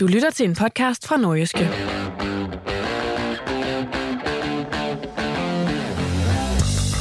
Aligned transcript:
Du 0.00 0.06
lytter 0.06 0.30
til 0.30 0.48
en 0.48 0.54
podcast 0.54 1.06
fra 1.06 1.16
Nordjyske. 1.16 1.58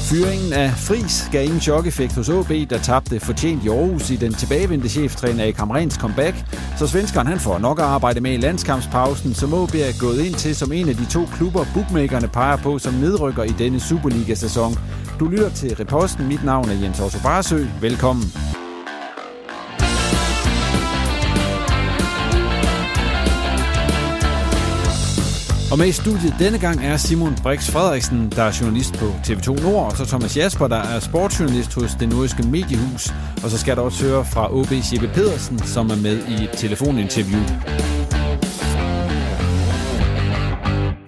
Fyringen 0.09 0.53
af 0.53 0.71
Fris 0.71 1.29
gav 1.31 1.43
ingen 1.43 1.59
chok-effekt 1.59 2.15
hos 2.15 2.29
AB, 2.29 2.49
der 2.69 2.79
tabte 2.83 3.19
fortjent 3.19 3.63
i 3.63 3.69
Aarhus 3.69 4.09
i 4.09 4.15
den 4.15 4.33
tilbagevendte 4.33 4.89
cheftræner 4.89 5.43
i 5.43 5.51
Kamrens 5.51 5.93
comeback. 5.93 6.35
Så 6.77 6.87
svenskeren 6.87 7.27
han 7.27 7.39
får 7.39 7.59
nok 7.59 7.79
at 7.79 7.85
arbejde 7.85 8.21
med 8.21 8.33
i 8.33 8.37
landskampspausen, 8.37 9.33
som 9.33 9.53
AB 9.53 9.75
er 9.75 9.99
gået 10.01 10.25
ind 10.25 10.35
til 10.35 10.55
som 10.55 10.71
en 10.71 10.89
af 10.89 10.95
de 10.95 11.05
to 11.05 11.25
klubber, 11.25 11.65
bookmakerne 11.73 12.27
peger 12.27 12.57
på 12.57 12.79
som 12.79 12.93
nedrykker 12.93 13.43
i 13.43 13.53
denne 13.57 13.79
Superliga-sæson. 13.79 14.73
Du 15.19 15.25
lytter 15.27 15.49
til 15.49 15.75
Reposten. 15.75 16.27
Mit 16.27 16.43
navn 16.43 16.69
er 16.69 16.81
Jens 16.81 16.99
Otto 16.99 17.19
Barsø. 17.23 17.65
Velkommen. 17.81 18.54
Og 25.75 25.79
med 25.79 25.87
i 25.87 25.91
studiet 25.91 26.35
denne 26.39 26.59
gang 26.59 26.85
er 26.85 26.97
Simon 26.97 27.37
Brix 27.43 27.71
Frederiksen, 27.71 28.31
der 28.35 28.43
er 28.43 28.57
journalist 28.61 28.93
på 28.93 29.05
TV2 29.05 29.63
Nord, 29.63 29.91
og 29.91 29.97
så 29.97 30.05
Thomas 30.05 30.37
Jasper, 30.37 30.67
der 30.67 30.75
er 30.75 30.99
sportsjournalist 30.99 31.73
hos 31.73 31.91
det 31.99 32.09
nordiske 32.09 32.43
mediehus. 32.43 33.13
Og 33.43 33.49
så 33.51 33.57
skal 33.57 33.75
der 33.75 33.81
også 33.81 34.05
høre 34.05 34.25
fra 34.25 34.47
OB's 34.47 34.93
Jeppe 34.93 35.07
Pedersen, 35.07 35.59
som 35.59 35.89
er 35.89 35.95
med 35.95 36.27
i 36.27 36.43
et 36.43 36.49
telefoninterview. 36.53 37.43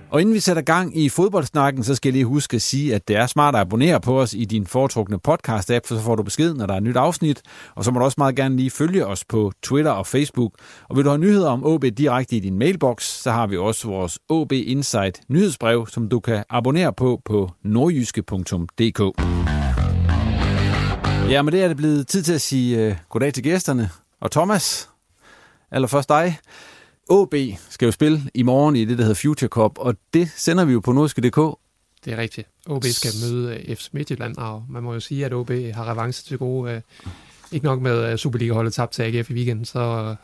Og 0.09 0.21
inden 0.21 0.35
vi 0.35 0.39
sætter 0.39 0.61
gang 0.61 0.97
i 0.97 1.09
fodboldsnakken, 1.09 1.83
så 1.83 1.95
skal 1.95 2.09
jeg 2.09 2.13
lige 2.13 2.25
huske 2.25 2.55
at 2.55 2.61
sige, 2.61 2.95
at 2.95 3.07
det 3.07 3.15
er 3.15 3.27
smart 3.27 3.55
at 3.55 3.61
abonnere 3.61 4.01
på 4.01 4.21
os 4.21 4.33
i 4.33 4.45
din 4.45 4.65
foretrukne 4.65 5.19
podcast-app, 5.27 5.87
for 5.87 5.95
så 5.95 6.01
får 6.01 6.15
du 6.15 6.23
besked, 6.23 6.53
når 6.53 6.65
der 6.65 6.73
er 6.73 6.77
et 6.77 6.83
nyt 6.83 6.95
afsnit. 6.97 7.41
Og 7.75 7.83
så 7.83 7.91
må 7.91 7.99
du 7.99 8.05
også 8.05 8.15
meget 8.17 8.35
gerne 8.35 8.55
lige 8.55 8.71
følge 8.71 9.05
os 9.05 9.25
på 9.25 9.51
Twitter 9.63 9.91
og 9.91 10.07
Facebook. 10.07 10.53
Og 10.89 10.97
vil 10.97 11.05
du 11.05 11.09
have 11.09 11.19
nyheder 11.19 11.49
om 11.49 11.65
OB 11.65 11.85
direkte 11.97 12.35
i 12.35 12.39
din 12.39 12.59
mailbox, 12.59 13.03
så 13.03 13.31
har 13.31 13.47
vi 13.47 13.57
også 13.57 13.87
vores 13.87 14.19
OB 14.29 14.51
Insight 14.51 15.21
nyhedsbrev, 15.29 15.87
som 15.87 16.09
du 16.09 16.19
kan 16.19 16.43
abonnere 16.49 16.93
på 16.93 17.21
på 17.25 17.51
nordjyske.dk. 17.63 18.99
Ja, 21.31 21.41
men 21.41 21.53
det 21.53 21.63
er 21.63 21.67
det 21.67 21.77
blevet 21.77 22.07
tid 22.07 22.23
til 22.23 22.33
at 22.33 22.41
sige 22.41 22.87
uh, 22.87 22.95
goddag 23.09 23.33
til 23.33 23.43
gæsterne. 23.43 23.89
Og 24.21 24.31
Thomas, 24.31 24.89
eller 25.71 25.87
først 25.87 26.09
dig. 26.09 26.37
OB 27.09 27.35
skal 27.69 27.85
jo 27.85 27.91
spille 27.91 28.21
i 28.33 28.43
morgen 28.43 28.75
i 28.75 28.85
det, 28.85 28.97
der 28.97 29.03
hedder 29.03 29.21
Future 29.21 29.49
Cup, 29.49 29.71
og 29.77 29.95
det 30.13 30.29
sender 30.35 30.65
vi 30.65 30.73
jo 30.73 30.79
på 30.79 30.91
norske.dk. 30.91 31.57
Det 32.05 32.13
er 32.13 32.17
rigtigt. 32.17 32.47
OB 32.67 32.83
skal 32.85 33.11
møde 33.23 33.63
øh, 33.67 33.75
FC 33.75 33.87
Midtjylland, 33.91 34.37
og 34.37 34.63
man 34.69 34.83
må 34.83 34.93
jo 34.93 34.99
sige, 34.99 35.25
at 35.25 35.33
OB 35.33 35.49
har 35.49 35.91
revanche 35.91 36.23
til 36.27 36.37
gode. 36.37 36.71
Øh, 36.71 36.81
ikke 37.51 37.65
nok 37.65 37.81
med 37.81 38.03
at 38.03 38.19
Superliga-holdet 38.19 38.73
tabt 38.73 38.91
til 38.91 39.03
AGF 39.03 39.29
i 39.29 39.33
weekenden, 39.33 39.65
så 39.65 39.79
øh, 39.79 40.15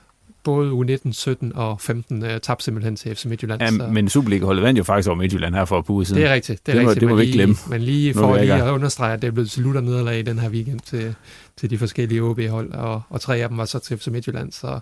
både 0.43 0.71
U19, 0.71 1.11
17 1.11 1.55
og 1.55 1.81
15 1.81 2.21
tabte 2.41 2.65
simpelthen 2.65 2.95
til 2.95 3.15
FC 3.15 3.25
Midtjylland. 3.25 3.61
Ja, 3.61 3.69
så. 3.69 3.87
men 3.87 4.09
Superliga-holdet 4.09 4.63
vandt 4.63 4.77
jo 4.77 4.83
faktisk 4.83 5.09
over 5.09 5.17
Midtjylland 5.17 5.55
her 5.55 5.65
for 5.65 5.79
et 5.79 5.85
par 5.85 5.93
uger 5.93 6.03
siden. 6.03 6.21
Det 6.21 6.29
er 6.29 6.33
rigtigt. 6.33 6.65
Det, 6.65 6.71
er 6.71 6.75
det, 6.75 6.83
må, 6.83 6.89
rigtigt, 6.89 7.01
det 7.01 7.09
må 7.09 7.15
vi 7.15 7.21
ikke 7.21 7.33
glemme. 7.33 7.55
Men 7.69 7.81
lige 7.81 8.13
for 8.13 8.37
lige 8.37 8.53
at 8.53 8.71
understrege, 8.71 9.13
at 9.13 9.21
det 9.21 9.27
er 9.27 9.31
blevet 9.31 9.51
til 9.51 9.63
lutter 9.63 9.81
nederlag 9.81 10.19
i 10.19 10.21
den 10.21 10.39
her 10.39 10.49
weekend 10.49 10.79
til, 10.79 11.15
til 11.57 11.69
de 11.69 11.77
forskellige 11.77 12.23
OB-hold, 12.23 12.73
og, 12.73 13.01
og 13.09 13.21
tre 13.21 13.37
af 13.37 13.49
dem 13.49 13.57
var 13.57 13.65
så 13.65 13.79
til 13.79 13.97
FC 13.97 14.07
Midtjylland, 14.07 14.51
så 14.51 14.79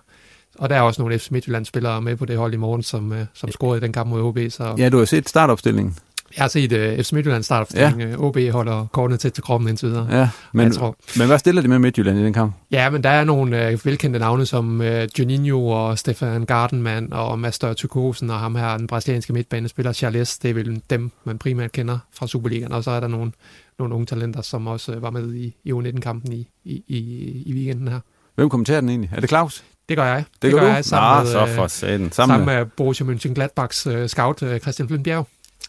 og 0.58 0.70
der 0.70 0.76
er 0.76 0.80
også 0.80 1.02
nogle 1.02 1.18
FC 1.18 1.30
Midtjylland-spillere 1.30 2.02
med 2.02 2.16
på 2.16 2.24
det 2.24 2.36
hold 2.36 2.54
i 2.54 2.56
morgen, 2.56 2.82
som, 2.82 3.12
øh, 3.12 3.24
som 3.34 3.50
scorede 3.50 3.78
i 3.78 3.80
den 3.80 3.92
kamp 3.92 4.10
mod 4.10 4.20
OB. 4.22 4.38
Så 4.48 4.74
Ja, 4.78 4.88
du 4.88 4.98
har 4.98 5.04
set 5.04 5.28
startopstillingen. 5.28 5.96
jeg 6.36 6.42
har 6.42 6.48
set 6.48 6.72
uh, 6.98 7.04
FC 7.04 7.12
Midtjylland 7.12 7.42
startopstilling. 7.42 8.00
Ja. 8.00 8.16
OB 8.18 8.36
holder 8.52 8.86
kortene 8.92 9.16
tæt 9.18 9.32
til 9.32 9.42
kroppen 9.42 9.68
indtil 9.68 9.88
videre. 9.88 10.06
Ja, 10.18 10.28
men, 10.52 10.64
jeg 10.66 10.74
tror- 10.74 10.96
men 11.18 11.26
hvad 11.26 11.38
stiller 11.38 11.62
de 11.62 11.68
med 11.68 11.78
Midtjylland 11.78 12.18
i 12.18 12.24
den 12.24 12.32
kamp? 12.32 12.54
Ja, 12.70 12.90
men 12.90 13.02
der 13.04 13.10
er 13.10 13.24
nogle 13.24 13.68
øh, 13.68 13.78
velkendte 13.84 14.18
navne 14.18 14.46
som 14.46 14.82
øh, 14.82 15.08
Juninho 15.18 15.66
og 15.68 15.98
Stefan 15.98 16.44
Gardenman 16.46 17.12
og 17.12 17.38
Master 17.38 17.72
Tukosen 17.74 18.30
og 18.30 18.38
ham 18.38 18.54
her, 18.54 18.76
den 18.76 18.86
brasilianske 18.86 19.32
midtbanespiller 19.32 19.92
Charles. 19.92 20.38
Det 20.38 20.50
er 20.50 20.54
vel 20.54 20.82
dem, 20.90 21.10
man 21.24 21.38
primært 21.38 21.72
kender 21.72 21.98
fra 22.14 22.26
Superligaen. 22.26 22.72
Og 22.72 22.84
så 22.84 22.90
er 22.90 23.00
der 23.00 23.08
nogle, 23.08 23.32
nogle 23.78 23.94
unge 23.94 24.06
talenter, 24.06 24.42
som 24.42 24.66
også 24.66 24.92
øh, 24.92 25.02
var 25.02 25.10
med 25.10 25.34
i, 25.34 25.54
i 25.64 25.72
U19-kampen 25.72 26.32
i, 26.32 26.48
i, 26.64 26.82
i, 26.88 26.98
i 27.46 27.52
weekenden 27.54 27.88
her. 27.88 28.00
Hvem 28.34 28.48
kommenterer 28.48 28.80
den 28.80 28.88
egentlig? 28.88 29.10
Er 29.14 29.20
det 29.20 29.28
Claus? 29.28 29.64
Det 29.92 29.98
gør 29.98 30.06
jeg. 30.06 30.24
Det, 30.42 30.52
gør 30.52 30.60
du? 30.60 30.66
jeg 30.66 30.84
sammen 30.84 31.18
Nå, 31.18 31.22
med, 31.24 31.32
så 31.32 31.46
øh, 31.46 31.54
for 31.54 31.66
satan. 31.66 31.98
Sammen, 31.98 32.12
sammen 32.12 32.46
med... 32.46 32.56
med 32.56 32.66
Borussia 32.66 33.06
Mönchengladbachs 33.06 33.90
øh, 33.90 34.08
scout 34.08 34.42
øh, 34.42 34.60
Christian 34.60 34.88
Flindbjerg. 34.88 35.26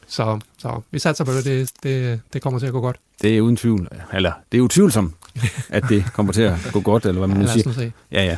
Så, 0.07 0.39
så 0.57 0.81
vi 0.91 1.00
satser 1.00 1.23
på 1.25 1.31
det. 1.31 1.45
det. 1.45 1.72
Det, 1.84 2.22
det 2.33 2.41
kommer 2.41 2.59
til 2.59 2.66
at 2.67 2.72
gå 2.73 2.81
godt. 2.81 2.95
Det 3.22 3.38
er 3.38 3.41
uden 3.41 3.56
tvivl. 3.57 3.88
Eller, 4.13 4.31
det 4.51 4.57
er 4.57 4.62
utvivlsomt, 4.62 5.13
at 5.69 5.83
det 5.89 6.06
kommer 6.13 6.33
til 6.33 6.41
at 6.41 6.56
gå 6.73 6.81
godt, 6.81 7.06
eller 7.06 7.19
hvad 7.19 7.28
man 7.28 7.38
Ja, 7.38 7.41
nu 7.41 7.45
lad 7.45 7.56
os 7.56 7.62
siger. 7.62 7.67
nu 7.67 7.73
se. 7.73 7.91
Ja, 8.12 8.23
ja. 8.23 8.38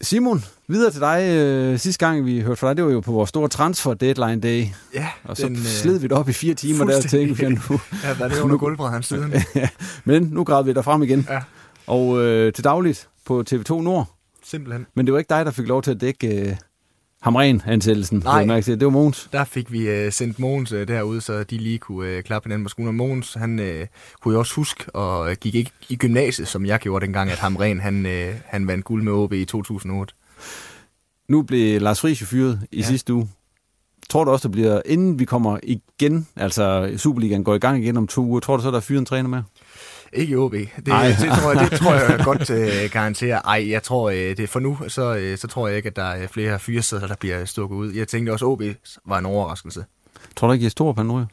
Simon, 0.00 0.44
videre 0.68 0.90
til 0.92 1.00
dig. 1.00 1.22
Øh, 1.30 1.78
sidste 1.78 2.06
gang, 2.06 2.26
vi 2.26 2.40
hørte 2.40 2.56
fra 2.56 2.68
dig, 2.68 2.76
det 2.76 2.84
var 2.84 2.90
jo 2.90 3.00
på 3.00 3.12
vores 3.12 3.28
store 3.28 3.48
transfer 3.48 3.94
deadline 3.94 4.40
day. 4.40 4.64
Ja, 4.94 5.06
Og 5.24 5.36
så 5.36 5.46
den, 5.48 5.56
sled 5.64 5.98
vi 5.98 6.02
det 6.02 6.12
op 6.12 6.28
i 6.28 6.32
fire 6.32 6.54
timer 6.54 6.84
der 6.84 6.96
og 6.96 7.02
tænkte, 7.04 7.46
vi, 7.46 7.48
nu, 7.48 7.60
Ja, 8.04 8.14
hvad 8.14 8.26
er 8.26 8.34
det 8.34 8.40
under 8.40 8.56
gulvbrædderen 8.56 9.02
siden? 9.02 9.34
men 10.04 10.22
nu 10.22 10.44
gravede 10.44 10.66
vi 10.66 10.72
dig 10.72 10.84
frem 10.84 11.02
igen. 11.02 11.26
Ja. 11.30 11.40
Og 11.86 12.20
øh, 12.22 12.52
til 12.52 12.64
dagligt 12.64 13.08
på 13.26 13.44
TV2 13.50 13.74
Nord. 13.82 14.17
Simpelthen. 14.50 14.86
Men 14.94 15.06
det 15.06 15.12
var 15.12 15.18
ikke 15.18 15.28
dig, 15.34 15.46
der 15.46 15.50
fik 15.52 15.66
lov 15.68 15.82
til 15.82 15.90
at 15.90 16.00
dække 16.00 16.40
øh, 16.50 16.56
Hamren-ansættelsen. 17.22 18.18
Nej. 18.24 18.60
Det 18.60 18.84
var 18.84 18.90
Mogens. 18.90 19.28
Der 19.32 19.44
fik 19.44 19.72
vi 19.72 19.88
øh, 19.88 20.12
sendt 20.12 20.38
Mogens 20.38 20.72
øh, 20.72 20.88
derud, 20.88 21.20
så 21.20 21.42
de 21.44 21.56
lige 21.58 21.78
kunne 21.78 22.08
øh, 22.08 22.22
klappe 22.22 22.46
hinanden 22.46 22.64
på 22.64 22.68
skulderen. 22.68 22.96
Mogens, 22.96 23.34
han 23.34 23.58
øh, 23.58 23.86
kunne 24.22 24.32
jo 24.32 24.38
også 24.38 24.54
huske, 24.54 24.84
og 24.94 25.30
øh, 25.30 25.36
gik 25.40 25.54
ikke 25.54 25.70
i 25.88 25.96
gymnasiet, 25.96 26.48
som 26.48 26.66
jeg 26.66 26.78
gjorde 26.80 27.06
dengang, 27.06 27.30
at 27.30 27.38
Hamren, 27.38 27.80
han, 27.80 28.06
øh, 28.06 28.34
han 28.46 28.66
vandt 28.66 28.84
guld 28.84 29.02
med 29.02 29.12
OB 29.12 29.32
i 29.32 29.44
2008. 29.44 30.14
Nu 31.28 31.42
blev 31.42 31.80
Lars 31.80 32.00
Friis 32.00 32.24
fyret 32.24 32.60
i 32.72 32.76
Ja. 32.80 32.82
sidste 32.86 33.14
uge. 33.14 33.28
Tror 34.10 34.24
du 34.24 34.30
også, 34.30 34.48
der 34.48 34.52
bliver, 34.52 34.80
inden 34.86 35.18
vi 35.18 35.24
kommer 35.24 35.58
igen, 35.62 36.26
altså 36.36 36.94
Superligaen 36.96 37.44
går 37.44 37.54
i 37.54 37.58
gang 37.58 37.82
igen 37.82 37.96
om 37.96 38.06
to 38.06 38.22
uger, 38.24 38.40
tror 38.40 38.56
du 38.56 38.62
så, 38.62 38.70
der 38.70 38.76
er 38.76 38.80
fyret 38.80 38.98
en 39.00 39.06
træner 39.06 39.28
med? 39.28 39.42
Ikke 40.12 40.32
i 40.32 40.36
OB. 40.36 40.52
Det, 40.52 40.68
det, 40.76 40.92
tror 41.42 41.52
jeg, 41.52 41.70
det 41.70 41.78
tror 41.78 41.94
jeg 41.94 42.20
godt 42.24 42.50
øh, 42.50 42.90
garanterer. 42.92 43.40
Ej, 43.40 43.70
jeg 43.70 43.82
tror, 43.82 44.10
øh, 44.10 44.16
det 44.16 44.40
er 44.40 44.46
for 44.46 44.60
nu, 44.60 44.78
så, 44.88 45.16
øh, 45.16 45.38
så 45.38 45.46
tror 45.46 45.68
jeg 45.68 45.76
ikke, 45.76 45.86
at 45.86 45.96
der 45.96 46.02
er 46.02 46.26
flere 46.26 46.58
fyresæder, 46.58 47.06
der 47.06 47.16
bliver 47.20 47.44
stukket 47.44 47.76
ud. 47.76 47.92
Jeg 47.92 48.08
tænkte 48.08 48.30
også, 48.30 48.44
at 48.44 48.48
OB 48.48 48.62
var 49.04 49.18
en 49.18 49.26
overraskelse. 49.26 49.84
Tror 50.36 50.46
du 50.48 50.52
ikke, 50.52 50.64
Jes 50.64 50.74
Torup, 50.74 50.96
han 50.96 51.12
ryger? 51.12 51.26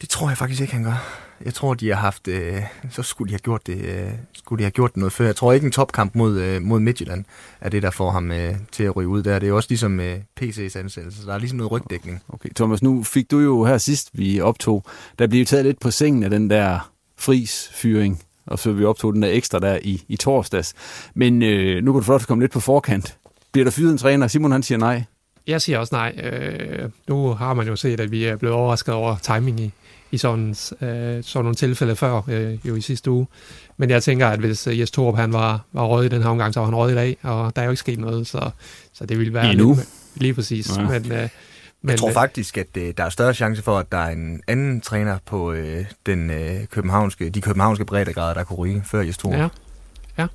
Det 0.00 0.08
tror 0.08 0.28
jeg 0.28 0.38
faktisk 0.38 0.60
ikke, 0.60 0.72
han 0.72 0.84
gør. 0.84 1.26
Jeg 1.44 1.54
tror, 1.54 1.74
de 1.74 1.88
har 1.88 1.94
haft... 1.94 2.28
Øh, 2.28 2.62
så 2.90 3.02
skulle 3.02 3.28
de 3.28 3.32
have 3.32 3.38
gjort 3.38 3.66
det, 3.66 3.78
øh, 3.84 4.12
skulle 4.32 4.58
de 4.58 4.64
have 4.64 4.70
gjort 4.70 4.90
det 4.90 4.96
noget 4.96 5.12
før. 5.12 5.24
Jeg 5.24 5.36
tror 5.36 5.52
ikke, 5.52 5.64
en 5.64 5.72
topkamp 5.72 6.14
mod, 6.14 6.40
øh, 6.40 6.62
mod 6.62 6.80
Midtjylland 6.80 7.24
er 7.60 7.68
det, 7.68 7.82
der 7.82 7.90
får 7.90 8.10
ham 8.10 8.32
øh, 8.32 8.54
til 8.72 8.84
at 8.84 8.96
ryge 8.96 9.08
ud 9.08 9.22
der. 9.22 9.38
Det 9.38 9.48
er 9.48 9.52
også 9.52 9.66
ligesom 9.70 10.00
øh, 10.00 10.18
PC's 10.40 10.78
ansættelse, 10.78 11.26
der 11.26 11.34
er 11.34 11.38
ligesom 11.38 11.58
noget 11.58 11.72
rygdækning. 11.72 12.22
Okay, 12.28 12.48
Thomas, 12.56 12.82
nu 12.82 13.02
fik 13.02 13.30
du 13.30 13.38
jo 13.38 13.64
her 13.64 13.78
sidst, 13.78 14.10
vi 14.12 14.40
optog, 14.40 14.84
der 15.18 15.26
blev 15.26 15.46
taget 15.46 15.64
lidt 15.64 15.80
på 15.80 15.90
sengen 15.90 16.22
af 16.22 16.30
den 16.30 16.50
der 16.50 16.92
fris-fyring, 17.18 18.22
og 18.46 18.58
så 18.58 18.72
vi 18.72 18.84
optog 18.84 19.14
den 19.14 19.22
der 19.22 19.28
ekstra 19.28 19.58
der 19.58 19.78
i, 19.82 20.02
i 20.08 20.16
torsdags. 20.16 20.74
Men 21.14 21.42
øh, 21.42 21.84
nu 21.84 21.92
kan 21.92 22.02
du 22.02 22.14
at 22.14 22.26
komme 22.26 22.42
lidt 22.42 22.52
på 22.52 22.60
forkant. 22.60 23.16
Bliver 23.52 23.64
der 23.64 23.70
fyret 23.70 23.92
en 23.92 23.98
træner? 23.98 24.26
Simon 24.26 24.52
han 24.52 24.62
siger 24.62 24.78
nej. 24.78 25.04
Jeg 25.46 25.62
siger 25.62 25.78
også 25.78 25.94
nej. 25.94 26.14
Øh, 26.22 26.90
nu 27.08 27.28
har 27.28 27.54
man 27.54 27.66
jo 27.66 27.76
set, 27.76 28.00
at 28.00 28.10
vi 28.10 28.24
er 28.24 28.36
blevet 28.36 28.56
overrasket 28.56 28.94
over 28.94 29.16
timing 29.22 29.60
i, 29.60 29.72
i 30.10 30.18
sådan, 30.18 30.50
øh, 30.50 31.24
sådan 31.24 31.44
nogle 31.44 31.54
tilfælde 31.54 31.96
før, 31.96 32.22
øh, 32.28 32.58
jo 32.68 32.74
i 32.74 32.80
sidste 32.80 33.10
uge. 33.10 33.26
Men 33.76 33.90
jeg 33.90 34.02
tænker, 34.02 34.28
at 34.28 34.38
hvis 34.38 34.66
Jes 34.66 34.90
Torup 34.90 35.16
han 35.16 35.32
var, 35.32 35.60
var 35.72 35.86
røget 35.86 36.12
i 36.12 36.14
den 36.14 36.22
her 36.22 36.30
omgang, 36.30 36.54
så 36.54 36.60
var 36.60 36.66
han 36.66 36.74
røget 36.74 36.92
i 36.92 36.94
dag, 36.94 37.16
og 37.22 37.56
der 37.56 37.62
er 37.62 37.66
jo 37.66 37.70
ikke 37.70 37.80
sket 37.80 37.98
noget, 37.98 38.26
så, 38.26 38.50
så 38.92 39.06
det 39.06 39.18
ville 39.18 39.34
være... 39.34 39.50
Endnu. 39.50 39.74
Lidt, 39.74 39.88
lige 40.14 40.34
præcis. 40.34 40.76
Ja. 40.76 40.82
Men, 40.82 41.12
øh, 41.12 41.28
men, 41.86 41.90
jeg 41.90 41.98
tror 41.98 42.12
faktisk, 42.12 42.58
at 42.58 42.76
øh, 42.76 42.94
der 42.96 43.04
er 43.04 43.08
større 43.08 43.34
chance 43.34 43.62
for, 43.62 43.78
at 43.78 43.92
der 43.92 43.98
er 43.98 44.10
en 44.10 44.42
anden 44.46 44.80
træner 44.80 45.18
på 45.26 45.52
øh, 45.52 45.84
den 46.06 46.30
øh, 46.30 46.66
københavnske, 46.66 47.30
de 47.30 47.40
københavnske 47.40 47.84
breddegrader, 47.84 48.34
der 48.34 48.44
kunne 48.44 48.56
ryge 48.56 48.82
før 48.86 49.00
Jes. 49.00 49.18
Ja. 49.24 49.48
ja. 50.18 50.26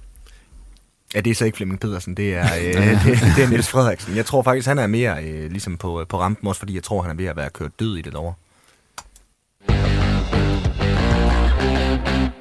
Ja, 1.16 1.22
det 1.22 1.32
er 1.32 1.36
så 1.36 1.46
ikke 1.46 1.56
Flemming 1.56 1.80
Pedersen, 1.80 2.16
det 2.16 2.36
er, 2.36 2.48
øh, 2.60 2.74
det, 3.06 3.20
det 3.36 3.44
er 3.44 3.50
Niels 3.50 3.70
Frederiksen. 3.70 4.16
Jeg 4.16 4.26
tror 4.26 4.42
faktisk, 4.42 4.68
han 4.68 4.80
er 4.80 4.88
mere 4.88 5.24
øh, 5.24 5.52
ligesom 5.52 5.78
på, 5.78 6.06
på 6.10 6.20
rampen, 6.20 6.48
også 6.48 6.60
fordi 6.60 6.76
jeg 6.76 6.84
tror, 6.84 7.02
han 7.02 7.12
er 7.12 7.16
ved 7.16 7.26
at 7.26 7.36
være 7.36 7.50
kørt 7.50 7.80
død 7.80 7.98
i 7.98 8.02
det 8.02 8.16
over. 8.16 8.34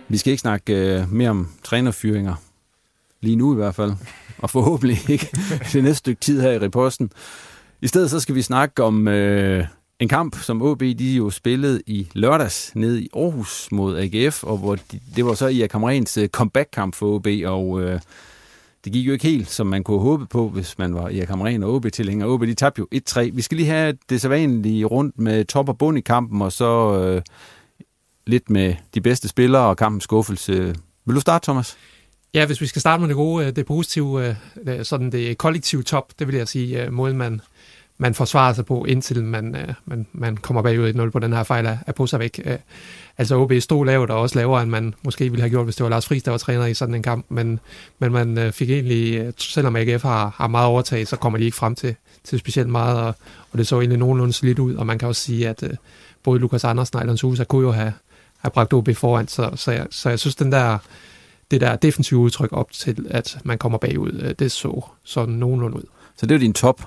Vi 0.08 0.16
skal 0.16 0.30
ikke 0.30 0.40
snakke 0.40 0.72
øh, 0.74 1.12
mere 1.12 1.30
om 1.30 1.48
trænerfyringer. 1.64 2.34
Lige 3.20 3.36
nu 3.36 3.52
i 3.52 3.56
hvert 3.56 3.74
fald. 3.74 3.92
Og 4.38 4.50
forhåbentlig 4.50 5.10
ikke 5.10 5.28
det 5.72 5.84
næste 5.84 5.94
stykke 5.94 6.20
tid 6.20 6.40
her 6.40 6.50
i 6.50 6.58
reposten. 6.58 7.12
I 7.82 7.86
stedet 7.86 8.10
så 8.10 8.20
skal 8.20 8.34
vi 8.34 8.42
snakke 8.42 8.82
om 8.82 9.08
øh, 9.08 9.64
en 10.00 10.08
kamp, 10.08 10.42
som 10.42 10.62
OB 10.62 10.80
de 10.80 11.14
jo 11.14 11.30
spillede 11.30 11.82
i 11.86 12.08
lørdags 12.14 12.72
nede 12.74 13.02
i 13.02 13.08
Aarhus 13.16 13.68
mod 13.72 13.98
AGF, 13.98 14.44
og 14.44 14.58
hvor 14.58 14.74
de, 14.74 15.00
det 15.16 15.24
var 15.24 15.34
så 15.34 15.46
i 15.46 15.66
Kamerens 15.66 16.16
øh, 16.16 16.28
comeback-kamp 16.28 16.94
for 16.94 17.06
OB, 17.06 17.26
og 17.44 17.82
øh, 17.82 18.00
det 18.84 18.92
gik 18.92 19.06
jo 19.06 19.12
ikke 19.12 19.28
helt, 19.28 19.50
som 19.50 19.66
man 19.66 19.84
kunne 19.84 20.00
håbe 20.00 20.26
på, 20.26 20.48
hvis 20.48 20.78
man 20.78 20.94
var 20.94 21.08
i 21.08 21.24
Kameren 21.24 21.62
og 21.62 21.74
OB-tilhænger. 21.74 22.26
OB, 22.26 22.42
de 22.42 22.54
tabte 22.54 22.78
jo 22.78 22.86
1-3. 23.10 23.20
Vi 23.20 23.42
skal 23.42 23.56
lige 23.56 23.68
have 23.68 23.98
det 24.08 24.20
sædvanlige 24.20 24.84
rundt 24.84 25.18
med 25.18 25.44
top 25.44 25.68
og 25.68 25.78
bund 25.78 25.98
i 25.98 26.00
kampen, 26.00 26.42
og 26.42 26.52
så 26.52 27.02
øh, 27.02 27.22
lidt 28.26 28.50
med 28.50 28.74
de 28.94 29.00
bedste 29.00 29.28
spillere 29.28 29.62
og 29.62 29.76
kampens 29.76 30.04
skuffelse. 30.04 30.74
Vil 31.06 31.14
du 31.14 31.20
starte, 31.20 31.44
Thomas? 31.44 31.76
Ja, 32.34 32.46
hvis 32.46 32.60
vi 32.60 32.66
skal 32.66 32.80
starte 32.80 33.00
med 33.00 33.08
det 33.08 33.16
gode, 33.16 33.46
øh, 33.46 33.56
det 33.56 33.66
positive, 33.66 34.36
øh, 34.66 34.84
sådan 34.84 35.12
det 35.12 35.38
kollektive 35.38 35.82
top, 35.82 36.12
det 36.18 36.26
vil 36.26 36.36
jeg 36.36 36.48
sige, 36.48 36.84
øh, 36.84 36.92
målmand 36.92 37.40
man, 38.00 38.14
forsvarer 38.14 38.52
sig 38.52 38.66
på, 38.66 38.84
indtil 38.84 39.24
man, 39.24 39.56
man, 39.84 40.06
man 40.12 40.36
kommer 40.36 40.62
bagud 40.62 40.88
i 40.88 40.92
0 40.92 41.10
på 41.10 41.18
den 41.18 41.32
her 41.32 41.42
fejl 41.42 41.66
af, 41.66 41.94
på 41.94 42.06
sig 42.06 42.20
væk. 42.20 42.40
Altså 43.18 43.36
OB 43.36 43.52
stod 43.60 43.86
lavt 43.86 44.10
og 44.10 44.20
også 44.20 44.38
lavere, 44.38 44.62
end 44.62 44.70
man 44.70 44.94
måske 45.02 45.24
ville 45.24 45.40
have 45.40 45.50
gjort, 45.50 45.64
hvis 45.66 45.76
det 45.76 45.84
var 45.84 45.90
Lars 45.90 46.06
Friis, 46.06 46.22
der 46.22 46.30
var 46.30 46.38
træner 46.38 46.66
i 46.66 46.74
sådan 46.74 46.94
en 46.94 47.02
kamp, 47.02 47.26
men, 47.28 47.60
men 47.98 48.12
man 48.12 48.52
fik 48.52 48.70
egentlig, 48.70 49.32
selvom 49.38 49.76
AGF 49.76 50.02
har, 50.02 50.34
har 50.36 50.46
meget 50.46 50.66
overtaget, 50.66 51.08
så 51.08 51.16
kommer 51.16 51.38
de 51.38 51.44
ikke 51.44 51.56
frem 51.56 51.74
til, 51.74 51.94
til 52.24 52.38
specielt 52.38 52.68
meget, 52.68 52.98
og, 52.98 53.14
og 53.52 53.58
det 53.58 53.66
så 53.66 53.80
egentlig 53.80 53.98
nogenlunde 53.98 54.32
slidt 54.32 54.58
ud, 54.58 54.74
og 54.74 54.86
man 54.86 54.98
kan 54.98 55.08
også 55.08 55.22
sige, 55.22 55.48
at 55.48 55.64
både 56.22 56.40
Lukas 56.40 56.64
Andersen 56.64 56.96
og 56.96 57.02
Alon 57.02 57.16
Sousa 57.16 57.44
kunne 57.44 57.66
jo 57.66 57.72
have, 57.72 57.92
have 58.38 58.50
bragt 58.50 58.72
OB 58.72 58.88
foran, 58.94 59.28
så, 59.28 59.50
så, 59.54 59.72
jeg, 59.72 59.86
så 59.90 60.08
jeg 60.08 60.18
synes, 60.18 60.36
den 60.36 60.52
der 60.52 60.78
det 61.50 61.60
der 61.60 61.76
defensive 61.76 62.20
udtryk 62.20 62.52
op 62.52 62.72
til, 62.72 63.06
at 63.10 63.38
man 63.44 63.58
kommer 63.58 63.78
bagud, 63.78 64.34
det 64.38 64.52
så 64.52 64.84
sådan 65.04 65.34
nogenlunde 65.34 65.76
ud. 65.76 65.82
Så 66.16 66.26
det 66.26 66.34
er 66.34 66.38
din 66.38 66.52
top? 66.52 66.82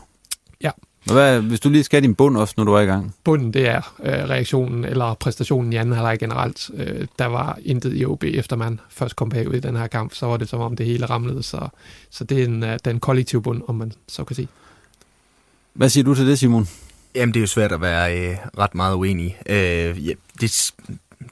Ja. 0.62 0.72
Hvad, 1.06 1.42
hvis 1.42 1.60
du 1.60 1.70
lige 1.70 1.84
skal 1.84 2.04
din 2.04 2.16
bund 2.16 2.38
også, 2.38 2.54
når 2.58 2.64
du 2.64 2.74
er 2.74 2.80
i 2.80 2.86
gang? 2.86 3.16
Bunden, 3.24 3.54
det 3.54 3.68
er 3.68 3.96
øh, 4.04 4.30
reaktionen 4.30 4.86
eller 4.86 5.14
præstationen 5.14 5.74
i 5.74 5.76
anden 5.76 5.96
halvleg 5.96 6.20
generelt. 6.20 6.72
Øh, 6.74 7.08
der 7.20 7.26
var 7.26 7.60
intet 7.66 7.94
i 7.96 8.06
OB, 8.06 8.24
efter 8.24 8.56
man 8.56 8.80
først 8.90 9.16
kom 9.16 9.30
bagud 9.30 9.54
i 9.54 9.60
den 9.60 9.76
her 9.76 9.88
kamp, 9.88 10.14
så 10.14 10.26
var 10.26 10.38
det 10.38 10.50
som 10.50 10.62
om 10.62 10.76
det 10.76 10.86
hele 10.86 11.06
ramlede. 11.06 11.44
Så, 11.44 11.68
så 12.10 12.24
det 12.24 12.40
er 12.40 12.46
en, 12.46 12.64
øh, 12.64 12.80
den 12.86 13.00
kollektive 13.00 13.42
bund, 13.42 13.62
om 13.68 13.76
man 13.76 13.92
så 14.08 14.24
kan 14.24 14.36
sige. 14.36 14.48
Hvad 15.74 15.90
siger 15.90 16.04
du 16.04 16.16
til 16.16 16.28
det, 16.28 16.40
Simon? 16.40 16.68
Jamen, 17.16 17.34
det 17.34 17.40
er 17.40 17.42
jo 17.42 17.48
svært 17.48 17.72
at 17.72 17.82
være 17.82 18.30
øh, 18.30 18.38
ret 18.58 18.76
meget 18.76 18.96
uenig. 18.96 19.38
Øh, 19.50 20.08
ja, 20.08 20.14
det, 20.42 20.74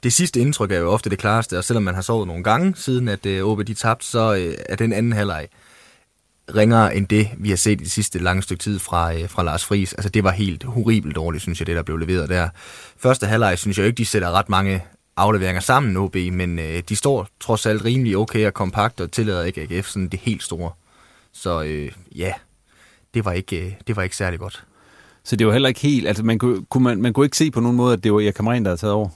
det 0.02 0.12
sidste 0.12 0.40
indtryk 0.40 0.72
er 0.72 0.78
jo 0.78 0.90
ofte 0.90 1.10
det 1.10 1.18
klareste, 1.18 1.58
og 1.58 1.64
selvom 1.64 1.82
man 1.82 1.94
har 1.94 2.02
sovet 2.02 2.26
nogle 2.26 2.44
gange 2.44 2.74
siden, 2.76 3.08
at 3.08 3.26
øh, 3.26 3.44
OB 3.44 3.66
de 3.66 3.74
tabte, 3.74 4.06
så 4.06 4.34
øh, 4.34 4.54
er 4.68 4.76
den 4.76 4.92
anden 4.92 5.12
halvleg 5.12 5.48
ringere 6.56 6.96
end 6.96 7.06
det, 7.06 7.28
vi 7.38 7.48
har 7.48 7.56
set 7.56 7.80
i 7.80 7.84
det 7.84 7.90
sidste 7.90 8.18
lange 8.18 8.42
stykke 8.42 8.62
tid 8.62 8.78
fra, 8.78 9.14
øh, 9.14 9.28
fra 9.28 9.42
Lars 9.42 9.64
Friis. 9.64 9.92
Altså, 9.92 10.08
det 10.08 10.24
var 10.24 10.30
helt 10.30 10.64
horribelt 10.64 11.16
dårligt, 11.16 11.42
synes 11.42 11.60
jeg, 11.60 11.66
det 11.66 11.76
der 11.76 11.82
blev 11.82 11.96
leveret 11.96 12.28
der. 12.28 12.48
Første 12.96 13.26
halvleg 13.26 13.58
synes 13.58 13.78
jeg 13.78 13.86
ikke, 13.86 13.96
de 13.96 14.06
sætter 14.06 14.30
ret 14.30 14.48
mange 14.48 14.84
afleveringer 15.16 15.60
sammen, 15.60 15.96
OB, 15.96 16.16
men 16.16 16.58
øh, 16.58 16.82
de 16.88 16.96
står 16.96 17.28
trods 17.40 17.66
alt 17.66 17.84
rimelig 17.84 18.16
okay 18.16 18.46
og 18.46 18.54
kompakt 18.54 19.00
og 19.00 19.12
tillader 19.12 19.44
ikke 19.44 19.60
AGF 19.70 19.88
sådan 19.88 20.08
det 20.08 20.20
helt 20.20 20.42
store. 20.42 20.70
Så 21.32 21.62
øh, 21.62 21.92
ja, 22.16 22.32
det 23.14 23.24
var, 23.24 23.32
ikke, 23.32 23.66
øh, 23.66 23.72
det 23.86 23.96
var 23.96 24.02
ikke 24.02 24.16
særlig 24.16 24.38
godt. 24.38 24.64
Så 25.24 25.36
det 25.36 25.46
var 25.46 25.52
heller 25.52 25.68
ikke 25.68 25.80
helt, 25.80 26.08
altså 26.08 26.22
man 26.22 26.38
kunne, 26.38 26.64
kunne 26.64 26.84
man, 26.84 27.02
man 27.02 27.12
kunne 27.12 27.26
ikke 27.26 27.36
se 27.36 27.50
på 27.50 27.60
nogen 27.60 27.76
måde, 27.76 27.92
at 27.92 28.04
det 28.04 28.12
var 28.12 28.20
Erik 28.20 28.34
Kamren, 28.34 28.64
der 28.64 28.70
havde 28.70 28.80
taget 28.80 28.94
over? 28.94 29.08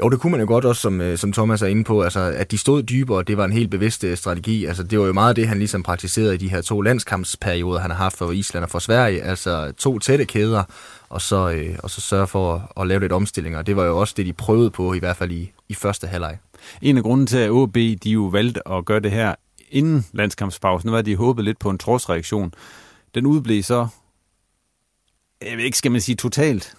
Jo, 0.00 0.08
det 0.08 0.20
kunne 0.20 0.30
man 0.30 0.40
jo 0.40 0.46
godt 0.46 0.64
også, 0.64 0.82
som, 0.82 1.00
øh, 1.00 1.18
som 1.18 1.32
Thomas 1.32 1.62
er 1.62 1.66
inde 1.66 1.84
på, 1.84 2.02
altså, 2.02 2.20
at 2.20 2.50
de 2.50 2.58
stod 2.58 2.82
dybere, 2.82 3.22
det 3.22 3.36
var 3.36 3.44
en 3.44 3.52
helt 3.52 3.70
bevidst 3.70 4.04
øh, 4.04 4.16
strategi. 4.16 4.64
Altså, 4.64 4.82
det 4.82 4.98
var 4.98 5.06
jo 5.06 5.12
meget 5.12 5.36
det, 5.36 5.48
han 5.48 5.58
ligesom 5.58 5.82
praktiserede 5.82 6.34
i 6.34 6.36
de 6.36 6.48
her 6.50 6.60
to 6.60 6.80
landskampsperioder, 6.80 7.80
han 7.80 7.90
har 7.90 7.98
haft 7.98 8.16
for 8.16 8.30
Island 8.30 8.64
og 8.64 8.70
for 8.70 8.78
Sverige. 8.78 9.22
Altså 9.22 9.72
to 9.78 9.98
tætte 9.98 10.24
kæder, 10.24 10.62
og 11.08 11.20
så, 11.22 11.50
øh, 11.50 11.78
og 11.78 11.90
så 11.90 12.00
sørge 12.00 12.26
for 12.26 12.54
at, 12.54 12.82
at 12.82 12.86
lave 12.86 13.00
lidt 13.00 13.12
omstillinger. 13.12 13.62
Det 13.62 13.76
var 13.76 13.84
jo 13.84 14.00
også 14.00 14.14
det, 14.16 14.26
de 14.26 14.32
prøvede 14.32 14.70
på, 14.70 14.94
i 14.94 14.98
hvert 14.98 15.16
fald 15.16 15.32
i, 15.32 15.52
i 15.68 15.74
første 15.74 16.06
halvleg. 16.06 16.38
En 16.82 16.96
af 16.96 17.02
grunden 17.02 17.26
til, 17.26 17.38
at 17.38 17.50
OB 17.50 17.74
de 17.74 18.10
jo 18.10 18.20
valgte 18.20 18.68
at 18.68 18.84
gøre 18.84 19.00
det 19.00 19.10
her 19.10 19.34
inden 19.70 20.06
landskampspausen, 20.12 20.92
var, 20.92 20.98
at 20.98 21.06
de 21.06 21.16
håbede 21.16 21.44
lidt 21.44 21.58
på 21.58 21.70
en 21.70 21.78
trodsreaktion. 21.78 22.54
Den 23.14 23.26
udblev 23.26 23.62
så, 23.62 23.88
jeg 25.42 25.56
ved 25.56 25.64
ikke, 25.64 25.78
skal 25.78 25.92
man 25.92 26.00
sige 26.00 26.16
totalt, 26.16 26.74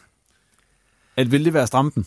at 1.15 1.31
ville 1.31 1.45
det 1.45 1.53
være 1.53 1.67
strampen? 1.67 2.05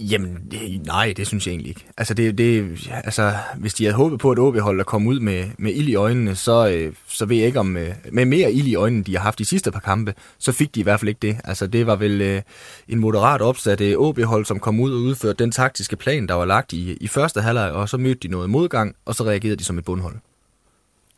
Jamen, 0.00 0.38
det, 0.50 0.86
nej, 0.86 1.14
det 1.16 1.26
synes 1.26 1.46
jeg 1.46 1.52
egentlig 1.52 1.68
ikke. 1.68 1.86
Altså, 1.96 2.14
det, 2.14 2.38
det, 2.38 2.78
altså 2.90 3.34
hvis 3.58 3.74
de 3.74 3.84
havde 3.84 3.96
håbet 3.96 4.18
på, 4.18 4.30
at 4.30 4.38
OB-holdet 4.38 4.86
kom 4.86 5.06
ud 5.06 5.20
med, 5.20 5.44
med 5.58 5.72
ild 5.72 5.88
i 5.88 5.94
øjnene, 5.94 6.34
så, 6.34 6.68
øh, 6.68 6.94
så 7.08 7.26
ved 7.26 7.36
jeg 7.36 7.46
ikke 7.46 7.60
om... 7.60 7.76
Øh, 7.76 7.94
med 8.12 8.24
mere 8.24 8.52
ild 8.52 8.66
i 8.66 8.74
øjnene, 8.74 9.04
de 9.04 9.16
har 9.16 9.22
haft 9.22 9.38
de 9.38 9.44
sidste 9.44 9.70
par 9.70 9.80
kampe, 9.80 10.14
så 10.38 10.52
fik 10.52 10.74
de 10.74 10.80
i 10.80 10.82
hvert 10.82 11.00
fald 11.00 11.08
ikke 11.08 11.18
det. 11.22 11.36
Altså, 11.44 11.66
det 11.66 11.86
var 11.86 11.96
vel 11.96 12.20
øh, 12.20 12.42
en 12.88 12.98
moderat 12.98 13.40
opsat 13.40 13.80
øh, 13.80 13.96
OB-hold, 13.96 14.44
som 14.44 14.60
kom 14.60 14.80
ud 14.80 14.92
og 14.92 15.00
udførte 15.00 15.44
den 15.44 15.52
taktiske 15.52 15.96
plan, 15.96 16.26
der 16.26 16.34
var 16.34 16.44
lagt 16.44 16.72
i, 16.72 16.96
i 17.00 17.08
første 17.08 17.40
halvleg, 17.40 17.72
og 17.72 17.88
så 17.88 17.96
mødte 17.96 18.20
de 18.20 18.28
noget 18.28 18.50
modgang, 18.50 18.94
og 19.04 19.14
så 19.14 19.24
reagerede 19.24 19.56
de 19.56 19.64
som 19.64 19.78
et 19.78 19.84
bundhold. 19.84 20.16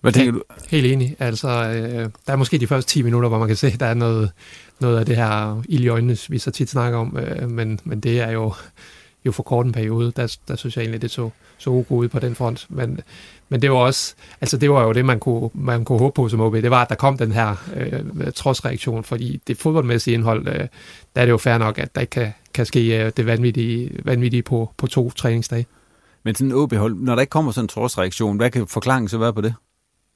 Hvad 0.00 0.12
tænker 0.12 0.32
du? 0.32 0.42
Helt 0.68 0.86
enig. 0.86 1.16
Altså, 1.18 1.48
øh, 1.48 2.10
der 2.26 2.32
er 2.32 2.36
måske 2.36 2.58
de 2.58 2.66
første 2.66 2.90
10 2.90 3.02
minutter, 3.02 3.28
hvor 3.28 3.38
man 3.38 3.48
kan 3.48 3.56
se, 3.56 3.66
at 3.66 3.80
der 3.80 3.86
er 3.86 3.94
noget, 3.94 4.30
noget 4.80 4.98
af 4.98 5.06
det 5.06 5.16
her 5.16 5.62
ild 5.68 5.84
i 5.84 5.88
øjnene, 5.88 6.16
vi 6.28 6.38
så 6.38 6.50
tit 6.50 6.70
snakker 6.70 6.98
om, 6.98 7.18
øh, 7.18 7.50
men, 7.50 7.80
men 7.84 8.00
det 8.00 8.20
er 8.20 8.30
jo, 8.30 8.54
jo 9.24 9.32
for 9.32 9.42
kort 9.42 9.66
en 9.66 9.72
periode, 9.72 10.12
der, 10.16 10.36
der 10.48 10.56
synes 10.56 10.76
jeg 10.76 10.82
egentlig, 10.82 11.02
det 11.02 11.10
så, 11.10 11.30
så 11.58 11.70
god 11.70 12.04
ud 12.04 12.08
på 12.08 12.18
den 12.18 12.34
front. 12.34 12.66
Men, 12.68 13.00
men 13.48 13.62
det 13.62 13.70
var 13.70 13.76
også, 13.76 14.14
altså 14.40 14.56
det 14.56 14.70
var 14.70 14.84
jo 14.84 14.92
det, 14.92 15.04
man 15.04 15.20
kunne, 15.20 15.50
man 15.54 15.84
kunne 15.84 15.98
håbe 15.98 16.14
på 16.14 16.28
som 16.28 16.40
OB, 16.40 16.54
det 16.54 16.70
var, 16.70 16.82
at 16.82 16.88
der 16.88 16.94
kom 16.94 17.18
den 17.18 17.32
her 17.32 17.56
øh, 17.76 18.32
trodsreaktion, 18.34 19.04
fordi 19.04 19.40
det 19.46 19.58
fodboldmæssige 19.58 20.14
indhold, 20.14 20.48
øh, 20.48 20.54
der 20.54 21.20
er 21.20 21.24
det 21.24 21.30
jo 21.30 21.38
fair 21.38 21.58
nok, 21.58 21.78
at 21.78 21.94
der 21.94 22.00
ikke 22.00 22.10
kan, 22.10 22.32
kan 22.54 22.66
ske 22.66 23.04
øh, 23.04 23.12
det 23.16 23.26
vanvittige, 23.26 23.90
vanvittige 24.04 24.42
på, 24.42 24.70
på 24.76 24.86
to 24.86 25.10
træningsdage. 25.10 25.66
Men 26.22 26.34
sådan 26.34 26.46
en 26.46 26.56
OB-hold, 26.56 26.94
når 26.94 27.14
der 27.14 27.20
ikke 27.20 27.30
kommer 27.30 27.52
sådan 27.52 27.64
en 27.64 27.68
trodsreaktion, 27.68 28.36
hvad 28.36 28.50
kan 28.50 28.66
forklaringen 28.66 29.08
så 29.08 29.18
være 29.18 29.32
på 29.32 29.40
det? 29.40 29.54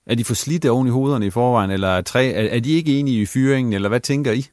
Er 0.06 0.14
de 0.14 0.25
for 0.25 0.35
slidte 0.35 0.71
oven 0.71 0.87
i 0.87 0.90
hovederne 0.90 1.26
i 1.26 1.30
forvejen, 1.30 1.71
eller 1.71 1.88
er, 1.88 2.00
tre, 2.00 2.26
er, 2.26 2.56
er 2.56 2.61
de 2.61 2.71
ikke 2.71 2.99
enige 2.99 3.23
i 3.23 3.26
fyringen, 3.26 3.73
eller 3.73 3.88
hvad 3.88 4.00
tænker 4.00 4.32
I? 4.32 4.47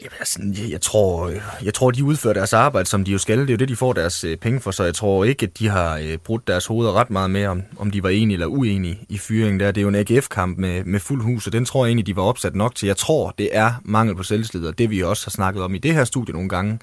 Jamen, 0.00 0.12
altså, 0.18 0.40
jeg, 0.70 0.80
tror, 0.80 1.30
jeg 1.64 1.74
tror, 1.74 1.90
de 1.90 2.04
udfører 2.04 2.34
deres 2.34 2.52
arbejde, 2.52 2.88
som 2.88 3.04
de 3.04 3.12
jo 3.12 3.18
skal. 3.18 3.38
Det 3.38 3.46
er 3.50 3.52
jo 3.52 3.56
det, 3.56 3.68
de 3.68 3.76
får 3.76 3.92
deres 3.92 4.24
øh, 4.24 4.36
penge 4.36 4.60
for, 4.60 4.70
så 4.70 4.84
jeg 4.84 4.94
tror 4.94 5.24
ikke, 5.24 5.46
at 5.46 5.58
de 5.58 5.68
har 5.68 5.98
øh, 5.98 6.16
brudt 6.16 6.46
deres 6.46 6.66
hoveder 6.66 6.92
ret 6.92 7.10
meget 7.10 7.30
med, 7.30 7.46
om, 7.46 7.62
om 7.78 7.90
de 7.90 8.02
var 8.02 8.08
enige 8.08 8.34
eller 8.34 8.46
uenige 8.46 9.00
i 9.08 9.18
fyringen 9.18 9.60
der. 9.60 9.70
Det 9.70 9.80
er 9.80 9.82
jo 9.82 9.88
en 9.88 9.94
AGF-kamp 9.94 10.58
med, 10.58 10.84
med 10.84 11.00
fuld 11.00 11.22
hus, 11.22 11.46
og 11.46 11.52
den 11.52 11.64
tror 11.64 11.84
jeg 11.84 11.90
egentlig, 11.90 12.06
de 12.06 12.16
var 12.16 12.22
opsat 12.22 12.54
nok 12.54 12.74
til. 12.74 12.86
Jeg 12.86 12.96
tror, 12.96 13.34
det 13.38 13.48
er 13.52 13.72
mangel 13.84 14.16
på 14.16 14.22
selvslid, 14.22 14.66
og 14.66 14.78
det 14.78 14.90
vi 14.90 15.02
også 15.02 15.26
har 15.26 15.30
snakket 15.30 15.62
om 15.62 15.74
i 15.74 15.78
det 15.78 15.94
her 15.94 16.04
studie 16.04 16.32
nogle 16.32 16.48
gange, 16.48 16.78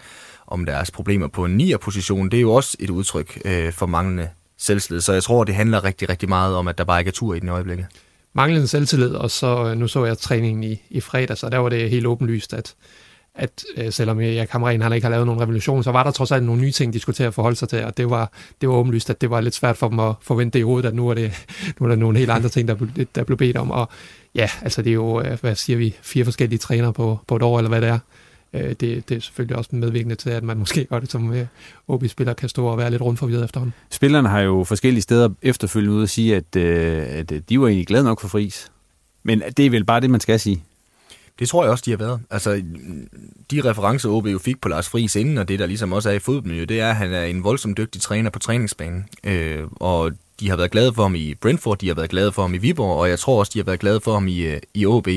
om 0.47 0.65
deres 0.65 0.91
problemer 0.91 1.27
på 1.27 1.45
en 1.45 1.61
9'er-position, 1.61 2.29
det 2.29 2.37
er 2.37 2.41
jo 2.41 2.53
også 2.53 2.77
et 2.79 2.89
udtryk 2.89 3.41
øh, 3.45 3.73
for 3.73 3.85
manglende 3.85 4.29
selvtillid. 4.63 5.01
Så 5.01 5.13
jeg 5.13 5.23
tror, 5.23 5.43
det 5.43 5.55
handler 5.55 5.83
rigtig, 5.83 6.09
rigtig 6.09 6.29
meget 6.29 6.55
om, 6.55 6.67
at 6.67 6.77
der 6.77 6.83
bare 6.83 6.99
ikke 6.99 7.09
er 7.09 7.13
tur 7.13 7.35
i 7.35 7.39
den 7.39 7.49
øjeblikket. 7.49 7.85
Manglende 8.33 8.67
selvtillid, 8.67 9.09
og 9.15 9.31
så 9.31 9.65
øh, 9.69 9.77
nu 9.77 9.87
så 9.87 10.05
jeg 10.05 10.17
træningen 10.17 10.63
i, 10.63 10.81
i 10.89 11.01
fredag, 11.01 11.37
så 11.37 11.49
der 11.49 11.57
var 11.57 11.69
det 11.69 11.89
helt 11.89 12.05
åbenlyst, 12.05 12.53
at, 12.53 12.75
at 13.35 13.63
øh, 13.77 13.91
selvom 13.91 14.21
jeg 14.21 14.49
Kamren 14.49 14.81
han 14.81 14.93
ikke 14.93 15.05
har 15.05 15.11
lavet 15.11 15.25
nogen 15.25 15.41
revolution, 15.41 15.83
så 15.83 15.91
var 15.91 16.03
der 16.03 16.11
trods 16.11 16.31
alt 16.31 16.43
nogle 16.43 16.61
nye 16.61 16.71
ting, 16.71 16.93
de 16.93 16.99
skulle 16.99 17.15
til 17.15 17.23
at 17.23 17.33
forholde 17.33 17.55
sig 17.55 17.69
til, 17.69 17.83
og 17.83 17.97
det 17.97 18.09
var, 18.09 18.31
det 18.61 18.69
var 18.69 18.75
åbenlyst, 18.75 19.09
at 19.09 19.21
det 19.21 19.29
var 19.29 19.41
lidt 19.41 19.55
svært 19.55 19.77
for 19.77 19.89
dem 19.89 19.99
at 19.99 20.13
forvente 20.21 20.53
det 20.53 20.59
i 20.59 20.63
hovedet, 20.63 20.87
at 20.87 20.95
nu 20.95 21.09
er, 21.09 21.13
det, 21.13 21.45
nu 21.79 21.85
er 21.85 21.89
der 21.89 21.95
nogle 21.95 22.17
helt 22.17 22.31
andre 22.31 22.49
ting, 22.49 22.67
der, 22.67 23.05
der 23.15 23.23
blev 23.23 23.37
bedt 23.37 23.57
om, 23.57 23.71
og 23.71 23.89
ja, 24.35 24.49
altså 24.61 24.81
det 24.81 24.89
er 24.89 24.93
jo, 24.93 25.21
øh, 25.21 25.39
hvad 25.41 25.55
siger 25.55 25.77
vi, 25.77 25.95
fire 26.01 26.25
forskellige 26.25 26.59
trænere 26.59 26.93
på, 26.93 27.19
på 27.27 27.35
et 27.35 27.41
år, 27.41 27.57
eller 27.57 27.69
hvad 27.69 27.81
det 27.81 27.89
er. 27.89 27.99
Øh, 28.53 28.69
det, 28.69 29.09
det 29.09 29.11
er 29.11 29.19
selvfølgelig 29.19 29.57
også 29.57 29.69
medvirkende 29.73 30.15
til, 30.15 30.29
at 30.29 30.43
man 30.43 30.57
måske 30.57 30.85
godt 30.85 31.11
som 31.11 31.33
øh, 31.33 31.45
OB-spiller 31.87 32.33
kan 32.33 32.49
stå 32.49 32.65
og 32.65 32.77
være 32.77 32.91
lidt 32.91 33.01
rundt 33.01 33.19
forvirret 33.19 33.43
efterhånden. 33.43 33.73
Spillerne 33.89 34.29
har 34.29 34.39
jo 34.39 34.63
forskellige 34.63 35.01
steder 35.01 35.29
efterfølgende 35.41 35.95
ud 35.95 36.03
at 36.03 36.09
sige, 36.09 36.35
at, 36.35 36.55
at 36.55 37.49
de 37.49 37.59
var 37.59 37.67
egentlig 37.67 37.87
glade 37.87 38.03
nok 38.03 38.21
for 38.21 38.27
Fris. 38.27 38.71
Men 39.23 39.43
det 39.57 39.65
er 39.65 39.69
vel 39.69 39.85
bare 39.85 40.01
det, 40.01 40.09
man 40.09 40.19
skal 40.19 40.39
sige. 40.39 40.63
Det 41.39 41.49
tror 41.49 41.63
jeg 41.63 41.71
også, 41.71 41.83
de 41.85 41.91
har 41.91 41.97
været. 41.97 42.19
Altså, 42.29 42.63
de 43.51 43.61
referencer, 43.61 44.09
OB 44.09 44.27
jo 44.27 44.39
fik 44.39 44.61
på 44.61 44.69
Lars 44.69 44.89
Friis 44.89 45.15
inden, 45.15 45.37
og 45.37 45.47
det 45.47 45.59
der 45.59 45.65
ligesom 45.65 45.93
også 45.93 46.09
er 46.09 46.13
i 46.13 46.19
fodboldmiljøet, 46.19 46.69
det 46.69 46.79
er, 46.79 46.89
at 46.89 46.95
han 46.95 47.13
er 47.13 47.23
en 47.23 47.43
voldsomt 47.43 47.77
dygtig 47.77 48.01
træner 48.01 48.29
på 48.29 48.39
træningsbanen. 48.39 49.05
Øh, 49.23 49.63
og 49.75 50.11
de 50.39 50.49
har 50.49 50.57
været 50.57 50.71
glade 50.71 50.93
for 50.93 51.03
ham 51.03 51.15
i 51.15 51.35
Brentford, 51.35 51.77
de 51.77 51.87
har 51.87 51.95
været 51.95 52.09
glade 52.09 52.31
for 52.31 52.41
ham 52.41 52.53
i 52.53 52.57
Viborg, 52.57 52.99
og 52.99 53.09
jeg 53.09 53.19
tror 53.19 53.39
også, 53.39 53.51
de 53.53 53.59
har 53.59 53.63
været 53.63 53.79
glade 53.79 54.01
for 54.01 54.13
ham 54.13 54.27
i, 54.27 54.39
øh, 54.39 54.59
i 54.73 54.85
OB. 54.85 55.07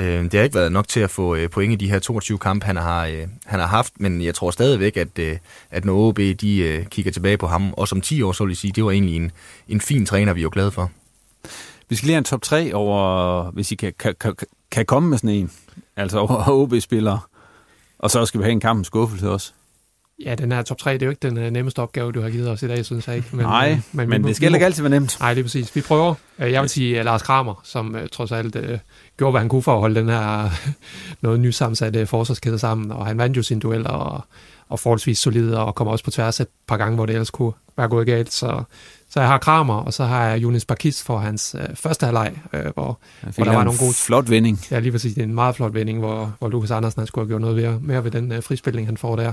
Øh, 0.00 0.24
det 0.24 0.34
har 0.34 0.42
ikke 0.42 0.54
været 0.54 0.72
nok 0.72 0.88
til 0.88 1.00
at 1.00 1.10
få 1.10 1.34
øh, 1.34 1.50
point 1.50 1.72
i 1.72 1.76
de 1.76 1.90
her 1.90 1.98
22 1.98 2.38
kampe, 2.38 2.66
han 2.66 2.76
har, 2.76 3.06
øh, 3.06 3.26
han 3.46 3.60
har 3.60 3.66
haft, 3.66 3.92
men 4.00 4.22
jeg 4.22 4.34
tror 4.34 4.50
stadigvæk, 4.50 4.96
at, 4.96 5.18
øh, 5.18 5.36
at 5.70 5.84
når 5.84 6.08
OB 6.08 6.16
de, 6.16 6.58
øh, 6.58 6.86
kigger 6.86 7.12
tilbage 7.12 7.38
på 7.38 7.46
ham, 7.46 7.74
og 7.76 7.88
som 7.88 8.00
10 8.00 8.22
år, 8.22 8.32
så 8.32 8.44
vil 8.44 8.50
jeg 8.50 8.56
sige, 8.56 8.72
det 8.72 8.84
var 8.84 8.90
egentlig 8.90 9.16
en, 9.16 9.32
en 9.68 9.80
fin 9.80 10.06
træner, 10.06 10.32
vi 10.32 10.40
er 10.40 10.42
jo 10.42 10.50
glade 10.52 10.70
for. 10.70 10.90
Vi 11.88 11.96
skal 11.96 12.06
lige 12.06 12.14
have 12.14 12.18
en 12.18 12.24
top 12.24 12.42
3 12.42 12.74
over, 12.74 13.50
hvis 13.50 13.72
I 13.72 13.74
kan, 13.74 13.92
kan, 13.98 14.14
kan, 14.20 14.34
kan 14.70 14.86
komme 14.86 15.08
med 15.08 15.18
sådan 15.18 15.30
en, 15.30 15.50
altså 15.96 16.18
over 16.18 16.48
OB-spillere. 16.48 17.20
Og 17.98 18.10
så 18.10 18.26
skal 18.26 18.40
vi 18.40 18.44
have 18.44 18.52
en 18.52 18.60
kamp 18.60 18.76
med 18.76 18.84
skuffelse 18.84 19.30
også. 19.30 19.52
Ja, 20.24 20.34
den 20.34 20.52
her 20.52 20.62
top 20.62 20.78
3, 20.78 20.92
det 20.92 21.02
er 21.02 21.06
jo 21.06 21.10
ikke 21.10 21.28
den 21.28 21.38
uh, 21.38 21.44
nemmeste 21.44 21.78
opgave, 21.78 22.12
du 22.12 22.20
har 22.20 22.30
givet 22.30 22.50
os 22.50 22.62
i 22.62 22.68
dag, 22.68 22.84
synes 22.84 23.08
jeg 23.08 23.16
ikke. 23.16 23.28
Men, 23.32 23.46
Nej, 23.46 23.72
uh, 23.72 23.96
men, 23.96 24.08
men 24.08 24.24
det 24.24 24.36
skal 24.36 24.54
ikke 24.54 24.66
altid 24.66 24.82
være 24.82 24.90
nemt. 24.90 25.16
Nej, 25.20 25.34
det 25.34 25.40
er 25.40 25.44
præcis. 25.44 25.76
Vi 25.76 25.80
prøver. 25.80 26.14
Uh, 26.38 26.52
jeg 26.52 26.62
vil 26.62 26.70
sige 26.70 26.98
uh, 26.98 27.04
Lars 27.04 27.22
Kramer, 27.22 27.60
som 27.64 27.94
uh, 27.94 28.00
trods 28.12 28.32
alt 28.32 28.56
uh, 28.56 28.62
gjorde, 29.16 29.30
hvad 29.30 29.40
han 29.40 29.48
kunne 29.48 29.62
for 29.62 29.74
at 29.74 29.80
holde 29.80 30.00
den 30.00 30.08
her 30.08 30.44
uh, 30.44 30.50
noget 31.22 31.40
nysammensatte 31.40 32.06
forsvarskæde 32.06 32.58
sammen, 32.58 32.92
og 32.92 33.06
han 33.06 33.18
vandt 33.18 33.36
jo 33.36 33.42
sin 33.42 33.58
duel 33.58 33.86
og, 33.86 34.24
og 34.68 34.80
forholdsvis 34.80 35.18
solid, 35.18 35.54
og 35.54 35.74
kommer 35.74 35.92
også 35.92 36.04
på 36.04 36.10
tværs 36.10 36.40
et 36.40 36.48
par 36.66 36.76
gange, 36.76 36.94
hvor 36.94 37.06
det 37.06 37.12
ellers 37.12 37.30
kunne 37.30 37.52
være 37.76 37.88
gået 37.88 38.06
galt. 38.06 38.32
Så, 38.32 38.62
så 39.10 39.20
jeg 39.20 39.28
har 39.28 39.38
Kramer, 39.38 39.74
og 39.74 39.92
så 39.92 40.04
har 40.04 40.26
jeg 40.26 40.42
Jonas 40.42 40.64
Bakis 40.64 41.02
for 41.02 41.18
hans 41.18 41.56
øh, 41.58 41.76
første 41.76 42.06
halvleg, 42.06 42.32
øh, 42.52 42.64
hvor, 42.74 42.98
hvor 43.34 43.44
der 43.44 43.52
var 43.52 43.64
nogle 43.64 43.78
gode... 43.78 43.94
flot 43.94 44.30
vending. 44.30 44.60
Ja, 44.70 44.78
lige 44.78 44.92
præcis. 44.92 45.14
Det 45.14 45.20
er 45.20 45.24
en 45.24 45.34
meget 45.34 45.56
flot 45.56 45.74
vending, 45.74 45.98
hvor, 45.98 46.34
hvor 46.38 46.48
Lukas 46.48 46.70
Andersen 46.70 47.06
skulle 47.06 47.24
have 47.24 47.30
gjort 47.30 47.40
noget 47.40 47.56
mere, 47.56 47.78
mere 47.82 48.04
ved 48.04 48.10
den 48.10 48.32
øh, 48.32 48.42
frispilling, 48.42 48.88
han 48.88 48.96
får 48.96 49.16
der. 49.16 49.32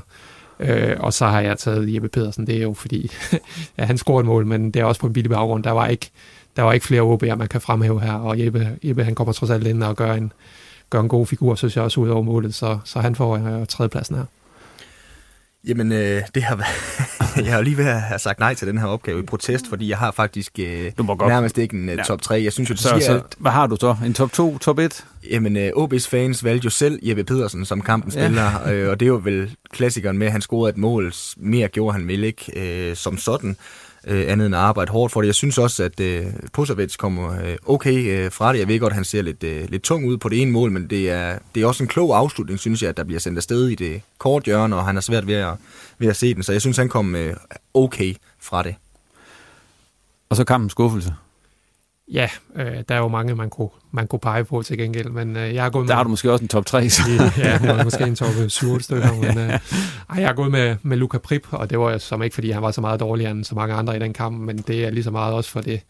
Øh, 0.59 0.95
og 0.99 1.13
så 1.13 1.25
har 1.25 1.41
jeg 1.41 1.57
taget 1.57 1.93
Jeppe 1.93 2.09
Pedersen. 2.09 2.47
Det 2.47 2.57
er 2.57 2.61
jo 2.61 2.73
fordi, 2.73 3.11
ja, 3.77 3.85
han 3.85 3.97
scorede 3.97 4.19
et 4.19 4.25
mål, 4.25 4.45
men 4.45 4.71
det 4.71 4.79
er 4.79 4.85
også 4.85 5.01
på 5.01 5.07
en 5.07 5.13
billig 5.13 5.29
baggrund. 5.29 5.63
Der 5.63 5.71
var 5.71 5.87
ikke, 5.87 6.09
der 6.55 6.63
var 6.63 6.73
ikke 6.73 6.85
flere 6.85 7.01
OB'er, 7.01 7.35
man 7.35 7.47
kan 7.47 7.61
fremhæve 7.61 8.01
her, 8.01 8.13
og 8.13 8.45
Jeppe, 8.45 8.77
Jeppe 8.83 9.03
han 9.03 9.15
kommer 9.15 9.33
trods 9.33 9.51
alt 9.51 9.67
ind 9.67 9.83
og 9.83 9.95
gør 9.95 10.13
en, 10.13 10.33
gør 10.89 10.99
en 10.99 11.07
god 11.07 11.25
figur, 11.25 11.55
synes 11.55 11.75
jeg 11.75 11.83
også, 11.83 11.99
ud 11.99 12.09
over 12.09 12.21
målet, 12.21 12.55
så, 12.55 12.77
så 12.83 12.99
han 12.99 13.15
får 13.15 13.37
øh, 13.37 13.67
tredjepladsen 13.67 14.15
her. 14.15 14.25
Jamen, 15.67 15.91
øh, 15.91 16.21
det 16.35 16.43
har 16.43 16.55
været... 16.55 17.45
jeg 17.45 17.53
har 17.53 17.61
lige 17.61 17.77
ved 17.77 17.85
at 17.85 18.01
have 18.01 18.19
sagt 18.19 18.39
nej 18.39 18.53
til 18.53 18.67
den 18.67 18.77
her 18.77 18.85
opgave 18.85 19.19
i 19.19 19.21
protest, 19.21 19.69
fordi 19.69 19.89
jeg 19.89 19.97
har 19.97 20.11
faktisk 20.11 20.51
øh, 20.59 20.91
du 20.97 21.03
må 21.03 21.15
godt. 21.15 21.29
nærmest 21.29 21.57
ikke 21.57 21.75
en 21.75 21.89
uh, 21.89 22.05
top 22.05 22.21
3. 22.21 22.43
Jeg 22.43 22.53
synes 22.53 22.69
jo, 22.69 22.73
det 22.73 22.81
så, 22.81 22.89
siger 22.89 22.99
så, 22.99 23.13
alt. 23.13 23.35
Hvad 23.37 23.51
har 23.51 23.67
du 23.67 23.77
så? 23.79 23.95
En 24.05 24.13
top 24.13 24.31
2, 24.31 24.57
top 24.57 24.79
1? 24.79 25.05
Jamen, 25.31 25.57
øh, 25.57 25.71
OB's 25.77 26.09
fans 26.09 26.43
valgte 26.43 26.65
jo 26.65 26.69
selv 26.69 26.99
Jeppe 27.03 27.23
Pedersen 27.23 27.65
som 27.65 27.81
kampens 27.81 28.15
ja. 28.15 28.25
spiller, 28.25 28.67
øh, 28.67 28.89
og 28.89 28.99
det 28.99 29.05
er 29.05 29.09
jo 29.09 29.21
vel 29.23 29.55
klassikeren 29.71 30.17
med, 30.17 30.27
at 30.27 30.31
han 30.31 30.41
scorede 30.41 30.69
et 30.69 30.77
mål. 30.77 31.13
Mere 31.37 31.67
gjorde 31.67 31.93
han 31.93 32.07
vel 32.07 32.23
ikke 32.23 32.51
øh, 32.55 32.95
som 32.95 33.17
sådan 33.17 33.57
øh, 34.07 34.31
andet 34.31 34.45
end 34.45 34.55
at 34.55 34.61
arbejde 34.61 34.91
hårdt 34.91 35.13
for 35.13 35.21
det. 35.21 35.27
Jeg 35.27 35.35
synes 35.35 35.57
også, 35.57 35.83
at 35.83 35.99
øh, 35.99 36.25
Pusovic 36.53 36.95
kommer 36.97 37.41
øh, 37.43 37.55
okay 37.65 38.25
øh, 38.25 38.31
fra 38.31 38.53
det. 38.53 38.59
Jeg 38.59 38.67
ved 38.67 38.79
godt, 38.79 38.91
at 38.91 38.95
han 38.95 39.05
ser 39.05 39.21
lidt, 39.21 39.43
øh, 39.43 39.69
lidt 39.69 39.83
tung 39.83 40.05
ud 40.05 40.17
på 40.17 40.29
det 40.29 40.41
ene 40.41 40.51
mål, 40.51 40.71
men 40.71 40.89
det 40.89 41.09
er, 41.11 41.39
det 41.55 41.63
er 41.63 41.67
også 41.67 41.83
en 41.83 41.87
klog 41.87 42.17
afslutning, 42.17 42.59
synes 42.59 42.81
jeg, 42.81 42.89
at 42.89 42.97
der 42.97 43.03
bliver 43.03 43.19
sendt 43.19 43.37
afsted 43.37 43.67
i 43.67 43.75
det 43.75 44.01
kort 44.17 44.43
hjørne, 44.43 44.75
og 44.75 44.85
han 44.85 44.95
har 44.95 45.01
svært 45.01 45.27
ved 45.27 45.35
at, 45.35 45.53
ved 45.97 46.07
at 46.07 46.15
se 46.15 46.33
den. 46.33 46.43
Så 46.43 46.51
jeg 46.51 46.61
synes, 46.61 46.77
han 46.77 46.89
kom 46.89 47.15
øh, 47.15 47.35
okay 47.73 48.15
fra 48.39 48.63
det. 48.63 48.75
Og 50.29 50.35
så 50.35 50.43
kampen 50.43 50.69
skuffelse. 50.69 51.13
Ja, 52.11 52.29
øh, 52.55 52.83
der 52.89 52.95
er 52.95 52.99
jo 52.99 53.07
mange, 53.07 53.35
man 53.35 53.49
kunne, 53.49 53.69
man 53.91 54.07
kunne 54.07 54.19
pege 54.19 54.43
på 54.43 54.61
til 54.61 54.77
gengæld, 54.77 55.09
men 55.09 55.37
øh, 55.37 55.53
jeg 55.53 55.63
har 55.63 55.69
gået 55.69 55.83
med... 55.83 55.89
Der 55.89 55.95
har 55.95 56.03
du 56.03 56.09
måske 56.09 56.31
også 56.31 56.43
en 56.43 56.47
top 56.47 56.65
3, 56.65 56.89
så. 56.89 57.01
ja, 57.37 57.83
måske 57.83 58.03
en 58.03 58.15
top 58.25 58.33
7 58.47 58.79
stykker, 58.79 59.13
men 59.13 59.37
øh, 59.37 59.49
ej, 59.49 59.59
jeg 60.17 60.27
har 60.27 60.33
gået 60.33 60.51
med, 60.51 60.75
med 60.81 60.97
Luca 60.97 61.17
Prip, 61.17 61.47
og 61.51 61.69
det 61.69 61.79
var 61.79 61.97
som 61.97 62.23
ikke, 62.23 62.33
fordi 62.33 62.51
han 62.51 62.61
var 62.61 62.71
så 62.71 62.81
meget 62.81 62.99
dårligere 62.99 63.31
end 63.31 63.43
så 63.43 63.55
mange 63.55 63.73
andre 63.75 63.95
i 63.95 63.99
den 63.99 64.13
kamp, 64.13 64.39
men 64.39 64.57
det 64.57 64.85
er 64.85 64.89
lige 64.89 65.03
så 65.03 65.11
meget 65.11 65.33
også 65.33 65.49
for 65.49 65.61
det, 65.61 65.81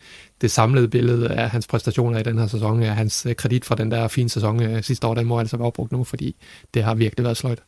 det 0.42 0.52
samlede 0.52 0.88
billede 0.88 1.30
af 1.30 1.50
hans 1.50 1.68
præstationer 1.68 2.20
i 2.20 2.24
den 2.24 2.38
her 2.38 2.48
sæson, 2.48 2.84
af 2.84 2.96
hans 2.96 3.26
øh, 3.26 3.36
kredit 3.36 3.66
fra 3.66 3.76
den 3.76 3.92
der 3.92 4.08
fine 4.08 4.30
sæson 4.30 4.64
øh, 4.64 4.84
sidste 4.84 5.08
år, 5.08 5.14
den 5.14 5.26
må 5.26 5.40
altså 5.40 5.58
være 5.58 5.68
opbrugt 5.68 5.92
nu, 5.92 6.04
fordi 6.04 6.36
det 6.74 6.84
har 6.84 6.96
virkelig 6.96 7.24
været 7.24 7.38
sløjt. 7.38 7.60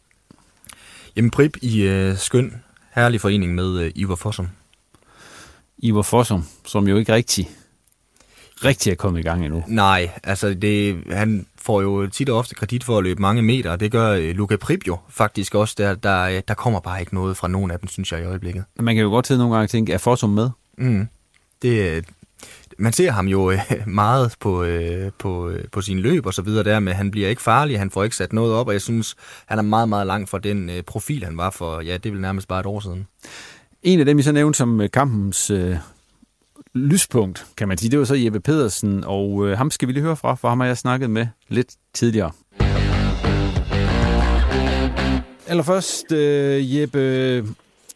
Jamen 1.16 1.32
Prip 1.32 1.58
i 1.62 1.82
øh, 1.82 2.18
skøn, 2.18 2.62
herlig 2.96 3.22
forening 3.22 3.56
med 3.56 3.80
øh, 3.80 3.92
Ivar 3.96 4.16
Fossum. 4.16 4.48
Ivar 5.78 6.02
Fossum, 6.02 6.46
som 6.66 6.88
jo 6.88 6.98
ikke 6.98 7.14
rigtig 7.14 7.50
rigtig 8.66 8.92
er 8.92 8.96
kommet 8.96 9.20
i 9.20 9.24
gang 9.24 9.46
endnu. 9.46 9.64
Nej, 9.68 10.10
altså 10.24 10.54
det, 10.54 11.04
han 11.12 11.46
får 11.62 11.82
jo 11.82 12.08
tit 12.08 12.30
og 12.30 12.38
ofte 12.38 12.56
kredit 12.56 12.84
for 12.84 12.98
at 12.98 13.04
løbe 13.04 13.22
mange 13.22 13.42
meter, 13.42 13.76
det 13.76 13.92
gør 13.92 14.12
øh, 14.12 14.36
Luca 14.36 14.56
Prip 14.56 14.88
jo 14.88 14.98
faktisk 15.10 15.56
også. 15.56 15.76
Der, 15.78 15.96
der, 15.96 16.42
der 16.42 16.54
kommer 16.54 16.80
bare 16.80 17.00
ikke 17.00 17.16
noget 17.16 17.38
fra 17.38 17.48
nogen 17.48 17.72
af 17.72 17.80
dem, 17.80 17.90
synes 17.90 18.12
jeg 18.12 18.22
i 18.22 18.24
øjeblikket. 18.24 18.64
Man 18.80 18.96
kan 18.96 19.04
jo 19.04 19.10
godt 19.10 19.26
til 19.26 19.38
nogle 19.38 19.56
gange 19.56 19.68
tænke, 19.68 19.94
er 19.94 19.98
Forsum 19.98 20.30
med? 20.30 20.50
Mm. 20.78 21.08
Det, 21.62 22.06
man 22.78 22.94
ser 22.94 23.12
ham 23.12 23.28
jo 23.28 23.52
øh, 23.52 23.60
meget 23.86 24.36
på, 24.40 24.64
øh, 24.64 25.12
på, 25.20 25.52
på 25.72 25.82
sin 25.82 26.00
løb 26.00 26.26
og 26.26 26.34
så 26.34 26.42
videre 26.42 26.64
der, 26.64 26.80
men 26.80 26.94
han 26.94 27.12
bliver 27.12 27.30
ikke 27.30 27.42
farlig, 27.42 27.80
han 27.80 27.92
får 27.92 28.04
ikke 28.04 28.16
sat 28.16 28.34
noget 28.34 28.54
op, 28.54 28.68
og 28.68 28.74
jeg 28.74 28.82
synes, 28.82 29.16
han 29.46 29.58
er 29.58 29.64
meget, 29.64 29.90
meget 29.90 30.08
langt 30.08 30.30
fra 30.30 30.40
den 30.40 30.72
profil, 30.88 31.24
han 31.24 31.38
var 31.38 31.50
for, 31.50 31.82
ja, 31.82 31.98
det 31.98 32.12
vel 32.12 32.22
nærmest 32.22 32.48
bare 32.48 32.60
et 32.60 32.66
år 32.66 32.80
siden. 32.80 33.08
En 33.84 34.00
af 34.00 34.06
dem, 34.06 34.20
I 34.20 34.22
så 34.22 34.32
nævnte 34.32 34.58
som 34.58 34.82
kampens 34.94 35.52
lyspunkt, 36.76 37.46
kan 37.58 37.68
man 37.68 37.78
sige. 37.78 37.92
Det 37.92 38.00
var 38.00 38.06
så 38.06 38.16
Jeppe 38.16 38.40
Pedersen, 38.40 39.04
og 39.08 39.48
øh, 39.48 39.58
ham 39.58 39.70
skal 39.70 39.88
vi 39.88 39.94
lige 39.94 40.04
høre 40.04 40.16
fra, 40.16 40.36
for 40.36 40.48
ham 40.48 40.60
har 40.60 40.68
jeg 40.68 40.78
snakket 40.78 41.10
med 41.10 41.26
lidt 41.50 41.76
tidligere. 41.94 42.32
Allerførst, 45.48 46.12
øh, 46.12 46.58
Jeppe, 46.76 47.00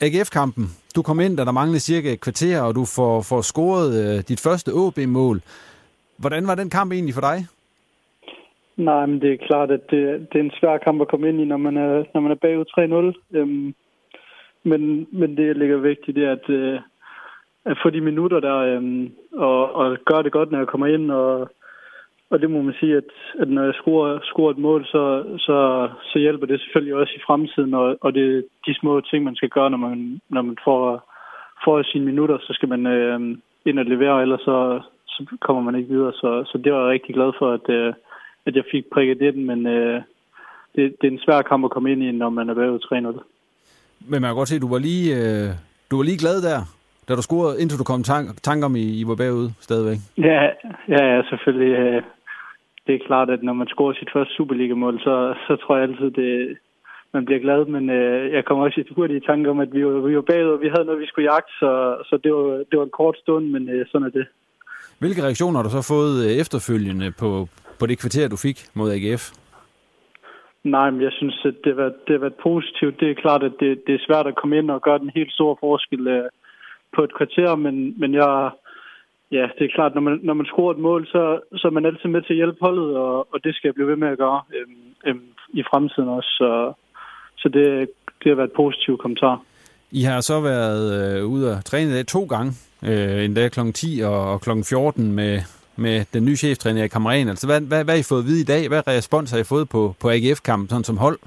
AGF-kampen. 0.01 0.65
Du 0.95 1.01
kom 1.01 1.19
ind, 1.19 1.37
da 1.37 1.45
der 1.45 1.51
manglede 1.51 1.79
cirka 1.79 2.13
et 2.13 2.21
kvarter, 2.21 2.61
og 2.61 2.75
du 2.75 2.85
får, 2.97 3.21
får 3.21 3.41
scoret 3.41 3.89
øh, 4.01 4.23
dit 4.29 4.41
første 4.45 4.71
AB-mål. 4.71 5.41
Hvordan 6.17 6.47
var 6.47 6.55
den 6.55 6.69
kamp 6.69 6.91
egentlig 6.91 7.13
for 7.13 7.21
dig? 7.21 7.37
Nej, 8.77 9.05
men 9.05 9.21
det 9.21 9.33
er 9.33 9.47
klart, 9.47 9.71
at 9.71 9.81
det, 9.91 10.27
det 10.29 10.37
er 10.39 10.43
en 10.43 10.57
svær 10.59 10.77
kamp 10.77 11.01
at 11.01 11.07
komme 11.07 11.29
ind 11.29 11.41
i, 11.41 11.45
når 11.45 11.57
man 11.57 11.77
er, 11.77 12.03
når 12.13 12.21
man 12.21 12.31
er 12.31 12.35
bagud 12.35 13.13
3-0. 13.33 13.37
Øhm, 13.37 13.73
men, 14.63 15.07
men 15.11 15.37
det, 15.37 15.47
jeg 15.47 15.55
lægger 15.55 15.77
vigtigt, 15.77 16.15
det 16.15 16.25
er, 16.25 16.31
at, 16.31 16.49
øh, 16.49 16.79
at 17.65 17.77
få 17.83 17.89
de 17.89 18.01
minutter 18.01 18.39
der, 18.39 18.57
øhm, 18.57 19.11
og, 19.33 19.75
og 19.75 19.97
gøre 20.05 20.23
det 20.23 20.31
godt, 20.31 20.51
når 20.51 20.57
jeg 20.59 20.67
kommer 20.67 20.87
ind, 20.87 21.11
og, 21.11 21.51
og 22.29 22.39
det 22.41 22.51
må 22.51 22.61
man 22.61 22.75
sige, 22.79 22.97
at, 22.97 23.09
at 23.39 23.49
når 23.49 23.63
jeg 23.63 23.73
scorer, 23.73 24.19
scorer 24.23 24.51
et 24.51 24.57
mål, 24.57 24.85
så, 24.85 25.23
så, 25.37 25.89
så 26.03 26.19
hjælper 26.19 26.45
det 26.47 26.59
selvfølgelig 26.59 26.95
også 26.95 27.13
i 27.15 27.25
fremtiden, 27.27 27.73
og, 27.73 27.97
og 28.01 28.13
det 28.13 28.37
er 28.37 28.41
de 28.67 28.73
små 28.79 29.01
ting, 29.01 29.23
man 29.23 29.35
skal 29.35 29.49
gøre, 29.49 29.69
når 29.69 29.77
man, 29.77 30.21
når 30.29 30.41
man 30.41 30.57
får, 30.63 31.11
får 31.65 31.83
sine 31.83 32.05
minutter, 32.05 32.37
så 32.41 32.53
skal 32.53 32.69
man 32.69 32.85
øh, 32.85 33.19
ind 33.65 33.79
og 33.79 33.85
levere, 33.85 34.21
ellers 34.21 34.41
så, 34.41 34.81
så 35.07 35.25
kommer 35.41 35.61
man 35.63 35.75
ikke 35.75 35.93
videre. 35.93 36.13
Så, 36.13 36.43
så 36.51 36.57
det 36.63 36.73
var 36.73 36.79
jeg 36.79 36.89
rigtig 36.89 37.15
glad 37.15 37.31
for, 37.39 37.51
at, 37.51 37.69
øh, 37.69 37.93
at 38.45 38.55
jeg 38.55 38.63
fik 38.71 38.85
prikket 38.93 39.19
det, 39.19 39.35
men 39.35 39.67
øh, 39.67 40.01
det, 40.75 40.95
det 41.01 41.07
er 41.07 41.11
en 41.11 41.25
svær 41.25 41.41
kamp 41.41 41.65
at 41.65 41.71
komme 41.71 41.91
ind 41.91 42.03
i, 42.03 42.11
når 42.11 42.29
man 42.29 42.49
er 42.49 42.53
bagud 42.53 42.79
3-0. 42.79 43.23
Men 44.09 44.21
man 44.21 44.29
kan 44.29 44.35
godt 44.35 44.49
se, 44.49 44.55
at 44.55 44.61
du 44.61 44.69
var 44.69 44.79
lige, 44.79 45.15
øh, 45.15 45.49
du 45.91 45.95
var 45.97 46.03
lige 46.03 46.17
glad 46.17 46.41
der 46.41 46.59
da 47.07 47.15
du 47.15 47.21
scorede, 47.21 47.61
indtil 47.61 47.79
du 47.79 47.83
kom 47.83 48.03
tank, 48.03 48.25
tanker 48.41 48.65
om, 48.65 48.75
I, 48.75 48.85
I 49.01 49.03
var 49.07 49.15
bagud 49.15 49.49
stadigvæk? 49.59 49.97
Ja, 50.17 50.41
ja, 50.93 51.01
ja 51.11 51.21
selvfølgelig. 51.29 51.73
Øh, 51.83 52.01
det 52.87 52.95
er 52.95 53.07
klart, 53.07 53.29
at 53.29 53.43
når 53.43 53.53
man 53.53 53.67
scorer 53.67 53.93
sit 53.93 54.13
første 54.13 54.33
Superliga-mål, 54.33 54.99
så, 54.99 55.33
så 55.47 55.55
tror 55.55 55.75
jeg 55.75 55.89
altid, 55.89 56.11
det, 56.11 56.57
man 57.13 57.25
bliver 57.25 57.41
glad. 57.45 57.65
Men 57.65 57.89
øh, 57.89 58.33
jeg 58.33 58.45
kommer 58.45 58.65
også 58.65 58.79
i 58.79 58.93
hurtigt 58.95 59.23
i 59.23 59.27
tanke 59.27 59.49
om, 59.49 59.59
at 59.59 59.73
vi 59.73 59.85
var, 59.85 59.91
vi 59.91 60.15
var 60.15 60.21
bagud, 60.21 60.51
og 60.55 60.61
vi 60.61 60.69
havde 60.73 60.85
noget, 60.85 61.01
vi 61.01 61.07
skulle 61.07 61.31
jagte, 61.31 61.53
så, 61.59 61.71
så 62.09 62.19
det, 62.23 62.33
var, 62.33 62.47
det 62.69 62.75
var 62.79 62.83
en 62.83 62.97
kort 62.99 63.17
stund, 63.23 63.45
men 63.45 63.69
øh, 63.69 63.85
sådan 63.91 64.07
er 64.07 64.11
det. 64.11 64.25
Hvilke 64.99 65.23
reaktioner 65.23 65.57
har 65.57 65.63
du 65.63 65.69
så 65.69 65.93
fået 65.93 66.15
øh, 66.25 66.31
efterfølgende 66.41 67.11
på, 67.19 67.29
på 67.79 67.85
det 67.85 67.99
kvarter, 67.99 68.27
du 68.27 68.37
fik 68.47 68.57
mod 68.73 68.91
AGF? 68.91 69.23
Nej, 70.63 70.89
men 70.91 71.01
jeg 71.01 71.11
synes, 71.11 71.37
at 71.45 71.55
det 71.63 71.71
har 71.73 71.81
været, 71.83 71.95
det 72.07 72.13
har 72.13 72.23
været 72.25 72.43
positivt. 72.43 72.99
Det 72.99 73.09
er 73.09 73.21
klart, 73.23 73.43
at 73.43 73.55
det, 73.59 73.81
det 73.87 73.95
er 73.95 74.05
svært 74.07 74.27
at 74.27 74.35
komme 74.35 74.57
ind 74.57 74.71
og 74.71 74.81
gøre 74.81 74.99
den 74.99 75.11
helt 75.15 75.31
store 75.31 75.55
forskel 75.59 76.07
på 76.95 77.03
et 77.03 77.15
kvarter, 77.17 77.55
men, 77.55 77.99
men 77.99 78.13
jeg, 78.13 78.51
ja, 79.31 79.47
det 79.57 79.65
er 79.65 79.75
klart, 79.75 79.95
når 79.95 80.01
man, 80.01 80.19
når 80.23 80.33
man 80.33 80.45
scorer 80.45 80.73
et 80.73 80.79
mål, 80.79 81.07
så, 81.07 81.39
så 81.55 81.67
er 81.67 81.71
man 81.71 81.85
altid 81.85 82.09
med 82.09 82.21
til 82.21 82.33
at 82.33 82.41
hjælpe 82.41 82.57
holdet, 82.61 82.97
og, 82.97 83.33
og 83.33 83.43
det 83.43 83.55
skal 83.55 83.67
jeg 83.67 83.75
blive 83.75 83.87
ved 83.87 83.95
med 83.95 84.07
at 84.07 84.17
gøre. 84.17 84.41
Øhm, 84.57 84.83
øhm, 85.07 85.33
i 85.53 85.63
fremtiden 85.69 86.09
også. 86.09 86.29
Så, 86.29 86.73
så 87.37 87.49
det, 87.49 87.89
det 88.23 88.27
har 88.29 88.35
været 88.35 88.47
et 88.47 88.55
positivt 88.55 88.99
kommentar. 89.01 89.41
I 89.91 90.01
har 90.01 90.21
så 90.21 90.41
været 90.41 90.85
øh, 90.97 91.25
ude 91.25 91.57
og 91.57 91.65
træne 91.65 91.99
i 91.99 92.03
to 92.03 92.23
gange, 92.25 92.51
øh, 92.89 93.25
en 93.25 93.33
dag 93.33 93.51
kl. 93.51 93.59
10 93.73 94.01
og, 94.05 94.31
og 94.31 94.41
kl. 94.41 94.49
14 94.69 95.11
med, 95.11 95.39
med 95.75 96.05
den 96.13 96.25
nye 96.25 96.35
cheftræner 96.35 96.83
i 96.83 96.87
Kammeren. 96.87 97.29
Altså, 97.29 97.47
hvad, 97.47 97.61
hvad, 97.61 97.83
hvad 97.83 97.93
har 97.93 97.99
I 97.99 98.09
fået 98.09 98.19
at 98.19 98.25
vide 98.25 98.41
i 98.41 98.49
dag? 98.53 98.67
Hvad 98.67 98.87
respons 98.87 99.31
har 99.31 99.39
I 99.39 99.43
fået 99.43 99.69
på, 99.69 99.95
på 100.01 100.09
AGF-kampen 100.09 100.69
sådan 100.69 100.83
som 100.83 100.97
hold? 100.97 101.19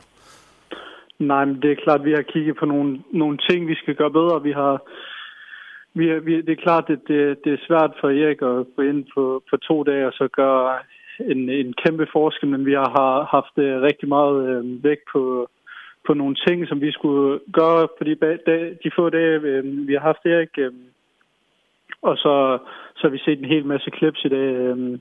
Nej, 1.19 1.45
men 1.45 1.63
det 1.63 1.71
er 1.71 1.83
klart, 1.85 2.01
at 2.01 2.07
vi 2.07 2.13
har 2.13 2.23
kigget 2.33 2.57
på 2.57 2.67
nogle, 2.67 2.99
nogle 3.13 3.39
ting, 3.49 3.69
vi 3.69 3.75
skal 3.75 3.95
gøre 3.95 4.11
bedre. 4.11 4.43
Vi 4.43 4.53
har, 4.53 4.83
vi, 5.99 6.05
er, 6.11 6.21
vi, 6.21 6.41
det 6.47 6.53
er 6.53 6.65
klart, 6.67 6.91
at 6.91 6.99
det, 7.09 7.45
det 7.45 7.53
er 7.53 7.67
svært 7.67 7.93
for 8.01 8.09
Erik 8.09 8.43
at 8.43 8.67
gå 8.77 8.83
ind 8.83 9.05
på, 9.15 9.43
på 9.51 9.57
to 9.57 9.83
dage 9.83 10.07
og 10.07 10.13
så 10.13 10.29
gøre 10.29 10.79
en, 11.21 11.49
en 11.51 11.75
kæmpe 11.85 12.07
forskel, 12.13 12.49
men 12.49 12.67
vi 12.67 12.73
har, 12.73 13.29
haft 13.37 13.59
øh, 13.59 13.83
rigtig 13.83 14.09
meget 14.09 14.39
øh, 14.51 14.85
vægt 14.85 15.05
på, 15.13 15.49
på 16.07 16.15
nogle 16.15 16.37
ting, 16.47 16.69
som 16.69 16.81
vi 16.81 16.93
skulle 16.93 17.41
gøre 17.53 17.89
på 17.99 18.05
de, 18.05 18.15
de 18.85 18.91
få 18.97 19.11
dage, 19.11 19.41
øh, 19.41 19.89
vi 19.89 19.93
har 19.93 20.01
haft 20.01 20.27
Erik. 20.27 20.59
Øh, 20.59 20.73
og 22.03 22.17
så, 22.17 22.59
så 22.97 23.01
har 23.03 23.09
vi 23.09 23.19
set 23.19 23.39
en 23.39 23.53
hel 23.55 23.67
masse 23.67 23.91
clips 23.99 24.25
i 24.25 24.29
dag 24.29 24.49
øh, 24.67 24.99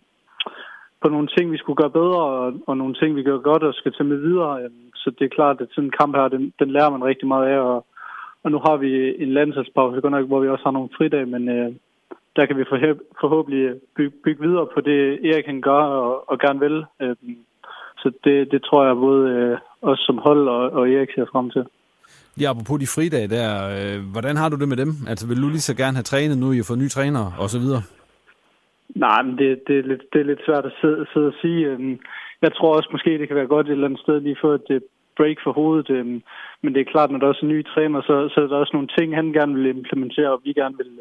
på 1.01 1.09
nogle 1.09 1.27
ting, 1.37 1.51
vi 1.51 1.57
skulle 1.57 1.81
gøre 1.81 1.97
bedre, 1.99 2.23
og, 2.23 2.53
og 2.67 2.77
nogle 2.77 2.95
ting, 2.95 3.15
vi 3.15 3.23
gør 3.23 3.37
godt 3.37 3.63
og 3.63 3.73
skal 3.73 3.93
tage 3.93 4.09
med 4.09 4.17
videre. 4.17 4.63
Øh, 4.63 4.69
så 4.95 5.11
det 5.19 5.25
er 5.25 5.35
klart, 5.37 5.61
at 5.61 5.67
sådan 5.71 5.83
en 5.83 5.97
kamp 5.99 6.15
her, 6.15 6.27
den, 6.27 6.53
den 6.59 6.71
lærer 6.71 6.89
man 6.89 7.03
rigtig 7.03 7.27
meget 7.27 7.47
af, 7.47 7.59
og, 7.59 7.85
og 8.45 8.51
nu 8.51 8.59
har 8.65 8.77
vi 8.77 8.91
en 9.23 9.33
landsholdspause, 9.33 10.01
godt 10.01 10.15
nok, 10.17 10.27
hvor 10.27 10.39
vi 10.39 10.49
også 10.49 10.63
har 10.63 10.71
nogle 10.71 10.95
fridage, 10.97 11.25
men 11.25 11.49
øh, 11.49 11.69
der 12.35 12.45
kan 12.45 12.57
vi 12.57 12.63
forhåbentlig 13.21 13.63
bygge, 13.95 14.17
bygge 14.23 14.41
videre 14.47 14.67
på 14.73 14.81
det, 14.81 14.99
Erik 15.29 15.43
kan 15.43 15.61
gøre 15.61 15.87
og, 15.87 16.29
og 16.31 16.39
gerne 16.39 16.59
vil. 16.59 16.85
Øh, 17.01 17.15
så 18.01 18.07
det, 18.23 18.51
det 18.51 18.61
tror 18.63 18.85
jeg 18.85 18.95
både 18.95 19.23
øh, 19.31 19.57
os 19.81 19.99
som 19.99 20.17
hold 20.17 20.47
og, 20.47 20.63
og 20.77 20.89
Erik 20.89 21.09
ser 21.15 21.25
frem 21.31 21.49
til. 21.49 21.65
Ja, 22.41 22.49
apropos 22.49 22.79
de 22.79 22.93
fridage 22.95 23.33
der, 23.37 23.49
øh, 23.77 23.97
hvordan 24.11 24.35
har 24.37 24.49
du 24.49 24.57
det 24.61 24.67
med 24.67 24.77
dem? 24.77 24.91
Altså 25.09 25.27
vil 25.27 25.41
du 25.41 25.49
lige 25.49 25.69
så 25.69 25.75
gerne 25.75 25.97
have 25.97 26.09
trænet 26.11 26.37
nu, 26.37 26.51
I 26.51 26.55
har 26.55 26.69
fået 26.69 26.83
nye 26.83 26.95
trænere 26.97 27.29
og 27.39 27.49
så 27.49 27.59
videre? 27.59 27.81
Nej, 28.95 29.21
men 29.23 29.37
det, 29.37 29.49
det, 29.67 29.75
er, 29.79 29.83
lidt, 29.91 30.03
det 30.13 30.19
er 30.21 30.29
lidt 30.31 30.45
svært 30.45 30.65
at 30.65 30.73
sidde, 30.81 31.05
sidde 31.13 31.27
og 31.27 31.37
sige. 31.41 31.61
Øhm, 31.69 31.99
jeg 32.41 32.51
tror 32.53 32.75
også 32.77 32.89
måske, 32.91 33.19
det 33.19 33.27
kan 33.27 33.37
være 33.37 33.53
godt 33.55 33.67
et 33.67 33.71
eller 33.71 33.87
andet 33.87 33.99
sted 33.99 34.19
lige 34.19 34.37
få 34.41 34.51
et 34.51 34.83
break 35.17 35.38
for 35.43 35.51
hovedet. 35.51 35.89
Øh, 35.89 36.05
men 36.62 36.74
det 36.74 36.81
er 36.81 36.91
klart, 36.93 37.12
når 37.12 37.19
der 37.19 37.27
også 37.27 37.45
er 37.45 37.50
nye 37.50 37.63
træner, 37.63 38.01
så, 38.01 38.29
så 38.34 38.41
er 38.41 38.48
der 38.48 38.57
også 38.57 38.74
nogle 38.74 38.89
ting, 38.98 39.15
han 39.15 39.34
gerne 39.34 39.55
vil 39.55 39.65
implementere, 39.65 40.31
og 40.31 40.41
vi 40.43 40.53
gerne 40.53 40.77
vil, 40.77 40.91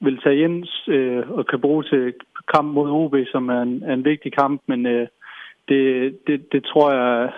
vil 0.00 0.18
tage 0.22 0.38
ind 0.44 0.66
øh, 0.88 1.30
og 1.30 1.46
kan 1.46 1.60
bruge 1.60 1.84
til 1.84 2.14
kamp 2.54 2.68
mod 2.74 2.90
OB, 2.90 3.14
som 3.32 3.48
er 3.48 3.62
en, 3.62 3.82
er 3.82 3.92
en 3.92 4.04
vigtig 4.04 4.32
kamp. 4.32 4.62
Men 4.66 4.86
øh, 4.86 5.06
det, 5.68 6.18
det, 6.26 6.52
det 6.52 6.64
tror 6.64 6.92
jeg 6.92 7.30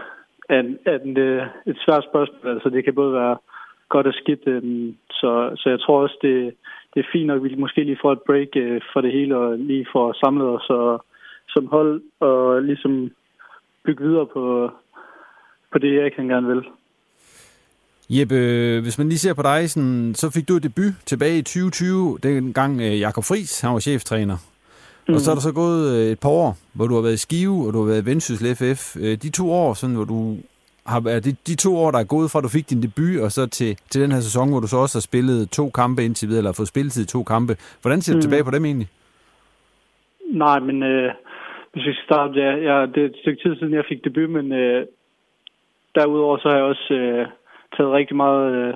er, 0.48 0.62
er 0.86 0.98
en, 0.98 1.16
øh, 1.18 1.46
et 1.66 1.78
svært 1.84 2.04
spørgsmål. 2.10 2.52
Altså, 2.54 2.68
det 2.68 2.84
kan 2.84 2.94
både 2.94 3.12
være 3.12 3.36
godt 3.88 4.06
og 4.06 4.14
skidt. 4.14 4.42
Øh, 4.46 4.92
så, 5.10 5.52
så 5.56 5.68
jeg 5.70 5.80
tror 5.80 6.02
også, 6.02 6.18
det, 6.22 6.54
det 6.94 7.00
er 7.00 7.12
fint 7.12 7.26
nok, 7.26 7.36
at 7.36 7.50
vi 7.50 7.54
måske 7.54 7.84
lige 7.84 7.98
får 8.02 8.12
et 8.12 8.26
break 8.26 8.48
øh, 8.56 8.80
for 8.92 9.00
det 9.00 9.12
hele, 9.12 9.36
og 9.36 9.58
lige 9.58 9.86
får 9.92 10.12
samlet 10.12 10.48
os 10.48 10.70
og, 10.70 11.04
som 11.48 11.66
hold, 11.66 12.02
og 12.20 12.62
ligesom 12.62 13.10
bygge 13.84 14.04
videre 14.04 14.26
på, 14.26 14.70
på 15.72 15.78
det, 15.78 15.94
jeg 15.94 16.12
kan 16.12 16.28
gerne 16.28 16.46
vil. 16.46 16.62
Jeppe, 18.10 18.80
hvis 18.80 18.98
man 18.98 19.08
lige 19.08 19.18
ser 19.18 19.34
på 19.34 19.42
dig, 19.42 19.70
sådan, 19.70 20.14
så 20.14 20.30
fik 20.30 20.48
du 20.48 20.54
et 20.56 20.62
debut 20.62 20.92
tilbage 21.06 21.38
i 21.38 21.42
2020, 21.42 22.18
dengang 22.22 22.80
Jakob 22.80 23.24
Friis, 23.24 23.60
han 23.60 23.72
var 23.72 23.78
cheftræner. 23.78 24.36
Mm. 25.08 25.14
Og 25.14 25.20
så 25.20 25.30
er 25.30 25.34
der 25.34 25.42
så 25.42 25.52
gået 25.52 25.96
øh, 25.96 26.12
et 26.12 26.20
par 26.20 26.28
år, 26.28 26.56
hvor 26.74 26.86
du 26.86 26.94
har 26.94 27.02
været 27.02 27.14
i 27.14 27.24
Skive, 27.26 27.66
og 27.66 27.72
du 27.72 27.78
har 27.78 27.86
været 27.86 28.02
i 28.02 28.06
Vendsyssel 28.06 28.56
FF. 28.56 28.96
Øh, 28.96 29.12
de 29.22 29.30
to 29.30 29.52
år, 29.52 29.74
sådan, 29.74 29.96
hvor 29.96 30.04
du 30.04 30.36
har 30.86 31.00
været, 31.00 31.24
de, 31.24 31.32
de 31.46 31.54
to 31.56 31.76
år, 31.76 31.90
der 31.90 31.98
er 31.98 32.12
gået 32.14 32.30
fra, 32.30 32.38
at 32.38 32.44
du 32.44 32.48
fik 32.48 32.70
din 32.70 32.82
debut, 32.82 33.20
og 33.24 33.30
så 33.32 33.46
til, 33.46 33.70
til 33.90 34.02
den 34.02 34.12
her 34.12 34.20
sæson, 34.20 34.50
hvor 34.50 34.60
du 34.60 34.66
så 34.66 34.76
også 34.76 34.98
har 34.98 35.08
spillet 35.10 35.50
to 35.50 35.70
kampe 35.70 36.04
indtil 36.04 36.28
videre, 36.28 36.40
eller 36.40 36.52
fået 36.52 36.68
spilletid 36.68 37.02
i 37.04 37.06
to 37.06 37.22
kampe. 37.22 37.52
Hvordan 37.82 38.00
ser 38.00 38.12
du 38.12 38.16
mm. 38.16 38.22
tilbage 38.22 38.44
på 38.44 38.50
dem 38.50 38.64
egentlig? 38.64 38.88
Nej, 40.44 40.58
men 40.60 40.82
øh, 40.82 41.10
hvis 41.72 41.86
vi 41.86 41.92
skal 41.92 42.04
starte, 42.04 42.32
ja, 42.40 42.50
ja, 42.68 42.86
det 42.92 43.00
er 43.02 43.08
et 43.12 43.20
stykke 43.22 43.42
tid 43.42 43.56
siden, 43.56 43.74
jeg 43.74 43.84
fik 43.88 44.04
debut, 44.04 44.30
men 44.30 44.52
øh, 44.52 44.86
derudover 45.98 46.36
så 46.38 46.48
har 46.48 46.56
jeg 46.56 46.64
også 46.64 46.94
øh, 46.94 47.26
taget 47.76 47.92
rigtig 47.92 48.16
meget, 48.16 48.44
øh, 48.54 48.74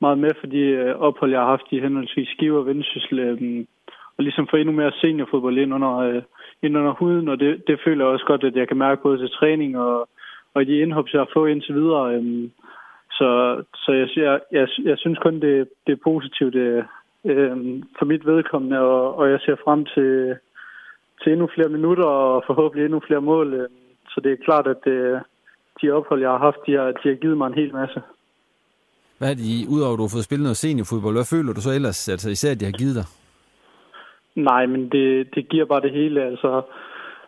meget 0.00 0.18
med 0.18 0.30
for 0.40 0.46
de 0.46 0.60
øh, 0.60 0.94
ophold, 0.94 1.30
jeg 1.30 1.40
har 1.40 1.46
haft 1.54 1.68
i 1.70 1.80
henholdsvis 1.80 2.28
Skive 2.28 2.58
og 2.58 2.66
Vendsyssel. 2.66 3.18
Øh, 3.18 3.64
og 4.16 4.24
ligesom 4.24 4.48
få 4.50 4.56
endnu 4.56 4.72
mere 4.72 4.92
seniorfodbold 5.00 5.58
ind 5.58 5.74
under, 5.74 5.96
øh, 5.96 6.22
ind 6.62 6.78
under 6.78 6.92
huden, 6.92 7.28
og 7.28 7.40
det, 7.40 7.62
det 7.66 7.80
føler 7.84 8.04
jeg 8.04 8.12
også 8.12 8.26
godt, 8.26 8.44
at 8.44 8.56
jeg 8.56 8.68
kan 8.68 8.76
mærke 8.76 9.02
både 9.02 9.18
til 9.18 9.30
træning 9.30 9.78
og, 9.78 10.08
og 10.54 10.66
de 10.66 10.78
indhop, 10.78 11.06
jeg 11.12 11.20
har 11.20 11.30
fået 11.34 11.50
indtil 11.50 11.74
videre. 11.74 12.14
Øh, 12.14 12.48
så 13.10 13.28
så 13.74 13.92
jeg, 13.92 14.08
jeg, 14.16 14.40
jeg, 14.52 14.68
jeg 14.84 14.98
synes 14.98 15.18
kun, 15.18 15.40
det, 15.40 15.68
det 15.86 15.92
er 15.92 16.04
positivt 16.04 16.54
øh, 16.54 16.84
øh, 17.24 17.56
for 17.98 18.04
mit 18.04 18.26
vedkommende, 18.26 18.78
og, 18.78 19.18
og 19.18 19.30
jeg 19.30 19.40
ser 19.40 19.56
frem 19.64 19.84
til, 19.84 20.36
til 21.22 21.32
endnu 21.32 21.48
flere 21.54 21.68
minutter 21.68 22.04
og 22.04 22.44
forhåbentlig 22.46 22.84
endnu 22.84 23.00
flere 23.06 23.20
mål. 23.20 23.54
Øh, 23.54 23.68
så 24.08 24.20
det 24.20 24.32
er 24.32 24.44
klart, 24.44 24.66
at 24.66 24.76
det, 24.84 24.90
øh, 24.90 25.20
de 25.82 25.90
ophold, 25.90 26.20
jeg 26.20 26.30
har 26.30 26.38
haft, 26.38 26.60
de 26.66 26.72
har, 26.72 26.86
de 27.00 27.08
har 27.08 27.14
givet 27.14 27.38
mig 27.38 27.46
en 27.46 27.54
hel 27.54 27.72
masse. 27.74 28.00
Hvad 29.18 29.30
er 29.30 29.34
de, 29.34 29.66
udover 29.74 29.92
at 29.92 29.98
du 29.98 30.02
har 30.02 30.16
fået 30.16 30.28
spillet 30.28 30.44
noget 30.48 30.56
seniorfodbold, 30.56 31.14
hvad 31.14 31.30
føler 31.34 31.52
du 31.52 31.60
så 31.60 31.72
ellers, 31.78 32.08
altså 32.08 32.30
især 32.30 32.50
at 32.52 32.60
de 32.60 32.64
har 32.64 32.78
givet 32.80 32.94
dig? 33.00 33.06
Nej, 34.50 34.66
men 34.66 34.88
det, 34.88 35.34
det 35.34 35.48
giver 35.48 35.64
bare 35.64 35.80
det 35.80 35.92
hele. 35.92 36.22
Altså, 36.30 36.62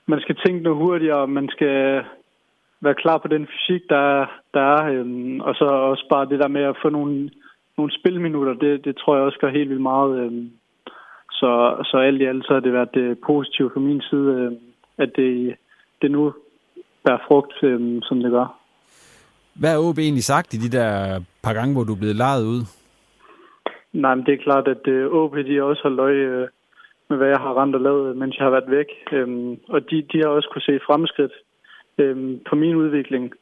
man 0.07 0.21
skal 0.21 0.37
tænke 0.45 0.63
noget 0.63 0.79
hurtigere, 0.79 1.27
man 1.27 1.49
skal 1.49 2.05
være 2.81 2.95
klar 2.95 3.19
på 3.19 3.29
den 3.29 3.47
fysik, 3.47 3.83
der, 3.89 4.27
der 4.55 4.61
er. 4.61 4.85
Øhm, 4.93 5.41
og 5.41 5.55
så 5.55 5.65
også 5.65 6.07
bare 6.11 6.29
det 6.29 6.39
der 6.39 6.49
med 6.49 6.63
at 6.63 6.77
få 6.83 6.89
nogle, 6.89 7.31
nogle 7.77 7.93
spilminutter, 7.99 8.55
det, 8.55 8.85
det 8.85 8.97
tror 8.97 9.17
jeg 9.17 9.25
også 9.25 9.39
gør 9.39 9.51
helt 9.51 9.69
vildt 9.69 9.83
meget. 9.83 10.19
Øhm, 10.21 10.51
så, 11.31 11.51
så 11.85 11.97
alt 11.97 12.21
i 12.21 12.25
alt 12.25 12.45
så 12.47 12.53
har 12.53 12.61
det 12.61 12.73
været 12.73 12.95
det 12.95 13.19
positivt 13.27 13.73
fra 13.73 13.81
min 13.81 14.01
side, 14.11 14.29
øhm, 14.35 14.59
at 14.99 15.11
det, 15.17 15.55
det 16.03 16.11
nu 16.11 16.35
bærer 17.05 17.19
frugt, 17.29 17.55
øhm, 17.63 18.03
som 18.03 18.21
det 18.23 18.31
gør. 18.31 18.61
Hvad 19.55 19.71
har 19.71 19.79
OB 19.79 19.99
egentlig 19.99 20.25
sagt 20.25 20.55
i 20.55 20.57
de 20.57 20.77
der 20.79 21.21
par 21.43 21.53
gange, 21.53 21.75
hvor 21.75 21.85
du 21.85 21.93
er 21.95 21.99
blevet 21.99 22.17
lejet 22.17 22.45
ud? 22.45 22.63
Nej, 23.93 24.15
men 24.15 24.27
det 24.27 24.35
er 24.35 24.45
klart, 24.45 24.69
at 24.69 24.89
øh, 24.89 25.13
OB 25.13 25.37
de 25.37 25.63
også 25.63 25.83
har 25.83 25.91
løg 25.91 26.15
øh, 26.15 26.49
med, 27.09 27.17
hvad 27.17 27.29
jeg 27.29 27.39
har 27.39 27.63
rent 27.63 27.75
og 27.75 27.81
lavet, 27.81 28.17
mens 28.17 28.37
jeg 28.37 28.45
har 28.45 28.51
været 28.51 28.71
væk. 28.71 28.91
Øhm, 29.13 29.59
og 29.69 29.91
de, 29.91 29.97
de 30.13 30.19
har 30.19 30.29
også 30.29 30.49
kunne 30.53 30.69
se 30.71 30.87
fremskridt 30.87 31.33
øhm, 31.99 32.41
på 32.49 32.57
min 32.57 32.75
udvikling. 32.75 33.33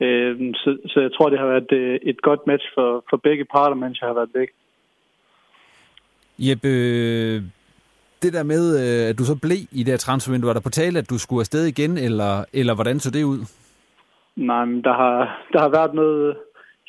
Øhm, 0.00 0.54
så, 0.54 0.78
så 0.86 1.00
jeg 1.00 1.12
tror, 1.12 1.28
det 1.28 1.38
har 1.38 1.46
været 1.46 1.72
øh, 1.72 1.98
et 2.02 2.22
godt 2.22 2.46
match 2.46 2.66
for, 2.74 3.04
for 3.10 3.16
begge 3.16 3.44
parter, 3.44 3.76
mens 3.76 4.00
jeg 4.00 4.08
har 4.08 4.14
været 4.14 4.34
væk. 4.34 4.50
Jeppe, 6.38 6.70
det 8.26 8.32
der 8.38 8.52
med, 8.54 8.64
øh, 8.82 9.10
at 9.10 9.18
du 9.18 9.24
så 9.30 9.36
blev 9.46 9.62
i 9.78 9.80
det 9.84 9.92
her 9.94 10.04
transfervindue, 10.06 10.48
var 10.48 10.58
der 10.58 10.68
på 10.68 10.76
tale, 10.80 10.98
at 10.98 11.10
du 11.12 11.18
skulle 11.18 11.42
afsted 11.44 11.64
igen, 11.66 11.92
eller, 12.06 12.32
eller 12.60 12.74
hvordan 12.74 12.98
så 13.00 13.10
det 13.16 13.24
ud? 13.32 13.40
Nej, 14.36 14.64
men 14.64 14.78
der 14.86 14.94
har, 15.02 15.16
der 15.52 15.60
har 15.64 15.68
været 15.78 15.94
noget 15.94 16.36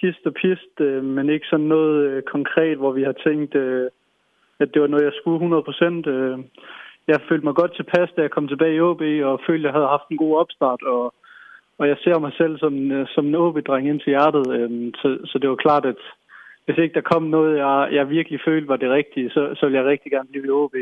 hist 0.02 0.26
og 0.26 0.34
pist, 0.42 0.76
øh, 0.80 1.04
men 1.04 1.30
ikke 1.30 1.48
sådan 1.50 1.72
noget 1.76 1.98
øh, 2.08 2.24
konkret, 2.36 2.78
hvor 2.78 2.92
vi 2.92 3.04
har 3.04 3.16
tænkt, 3.28 3.56
øh, 3.56 3.90
at 4.60 4.70
det 4.74 4.82
var 4.82 4.88
noget, 4.88 5.06
jeg 5.10 5.18
skulle 5.20 5.36
100 5.36 5.64
procent. 5.64 6.08
Øh, 6.08 6.38
jeg 7.08 7.20
følte 7.30 7.46
mig 7.46 7.56
godt 7.56 7.76
tilpas, 7.76 8.10
da 8.16 8.22
jeg 8.22 8.32
kom 8.32 8.48
tilbage 8.48 8.76
i 8.76 8.80
OB, 8.80 9.02
og 9.30 9.42
følte, 9.48 9.64
at 9.64 9.68
jeg 9.68 9.78
havde 9.78 9.94
haft 9.96 10.08
en 10.10 10.18
god 10.18 10.34
opstart, 10.42 10.82
og, 10.84 11.14
og 11.80 11.88
jeg 11.88 11.98
ser 12.04 12.20
mig 12.20 12.34
selv 12.38 12.60
som, 12.60 12.74
som 13.16 13.26
en 13.28 13.36
OB-dreng 13.36 13.88
ind 13.88 14.00
til 14.00 14.14
hjertet. 14.16 14.46
Øh, 14.58 14.70
så, 15.02 15.08
så 15.30 15.36
det 15.42 15.50
var 15.50 15.56
klart, 15.66 15.86
at 15.86 16.02
hvis 16.68 16.78
ikke 16.78 16.94
der 16.94 17.12
kom 17.12 17.24
noget, 17.24 17.58
jeg, 17.58 17.90
jeg 17.92 18.10
virkelig 18.10 18.40
følte 18.46 18.68
var 18.68 18.76
det 18.76 18.90
rigtige, 18.90 19.30
så, 19.30 19.42
så 19.56 19.66
ville 19.66 19.80
jeg 19.80 19.88
rigtig 19.88 20.12
gerne 20.12 20.30
blive 20.30 20.46
i 20.48 20.50
OB, 20.50 20.76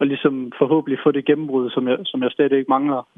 og 0.00 0.06
ligesom 0.06 0.52
forhåbentlig 0.58 0.98
få 1.04 1.10
det 1.10 1.24
gennembrud, 1.24 1.70
som 1.70 1.88
jeg, 1.88 1.98
som 2.04 2.22
jeg 2.22 2.30
stadig 2.30 2.58
ikke 2.58 2.74
mangler. 2.76 3.08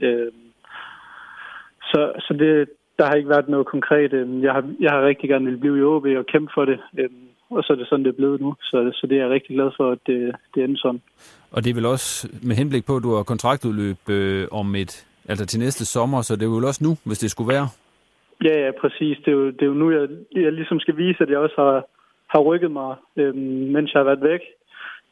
Så, 1.90 2.12
så 2.18 2.32
det, 2.38 2.68
der 2.98 3.04
har 3.06 3.14
ikke 3.14 3.28
været 3.28 3.48
noget 3.48 3.66
konkret. 3.66 4.12
Jeg 4.42 4.52
har, 4.52 4.64
jeg 4.80 4.90
har 4.90 5.06
rigtig 5.06 5.28
gerne 5.30 5.46
vil 5.46 5.56
blive 5.56 5.78
i 5.78 5.82
OB 5.82 6.04
og 6.04 6.26
kæmpe 6.26 6.50
for 6.54 6.64
det 6.64 6.78
og 7.56 7.62
så 7.64 7.72
er 7.72 7.76
det 7.76 7.88
sådan, 7.88 8.04
det 8.04 8.10
er 8.12 8.20
blevet 8.20 8.40
nu. 8.40 8.54
Så, 8.60 8.90
så 8.94 9.06
det 9.06 9.16
er 9.16 9.22
jeg 9.22 9.30
rigtig 9.30 9.56
glad 9.56 9.70
for, 9.76 9.90
at 9.90 9.98
det, 10.06 10.34
det 10.54 10.64
ender 10.64 10.78
sådan. 10.78 11.02
Og 11.52 11.64
det 11.64 11.70
er 11.70 11.74
vel 11.74 11.86
også 11.86 12.28
med 12.42 12.56
henblik 12.56 12.84
på, 12.86 12.96
at 12.96 13.02
du 13.02 13.14
har 13.14 13.22
kontraktudløb 13.22 14.00
øh, 14.10 14.48
om 14.50 14.74
et, 14.74 15.06
altså 15.28 15.46
til 15.46 15.60
næste 15.60 15.84
sommer, 15.86 16.22
så 16.22 16.36
det 16.36 16.44
er 16.44 16.54
vel 16.54 16.64
også 16.64 16.84
nu, 16.84 16.92
hvis 17.04 17.18
det 17.18 17.30
skulle 17.30 17.52
være? 17.54 17.66
Ja, 18.44 18.56
ja, 18.64 18.70
præcis. 18.80 19.16
Det 19.24 19.28
er 19.28 19.36
jo, 19.40 19.46
det 19.46 19.62
er 19.62 19.66
jo 19.66 19.74
nu, 19.82 19.90
jeg, 19.90 20.08
jeg 20.32 20.52
ligesom 20.52 20.80
skal 20.80 20.96
vise, 20.96 21.22
at 21.22 21.30
jeg 21.30 21.38
også 21.38 21.54
har, 21.58 21.84
har 22.28 22.40
rykket 22.40 22.70
mig, 22.70 22.96
øh, 23.16 23.34
mens 23.74 23.92
jeg 23.92 24.00
har 24.00 24.10
været 24.10 24.22
væk. 24.22 24.40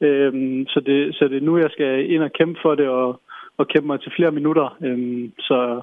Øhm, 0.00 0.66
så, 0.66 0.80
det, 0.86 1.14
så 1.14 1.28
det 1.28 1.36
er 1.36 1.46
nu, 1.46 1.58
jeg 1.58 1.70
skal 1.72 2.10
ind 2.10 2.22
og 2.22 2.32
kæmpe 2.32 2.58
for 2.62 2.74
det, 2.74 2.88
og, 2.88 3.20
og 3.58 3.68
kæmpe 3.68 3.86
mig 3.86 4.00
til 4.00 4.12
flere 4.16 4.30
minutter. 4.30 4.76
Øhm, 4.84 5.32
så 5.38 5.80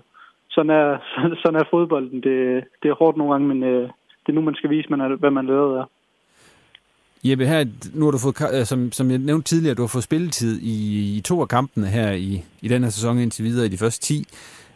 sådan 0.49 0.69
er, 0.69 0.97
sådan 1.41 1.59
er 1.59 1.69
fodbolden. 1.71 2.21
Det, 2.21 2.63
det 2.83 2.89
er 2.89 2.99
hårdt 3.01 3.17
nogle 3.17 3.33
gange, 3.33 3.47
men 3.47 3.63
øh, 3.63 3.89
det 4.23 4.29
er 4.29 4.33
nu, 4.33 4.41
man 4.41 4.55
skal 4.55 4.69
vise, 4.69 4.89
man 4.89 5.01
er, 5.01 5.15
hvad 5.15 5.31
man 5.31 5.47
lavet 5.47 5.77
er. 5.77 5.85
Jeppe, 7.23 7.45
her, 7.45 7.65
nu 7.95 8.05
har 8.05 8.11
du 8.11 8.17
fået, 8.17 8.59
øh, 8.59 8.65
som, 8.65 8.91
som 8.91 9.11
jeg 9.11 9.17
nævnte 9.17 9.47
tidligere, 9.49 9.75
du 9.75 9.81
har 9.81 9.87
fået 9.87 10.03
spilletid 10.03 10.59
i, 10.61 10.75
i 11.17 11.21
to 11.21 11.41
af 11.41 11.47
kampene 11.47 11.87
her 11.87 12.11
i, 12.11 12.43
i 12.61 12.67
den 12.67 12.83
her 12.83 12.89
sæson 12.89 13.17
indtil 13.17 13.45
videre 13.45 13.65
i 13.65 13.69
de 13.69 13.77
første 13.77 14.01
10. 14.01 14.25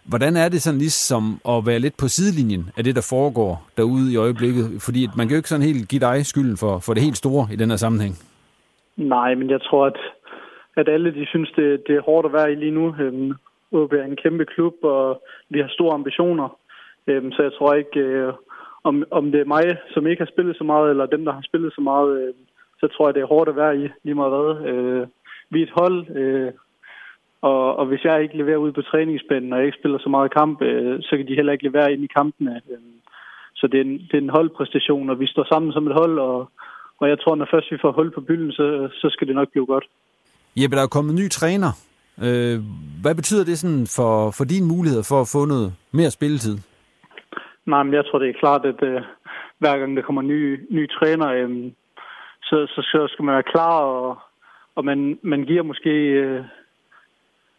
Hvordan 0.04 0.38
er 0.38 0.50
det 0.50 0.62
sådan 0.62 0.80
ligesom 0.80 1.42
at 1.50 1.66
være 1.66 1.80
lidt 1.80 1.98
på 1.98 2.08
sidelinjen 2.08 2.70
af 2.78 2.84
det, 2.84 2.96
der 2.96 3.02
foregår 3.10 3.68
derude 3.78 4.14
i 4.14 4.16
øjeblikket? 4.16 4.82
Fordi 4.82 5.08
man 5.18 5.28
kan 5.28 5.36
jo 5.36 5.40
ikke 5.40 5.50
sådan 5.50 5.66
helt 5.66 5.90
give 5.90 6.00
dig 6.00 6.26
skylden 6.26 6.58
for, 6.58 6.80
for 6.80 6.94
det 6.94 7.04
helt 7.04 7.18
store 7.18 7.48
i 7.52 7.56
den 7.56 7.70
her 7.70 7.78
sammenhæng. 7.78 8.18
Nej, 8.98 9.36
men 9.36 9.50
jeg 9.50 9.62
tror, 9.62 9.86
at, 9.86 9.98
at 10.76 10.90
alle 10.90 11.14
de 11.14 11.26
synes, 11.26 11.52
det, 11.56 11.88
det 11.88 11.96
er 11.96 12.02
hårdt 12.02 12.26
at 12.26 12.34
være 12.34 12.52
i 12.52 12.56
lige 12.56 12.72
nu. 12.72 12.96
Øhm, 13.00 13.34
OB 13.72 13.94
er 13.94 14.04
en 14.04 14.16
kæmpe 14.16 14.46
klub, 14.46 14.74
og 14.84 15.22
vi 15.50 15.60
har 15.60 15.68
store 15.68 15.94
ambitioner. 15.94 16.58
Øhm, 17.08 17.32
så 17.32 17.44
jeg 17.44 17.54
tror 17.54 17.74
ikke, 17.74 18.00
øh, 18.00 18.34
om, 18.84 19.04
om 19.12 19.32
det 19.32 19.42
er 19.42 19.46
mig, 19.46 19.78
som 19.94 20.08
ikke 20.08 20.22
har 20.22 20.32
spillet 20.34 20.58
så 20.58 20.64
meget, 20.64 20.90
eller 20.90 21.06
dem, 21.06 21.26
der 21.26 21.32
har 21.32 21.42
spillet 21.42 21.74
så 21.74 21.82
meget, 21.82 22.22
øh, 22.22 22.34
så 22.80 22.88
tror 22.88 23.08
jeg, 23.08 23.16
det 23.16 23.22
er 23.22 23.34
hårdt 23.34 23.50
at 23.50 23.56
være 23.56 23.78
i 23.78 23.90
lige 24.04 24.16
meget 24.16 24.32
hvad. 24.32 24.72
Øh, 24.72 25.08
vi 25.50 25.60
er 25.60 25.66
et 25.66 25.74
hold, 25.82 26.10
øh, 26.16 26.52
og, 27.42 27.76
og 27.76 27.86
hvis 27.86 28.04
jeg 28.04 28.24
ikke 28.24 28.38
leverer 28.38 28.58
ud 28.58 28.72
på 28.72 28.82
træningsbanen, 28.82 29.54
og 29.54 29.60
jeg 29.60 29.66
ikke 29.66 29.78
spiller 29.78 30.00
så 30.00 30.10
meget 30.10 30.34
kamp, 30.34 30.62
øh, 30.62 31.02
så 31.02 31.18
kan 31.18 31.28
de 31.28 31.36
heller 31.36 31.54
ikke 31.54 31.64
levere 31.64 31.94
ind 31.94 32.04
i 32.04 32.14
kampene. 32.18 32.62
Øh, 32.72 32.78
så 33.56 33.68
det 33.68 33.78
er, 33.78 33.84
en, 33.84 33.98
det 33.98 34.14
er 34.14 34.22
en 34.22 34.36
holdpræstation, 34.38 35.10
og 35.10 35.20
vi 35.20 35.28
står 35.28 35.46
sammen 35.52 35.72
som 35.72 35.88
et 35.88 35.94
hold, 35.94 36.20
og, 36.20 36.50
og 37.02 37.10
jeg 37.10 37.20
tror, 37.20 37.36
når 37.36 37.48
først 37.52 37.72
vi 37.72 37.78
får 37.82 37.92
hul 37.92 38.12
på 38.12 38.22
bylden, 38.22 38.52
så, 38.52 38.90
så 38.94 39.08
skal 39.10 39.28
det 39.28 39.36
nok 39.36 39.52
blive 39.52 39.66
godt. 39.66 39.86
Jeppe, 40.56 40.76
der 40.76 40.84
er 40.84 40.96
kommet 40.96 41.12
en 41.12 41.20
ny 41.24 41.30
træner. 41.30 41.72
Øh, 42.26 42.60
hvad 43.02 43.16
betyder 43.16 43.46
det 43.46 43.58
sådan 43.60 43.88
for, 43.98 44.32
for 44.38 44.46
dine 44.46 44.68
muligheder 44.68 45.06
for 45.10 45.22
at 45.22 45.32
få 45.36 45.46
noget 45.46 45.74
mere 45.92 46.12
spilletid? 46.12 46.58
Nej, 47.66 47.84
men 47.84 47.94
jeg 47.94 48.06
tror, 48.06 48.20
det 48.20 48.30
er 48.30 48.42
klart, 48.44 48.66
at 48.66 48.84
øh, 48.84 49.02
hver 49.60 49.78
gang 49.78 49.98
der 49.98 50.04
kommer 50.04 50.22
nye, 50.22 50.60
nye 50.70 50.88
træner, 50.88 51.28
øh, 51.28 51.72
så, 52.44 52.58
så, 52.74 52.82
så 52.92 53.08
skal 53.10 53.26
man 53.26 53.34
være 53.34 53.52
klar, 53.54 53.80
og, 53.80 54.18
og 54.76 54.86
man, 54.86 55.20
man 55.22 55.44
giver 55.44 55.64
måske... 55.64 55.90
Øh, 55.90 56.44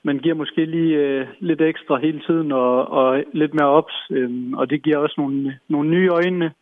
man 0.04 0.18
giver 0.18 0.34
måske 0.34 0.64
lige 0.64 0.96
øh, 0.96 1.26
lidt 1.40 1.60
ekstra 1.60 1.98
hele 1.98 2.20
tiden 2.26 2.52
og, 2.52 2.88
og 2.88 3.24
lidt 3.32 3.54
mere 3.54 3.68
ops, 3.68 3.94
øh, 4.10 4.30
og 4.52 4.70
det 4.70 4.82
giver 4.82 4.98
også 4.98 5.14
nogle, 5.18 5.58
nogle 5.68 5.90
nye 5.90 6.08
øjne, 6.08 6.52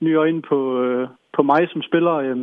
nye 0.00 0.14
øjne 0.14 0.42
på, 0.42 0.82
øh, 0.82 1.08
på 1.36 1.42
mig 1.42 1.68
som 1.72 1.82
spiller. 1.82 2.14
Øh, 2.14 2.36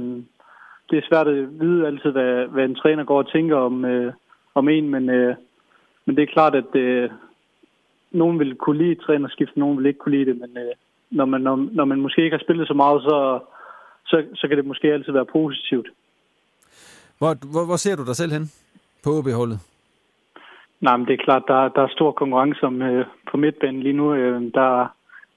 det 0.89 0.97
er 0.97 1.07
svært 1.09 1.27
at 1.27 1.59
vide 1.59 1.87
altid, 1.87 2.11
hvad, 2.11 2.47
hvad 2.47 2.65
en 2.65 2.75
træner 2.75 3.03
går 3.03 3.17
og 3.17 3.31
tænker 3.31 3.57
om, 3.57 3.85
øh, 3.85 4.13
om 4.55 4.69
en, 4.69 4.89
men, 4.89 5.09
øh, 5.09 5.35
men 6.05 6.15
det 6.15 6.23
er 6.23 6.33
klart, 6.33 6.55
at 6.55 6.75
øh, 6.75 7.09
nogen 8.11 8.39
vil 8.39 8.55
kunne 8.55 8.77
lide 8.77 9.03
trænerskift, 9.05 9.57
nogen 9.57 9.77
vil 9.77 9.85
ikke 9.85 9.99
kunne 9.99 10.17
lide 10.17 10.29
det, 10.31 10.39
men 10.39 10.57
øh, 10.57 10.73
når, 11.11 11.25
man, 11.25 11.41
når, 11.41 11.55
når 11.71 11.85
man 11.85 12.01
måske 12.01 12.23
ikke 12.23 12.37
har 12.37 12.43
spillet 12.43 12.67
så 12.67 12.73
meget, 12.73 13.01
så, 13.01 13.39
så, 14.05 14.25
så 14.35 14.47
kan 14.47 14.57
det 14.57 14.65
måske 14.65 14.93
altid 14.93 15.11
være 15.11 15.25
positivt. 15.25 15.87
Hvor, 17.17 17.51
hvor, 17.51 17.65
hvor 17.65 17.75
ser 17.75 17.95
du 17.95 18.05
dig 18.05 18.15
selv 18.15 18.31
hen 18.31 18.51
på 19.03 19.09
OB-holdet? 19.09 19.59
Nej, 20.81 20.97
men 20.97 21.07
det 21.07 21.13
er 21.13 21.23
klart, 21.23 21.43
der, 21.47 21.67
der 21.67 21.81
er 21.81 21.87
stor 21.87 22.11
konkurrence 22.11 22.63
om, 22.63 22.81
øh, 22.81 23.05
på 23.31 23.37
midtbanen 23.37 23.83
lige 23.83 23.93
nu. 23.93 24.13
Øh, 24.13 24.41
der, 24.53 24.87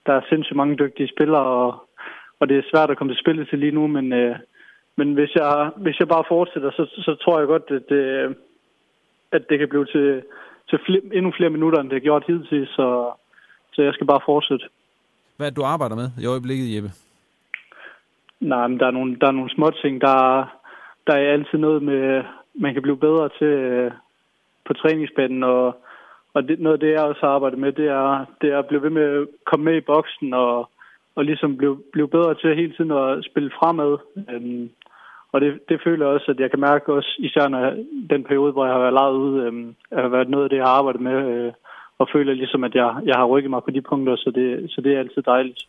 der 0.07 0.13
er 0.13 0.21
sindssygt 0.29 0.57
mange 0.57 0.77
dygtige 0.77 1.13
spillere, 1.15 1.43
og, 1.43 1.88
og 2.41 2.49
det 2.49 2.57
er 2.57 2.71
svært 2.71 2.91
at 2.91 2.97
komme 2.97 3.13
til 3.13 3.23
spillet 3.23 3.49
til 3.49 3.59
lige 3.59 3.73
nu, 3.79 3.87
men, 3.87 4.13
øh, 4.13 4.37
men 4.97 5.15
hvis, 5.15 5.35
jeg, 5.35 5.71
hvis 5.77 5.99
jeg 5.99 6.09
bare 6.09 6.25
fortsætter, 6.29 6.71
så, 6.71 6.85
så 7.07 7.15
tror 7.15 7.39
jeg 7.39 7.49
godt, 7.49 7.71
at, 7.71 7.83
det, 7.89 8.37
at 9.33 9.49
det 9.49 9.59
kan 9.59 9.69
blive 9.69 9.87
til, 9.87 10.23
til 10.71 10.79
flere, 10.87 11.03
endnu 11.13 11.33
flere 11.37 11.51
minutter, 11.51 11.81
end 11.81 11.91
det 11.91 11.97
har 11.97 12.09
gjort 12.09 12.25
hidtil, 12.27 12.67
så, 12.67 13.11
så 13.73 13.83
jeg 13.83 13.95
skal 13.95 14.07
bare 14.07 14.27
fortsætte. 14.27 14.67
Hvad 15.37 15.47
er 15.47 15.51
det, 15.51 15.57
du 15.57 15.65
arbejder 15.65 15.97
med 15.97 16.09
i 16.23 16.27
øjeblikket, 16.27 16.75
Jeppe? 16.75 16.91
Nej, 18.41 18.67
men 18.67 18.81
der 18.81 18.87
er 18.87 18.91
nogle, 18.91 19.17
der 19.21 19.27
er 19.27 19.39
nogle 19.39 19.51
små 19.51 19.71
ting. 19.71 20.01
Der, 20.01 20.17
der 21.07 21.13
er 21.13 21.33
altid 21.33 21.59
noget 21.59 21.83
med, 21.83 22.23
man 22.55 22.73
kan 22.73 22.83
blive 22.83 22.97
bedre 22.97 23.29
til 23.39 23.47
øh, 23.47 23.91
på 24.67 24.73
træningsbanen, 24.75 25.43
og, 25.43 25.77
og 26.35 26.49
det, 26.49 26.61
noget 26.61 26.75
af 26.75 26.81
det, 26.81 26.91
jeg 26.91 27.01
også 27.01 27.21
har 27.21 27.29
arbejdet 27.29 27.59
med, 27.59 27.73
det 27.73 27.89
er, 27.89 28.25
det 28.41 28.53
er 28.53 28.59
at 28.59 28.67
blive 28.67 28.83
ved 28.83 28.91
med 28.91 29.03
at 29.03 29.27
komme 29.47 29.65
med 29.65 29.77
i 29.77 29.81
boksen, 29.81 30.35
og, 30.35 30.71
og 31.19 31.25
ligesom 31.25 31.57
blive, 31.57 31.77
blive 31.93 32.09
bedre 32.09 32.35
til 32.35 32.59
hele 32.61 32.73
tiden 32.77 32.93
at 33.03 33.25
spille 33.31 33.51
fremad. 33.59 33.93
Øhm, 34.33 34.71
og 35.33 35.41
det, 35.41 35.51
det 35.69 35.79
føler 35.85 36.07
jeg 36.07 36.15
også, 36.15 36.31
at 36.31 36.41
jeg 36.41 36.51
kan 36.51 36.61
mærke 36.61 36.93
også, 36.93 37.11
især 37.19 37.49
når 37.49 37.63
den 38.11 38.23
periode, 38.25 38.53
hvor 38.53 38.65
jeg 38.65 38.75
har 38.75 38.81
været 38.85 38.99
lejet 39.01 39.17
ude, 39.25 39.37
øhm, 39.45 39.75
har 39.93 40.09
været 40.09 40.29
noget 40.29 40.45
af 40.45 40.51
det, 40.51 40.57
jeg 40.57 40.65
har 40.65 40.79
arbejdet 40.81 41.03
med, 41.09 41.19
øh, 41.33 41.53
og 41.99 42.09
føler 42.13 42.35
ligesom, 42.35 42.65
at 42.65 42.75
jeg, 42.75 42.89
jeg 43.05 43.17
har 43.17 43.27
rykket 43.27 43.51
mig 43.51 43.63
på 43.65 43.71
de 43.71 43.83
punkter, 43.91 44.17
så 44.17 44.31
det, 44.35 44.71
så 44.71 44.81
det 44.81 44.95
er 44.95 44.99
altid 44.99 45.23
dejligt. 45.23 45.61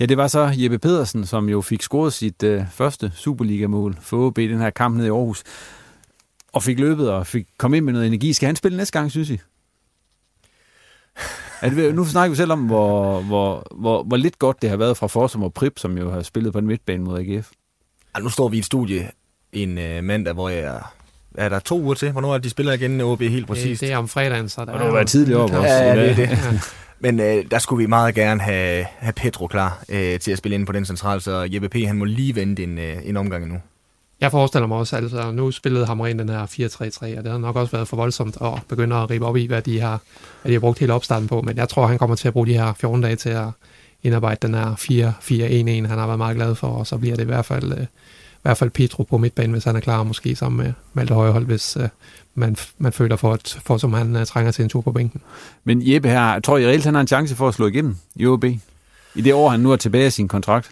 Ja, 0.00 0.04
det 0.06 0.16
var 0.16 0.26
så 0.26 0.42
Jeppe 0.62 0.78
Pedersen, 0.78 1.24
som 1.24 1.48
jo 1.48 1.60
fik 1.60 1.82
scoret 1.82 2.12
sit 2.12 2.42
øh, 2.44 2.60
første 2.78 3.06
Superliga-mål 3.10 3.92
for 4.08 4.16
OB 4.16 4.38
i 4.38 4.48
den 4.52 4.58
her 4.58 4.70
kamp 4.70 4.96
nede 4.96 5.08
i 5.08 5.10
Aarhus. 5.10 5.44
Og 6.52 6.62
fik 6.62 6.78
løbet 6.80 7.10
og 7.10 7.26
fik 7.26 7.46
kommet 7.58 7.76
ind 7.76 7.84
med 7.84 7.92
noget 7.92 8.06
energi. 8.06 8.32
Skal 8.32 8.46
han 8.46 8.56
spille 8.56 8.76
næste 8.76 8.98
gang, 8.98 9.10
synes 9.10 9.30
I? 9.30 9.38
Det, 11.60 11.94
nu 11.94 12.04
snakker 12.04 12.30
vi 12.30 12.36
selv 12.36 12.52
om, 12.52 12.60
hvor, 12.60 13.20
hvor, 13.20 13.66
hvor, 13.80 14.02
hvor 14.02 14.16
lidt 14.16 14.38
godt 14.38 14.62
det 14.62 14.70
har 14.70 14.76
været 14.76 14.96
fra 14.96 15.06
Forsum 15.06 15.42
og 15.42 15.54
Prip, 15.54 15.78
som 15.78 15.98
jo 15.98 16.10
har 16.10 16.22
spillet 16.22 16.52
på 16.52 16.58
en 16.58 16.66
midtbane 16.66 17.04
mod 17.04 17.18
AGF. 17.18 17.50
Ja, 18.16 18.20
nu 18.20 18.28
står 18.28 18.48
vi 18.48 18.56
i 18.56 18.58
et 18.58 18.64
studie 18.64 19.10
en 19.52 19.78
øh, 19.78 20.04
mandag, 20.04 20.34
hvor 20.34 20.48
jeg 20.48 20.80
er 21.34 21.48
der 21.48 21.58
to 21.58 21.80
uger 21.80 21.94
til? 21.94 22.12
Hvornår 22.12 22.34
er 22.34 22.38
de 22.38 22.50
spiller 22.50 22.72
igen 22.72 23.00
OB 23.00 23.20
helt 23.20 23.46
præcis? 23.46 23.78
Det, 23.78 23.88
det 23.88 23.92
er 23.92 23.96
om 23.96 24.08
fredagen, 24.08 24.48
så 24.48 24.64
der 24.64 24.72
Og 24.72 24.78
har 24.80 24.92
været 24.92 25.06
tidligere 25.06 25.40
op 25.40 25.50
også. 25.50 25.68
Ja, 25.68 26.02
det 26.02 26.10
er 26.10 26.14
det. 26.14 26.38
Men 27.00 27.20
øh, 27.20 27.44
der 27.50 27.58
skulle 27.58 27.82
vi 27.82 27.86
meget 27.86 28.14
gerne 28.14 28.40
have, 28.40 28.86
have 28.98 29.12
Petro 29.12 29.46
klar 29.46 29.84
øh, 29.88 30.20
til 30.20 30.32
at 30.32 30.38
spille 30.38 30.54
ind 30.54 30.66
på 30.66 30.72
den 30.72 30.84
central, 30.84 31.20
så 31.20 31.48
Jeppe 31.52 31.68
P. 31.68 31.74
han 31.74 31.96
må 31.96 32.04
lige 32.04 32.34
vente 32.34 32.62
en, 32.62 32.78
øh, 32.78 32.96
en 33.04 33.16
omgang 33.16 33.48
nu. 33.48 33.58
Jeg 34.20 34.30
forestiller 34.30 34.66
mig 34.66 34.78
også, 34.78 34.96
altså 34.96 35.30
nu 35.30 35.50
spillede 35.50 35.86
Hamren 35.86 36.18
den 36.18 36.28
her 36.28 36.46
4-3-3, 36.46 37.18
og 37.18 37.24
det 37.24 37.32
har 37.32 37.38
nok 37.38 37.56
også 37.56 37.72
været 37.72 37.88
for 37.88 37.96
voldsomt 37.96 38.36
at 38.40 38.52
begynde 38.68 38.96
at 38.96 39.10
ribe 39.10 39.26
op 39.26 39.36
i, 39.36 39.46
hvad 39.46 39.62
de 39.62 39.80
har, 39.80 40.00
hvad 40.42 40.50
de 40.50 40.54
har 40.54 40.60
brugt 40.60 40.78
hele 40.78 40.92
opstarten 40.92 41.28
på, 41.28 41.42
men 41.42 41.56
jeg 41.56 41.68
tror, 41.68 41.86
han 41.86 41.98
kommer 41.98 42.16
til 42.16 42.28
at 42.28 42.32
bruge 42.34 42.46
de 42.46 42.52
her 42.52 42.72
14 42.72 43.02
dage 43.02 43.16
til 43.16 43.28
at 43.28 43.46
indarbejde 44.02 44.46
den 44.46 44.54
her 44.54 44.74
4-4-1-1, 45.84 45.88
han 45.88 45.98
har 45.98 46.06
været 46.06 46.18
meget 46.18 46.36
glad 46.36 46.54
for, 46.54 46.66
og 46.66 46.86
så 46.86 46.98
bliver 46.98 47.16
det 47.16 47.22
i 47.22 47.26
hvert 47.26 47.44
fald, 47.44 47.72
øh, 47.72 47.82
i 47.82 48.42
hvert 48.42 48.56
fald 48.56 48.70
Petro 48.70 49.02
på 49.02 49.18
midtbanen, 49.18 49.52
hvis 49.52 49.64
han 49.64 49.76
er 49.76 49.80
klar, 49.80 50.02
måske 50.02 50.36
sammen 50.36 50.64
med 50.66 50.72
Malte 50.92 51.14
Højhold, 51.14 51.46
hvis 51.46 51.76
øh, 51.76 51.88
man, 52.34 52.56
man 52.78 52.92
føler 52.92 53.16
for, 53.16 53.32
at, 53.32 53.58
for 53.64 53.76
som 53.76 53.92
han 53.92 54.16
øh, 54.16 54.26
trænger 54.26 54.52
til 54.52 54.62
en 54.62 54.68
tur 54.68 54.80
på 54.80 54.92
bænken. 54.92 55.20
Men 55.64 55.82
Jeppe 55.84 56.08
her, 56.08 56.40
tror 56.40 56.58
I 56.58 56.66
reelt, 56.66 56.84
han 56.84 56.94
har 56.94 57.00
en 57.00 57.06
chance 57.06 57.36
for 57.36 57.48
at 57.48 57.54
slå 57.54 57.66
igennem 57.66 57.96
i 58.14 58.26
OB? 58.26 58.44
I 59.14 59.20
det 59.20 59.34
år, 59.34 59.48
han 59.48 59.60
nu 59.60 59.72
er 59.72 59.76
tilbage 59.76 60.04
af 60.04 60.12
sin 60.12 60.28
kontrakt? 60.28 60.70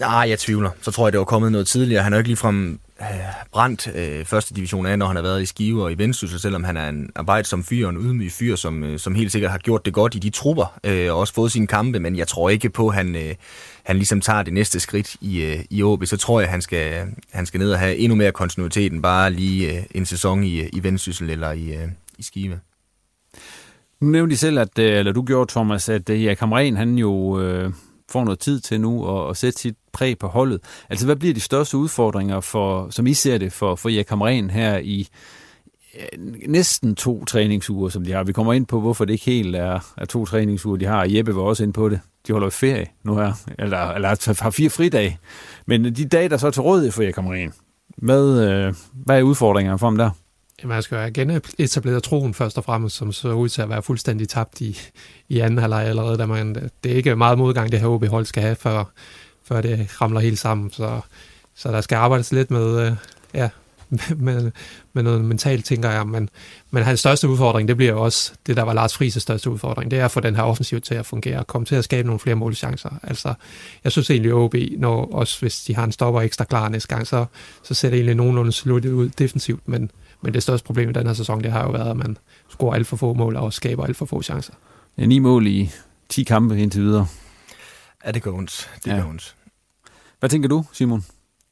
Nej, 0.00 0.26
jeg 0.28 0.38
tvivler. 0.38 0.70
Så 0.80 0.90
tror 0.90 1.06
jeg, 1.06 1.12
det 1.12 1.18
var 1.18 1.24
kommet 1.24 1.52
noget 1.52 1.66
tidligere. 1.66 2.02
Han 2.02 2.12
har 2.12 2.16
jo 2.16 2.20
ikke 2.20 2.28
ligefrem 2.28 2.80
øh, 3.00 3.06
brændt 3.52 3.88
øh, 3.94 4.24
første 4.24 4.54
division 4.54 4.86
af, 4.86 4.98
når 4.98 5.06
han 5.06 5.16
har 5.16 5.22
været 5.22 5.42
i 5.42 5.46
Skive 5.46 5.84
og 5.84 5.92
i 5.92 5.98
Vendsyssel, 5.98 6.40
selvom 6.40 6.64
han 6.64 6.76
er 6.76 6.88
en 6.88 7.10
arbejdsom 7.14 7.64
fyr 7.64 7.86
og 7.86 7.90
en 7.90 7.98
ydmyg 8.00 8.32
fyr, 8.32 8.56
som, 8.56 8.84
øh, 8.84 8.98
som 8.98 9.14
helt 9.14 9.32
sikkert 9.32 9.50
har 9.50 9.58
gjort 9.58 9.84
det 9.84 9.92
godt 9.92 10.14
i 10.14 10.18
de 10.18 10.30
trupper, 10.30 10.78
øh, 10.84 11.12
og 11.12 11.18
også 11.18 11.34
fået 11.34 11.52
sine 11.52 11.66
kampe, 11.66 12.00
men 12.00 12.16
jeg 12.16 12.28
tror 12.28 12.50
ikke 12.50 12.70
på, 12.70 12.88
at 12.88 12.94
han, 12.94 13.16
øh, 13.16 13.34
han 13.82 13.96
ligesom 13.96 14.20
tager 14.20 14.42
det 14.42 14.52
næste 14.52 14.80
skridt 14.80 15.16
i, 15.20 15.42
øh, 15.42 15.58
i 15.70 15.82
OB. 15.82 16.04
Så 16.04 16.16
tror 16.16 16.40
jeg, 16.40 16.50
han 16.50 16.62
skal, 16.62 17.06
han 17.32 17.46
skal 17.46 17.60
ned 17.60 17.72
og 17.72 17.78
have 17.78 17.96
endnu 17.96 18.16
mere 18.16 18.32
kontinuitet 18.32 18.92
end 18.92 19.02
bare 19.02 19.30
lige 19.30 19.76
øh, 19.76 19.84
en 19.90 20.06
sæson 20.06 20.44
i, 20.44 20.60
øh, 20.60 20.68
i 20.72 20.82
Vendsyssel 20.82 21.30
eller 21.30 21.52
i, 21.52 21.74
øh, 21.74 21.88
i 22.18 22.22
Skive. 22.22 22.60
Nu 24.00 24.08
nævnte 24.08 24.32
I 24.32 24.36
selv, 24.36 24.58
at, 24.58 24.78
øh, 24.78 24.98
eller 24.98 25.12
du 25.12 25.22
gjorde, 25.22 25.52
Thomas, 25.52 25.88
at 25.88 26.10
øh, 26.10 26.24
ja, 26.24 26.34
Kamren, 26.34 26.76
han 26.76 26.98
jo 26.98 27.40
øh, 27.40 27.72
får 28.08 28.24
noget 28.24 28.38
tid 28.38 28.60
til 28.60 28.80
nu 28.80 29.18
at, 29.18 29.30
at 29.30 29.36
sætte 29.36 29.58
sit 29.58 29.74
præg 29.96 30.18
på 30.18 30.26
holdet. 30.26 30.60
Altså, 30.90 31.06
hvad 31.06 31.16
bliver 31.16 31.34
de 31.34 31.40
største 31.40 31.76
udfordringer, 31.76 32.40
for, 32.40 32.90
som 32.90 33.06
I 33.06 33.14
ser 33.14 33.38
det, 33.38 33.52
for, 33.52 33.74
for 33.74 33.88
Erik 33.88 34.04
Kamren 34.04 34.50
her 34.50 34.78
i 34.78 35.08
næsten 36.46 36.94
to 36.94 37.24
træningsuger, 37.24 37.88
som 37.88 38.04
de 38.04 38.12
har. 38.12 38.24
Vi 38.24 38.32
kommer 38.32 38.52
ind 38.52 38.66
på, 38.66 38.80
hvorfor 38.80 39.04
det 39.04 39.12
ikke 39.12 39.24
helt 39.24 39.56
er, 39.56 39.94
er 39.96 40.04
to 40.04 40.24
træningsuger, 40.24 40.76
de 40.76 40.84
har. 40.84 41.06
Jeppe 41.08 41.36
var 41.36 41.42
også 41.42 41.62
ind 41.62 41.72
på 41.72 41.88
det. 41.88 42.00
De 42.26 42.32
holder 42.32 42.50
ferie 42.50 42.86
nu 43.04 43.16
her, 43.16 43.32
eller, 43.58 43.88
eller 43.88 44.42
har 44.42 44.50
fire 44.50 44.70
fridage. 44.70 45.18
Men 45.66 45.84
de 45.84 46.04
dage, 46.04 46.28
der 46.28 46.36
så 46.36 46.46
er 46.46 46.50
til 46.50 46.62
rådighed 46.62 46.92
for 46.92 47.02
Erik 47.02 47.14
Kamren, 47.14 47.52
hvad, 47.96 48.50
øh, 48.50 48.74
hvad 48.92 49.18
er 49.18 49.22
udfordringerne 49.22 49.78
for 49.78 49.86
ham 49.86 49.96
der? 49.96 50.10
Man 50.64 50.74
jeg 50.74 50.82
skal 50.82 51.08
igen 51.08 51.42
etableret 51.58 52.02
troen 52.02 52.34
først 52.34 52.58
og 52.58 52.64
fremmest, 52.64 52.96
som 52.96 53.12
så 53.12 53.32
ud 53.32 53.48
til 53.48 53.62
at 53.62 53.68
være 53.68 53.82
fuldstændig 53.82 54.28
tabt 54.28 54.60
i, 54.60 54.78
i 55.28 55.40
anden 55.40 55.58
halvleg 55.58 55.84
allerede. 55.84 56.18
Der 56.18 56.26
man, 56.26 56.54
det 56.84 56.92
er 56.92 56.96
ikke 56.96 57.16
meget 57.16 57.38
modgang, 57.38 57.72
det 57.72 57.80
her 57.80 57.86
OB-hold 57.86 58.24
skal 58.24 58.42
have, 58.42 58.56
før, 58.56 58.84
før 59.48 59.60
det 59.60 60.00
ramler 60.00 60.20
helt 60.20 60.38
sammen. 60.38 60.70
Så, 60.70 61.00
så 61.54 61.72
der 61.72 61.80
skal 61.80 61.96
arbejdes 61.96 62.32
lidt 62.32 62.50
med, 62.50 62.86
øh, 62.86 62.92
ja, 63.34 63.48
med, 64.16 64.50
med 64.92 65.02
noget 65.02 65.24
mentalt, 65.24 65.64
tænker 65.64 65.90
jeg. 65.90 66.06
Men, 66.06 66.28
men 66.70 66.82
hans 66.82 67.00
største 67.00 67.28
udfordring, 67.28 67.68
det 67.68 67.76
bliver 67.76 67.92
jo 67.92 68.02
også 68.02 68.32
det, 68.46 68.56
der 68.56 68.62
var 68.62 68.72
Lars 68.72 69.02
Friis' 69.02 69.18
største 69.18 69.50
udfordring. 69.50 69.90
Det 69.90 69.98
er 69.98 70.04
at 70.04 70.10
få 70.10 70.20
den 70.20 70.36
her 70.36 70.42
offensiv 70.42 70.80
til 70.80 70.94
at 70.94 71.06
fungere, 71.06 71.44
komme 71.44 71.64
til 71.64 71.74
at 71.74 71.84
skabe 71.84 72.06
nogle 72.06 72.20
flere 72.20 72.36
målchancer. 72.36 72.90
Altså, 73.02 73.34
jeg 73.84 73.92
synes 73.92 74.10
egentlig, 74.10 74.30
at 74.30 74.34
OB, 74.34 74.54
når, 74.78 75.12
også 75.12 75.40
hvis 75.40 75.64
de 75.64 75.74
har 75.74 75.84
en 75.84 75.92
stopper 75.92 76.20
ekstra 76.20 76.44
klar 76.44 76.68
næste 76.68 76.88
gang, 76.88 77.06
så, 77.06 77.26
så 77.62 77.74
ser 77.74 77.90
det 77.90 77.96
egentlig 77.96 78.14
nogenlunde 78.14 78.52
sluttet 78.52 78.92
ud 78.92 79.08
defensivt, 79.08 79.68
men 79.68 79.90
men 80.22 80.34
det 80.34 80.42
største 80.42 80.66
problem 80.66 80.90
i 80.90 80.92
den 80.92 81.06
her 81.06 81.14
sæson, 81.14 81.42
det 81.42 81.52
har 81.52 81.62
jo 81.62 81.70
været, 81.70 81.90
at 81.90 81.96
man 81.96 82.16
scorer 82.48 82.74
alt 82.74 82.86
for 82.86 82.96
få 82.96 83.14
mål 83.14 83.36
og 83.36 83.52
skaber 83.52 83.84
alt 83.84 83.96
for 83.96 84.06
få 84.06 84.22
chancer. 84.22 84.52
Ja, 84.98 85.06
ni 85.06 85.18
mål 85.18 85.46
i 85.46 85.70
10 86.08 86.22
kampe 86.22 86.58
indtil 86.58 86.82
videre. 86.82 87.06
Ja, 88.06 88.10
det 88.10 88.22
går 88.22 88.32
ondt. 88.32 88.70
Det 88.84 88.90
ja. 88.90 88.96
går 88.96 89.08
ondt. 89.08 89.36
Hvad 90.18 90.30
tænker 90.30 90.48
du, 90.48 90.64
Simon? 90.72 91.04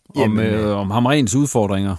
Om, 0.08 0.22
Jamen, 0.22 0.46
øh, 0.46 0.76
om 0.76 0.90
Hamrens 0.90 1.34
udfordringer? 1.34 1.96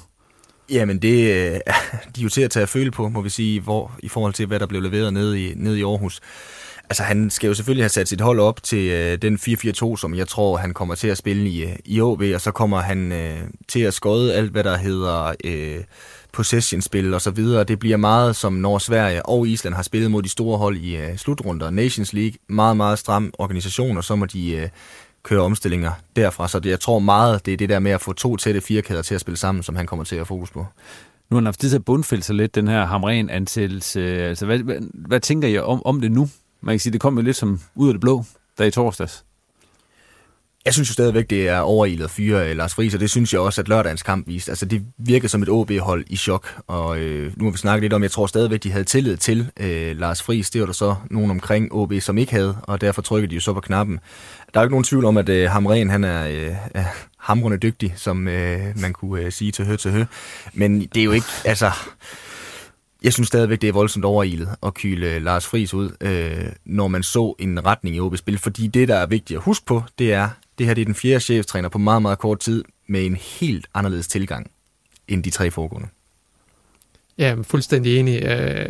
Jamen, 0.69 1.01
det 1.01 1.33
øh, 1.33 1.59
de 2.15 2.21
er 2.21 2.23
jo 2.23 2.29
til 2.29 2.41
at 2.41 2.51
tage 2.51 2.63
at 2.63 2.69
føle 2.69 2.91
på, 2.91 3.09
må 3.09 3.21
vi 3.21 3.29
sige, 3.29 3.61
hvor, 3.61 3.91
i 3.99 4.09
forhold 4.09 4.33
til, 4.33 4.45
hvad 4.45 4.59
der 4.59 4.65
blev 4.65 4.81
leveret 4.81 5.13
nede 5.13 5.45
i, 5.45 5.53
nede 5.55 5.79
i 5.79 5.83
Aarhus. 5.83 6.21
Altså, 6.89 7.03
han 7.03 7.29
skal 7.29 7.47
jo 7.47 7.53
selvfølgelig 7.53 7.83
have 7.83 7.89
sat 7.89 8.07
sit 8.07 8.21
hold 8.21 8.39
op 8.39 8.63
til 8.63 8.89
øh, 8.89 9.21
den 9.21 9.35
4-4-2, 9.35 9.97
som 9.97 10.15
jeg 10.15 10.27
tror, 10.27 10.57
han 10.57 10.73
kommer 10.73 10.95
til 10.95 11.07
at 11.07 11.17
spille 11.17 11.49
i, 11.49 11.63
øh, 11.63 11.75
i 11.85 12.01
OB, 12.01 12.21
og 12.35 12.41
så 12.41 12.51
kommer 12.51 12.81
han 12.81 13.11
øh, 13.11 13.39
til 13.67 13.79
at 13.79 13.93
skåde 13.93 14.33
alt, 14.35 14.51
hvad 14.51 14.63
der 14.63 14.77
hedder 14.77 15.33
øh, 15.43 15.83
possession-spil 16.35 17.13
og 17.13 17.21
så 17.21 17.31
videre. 17.31 17.63
Det 17.63 17.79
bliver 17.79 17.97
meget, 17.97 18.35
som 18.35 18.53
når 18.53 18.77
Sverige 18.77 19.25
og 19.25 19.47
Island 19.47 19.75
har 19.75 19.83
spillet 19.83 20.11
mod 20.11 20.23
de 20.23 20.29
store 20.29 20.57
hold 20.57 20.77
i 20.77 20.95
øh, 20.95 21.17
slutrunder. 21.17 21.69
Nations 21.69 22.13
League, 22.13 22.37
meget, 22.49 22.77
meget 22.77 22.99
stram 22.99 23.33
organisation, 23.39 23.97
og 23.97 24.03
så 24.03 24.15
må 24.15 24.25
de 24.25 24.51
øh, 24.55 24.69
køre 25.23 25.41
omstillinger 25.41 25.91
derfra. 26.15 26.47
Så 26.47 26.59
det, 26.59 26.69
jeg 26.69 26.79
tror 26.79 26.99
meget, 26.99 27.45
det 27.45 27.53
er 27.53 27.57
det 27.57 27.69
der 27.69 27.79
med 27.79 27.91
at 27.91 28.01
få 28.01 28.13
to 28.13 28.35
tætte 28.37 28.61
firkæder 28.61 29.01
til 29.01 29.15
at 29.15 29.21
spille 29.21 29.37
sammen, 29.37 29.63
som 29.63 29.75
han 29.75 29.85
kommer 29.85 30.05
til 30.05 30.15
at 30.15 30.27
fokus 30.27 30.51
på. 30.51 30.59
Nu 31.29 31.35
har 31.35 31.35
han 31.35 31.45
haft 31.45 31.61
det 31.61 31.69
til 31.69 31.77
at 31.77 31.85
bundfælde 31.85 32.23
sig 32.23 32.35
lidt, 32.35 32.55
den 32.55 32.67
her 32.67 32.85
Hamren-ansættelse. 32.85 34.01
Altså, 34.01 34.45
hvad, 34.45 34.59
hvad, 34.59 34.77
hvad 34.93 35.19
tænker 35.19 35.47
I 35.47 35.57
om, 35.57 35.85
om 35.85 36.01
det 36.01 36.11
nu? 36.11 36.29
Man 36.61 36.73
kan 36.73 36.79
sige, 36.79 36.93
det 36.93 37.01
kom 37.01 37.15
jo 37.15 37.21
lidt 37.21 37.37
som 37.37 37.59
ud 37.75 37.87
af 37.87 37.93
det 37.93 38.01
blå, 38.01 38.25
der 38.57 38.65
i 38.65 38.71
torsdags. 38.71 39.25
Jeg 40.65 40.73
synes 40.73 40.89
jo 40.89 40.93
stadigvæk, 40.93 41.29
det 41.29 41.49
er 41.49 41.59
overilet 41.59 42.11
fyre 42.11 42.53
Lars 42.53 42.73
Friis, 42.73 42.93
og 42.93 42.99
det 42.99 43.09
synes 43.09 43.33
jeg 43.33 43.41
også, 43.41 43.61
at 43.61 43.67
lørdagens 43.67 44.03
kamp 44.03 44.27
viste. 44.27 44.51
Altså, 44.51 44.65
det 44.65 44.85
virkede 44.97 45.29
som 45.29 45.43
et 45.43 45.49
OB-hold 45.49 46.05
i 46.07 46.15
chok, 46.15 46.61
og 46.67 46.99
øh, 46.99 47.33
nu 47.37 47.45
har 47.45 47.51
vi 47.51 47.57
snakket 47.57 47.81
lidt 47.81 47.93
om, 47.93 48.03
jeg 48.03 48.11
tror 48.11 48.27
stadigvæk, 48.27 48.63
de 48.63 48.71
havde 48.71 48.83
tillid 48.83 49.17
til 49.17 49.49
øh, 49.59 49.97
Lars 49.99 50.21
Friis. 50.21 50.49
Det 50.49 50.61
var 50.61 50.65
der 50.65 50.73
så 50.73 50.95
nogen 51.11 51.31
omkring 51.31 51.73
OB, 51.73 51.93
som 51.99 52.17
ikke 52.17 52.31
havde, 52.31 52.57
og 52.61 52.81
derfor 52.81 53.01
trykkede 53.01 53.29
de 53.29 53.35
jo 53.35 53.41
så 53.41 53.53
på 53.53 53.61
knappen. 53.61 53.99
Der 54.53 54.59
er 54.59 54.63
jo 54.63 54.65
ikke 54.65 54.73
nogen 54.73 54.83
tvivl 54.83 55.05
om, 55.05 55.17
at 55.17 55.29
øh, 55.29 55.49
Hamren, 55.49 55.89
han 55.89 56.03
er, 56.03 56.27
øh, 56.27 56.55
er 56.73 56.85
hamrende 57.17 57.57
dygtig, 57.57 57.93
som 57.95 58.27
øh, 58.27 58.59
man 58.81 58.93
kunne 58.93 59.21
øh, 59.21 59.31
sige 59.31 59.51
til 59.51 59.65
hø 59.65 59.75
til 59.75 59.91
hø. 59.91 60.03
Men 60.53 60.81
det 60.81 60.99
er 60.99 61.03
jo 61.05 61.11
ikke, 61.11 61.27
altså... 61.45 61.71
Jeg 63.03 63.13
synes 63.13 63.27
stadigvæk, 63.27 63.61
det 63.61 63.69
er 63.69 63.73
voldsomt 63.73 64.05
overilet 64.05 64.49
at 64.63 64.73
kyle 64.73 65.07
øh, 65.07 65.21
Lars 65.21 65.45
Friis 65.45 65.73
ud, 65.73 65.91
øh, 66.01 66.51
når 66.65 66.87
man 66.87 67.03
så 67.03 67.35
en 67.39 67.65
retning 67.65 67.95
i 67.95 67.99
OB-spil. 67.99 68.37
Fordi 68.37 68.67
det, 68.67 68.87
der 68.87 68.95
er 68.95 69.05
vigtigt 69.05 69.37
at 69.37 69.43
huske 69.43 69.65
på, 69.65 69.83
det 69.99 70.13
er, 70.13 70.29
det 70.57 70.65
her 70.65 70.73
det 70.73 70.81
er 70.81 70.85
den 70.85 70.95
fjerde 70.95 71.19
cheftræner 71.19 71.69
på 71.69 71.77
meget, 71.77 72.01
meget 72.01 72.19
kort 72.19 72.39
tid 72.39 72.63
med 72.87 73.05
en 73.05 73.15
helt 73.15 73.67
anderledes 73.73 74.07
tilgang 74.07 74.51
end 75.07 75.23
de 75.23 75.29
tre 75.29 75.51
foregående. 75.51 75.87
Ja, 77.17 77.35
fuldstændig 77.41 77.99
enig. 77.99 78.23
Øh, 78.23 78.69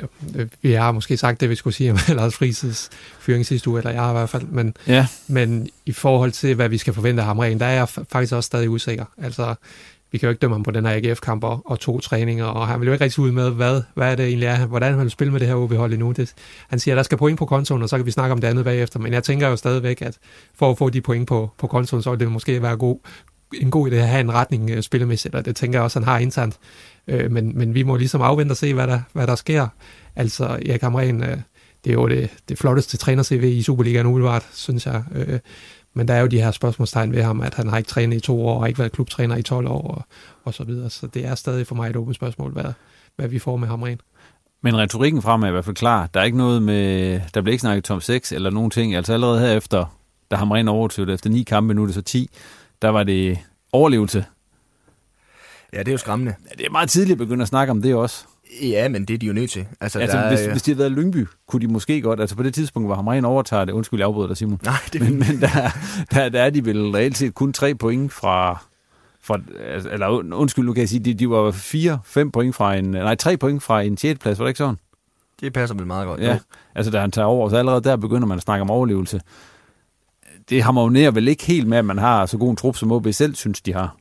vi 0.62 0.72
har 0.72 0.92
måske 0.92 1.18
sagt 1.18 1.42
det, 1.42 1.50
vi 1.50 1.56
skulle 1.56 1.74
sige 1.74 1.92
om 1.92 1.98
Lars 2.16 2.36
Frises 2.36 2.90
fyring 3.20 3.46
sidste 3.46 3.70
uge, 3.70 3.80
eller 3.80 3.92
jeg 3.92 4.02
har 4.02 4.10
i 4.10 4.14
hvert 4.14 4.30
fald. 4.30 4.44
Men, 4.44 4.76
ja. 4.88 5.08
men 5.28 5.70
i 5.86 5.92
forhold 5.92 6.32
til, 6.32 6.56
hvad 6.56 6.70
vi 6.70 6.78
skal 6.78 6.94
forvente 6.94 7.22
af 7.22 7.28
ham 7.28 7.40
rent, 7.40 7.60
der 7.60 7.66
er 7.66 7.74
jeg 7.74 7.90
faktisk 7.90 8.34
også 8.34 8.48
stadig 8.48 8.70
usikker. 8.70 9.06
Altså, 9.18 9.56
vi 10.16 10.20
kan 10.20 10.28
jo 10.28 10.32
ikke 10.32 10.40
dømme 10.40 10.56
ham 10.56 10.64
på 10.64 10.72
den 10.72 10.86
her 10.86 10.94
AGF-kamp 10.94 11.44
og, 11.44 11.62
og 11.66 11.80
to 11.80 12.00
træninger, 12.00 12.46
og 12.46 12.68
han 12.68 12.80
vil 12.80 12.86
jo 12.86 12.94
ikke 12.94 13.04
rigtig 13.04 13.20
ud 13.20 13.32
med, 13.32 13.52
hvad, 13.52 13.82
hvad 13.94 14.12
er 14.12 14.16
det 14.16 14.26
egentlig 14.26 14.48
er, 14.48 14.66
hvordan 14.66 14.94
han 14.94 15.02
vil 15.02 15.12
spille 15.12 15.32
med 15.32 15.40
det 15.40 15.48
her 15.48 15.56
OB-hold 15.56 15.94
endnu. 15.94 16.12
Det, 16.12 16.34
han 16.70 16.80
siger, 16.80 16.96
at 16.96 16.98
der 16.98 17.04
skal 17.04 17.18
point 17.18 17.40
på 17.40 17.46
kontoen, 17.46 17.82
og 17.82 17.90
så 17.90 17.98
kan 17.98 18.06
vi 18.06 18.12
snakke 18.12 18.34
om 18.34 18.42
det 18.42 18.48
andet 18.48 18.66
bagefter, 18.66 19.00
men 19.00 19.14
jeg 19.14 19.24
tænker 19.24 19.48
jo 19.48 19.56
stadigvæk, 19.56 20.02
at 20.02 20.18
for 20.56 20.72
at 20.72 20.78
få 20.78 20.90
de 20.90 21.02
point 21.02 21.28
på, 21.28 21.52
på 21.58 21.68
kontoen, 21.68 22.04
så 22.04 22.10
vil 22.10 22.20
det 22.20 22.32
måske 22.32 22.62
være 22.62 22.78
god, 22.78 23.00
en 23.54 23.72
god 23.72 23.92
idé 23.92 23.96
at 23.96 24.08
have 24.08 24.22
en 24.22 24.34
retning 24.34 24.72
uh, 24.72 24.82
spillemæssigt, 24.82 25.36
og 25.36 25.46
det 25.46 25.56
tænker 25.56 25.80
jeg 25.80 25.84
også, 25.84 26.00
han 26.00 26.08
har 26.08 26.18
internt. 26.18 26.58
Uh, 27.14 27.32
men, 27.32 27.58
men 27.58 27.74
vi 27.74 27.84
må 27.84 27.98
ligesom 27.98 28.22
afvente 28.22 28.52
og 28.52 28.58
se, 28.58 28.74
hvad 28.74 28.88
der, 28.88 29.02
hvad 29.14 29.28
der 29.28 29.36
sker. 29.36 29.68
Altså, 30.16 30.44
Erik 30.46 30.82
Hamren, 30.82 31.24
uh, 31.24 31.30
øh, 31.30 31.38
det 31.84 31.90
er 31.90 31.94
jo 31.94 32.08
det, 32.08 32.30
det 32.50 32.58
flotteste 32.58 32.98
træner-CV 32.98 33.44
i 33.44 33.62
Superligaen 33.62 34.06
umiddelbart, 34.06 34.46
synes 34.54 34.86
jeg. 34.86 35.04
Uh, 35.16 35.40
men 35.98 36.08
der 36.08 36.14
er 36.14 36.22
jo 36.22 36.28
de 36.28 36.42
her 36.42 36.52
spørgsmålstegn 36.52 37.12
ved 37.12 37.24
ham, 37.24 37.42
at 37.42 37.54
han 37.54 37.68
har 37.68 37.78
ikke 37.78 37.88
trænet 37.88 38.18
i 38.18 38.20
to 38.20 38.46
år, 38.46 38.60
og 38.60 38.68
ikke 38.68 38.80
været 38.80 38.92
klubtræner 38.92 39.36
i 39.36 39.42
12 39.42 39.68
år, 39.68 39.82
og, 39.82 40.06
og 40.44 40.54
så 40.54 40.64
videre. 40.64 40.90
Så 40.90 41.08
det 41.08 41.26
er 41.26 41.36
stadig 41.36 41.68
for 41.68 41.76
mig 41.76 41.90
et 41.90 41.96
åbent 41.96 42.16
spørgsmål, 42.16 42.52
hvad, 42.52 42.74
hvad 43.16 43.28
vi 43.28 43.40
får 43.40 43.58
med 43.58 43.68
ham 43.68 43.82
rent. 43.82 44.02
Men 44.62 44.78
retorikken 44.78 45.22
frem 45.22 45.44
er 45.44 45.48
i 45.48 45.52
hvert 45.52 45.66
fald 45.66 45.76
klar. 45.76 46.08
Der 46.14 46.20
er 46.20 46.24
ikke 46.24 46.38
noget 46.38 46.62
med, 46.62 47.22
der 47.34 47.42
bliver 47.42 47.52
ikke 47.52 47.62
snakket 47.62 47.84
tom 47.84 48.02
6 48.02 48.32
eller 48.32 48.50
nogen 48.50 48.72
ting. 48.72 48.96
Altså 48.96 49.14
allerede 49.14 49.40
her 49.40 49.52
efter, 49.58 49.98
da 50.32 50.36
ham 50.36 50.52
rent 50.52 50.70
overtog 50.70 51.10
efter 51.10 51.30
ni 51.30 51.44
kampe, 51.44 51.74
nu 51.74 51.82
er 51.82 51.86
det 51.86 51.96
så 51.96 52.02
10, 52.02 52.30
der 52.82 52.90
var 52.90 53.04
det 53.04 53.38
overlevelse. 53.72 54.26
Ja, 55.74 55.80
det 55.80 55.88
er 55.88 55.92
jo 55.92 55.98
skræmmende. 55.98 56.36
Ja, 56.50 56.56
det 56.58 56.66
er 56.66 56.72
meget 56.72 56.90
tidligt 56.90 57.12
at 57.12 57.18
begynde 57.18 57.42
at 57.42 57.48
snakke 57.48 57.72
om 57.72 57.82
det 57.82 57.96
også. 57.96 58.26
Ja, 58.62 58.90
men 58.90 59.06
det 59.06 59.14
er 59.14 59.18
de 59.18 59.26
jo 59.26 59.34
nødt 59.34 59.52
til. 59.52 59.66
Altså, 59.82 60.00
altså 60.00 60.18
der, 60.18 60.30
hvis, 60.30 60.46
hvis 60.46 60.62
de 60.62 60.72
havde 60.72 60.80
været 60.80 60.92
Lyngby, 60.92 61.28
kunne 61.48 61.62
de 61.62 61.68
måske 61.68 62.02
godt, 62.02 62.20
altså 62.20 62.36
på 62.36 62.44
det 62.44 62.54
tidspunkt, 62.54 62.88
hvor 62.88 62.96
Hamren 62.96 63.26
overtager 63.26 63.66
det, 63.66 63.74
undskyld, 63.74 64.00
jeg 64.00 64.08
afbryder 64.08 64.28
dig, 64.28 64.38
Simon. 64.38 64.60
Nej, 64.64 64.74
det 64.94 65.02
men, 65.02 65.20
men 65.20 65.42
der, 65.42 65.70
der, 66.12 66.30
der 66.30 66.42
er 66.42 66.50
de 66.50 66.66
vel 66.66 66.90
reelt 66.92 67.18
set 67.18 67.34
kun 67.34 67.54
tre 67.54 67.76
point 67.76 68.14
fra, 68.14 68.64
fra 69.22 69.40
altså, 69.68 69.90
eller 69.90 70.08
undskyld, 70.34 70.66
nu 70.66 70.74
kan 70.74 70.82
jeg 70.82 70.90
sige, 70.90 71.00
de, 71.00 71.14
de 71.14 71.30
var 71.30 71.52
fire, 71.52 72.00
fem 72.06 72.32
point 72.32 72.56
fra 72.56 72.76
en, 72.76 72.86
nej, 72.86 73.16
tre 73.16 73.38
point 73.38 73.64
fra 73.64 73.82
en 73.82 73.98
6. 73.98 74.20
plads, 74.20 74.40
var 74.40 74.46
det 74.46 74.50
ikke 74.50 74.58
sådan? 74.58 74.78
Det 75.42 75.54
passer 75.54 75.76
vel 75.76 75.88
meget 75.88 76.08
godt. 76.08 76.22
Ja, 76.22 76.34
jo. 76.34 76.40
altså 76.76 76.92
da 76.92 77.00
han 77.00 77.12
tager 77.12 77.26
over, 77.26 77.50
så 77.50 77.56
allerede 77.58 77.82
der 77.82 77.96
begynder 77.96 78.28
man 78.28 78.38
at 78.38 78.44
snakke 78.44 78.62
om 78.62 78.72
overlevelse. 78.72 79.22
Det 80.50 80.64
harmonerer 80.64 81.12
vel 81.12 81.28
ikke 81.28 81.46
helt 81.46 81.68
med, 81.68 81.78
at 81.78 81.86
man 81.86 81.98
har 81.98 82.26
så 82.26 82.38
god 82.38 82.50
en 82.50 82.56
trup, 82.56 82.76
som 82.76 82.92
OB 82.92 83.08
selv 83.12 83.36
synes, 83.36 83.62
de 83.62 83.74
har. 83.74 83.96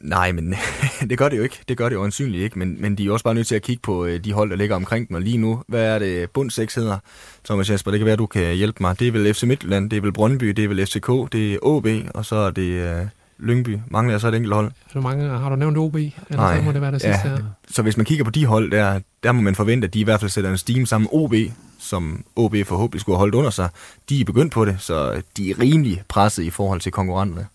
Nej, 0.00 0.32
men 0.32 0.54
det 1.10 1.18
gør 1.18 1.28
det 1.28 1.36
jo 1.36 1.42
ikke. 1.42 1.60
Det 1.68 1.76
gør 1.76 1.88
det 1.88 1.96
jo 1.96 2.04
ansynligt 2.04 2.42
ikke, 2.44 2.58
men, 2.58 2.76
men 2.80 2.98
de 2.98 3.06
er 3.06 3.12
også 3.12 3.24
bare 3.24 3.34
nødt 3.34 3.46
til 3.46 3.54
at 3.54 3.62
kigge 3.62 3.80
på 3.82 4.04
øh, 4.04 4.24
de 4.24 4.32
hold, 4.32 4.50
der 4.50 4.56
ligger 4.56 4.76
omkring 4.76 5.08
dem. 5.08 5.14
Og 5.14 5.22
lige 5.22 5.38
nu, 5.38 5.62
hvad 5.68 5.94
er 5.94 5.98
det 5.98 6.30
bund 6.30 6.50
6 6.50 6.74
hedder? 6.74 6.98
Thomas 7.44 7.70
Jesper, 7.70 7.90
det 7.90 8.00
kan 8.00 8.06
være, 8.06 8.16
du 8.16 8.26
kan 8.26 8.54
hjælpe 8.54 8.76
mig. 8.80 9.00
Det 9.00 9.08
er 9.08 9.12
vel 9.12 9.34
FC 9.34 9.42
Midtjylland, 9.42 9.90
det 9.90 9.96
er 9.96 10.00
vel 10.00 10.12
Brøndby, 10.12 10.46
det 10.46 10.64
er 10.64 10.68
vel 10.68 10.86
FCK, 10.86 11.32
det 11.32 11.54
er 11.54 11.58
OB, 11.62 11.86
og 12.14 12.24
så 12.24 12.36
er 12.36 12.50
det 12.50 13.00
uh, 13.00 13.08
Lyngby. 13.38 13.78
Mangler 13.90 14.12
jeg 14.12 14.20
så 14.20 14.28
et 14.28 14.34
enkelt 14.34 14.54
hold? 14.54 14.72
Du 14.94 15.00
mange, 15.00 15.28
har 15.28 15.48
du 15.48 15.56
nævnt 15.56 15.78
OB? 15.78 15.94
Eller 15.96 16.12
Nej. 16.30 16.56
så 16.56 16.62
må 16.62 16.72
det 16.72 16.80
være 16.80 16.92
det 16.92 17.00
sidste 17.00 17.28
ja. 17.28 17.36
her. 17.36 17.42
Så 17.70 17.82
hvis 17.82 17.96
man 17.96 18.06
kigger 18.06 18.24
på 18.24 18.30
de 18.30 18.46
hold, 18.46 18.70
der, 18.70 19.00
der 19.22 19.32
må 19.32 19.40
man 19.40 19.54
forvente, 19.54 19.86
at 19.86 19.94
de 19.94 20.00
i 20.00 20.04
hvert 20.04 20.20
fald 20.20 20.30
sætter 20.30 20.50
en 20.50 20.58
steam 20.58 20.86
sammen. 20.86 21.08
OB, 21.12 21.34
som 21.78 22.24
OB 22.36 22.56
forhåbentlig 22.64 23.00
skulle 23.00 23.16
have 23.16 23.20
holdt 23.20 23.34
under 23.34 23.50
sig, 23.50 23.68
de 24.08 24.20
er 24.20 24.24
begyndt 24.24 24.52
på 24.52 24.64
det, 24.64 24.76
så 24.78 25.22
de 25.36 25.50
er 25.50 25.60
rimelig 25.60 26.02
presset 26.08 26.42
i 26.42 26.50
forhold 26.50 26.80
til 26.80 26.92
konkurrenterne 26.92 27.46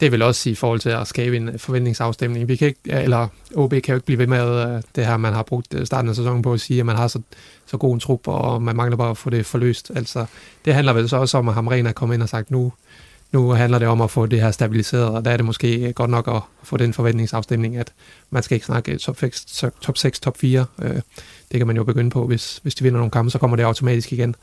det 0.00 0.12
vil 0.12 0.22
også 0.22 0.40
sige 0.40 0.52
i 0.52 0.56
forhold 0.56 0.80
til 0.80 0.90
at 0.90 1.06
skabe 1.06 1.36
en 1.36 1.58
forventningsafstemning. 1.58 2.48
Vi 2.48 2.56
kan 2.56 2.68
ikke, 2.68 2.80
eller 2.86 3.28
OB 3.54 3.70
kan 3.70 3.82
jo 3.88 3.94
ikke 3.94 4.06
blive 4.06 4.18
ved 4.18 4.26
med 4.26 4.76
øh, 4.76 4.82
det 4.96 5.06
her, 5.06 5.16
man 5.16 5.32
har 5.32 5.42
brugt 5.42 5.74
øh, 5.74 5.86
starten 5.86 6.08
af 6.08 6.16
sæsonen 6.16 6.42
på 6.42 6.52
at 6.52 6.60
sige, 6.60 6.80
at 6.80 6.86
man 6.86 6.96
har 6.96 7.08
så, 7.08 7.20
så 7.66 7.76
god 7.76 7.94
en 7.94 8.00
trup, 8.00 8.28
og 8.28 8.62
man 8.62 8.76
mangler 8.76 8.96
bare 8.96 9.10
at 9.10 9.16
få 9.16 9.30
det 9.30 9.46
forløst. 9.46 9.90
Altså, 9.94 10.26
det 10.64 10.74
handler 10.74 10.92
vel 10.92 11.08
så 11.08 11.16
også 11.16 11.38
om, 11.38 11.48
at 11.48 11.54
Hamren 11.54 11.86
er 11.86 11.92
kommet 11.92 12.14
ind 12.14 12.22
og 12.22 12.28
sagt, 12.28 12.50
nu, 12.50 12.72
nu 13.32 13.50
handler 13.50 13.78
det 13.78 13.88
om 13.88 14.00
at 14.00 14.10
få 14.10 14.26
det 14.26 14.40
her 14.40 14.50
stabiliseret, 14.50 15.08
og 15.08 15.24
der 15.24 15.30
er 15.30 15.36
det 15.36 15.46
måske 15.46 15.92
godt 15.92 16.10
nok 16.10 16.28
at 16.28 16.42
få 16.62 16.76
den 16.76 16.92
forventningsafstemning, 16.92 17.76
at 17.76 17.92
man 18.30 18.42
skal 18.42 18.54
ikke 18.54 18.66
snakke 18.66 18.98
top 18.98 19.18
6, 19.20 19.44
top, 19.80 19.98
6, 19.98 20.20
top 20.20 20.38
4. 20.38 20.64
Øh, 20.82 21.00
det 21.52 21.60
kan 21.60 21.66
man 21.66 21.76
jo 21.76 21.84
begynde 21.84 22.10
på, 22.10 22.26
hvis, 22.26 22.60
hvis 22.62 22.74
de 22.74 22.84
vinder 22.84 22.98
nogle 22.98 23.10
kampe, 23.10 23.30
så 23.30 23.38
kommer 23.38 23.56
det 23.56 23.64
automatisk 23.64 24.12
igen. 24.12 24.34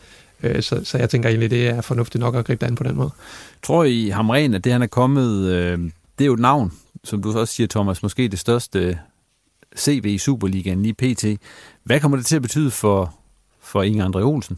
Øh, 0.46 0.64
så, 0.64 0.82
så 0.84 0.98
jeg 0.98 1.10
tænker 1.10 1.30
egentlig, 1.30 1.50
det 1.50 1.68
er 1.68 1.82
fornuftigt 1.82 2.20
nok 2.20 2.36
at 2.36 2.46
gribe 2.46 2.66
det 2.66 2.72
an 2.72 2.76
på 2.76 2.84
den 2.84 2.96
måde. 2.96 3.10
Tror 3.64 3.84
I, 3.84 4.10
Hamren, 4.10 4.54
at 4.54 4.64
det 4.64 4.72
han 4.72 4.82
er 4.82 4.88
kommet, 4.88 5.52
øh, 5.52 5.80
det 6.18 6.24
er 6.24 6.26
jo 6.26 6.34
et 6.34 6.40
navn, 6.40 6.74
som 7.04 7.22
du 7.22 7.40
også 7.40 7.54
siger, 7.54 7.68
Thomas, 7.68 8.04
måske 8.04 8.28
det 8.28 8.40
største 8.40 9.00
CV 9.78 10.06
i 10.06 10.18
Superligaen 10.18 10.84
lige 10.84 10.94
pt. 10.94 11.26
Hvad 11.84 12.00
kommer 12.00 12.18
det 12.18 12.26
til 12.26 12.36
at 12.36 12.42
betyde 12.42 12.72
for, 12.72 13.16
for 13.62 13.84
Inger 13.84 14.10
André 14.10 14.22
Olsen? 14.22 14.58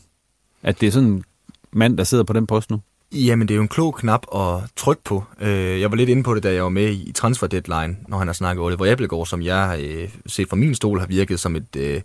At 0.63 0.82
det 0.82 0.88
er 0.88 0.91
sådan 0.91 1.10
en 1.10 1.23
mand, 1.71 1.97
der 1.97 2.04
sidder 2.04 2.23
på 2.23 2.34
den 2.34 2.47
post 2.47 2.71
nu? 2.71 2.82
Jamen, 3.12 3.47
det 3.47 3.54
er 3.54 3.56
jo 3.56 3.62
en 3.62 3.67
klog 3.67 3.95
knap 3.95 4.26
at 4.36 4.69
trykke 4.76 5.04
på. 5.04 5.23
Øh, 5.41 5.82
jeg 5.82 5.91
var 5.91 5.97
lidt 5.97 6.10
inde 6.10 6.23
på 6.23 6.36
det, 6.36 6.43
da 6.43 6.54
jeg 6.54 6.63
var 6.63 6.69
med 6.69 6.91
i 6.91 7.12
Transfer 7.12 7.47
Deadline, 7.47 7.97
når 8.08 8.17
han 8.17 8.28
har 8.28 8.34
snakket 8.34 8.63
Oliver 8.63 8.91
Appelgaard, 8.91 9.26
som 9.26 9.41
jeg 9.41 10.10
set 10.26 10.50
fra 10.50 10.56
min 10.56 10.76
stol 10.76 11.00
har 11.00 11.08
virket 11.08 11.39
som 11.39 11.56
et 11.56 12.04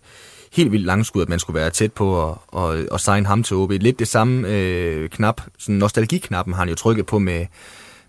helt 0.53 0.73
vildt 0.73 0.87
langskud, 0.87 1.23
at 1.23 1.29
man 1.29 1.38
skulle 1.38 1.61
være 1.61 1.71
tæt 1.71 1.93
på 1.93 2.31
at, 2.31 2.38
at, 2.57 2.88
at 2.93 3.01
signe 3.01 3.27
ham 3.27 3.43
til 3.43 3.57
OB. 3.57 3.71
Lidt 3.71 3.99
det 3.99 4.09
samme 4.09 4.49
øh, 4.49 5.09
knap, 5.09 5.41
sådan 5.59 5.75
nostalgiknappen 5.75 6.55
har 6.55 6.61
han 6.61 6.69
jo 6.69 6.75
trykket 6.75 7.07
på 7.07 7.19
med, 7.19 7.47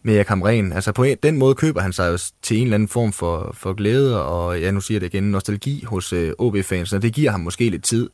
med 0.03 0.15
Jakob 0.15 0.41
Ren. 0.41 0.73
Altså 0.73 0.91
på 0.91 1.05
den 1.23 1.37
måde 1.37 1.55
køber 1.55 1.81
han 1.81 1.93
sig 1.93 2.11
jo 2.11 2.17
til 2.41 2.57
en 2.57 2.63
eller 2.63 2.75
anden 2.75 2.89
form 2.89 3.13
for, 3.13 3.51
for 3.57 3.73
glæde, 3.73 4.23
og 4.25 4.59
ja, 4.59 4.71
nu 4.71 4.81
siger 4.81 4.95
jeg 4.95 5.01
det 5.01 5.13
igen, 5.13 5.23
nostalgi 5.23 5.83
hos 5.87 6.13
øh, 6.13 6.33
OB-fans, 6.37 6.89
det 6.89 7.13
giver 7.13 7.31
ham 7.31 7.39
måske 7.39 7.69
lidt 7.69 7.83
tid. 7.83 8.09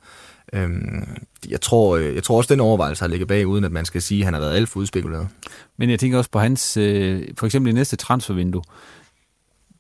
Øhm, 0.54 1.08
jeg, 1.50 1.62
tror, 1.62 1.98
øh, 1.98 2.16
jeg 2.16 2.24
tror 2.24 2.38
også, 2.38 2.54
den 2.54 2.60
overvejelse 2.60 3.04
har 3.04 3.10
ligget 3.10 3.28
bag, 3.28 3.48
uden 3.48 3.64
at 3.64 3.72
man 3.72 3.86
skal 3.86 4.02
sige, 4.02 4.22
at 4.22 4.26
han 4.26 4.34
har 4.34 4.42
været 4.42 4.56
alt 4.56 4.70
for 4.70 4.80
udspekuleret. 4.80 5.28
Men 5.78 5.90
jeg 5.90 6.00
tænker 6.00 6.18
også 6.18 6.32
på 6.32 6.40
hans, 6.40 6.78
øh, 6.78 7.28
for 7.38 7.46
eksempel 7.46 7.72
i 7.72 7.74
næste 7.74 7.96
transfervindue, 7.96 8.64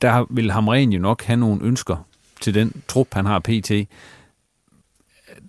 der 0.01 0.25
vil 0.29 0.51
Hamren 0.51 0.93
jo 0.93 0.99
nok 0.99 1.23
have 1.23 1.37
nogle 1.37 1.63
ønsker 1.63 2.05
til 2.41 2.53
den 2.53 2.73
trup, 2.87 3.07
han 3.13 3.25
har 3.25 3.39
pt 3.39 3.71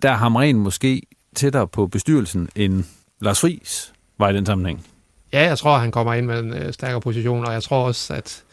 der 0.01 0.11
er 0.11 0.15
Hamren 0.15 0.59
måske 0.59 1.01
tættere 1.35 1.67
på 1.67 1.87
bestyrelsen 1.87 2.49
end 2.55 2.83
Lars 3.21 3.39
Friis 3.39 3.93
var 4.17 4.29
i 4.29 4.35
den 4.35 4.45
sammenhæng. 4.45 4.85
Ja, 5.33 5.47
jeg 5.47 5.57
tror, 5.57 5.77
han 5.77 5.91
kommer 5.91 6.13
ind 6.13 6.25
med 6.25 6.39
en 6.39 6.53
øh, 6.53 6.73
stærkere 6.73 7.01
position, 7.01 7.45
og 7.45 7.53
jeg 7.53 7.63
tror 7.63 7.85
også, 7.85 8.13
at, 8.13 8.43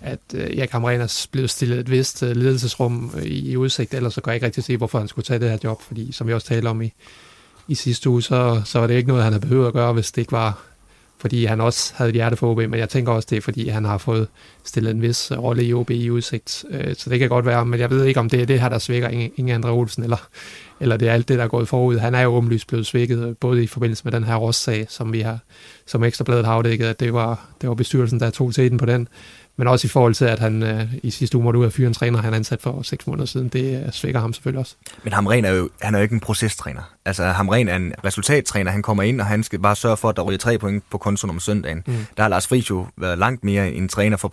at 0.00 0.18
øh, 0.34 0.58
Erik 0.58 0.70
Hamren 0.70 1.00
er 1.00 1.26
blevet 1.32 1.50
stillet 1.50 1.78
et 1.78 1.90
vist 1.90 2.22
øh, 2.22 2.36
ledelsesrum 2.36 3.10
øh, 3.16 3.22
i, 3.22 3.50
i 3.50 3.56
udsigt, 3.56 3.94
ellers 3.94 4.14
så 4.14 4.20
kan 4.20 4.30
jeg 4.30 4.34
ikke 4.34 4.46
rigtig 4.46 4.64
se, 4.64 4.76
hvorfor 4.76 4.98
han 4.98 5.08
skulle 5.08 5.24
tage 5.24 5.40
det 5.40 5.50
her 5.50 5.58
job, 5.64 5.82
fordi 5.82 6.12
som 6.12 6.26
vi 6.26 6.32
også 6.32 6.46
talte 6.46 6.68
om 6.68 6.82
i, 6.82 6.92
i 7.68 7.74
sidste 7.74 8.10
uge, 8.10 8.22
så, 8.22 8.62
så 8.64 8.78
var 8.78 8.86
det 8.86 8.94
ikke 8.94 9.08
noget, 9.08 9.24
han 9.24 9.32
havde 9.32 9.46
behøvet 9.46 9.66
at 9.66 9.72
gøre, 9.72 9.92
hvis 9.92 10.12
det 10.12 10.22
ikke 10.22 10.32
var 10.32 10.62
fordi 11.18 11.44
han 11.44 11.60
også 11.60 11.92
havde 11.96 12.08
et 12.08 12.14
hjerte 12.14 12.36
for 12.36 12.50
OB, 12.50 12.56
men 12.56 12.74
jeg 12.74 12.88
tænker 12.88 13.12
også, 13.12 13.26
det 13.30 13.36
er, 13.36 13.40
fordi 13.40 13.68
han 13.68 13.84
har 13.84 13.98
fået 13.98 14.28
stillet 14.64 14.90
en 14.90 15.02
vis 15.02 15.30
øh, 15.30 15.38
rolle 15.38 15.64
i 15.64 15.72
OB 15.72 15.90
i 15.90 16.10
udsigt. 16.10 16.64
Øh, 16.70 16.94
så 16.96 17.10
det 17.10 17.18
kan 17.18 17.28
godt 17.28 17.46
være, 17.46 17.66
men 17.66 17.80
jeg 17.80 17.90
ved 17.90 18.04
ikke, 18.04 18.20
om 18.20 18.30
det 18.30 18.42
er 18.42 18.46
det 18.46 18.60
her, 18.60 18.68
der 18.68 18.78
svækker 18.78 19.08
Inge 19.08 19.54
Andre 19.54 19.70
Olsen, 19.70 20.02
eller, 20.02 20.28
eller 20.80 20.96
det 20.96 21.08
er 21.08 21.12
alt 21.12 21.28
det, 21.28 21.38
der 21.38 21.44
er 21.44 21.48
gået 21.48 21.68
forud. 21.68 21.98
Han 21.98 22.14
er 22.14 22.20
jo 22.20 22.34
åbenlyst 22.34 22.68
blevet 22.68 22.86
svækket, 22.86 23.38
både 23.38 23.62
i 23.62 23.66
forbindelse 23.66 24.04
med 24.04 24.12
den 24.12 24.24
her 24.24 24.36
Ross-sag, 24.36 24.86
som 24.88 25.12
vi 25.12 25.20
har, 25.20 25.38
som 25.86 26.04
Ekstrabladet 26.04 26.46
har 26.46 26.52
afdækket, 26.52 26.86
at 26.86 27.00
det 27.00 27.12
var, 27.12 27.46
det 27.60 27.68
var 27.68 27.74
bestyrelsen, 27.74 28.20
der 28.20 28.30
tog 28.30 28.54
teten 28.54 28.78
på 28.78 28.86
den. 28.86 29.08
Men 29.58 29.68
også 29.68 29.86
i 29.86 29.88
forhold 29.88 30.14
til, 30.14 30.24
at 30.24 30.38
han 30.38 30.62
øh, 30.62 30.94
i 31.02 31.10
sidste 31.10 31.36
uge 31.36 31.44
måtte 31.44 31.58
ud 31.58 31.64
af 31.64 31.72
fyre 31.72 31.86
en 31.86 31.94
træner, 31.94 32.22
han 32.22 32.34
ansat 32.34 32.62
for 32.62 32.82
seks 32.82 33.06
måneder 33.06 33.26
siden, 33.26 33.48
det 33.48 33.84
øh, 33.86 33.92
svækker 33.92 34.20
ham 34.20 34.32
selvfølgelig 34.32 34.60
også. 34.60 34.74
Men 35.04 35.12
Hamren 35.12 35.44
er 35.44 35.50
jo, 35.50 35.68
han 35.80 35.94
er 35.94 35.98
jo 35.98 36.02
ikke 36.02 36.14
en 36.14 36.20
procestræner. 36.20 36.82
Altså 37.04 37.24
Hamren 37.24 37.68
er 37.68 37.76
en 37.76 37.92
resultattræner. 38.04 38.70
Han 38.70 38.82
kommer 38.82 39.02
ind, 39.02 39.20
og 39.20 39.26
han 39.26 39.42
skal 39.42 39.58
bare 39.58 39.76
sørge 39.76 39.96
for, 39.96 40.08
at 40.08 40.16
der 40.16 40.22
ryger 40.22 40.38
tre 40.38 40.58
point 40.58 40.84
på 40.90 40.98
kontoen 40.98 41.30
om 41.30 41.40
søndagen. 41.40 41.82
Mm. 41.86 41.94
Der 42.16 42.22
har 42.22 42.28
Lars 42.28 42.46
Friis 42.46 42.70
jo 42.70 42.86
været 42.96 43.18
langt 43.18 43.44
mere 43.44 43.72
en 43.72 43.88
træner 43.88 44.16
for 44.16 44.32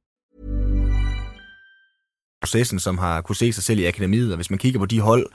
Processen, 2.41 2.79
som 2.79 2.97
har 2.97 3.21
kunne 3.21 3.35
se 3.35 3.53
sig 3.53 3.63
selv 3.63 3.79
i 3.79 3.85
akademiet, 3.85 4.31
og 4.31 4.35
hvis 4.35 4.49
man 4.49 4.59
kigger 4.59 4.79
på 4.79 4.85
de 4.85 4.99
hold, 4.99 5.25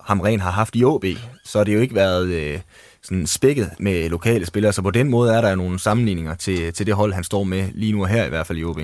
Hamren 0.00 0.40
har 0.40 0.50
haft 0.50 0.76
i 0.76 0.84
OB, 0.84 1.04
så 1.44 1.58
har 1.58 1.64
det 1.64 1.74
jo 1.74 1.80
ikke 1.80 1.94
været 1.94 2.26
øh, 2.26 2.60
sådan 3.02 3.26
spækket 3.26 3.70
med 3.78 4.08
lokale 4.08 4.46
spillere, 4.46 4.72
så 4.72 4.82
på 4.82 4.90
den 4.90 5.10
måde 5.10 5.34
er 5.34 5.40
der 5.40 5.54
nogle 5.54 5.78
sammenligninger 5.78 6.34
til, 6.34 6.72
til 6.72 6.86
det 6.86 6.94
hold, 6.94 7.12
han 7.12 7.24
står 7.24 7.44
med 7.44 7.68
lige 7.74 7.92
nu 7.92 8.02
og 8.02 8.08
her 8.08 8.24
i 8.24 8.28
hvert 8.28 8.46
fald 8.46 8.58
i 8.58 8.64
OB. 8.64 8.78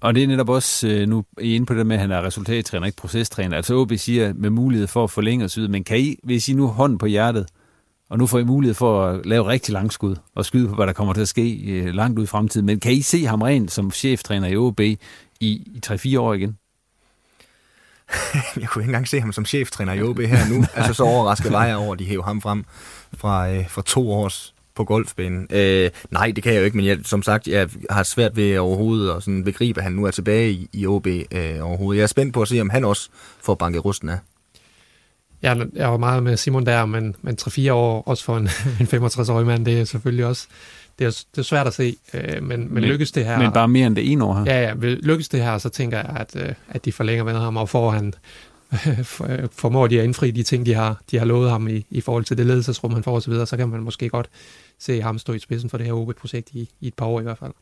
Og 0.00 0.14
det 0.14 0.22
er 0.22 0.26
netop 0.26 0.48
også, 0.48 0.88
øh, 0.88 1.08
nu 1.08 1.18
er 1.18 1.42
I 1.42 1.54
inde 1.54 1.66
på 1.66 1.74
det 1.74 1.86
med, 1.86 1.96
at 1.96 2.00
han 2.00 2.10
er 2.10 2.22
resultattræner, 2.22 2.86
ikke 2.86 2.96
procestræner. 2.96 3.56
Altså 3.56 3.74
OB 3.74 3.92
siger 3.96 4.32
med 4.34 4.50
mulighed 4.50 4.86
for 4.86 5.04
at 5.04 5.10
forlænge 5.10 5.44
osv., 5.44 5.68
men 5.68 5.84
kan 5.84 5.98
I, 5.98 6.16
hvis 6.22 6.48
I 6.48 6.52
nu 6.52 6.66
hånd 6.66 6.98
på 6.98 7.06
hjertet, 7.06 7.46
og 8.10 8.18
nu 8.18 8.26
får 8.26 8.38
I 8.38 8.44
mulighed 8.44 8.74
for 8.74 9.04
at 9.04 9.26
lave 9.26 9.46
rigtig 9.46 9.72
langskud 9.72 10.16
og 10.34 10.44
skyde 10.44 10.68
på, 10.68 10.74
hvad 10.74 10.86
der 10.86 10.92
kommer 10.92 11.14
til 11.14 11.20
at 11.20 11.28
ske 11.28 11.54
øh, 11.66 11.94
langt 11.94 12.18
ud 12.18 12.24
i 12.24 12.26
fremtiden, 12.26 12.66
men 12.66 12.80
kan 12.80 12.92
I 12.92 13.02
se 13.02 13.24
ham 13.24 13.42
rent 13.42 13.72
som 13.72 13.90
cheftræner 13.90 14.48
i 14.48 14.56
OB 14.56 14.80
i, 15.40 15.46
i 15.46 15.80
3-4 15.86 16.18
år 16.18 16.34
igen? 16.34 16.58
jeg 18.60 18.68
kunne 18.68 18.82
ikke 18.82 18.88
engang 18.88 19.08
se 19.08 19.20
ham 19.20 19.32
som 19.32 19.44
cheftræner 19.44 19.92
i 19.92 20.02
OB 20.02 20.18
her 20.18 20.48
nu. 20.48 20.64
altså 20.74 20.94
så 20.94 21.02
overrasket 21.02 21.52
var 21.52 21.66
jeg 21.66 21.76
over, 21.76 21.92
at 21.92 21.98
de 21.98 22.04
hæver 22.04 22.22
ham 22.22 22.40
frem 22.40 22.64
fra, 23.16 23.50
øh, 23.50 23.68
fra 23.68 23.82
to 23.86 24.12
års 24.12 24.54
på 24.74 24.84
golfbanen. 24.84 25.46
Øh, 25.50 25.90
nej, 26.10 26.32
det 26.36 26.44
kan 26.44 26.52
jeg 26.52 26.60
jo 26.60 26.64
ikke, 26.64 26.76
men 26.76 26.86
jeg, 26.86 26.98
som 27.04 27.22
sagt, 27.22 27.48
jeg 27.48 27.68
har 27.90 28.02
svært 28.02 28.36
ved 28.36 28.58
overhovedet 28.58 29.16
at 29.16 29.22
sådan 29.22 29.44
begribe, 29.44 29.80
at 29.80 29.84
han 29.84 29.92
nu 29.92 30.04
er 30.04 30.10
tilbage 30.10 30.50
i, 30.50 30.68
i 30.72 30.86
OB 30.86 31.06
øh, 31.06 31.58
overhovedet. 31.60 31.98
Jeg 31.98 32.02
er 32.02 32.06
spændt 32.06 32.34
på 32.34 32.42
at 32.42 32.48
se, 32.48 32.60
om 32.60 32.70
han 32.70 32.84
også 32.84 33.08
får 33.40 33.54
banket 33.54 33.84
rusten 33.84 34.08
af. 34.08 34.18
Jeg, 35.42 35.66
jeg 35.74 35.90
var 35.90 35.96
meget 35.96 36.22
med 36.22 36.36
Simon 36.36 36.66
der, 36.66 36.86
men, 36.86 37.16
men 37.22 37.38
3-4 37.40 37.72
år 37.72 38.02
også 38.06 38.24
for 38.24 38.36
en, 38.36 38.48
en 38.80 38.86
65-årig 38.86 39.46
mand, 39.46 39.64
det 39.64 39.80
er 39.80 39.84
selvfølgelig 39.84 40.26
også 40.26 40.46
det 40.98 41.06
er, 41.06 41.24
det 41.30 41.38
er 41.38 41.42
svært 41.42 41.66
at 41.66 41.74
se, 41.74 41.96
øh, 42.14 42.42
men, 42.42 42.48
men, 42.48 42.74
men 42.74 42.84
lykkes 42.84 43.12
det 43.12 43.24
her... 43.24 43.38
Men 43.38 43.52
bare 43.52 43.68
mere 43.68 43.86
end 43.86 43.96
det 43.96 44.12
ene 44.12 44.24
år 44.24 44.34
her? 44.34 44.44
Ja, 44.44 44.62
ja. 44.62 44.74
Lykkes 44.82 45.28
det 45.28 45.42
her, 45.42 45.58
så 45.58 45.68
tænker 45.68 45.98
jeg, 45.98 46.16
at, 46.16 46.36
øh, 46.36 46.54
at 46.68 46.84
de 46.84 46.92
forlænger 46.92 47.24
med 47.24 47.34
ham, 47.34 47.56
og 47.56 47.68
får 47.68 47.90
han 47.90 48.14
formår 49.62 49.86
de 49.86 49.98
at 49.98 50.04
indfri 50.04 50.30
de 50.30 50.42
ting, 50.42 50.66
de 50.66 50.74
har, 50.74 51.02
de 51.10 51.18
har 51.18 51.24
lovet 51.24 51.50
ham 51.50 51.68
i, 51.68 51.86
i 51.90 52.00
forhold 52.00 52.24
til 52.24 52.38
det 52.38 52.46
ledelsesrum, 52.46 52.92
han 52.92 53.02
får 53.02 53.16
osv., 53.16 53.32
så, 53.32 53.46
så 53.46 53.56
kan 53.56 53.68
man 53.68 53.80
måske 53.80 54.08
godt 54.08 54.28
se 54.78 55.02
ham 55.02 55.18
stå 55.18 55.32
i 55.32 55.38
spidsen 55.38 55.70
for 55.70 55.78
det 55.78 55.86
her 55.86 55.92
OB-projekt 55.92 56.50
i, 56.52 56.70
i 56.80 56.86
et 56.86 56.94
par 56.94 57.06
år 57.06 57.20
i 57.20 57.22
hvert 57.22 57.38
fald. 57.38 57.52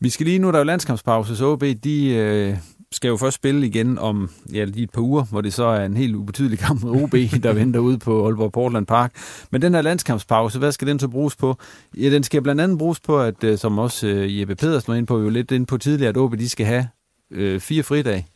Vi 0.00 0.08
skal 0.08 0.26
lige 0.26 0.38
nu, 0.38 0.48
der 0.48 0.54
er 0.54 0.58
jo 0.58 0.64
landskampspause, 0.64 1.36
så 1.36 1.46
OB, 1.46 1.64
de 1.84 2.08
øh, 2.08 2.56
skal 2.92 3.08
jo 3.08 3.16
først 3.16 3.34
spille 3.34 3.66
igen 3.66 3.98
om 3.98 4.30
ja, 4.52 4.64
lige 4.64 4.82
et 4.82 4.90
par 4.90 5.00
uger, 5.00 5.24
hvor 5.24 5.40
det 5.40 5.54
så 5.54 5.64
er 5.64 5.84
en 5.84 5.96
helt 5.96 6.14
ubetydelig 6.14 6.58
kamp 6.58 6.82
med 6.82 7.02
OB, 7.02 7.12
der 7.42 7.52
venter 7.52 7.80
ude 7.80 7.98
på 7.98 8.26
Aalborg 8.26 8.52
Portland 8.52 8.86
Park. 8.86 9.12
Men 9.50 9.62
den 9.62 9.74
her 9.74 9.82
landskampspause, 9.82 10.58
hvad 10.58 10.72
skal 10.72 10.88
den 10.88 10.98
så 10.98 11.08
bruges 11.08 11.36
på? 11.36 11.56
Ja, 11.96 12.10
den 12.10 12.22
skal 12.22 12.42
blandt 12.42 12.60
andet 12.60 12.78
bruges 12.78 13.00
på, 13.00 13.20
at 13.20 13.44
øh, 13.44 13.58
som 13.58 13.78
også 13.78 14.06
øh, 14.06 14.40
Jeppe 14.40 14.54
Pedersen 14.54 14.90
var 14.90 14.94
inde 14.94 15.06
på, 15.06 15.20
jo 15.20 15.28
lidt 15.28 15.50
ind 15.50 15.66
på 15.66 15.78
tidligere, 15.78 16.08
at 16.08 16.16
OB 16.16 16.38
de 16.38 16.48
skal 16.48 16.66
have 16.66 16.88
øh, 17.30 17.60
fire 17.60 17.82
fridage 17.82 18.26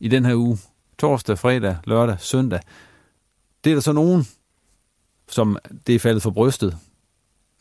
i 0.00 0.08
den 0.08 0.24
her 0.24 0.34
uge. 0.34 0.58
Torsdag, 0.98 1.38
fredag, 1.38 1.76
lørdag, 1.84 2.16
søndag. 2.20 2.60
Det 3.64 3.70
er 3.70 3.74
der 3.74 3.80
så 3.80 3.92
nogen, 3.92 4.26
som 5.28 5.58
det 5.86 5.94
er 5.94 5.98
faldet 5.98 6.22
for 6.22 6.30
brystet 6.30 6.76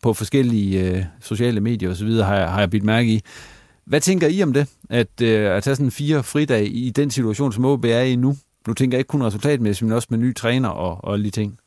på 0.02 0.14
forskellige 0.14 0.96
øh, 0.96 1.04
sociale 1.22 1.62
medier 1.62 1.92
osv., 1.92 2.10
har 2.10 2.36
jeg, 2.36 2.50
har 2.52 2.60
jeg 2.60 2.70
bidt 2.70 2.84
mærke 2.84 3.10
i. 3.14 3.22
Hvad 3.92 4.02
tænker 4.02 4.28
I 4.28 4.44
om 4.44 4.54
det, 4.54 4.68
at, 4.90 5.22
øh, 5.22 5.56
at 5.56 5.64
tage 5.64 5.76
sådan 5.76 5.92
fire 5.92 6.24
fridage 6.24 6.68
i 6.68 6.90
den 6.90 7.12
situation, 7.12 7.54
som 7.54 7.66
OB 7.66 7.86
er 7.86 8.02
i 8.02 8.16
nu? 8.16 8.38
Nu 8.68 8.74
tænker 8.74 8.98
jeg 8.98 9.00
ikke 9.00 9.08
kun 9.08 9.24
resultatmæssigt, 9.24 9.88
men 9.88 9.96
også 9.96 10.08
med 10.12 10.20
ny 10.20 10.36
træner 10.36 10.70
og, 10.70 11.04
og 11.04 11.20
lige 11.20 11.32
ting. 11.32 11.60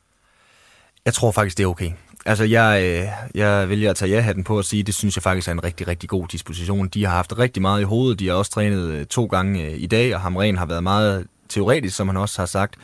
Jeg 1.04 1.14
tror 1.14 1.30
faktisk, 1.30 1.58
det 1.58 1.64
er 1.64 1.68
okay. 1.68 1.90
Altså, 2.26 2.44
jeg, 2.44 2.82
øh, 2.82 3.08
jeg 3.34 3.68
vælger 3.68 3.90
at 3.90 3.96
tage 3.96 4.10
ja-hatten 4.10 4.44
på 4.44 4.56
og 4.58 4.64
sige, 4.64 4.82
det 4.82 4.94
synes 4.94 5.16
jeg 5.16 5.22
faktisk 5.22 5.48
er 5.48 5.52
en 5.52 5.64
rigtig, 5.64 5.88
rigtig 5.88 6.08
god 6.08 6.28
disposition. 6.28 6.88
De 6.88 7.04
har 7.04 7.12
haft 7.12 7.38
rigtig 7.38 7.62
meget 7.62 7.80
i 7.80 7.84
hovedet. 7.84 8.18
De 8.18 8.28
har 8.28 8.34
også 8.34 8.50
trænet 8.50 8.88
øh, 8.88 9.06
to 9.06 9.26
gange 9.26 9.66
øh, 9.66 9.74
i 9.76 9.86
dag, 9.86 10.14
og 10.14 10.20
Hamren 10.20 10.56
har 10.56 10.66
været 10.66 10.82
meget 10.82 11.26
teoretisk, 11.48 11.96
som 11.96 12.08
han 12.08 12.16
også 12.16 12.40
har 12.40 12.46
sagt. 12.46 12.74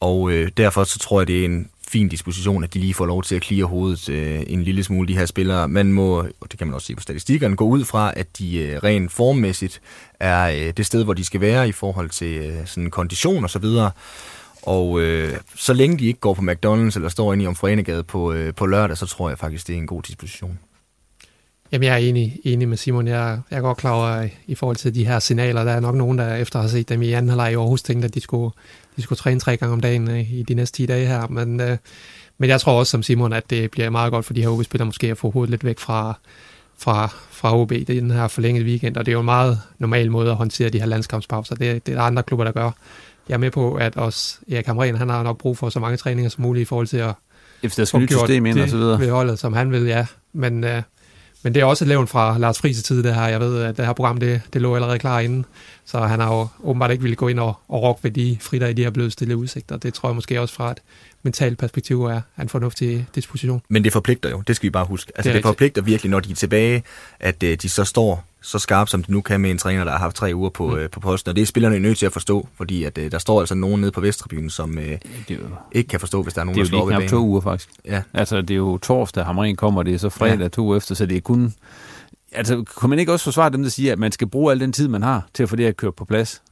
Og 0.00 0.30
øh, 0.30 0.50
derfor 0.56 0.84
så 0.84 0.98
tror 0.98 1.20
jeg, 1.20 1.28
det 1.28 1.40
er 1.40 1.44
en 1.44 1.68
fin 1.92 2.08
disposition, 2.08 2.64
at 2.64 2.74
de 2.74 2.78
lige 2.78 2.94
får 2.94 3.06
lov 3.06 3.22
til 3.22 3.34
at 3.34 3.42
klire 3.42 3.64
hovedet 3.64 4.08
øh, 4.08 4.42
en 4.46 4.62
lille 4.62 4.84
smule, 4.84 5.08
de 5.08 5.18
her 5.18 5.26
spillere. 5.26 5.68
Man 5.68 5.92
må, 5.92 6.18
og 6.40 6.50
det 6.50 6.58
kan 6.58 6.66
man 6.66 6.74
også 6.74 6.86
se 6.86 6.94
på 6.94 7.02
statistikkerne, 7.02 7.56
gå 7.56 7.64
ud 7.64 7.84
fra, 7.84 8.12
at 8.16 8.38
de 8.38 8.58
øh, 8.58 8.78
rent 8.78 9.12
formmæssigt 9.12 9.80
er 10.20 10.48
øh, 10.48 10.72
det 10.76 10.86
sted, 10.86 11.04
hvor 11.04 11.14
de 11.14 11.24
skal 11.24 11.40
være 11.40 11.68
i 11.68 11.72
forhold 11.72 12.10
til 12.10 12.36
øh, 12.36 12.66
sådan 12.66 12.90
kondition 12.90 13.44
og 13.44 13.50
så 13.50 13.58
videre. 13.58 13.90
Og 14.62 15.00
øh, 15.00 15.36
så 15.56 15.72
længe 15.72 15.98
de 15.98 16.06
ikke 16.06 16.20
går 16.20 16.34
på 16.34 16.42
McDonald's 16.42 16.96
eller 16.96 17.08
står 17.08 17.32
inde 17.32 17.44
i 17.44 17.46
Omfrenegade 17.46 18.02
på, 18.02 18.32
øh, 18.32 18.54
på 18.54 18.66
lørdag, 18.66 18.96
så 18.96 19.06
tror 19.06 19.28
jeg 19.28 19.38
faktisk, 19.38 19.66
det 19.66 19.72
er 19.72 19.78
en 19.78 19.86
god 19.86 20.02
disposition. 20.02 20.58
Jamen, 21.72 21.84
jeg 21.84 21.92
er 21.92 22.08
enig, 22.08 22.38
enig 22.44 22.68
med 22.68 22.76
Simon. 22.76 23.06
Jeg, 23.06 23.40
jeg 23.50 23.56
er 23.56 23.60
godt 23.60 23.78
klar 23.78 23.92
over, 23.92 24.28
i 24.46 24.54
forhold 24.54 24.76
til 24.76 24.94
de 24.94 25.06
her 25.06 25.18
signaler, 25.18 25.64
der 25.64 25.72
er 25.72 25.80
nok 25.80 25.94
nogen, 25.94 26.18
der 26.18 26.34
efter 26.34 26.58
at 26.58 26.62
have 26.62 26.70
set 26.70 26.88
dem 26.88 27.02
i 27.02 27.12
anden 27.12 27.28
halvleg 27.28 27.52
i 27.52 27.54
Aarhus, 27.54 27.82
tænkte, 27.82 28.06
at 28.06 28.14
de 28.14 28.20
skulle, 28.20 28.52
de 28.96 29.02
skulle 29.02 29.16
træne 29.16 29.40
tre 29.40 29.56
gange 29.56 29.72
om 29.72 29.80
dagen 29.80 30.10
øh, 30.10 30.32
i 30.32 30.42
de 30.42 30.54
næste 30.54 30.76
10 30.76 30.86
dage 30.86 31.06
her. 31.06 31.26
Men, 31.26 31.60
øh, 31.60 31.76
men 32.38 32.50
jeg 32.50 32.60
tror 32.60 32.78
også 32.78 32.90
som 32.90 33.02
Simon, 33.02 33.32
at 33.32 33.50
det 33.50 33.70
bliver 33.70 33.90
meget 33.90 34.12
godt 34.12 34.24
for 34.24 34.34
de 34.34 34.42
her 34.42 34.48
OB-spillere 34.48 34.86
måske 34.86 35.10
at 35.10 35.18
få 35.18 35.30
hovedet 35.30 35.50
lidt 35.50 35.64
væk 35.64 35.78
fra, 35.78 36.18
fra, 36.78 37.08
fra 37.30 37.58
OB. 37.58 37.70
Det 37.70 37.90
er 37.90 38.00
den 38.00 38.10
her 38.10 38.28
forlængede 38.28 38.66
weekend, 38.66 38.96
og 38.96 39.06
det 39.06 39.12
er 39.12 39.14
jo 39.14 39.20
en 39.20 39.24
meget 39.24 39.60
normal 39.78 40.10
måde 40.10 40.30
at 40.30 40.36
håndtere 40.36 40.68
de 40.68 40.78
her 40.78 40.86
landskampspauser. 40.86 41.54
Det, 41.54 41.86
det 41.86 41.92
er 41.92 41.96
der 41.96 42.04
andre 42.04 42.22
klubber, 42.22 42.44
der 42.44 42.52
gør. 42.52 42.70
Jeg 43.28 43.34
er 43.34 43.38
med 43.38 43.50
på, 43.50 43.74
at 43.74 43.96
også 43.96 44.38
Erik 44.50 44.66
Hamren, 44.66 44.96
han 44.96 45.08
har 45.08 45.22
nok 45.22 45.38
brug 45.38 45.58
for 45.58 45.68
så 45.68 45.80
mange 45.80 45.96
træninger 45.96 46.30
som 46.30 46.42
muligt 46.42 46.62
i 46.62 46.64
forhold 46.64 46.86
til 46.86 46.96
at 46.96 47.14
Efter 47.62 47.82
der 47.82 47.84
skal 47.84 48.00
nyt 48.00 48.12
system 48.12 48.46
ind 48.46 48.60
og 48.60 48.68
så 48.68 48.76
videre. 48.76 49.00
ved 49.00 49.10
holdet, 49.10 49.38
som 49.38 49.52
han 49.52 49.72
vil, 49.72 49.82
ja. 49.82 50.06
Men, 50.32 50.64
øh, 50.64 50.82
men 51.42 51.54
det 51.54 51.60
er 51.60 51.64
også 51.64 51.84
et 51.84 51.88
levn 51.88 52.06
fra 52.06 52.38
Lars 52.38 52.58
Friis 52.58 52.82
tid, 52.82 53.02
det 53.02 53.14
her. 53.14 53.28
Jeg 53.28 53.40
ved, 53.40 53.62
at 53.62 53.76
det 53.76 53.86
her 53.86 53.92
program, 53.92 54.16
det, 54.16 54.40
det 54.52 54.62
lå 54.62 54.74
allerede 54.74 54.98
klar 54.98 55.20
inden. 55.20 55.44
Så 55.84 56.00
han 56.00 56.20
har 56.20 56.34
jo 56.34 56.48
åbenbart 56.62 56.90
ikke 56.90 57.02
ville 57.02 57.16
gå 57.16 57.28
ind 57.28 57.40
og, 57.40 57.54
og 57.68 57.82
rokke 57.82 58.04
ved 58.04 58.10
de 58.10 58.36
fridage, 58.40 58.74
de 58.74 58.82
har 58.82 58.90
blevet 58.90 59.12
stillet 59.12 59.34
udsigter. 59.34 59.76
Det 59.76 59.94
tror 59.94 60.08
jeg 60.08 60.14
måske 60.14 60.40
også 60.40 60.54
fra 60.54 60.70
et 60.70 60.78
mentalt 61.22 61.58
perspektiv 61.58 62.04
er 62.04 62.20
en 62.40 62.48
fornuftig 62.48 63.06
disposition. 63.14 63.62
Men 63.68 63.84
det 63.84 63.92
forpligter 63.92 64.30
jo, 64.30 64.42
det 64.46 64.56
skal 64.56 64.64
vi 64.64 64.70
bare 64.70 64.84
huske. 64.84 65.12
Altså 65.14 65.28
det, 65.28 65.34
det 65.34 65.42
forpligter 65.42 65.82
virkelig, 65.82 66.10
når 66.10 66.20
de 66.20 66.30
er 66.30 66.34
tilbage, 66.34 66.82
at 67.20 67.42
uh, 67.42 67.48
de 67.62 67.68
så 67.68 67.84
står 67.84 68.24
så 68.42 68.58
skarpt, 68.58 68.90
som 68.90 69.02
de 69.02 69.12
nu 69.12 69.20
kan 69.20 69.40
med 69.40 69.50
en 69.50 69.58
træner, 69.58 69.84
der 69.84 69.90
har 69.90 69.98
haft 69.98 70.16
tre 70.16 70.30
uger 70.34 70.50
på, 70.50 70.66
mm. 70.66 70.72
uh, 70.72 70.90
på 70.92 71.00
posten. 71.00 71.28
Og 71.28 71.36
det 71.36 71.42
er 71.42 71.46
spillerne 71.46 71.78
nødt 71.78 71.98
til 71.98 72.06
at 72.06 72.12
forstå, 72.12 72.48
fordi 72.56 72.84
at, 72.84 72.98
uh, 72.98 73.04
der 73.04 73.18
står 73.18 73.40
altså 73.40 73.54
nogen 73.54 73.80
nede 73.80 73.92
på 73.92 74.00
Vesttribunen, 74.00 74.50
som 74.50 74.74
det 74.74 74.92
er 75.28 75.34
jo, 75.34 75.38
ikke 75.72 75.88
kan 75.88 76.00
forstå, 76.00 76.22
hvis 76.22 76.34
der 76.34 76.40
er 76.40 76.44
nogen, 76.44 76.60
der 76.60 76.66
slår 76.66 76.84
Det 76.86 76.92
er 76.92 76.94
jo 76.94 77.00
lige 77.00 77.10
to 77.10 77.26
uger 77.26 77.40
faktisk. 77.40 77.68
Ja. 77.84 78.02
Altså 78.14 78.40
det 78.40 78.50
er 78.50 78.58
jo 78.58 78.78
torsdag, 78.78 79.24
Hamren 79.24 79.56
kommer, 79.56 79.82
det 79.82 79.94
er 79.94 79.98
så 79.98 80.08
fredag 80.08 80.40
ja. 80.40 80.48
to 80.48 80.62
uger 80.62 80.76
efter, 80.76 80.94
så 80.94 81.06
det 81.06 81.16
er 81.16 81.20
kun... 81.20 81.54
Altså, 82.34 82.64
kunne 82.74 82.90
man 82.90 82.98
ikke 82.98 83.12
også 83.12 83.24
forsvare 83.24 83.50
dem, 83.50 83.62
der 83.62 83.70
siger, 83.70 83.92
at 83.92 83.98
man 83.98 84.12
skal 84.12 84.26
bruge 84.26 84.52
al 84.52 84.60
den 84.60 84.72
tid, 84.72 84.88
man 84.88 85.02
har 85.02 85.28
til 85.34 85.42
at 85.42 85.48
få 85.48 85.56
det 85.56 85.66
at 85.66 85.76
køre 85.76 85.92
på 85.92 86.04
plads? 86.04 86.42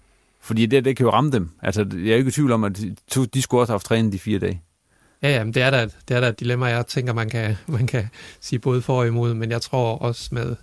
Fordi 0.41 0.67
det, 0.67 0.85
det 0.85 0.97
kan 0.97 1.05
jo 1.07 1.13
ramme 1.13 1.31
dem. 1.31 1.51
Altså, 1.63 1.87
jeg 1.93 2.13
er 2.13 2.17
ikke 2.17 2.29
i 2.29 2.33
tvivl 2.33 2.53
om, 2.53 2.65
at 2.65 2.77
de, 2.77 3.27
de 3.27 3.43
skulle 3.43 3.61
også 3.63 3.73
have 3.73 3.75
haft 3.75 3.87
trænet 3.87 4.13
de 4.13 4.19
fire 4.19 4.39
dage. 4.39 4.63
Ja, 5.23 5.29
ja, 5.29 5.45
men 5.45 5.55
det 5.55 5.63
er 5.63 5.71
da, 5.71 5.89
det 6.09 6.17
er 6.17 6.21
da 6.21 6.29
et 6.29 6.41
dilemma, 6.41 6.67
jeg 6.67 6.87
tænker, 6.87 7.13
man 7.13 7.29
kan, 7.29 7.57
man 7.67 7.87
kan 7.87 8.09
sige 8.41 8.59
både 8.59 8.83
for 8.83 8.99
og 8.99 9.07
imod, 9.07 9.35
men 9.35 9.51
jeg 9.51 9.63
tror 9.63 9.99
også 9.99 10.29
med, 10.33 10.57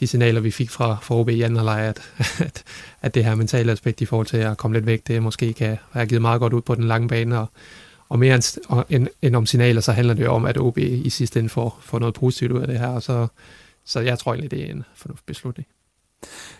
de 0.00 0.06
signaler, 0.06 0.40
vi 0.40 0.50
fik 0.50 0.70
fra, 0.70 0.96
fra 1.02 1.14
OB 1.14 1.28
i 1.28 1.42
anden 1.42 1.56
halvleg, 1.56 1.80
at, 1.80 2.00
at, 2.46 2.62
at 3.02 3.14
det 3.14 3.24
her 3.24 3.34
mentale 3.34 3.72
aspekt 3.72 4.00
i 4.00 4.04
forhold 4.04 4.26
til 4.26 4.36
at 4.36 4.56
komme 4.56 4.76
lidt 4.76 4.86
væk, 4.86 5.06
det 5.06 5.22
måske 5.22 5.52
kan 5.52 5.78
have 5.90 6.06
givet 6.06 6.22
meget 6.22 6.40
godt 6.40 6.52
ud 6.52 6.62
på 6.62 6.74
den 6.74 6.84
lange 6.84 7.08
bane, 7.08 7.38
og, 7.38 7.46
og 8.08 8.18
mere 8.18 8.34
end, 8.34 8.84
end, 8.90 9.08
end 9.22 9.36
om 9.36 9.46
signaler, 9.46 9.80
så 9.80 9.92
handler 9.92 10.14
det 10.14 10.24
jo 10.24 10.32
om, 10.32 10.44
at 10.44 10.58
OB 10.58 10.78
i 10.78 11.10
sidste 11.10 11.38
ende 11.38 11.48
får, 11.48 11.78
får 11.82 11.98
noget 11.98 12.14
positivt 12.14 12.52
ud 12.52 12.60
af 12.60 12.66
det 12.66 12.78
her, 12.78 12.88
og 12.88 13.02
så, 13.02 13.26
så 13.84 14.00
jeg 14.00 14.18
tror 14.18 14.32
egentlig, 14.32 14.50
det 14.50 14.62
er 14.62 14.70
en 14.70 14.84
fornuftig 14.94 15.26
beslutning. 15.26 15.68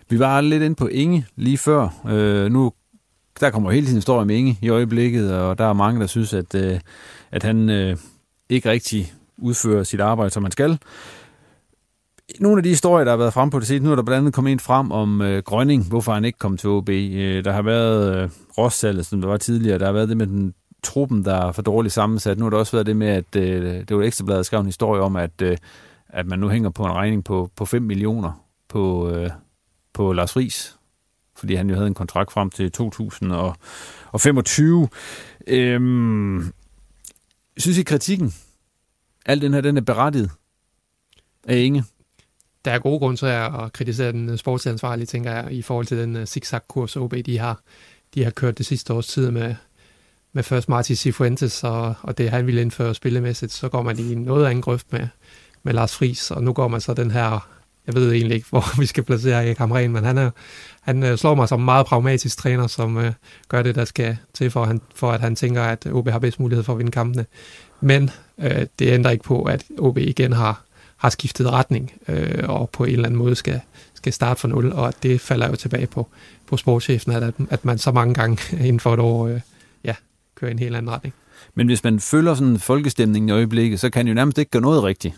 Vi 0.09 0.18
var 0.18 0.41
lidt 0.41 0.62
inde 0.62 0.77
på 0.77 0.87
Inge 0.87 1.27
lige 1.37 1.59
før. 1.59 1.89
Øh, 2.09 2.53
nu 2.53 2.72
der 3.41 3.51
kommer 3.51 3.70
hele 3.70 3.87
tiden 3.87 3.97
historie 3.97 4.20
om 4.20 4.31
Inge 4.31 4.59
i 4.62 4.68
øjeblikket, 4.68 5.35
og 5.35 5.59
der 5.59 5.64
er 5.64 5.72
mange, 5.72 6.01
der 6.01 6.07
synes, 6.07 6.35
at, 6.35 6.55
øh, 6.55 6.81
at 7.31 7.43
han 7.43 7.70
øh, 7.70 7.97
ikke 8.49 8.70
rigtig 8.70 9.12
udfører 9.39 9.83
sit 9.83 10.01
arbejde, 10.01 10.31
som 10.31 10.43
han 10.43 10.53
skal. 10.53 10.79
Nogle 12.41 12.59
af 12.59 12.62
de 12.62 12.68
historier, 12.68 13.05
der 13.05 13.12
har 13.12 13.16
været 13.16 13.33
frem 13.33 13.51
på 13.51 13.59
det 13.59 13.66
sidste, 13.66 13.85
nu 13.85 13.93
er 13.93 13.97
der 13.97 14.03
blandt 14.03 14.18
andet 14.18 14.35
kommet 14.35 14.53
en 14.53 14.61
frem 14.61 14.93
om 14.93 15.22
øh, 15.22 15.43
Grønning, 15.43 15.89
hvorfor 15.89 16.12
han 16.12 16.25
ikke 16.25 16.39
kom 16.39 16.57
til 16.57 16.70
OB. 16.70 16.89
Øh, 16.89 17.45
der 17.45 17.53
har 17.53 17.62
været 17.62 18.22
øh, 18.22 18.31
Rossallet, 18.59 19.07
som 19.07 19.20
der 19.20 19.29
var 19.29 19.37
tidligere. 19.37 19.79
Der 19.79 19.87
har 19.87 19.93
været 19.93 20.09
det 20.09 20.16
med 20.16 20.27
den 20.27 20.55
truppen, 20.83 21.25
der 21.25 21.35
er 21.35 21.53
for 21.53 21.62
dårligt 21.62 21.95
sammensat. 21.95 22.39
Nu 22.39 22.45
har 22.45 22.51
der 22.51 22.59
også 22.59 22.77
været 22.77 22.87
det 22.87 22.97
med, 22.97 23.09
at 23.09 23.37
øh, 23.37 23.89
det 23.89 23.97
var 23.97 24.03
ekstrabladet 24.03 24.47
skrev 24.47 24.61
en 24.61 24.66
historie 24.66 25.03
om, 25.03 25.16
at, 25.16 25.43
øh, 25.43 25.57
at 26.15 26.27
man 26.27 26.39
nu 26.39 26.49
hænger 26.49 26.71
på 26.71 26.85
en 26.85 26.93
regning 26.93 27.25
på, 27.25 27.51
på 27.57 27.65
5 27.65 27.83
millioner 27.83 28.45
på, 28.69 29.11
øh, 29.11 29.31
på 29.93 30.12
Lars 30.12 30.37
Ries, 30.37 30.79
fordi 31.37 31.55
han 31.55 31.69
jo 31.69 31.75
havde 31.75 31.87
en 31.87 31.95
kontrakt 31.95 32.33
frem 32.33 32.51
til 32.51 32.73
2025. 32.73 34.89
Øhm, 35.47 36.53
synes 37.57 37.79
I 37.79 37.83
kritikken, 37.83 38.35
al 39.27 39.41
den 39.41 39.55
her, 39.55 39.61
den 39.61 39.77
er 39.77 39.81
berettiget 39.81 40.31
af 41.49 41.57
Inge? 41.57 41.85
Der 42.65 42.71
er 42.71 42.79
gode 42.79 42.99
grunde 42.99 43.17
til 43.17 43.27
at 43.27 43.73
kritisere 43.73 44.12
den 44.12 44.29
øh, 44.29 44.39
sportsansvarlige, 44.39 45.07
tænker 45.07 45.33
jeg, 45.33 45.53
i 45.53 45.62
forhold 45.62 45.87
til 45.87 45.99
den 45.99 46.17
øh, 46.17 46.27
zigzag-kurs, 46.27 46.97
OB 46.97 47.15
de 47.27 47.39
har, 47.39 47.61
de 48.15 48.25
har 48.25 48.31
kørt 48.31 48.59
det 48.59 48.67
sidste 48.67 48.93
års 48.93 49.07
tid 49.07 49.31
med, 49.31 49.55
med 50.33 50.43
først 50.43 50.69
Martin 50.69 50.97
Cifuentes, 50.97 51.65
og, 51.65 51.95
og 52.03 52.19
det 52.19 52.31
han 52.31 52.47
ville 52.47 52.61
indføre 52.61 52.95
spillemæssigt, 52.95 53.53
så 53.53 53.69
går 53.69 53.83
man 53.83 53.99
i 53.99 54.15
noget 54.15 54.47
af 54.47 54.51
en 54.51 54.62
grøft 54.62 54.93
med, 54.93 55.09
med 55.65 55.73
Lars 55.73 55.97
Friis, 55.97 56.31
og 56.31 56.43
nu 56.43 56.53
går 56.53 56.69
man 56.69 56.81
så 56.81 56.95
den 56.95 57.11
her 57.11 57.55
jeg 57.87 57.95
ved 57.95 58.12
egentlig 58.12 58.35
ikke, 58.35 58.49
hvor 58.51 58.81
vi 58.81 58.87
skal 58.87 59.05
placere 59.05 59.47
Erik 59.47 59.59
Hamren, 59.59 59.93
men 59.93 60.05
han, 60.05 60.19
er, 60.19 60.31
han 60.81 61.03
øh, 61.03 61.19
slår 61.19 61.35
mig 61.35 61.49
som 61.49 61.61
en 61.61 61.65
meget 61.65 61.87
pragmatisk 61.87 62.39
træner, 62.39 62.67
som 62.67 62.99
øh, 62.99 63.12
gør 63.49 63.62
det, 63.62 63.75
der 63.75 63.85
skal 63.85 64.17
til, 64.35 64.51
for, 64.51 64.65
han, 64.65 64.81
for 64.95 65.12
at 65.12 65.21
han 65.21 65.37
tænker, 65.37 65.62
at 65.62 65.87
OB 65.93 66.09
har 66.09 66.19
bedst 66.19 66.41
mulighed 66.41 66.65
for 66.65 66.73
at 66.73 66.79
vinde 66.79 66.93
kampene. 66.93 67.27
Men 67.81 68.11
øh, 68.39 68.67
det 68.79 68.93
ændrer 68.93 69.11
ikke 69.11 69.25
på, 69.25 69.43
at 69.43 69.65
OB 69.79 69.99
igen 69.99 70.33
har, 70.33 70.62
har 70.97 71.11
skiftet 71.11 71.51
retning, 71.51 71.93
øh, 72.09 72.45
og 72.49 72.71
på 72.71 72.85
en 72.85 72.93
eller 72.93 73.07
anden 73.07 73.19
måde 73.19 73.35
skal, 73.35 73.61
skal 73.95 74.12
starte 74.12 74.41
fra 74.41 74.49
nul, 74.49 74.73
og 74.73 74.95
det 75.03 75.21
falder 75.21 75.49
jo 75.49 75.57
tilbage 75.57 75.87
på, 75.87 76.09
på 76.47 76.57
sportschefen, 76.57 77.12
at, 77.12 77.35
at 77.51 77.65
man 77.65 77.79
så 77.79 77.93
mange 77.93 78.15
gange 78.15 78.39
inden 78.67 78.81
for 78.81 78.95
et 78.95 79.01
år 79.01 79.27
øh, 79.27 79.41
ja, 79.85 79.95
kører 80.35 80.49
i 80.49 80.53
en 80.53 80.59
helt 80.59 80.77
anden 80.77 80.91
retning. 80.91 81.15
Men 81.55 81.67
hvis 81.67 81.85
man 81.85 82.01
følger 82.01 82.35
sådan 82.35 82.59
folkestemningen 82.59 83.29
i 83.29 83.33
øjeblikket, 83.33 83.81
så 83.81 83.91
kan 83.91 84.05
det 84.05 84.11
jo 84.11 84.15
nærmest 84.15 84.39
ikke 84.39 84.51
gøre 84.51 84.62
noget 84.62 84.83
rigtigt. 84.83 85.15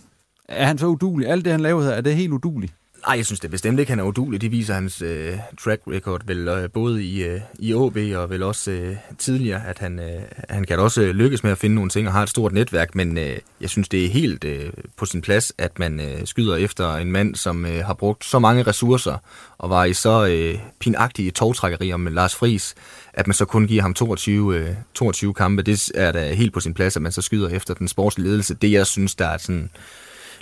Er 0.48 0.66
han 0.66 0.78
så 0.78 0.86
udulig? 0.86 1.28
Alt 1.28 1.44
det, 1.44 1.52
han 1.52 1.60
laver 1.60 1.82
her, 1.82 1.90
er 1.90 2.00
det 2.00 2.16
helt 2.16 2.32
uduligt? 2.32 2.74
Nej, 3.06 3.16
jeg 3.16 3.26
synes 3.26 3.40
det 3.40 3.50
bestemt 3.50 3.80
ikke, 3.80 3.92
han 3.92 3.98
er 3.98 4.04
udulig. 4.04 4.40
Det 4.40 4.50
viser 4.50 4.74
hans 4.74 5.02
øh, 5.02 5.38
track 5.64 5.82
record 5.86 6.20
vel 6.26 6.48
øh, 6.48 6.70
både 6.70 7.04
i, 7.04 7.24
øh, 7.24 7.40
i 7.58 7.74
OB 7.74 7.96
og 8.14 8.30
vel 8.30 8.42
også 8.42 8.70
øh, 8.70 8.96
tidligere, 9.18 9.66
at 9.66 9.78
han, 9.78 9.98
øh, 9.98 10.22
han 10.48 10.64
kan 10.64 10.78
også 10.78 11.02
øh, 11.02 11.08
lykkes 11.08 11.42
med 11.42 11.52
at 11.52 11.58
finde 11.58 11.74
nogle 11.74 11.90
ting 11.90 12.06
og 12.06 12.12
har 12.12 12.22
et 12.22 12.28
stort 12.28 12.52
netværk, 12.52 12.94
men 12.94 13.18
øh, 13.18 13.36
jeg 13.60 13.70
synes 13.70 13.88
det 13.88 14.04
er 14.04 14.08
helt 14.08 14.44
øh, 14.44 14.70
på 14.96 15.06
sin 15.06 15.22
plads, 15.22 15.52
at 15.58 15.78
man 15.78 16.00
øh, 16.00 16.26
skyder 16.26 16.56
efter 16.56 16.96
en 16.96 17.12
mand, 17.12 17.34
som 17.34 17.66
øh, 17.66 17.84
har 17.84 17.94
brugt 17.94 18.24
så 18.24 18.38
mange 18.38 18.62
ressourcer 18.62 19.18
og 19.58 19.70
var 19.70 19.84
i 19.84 19.92
så 19.92 20.26
øh, 20.26 20.58
pinagtige 20.80 21.30
togtrækkerier 21.30 21.96
med 21.96 22.12
Lars 22.12 22.34
Friis, 22.34 22.74
at 23.12 23.26
man 23.26 23.34
så 23.34 23.44
kun 23.44 23.66
giver 23.66 23.82
ham 23.82 23.94
22, 23.94 24.56
øh, 24.56 24.74
22 24.94 25.34
kampe. 25.34 25.62
Det 25.62 25.90
er 25.94 26.12
da 26.12 26.34
helt 26.34 26.52
på 26.52 26.60
sin 26.60 26.74
plads, 26.74 26.96
at 26.96 27.02
man 27.02 27.12
så 27.12 27.22
skyder 27.22 27.48
efter 27.48 27.74
den 27.74 27.88
sportslige 27.88 28.28
ledelse. 28.28 28.54
Det 28.54 28.72
jeg 28.72 28.86
synes, 28.86 29.14
der 29.14 29.26
er 29.26 29.38
sådan 29.38 29.70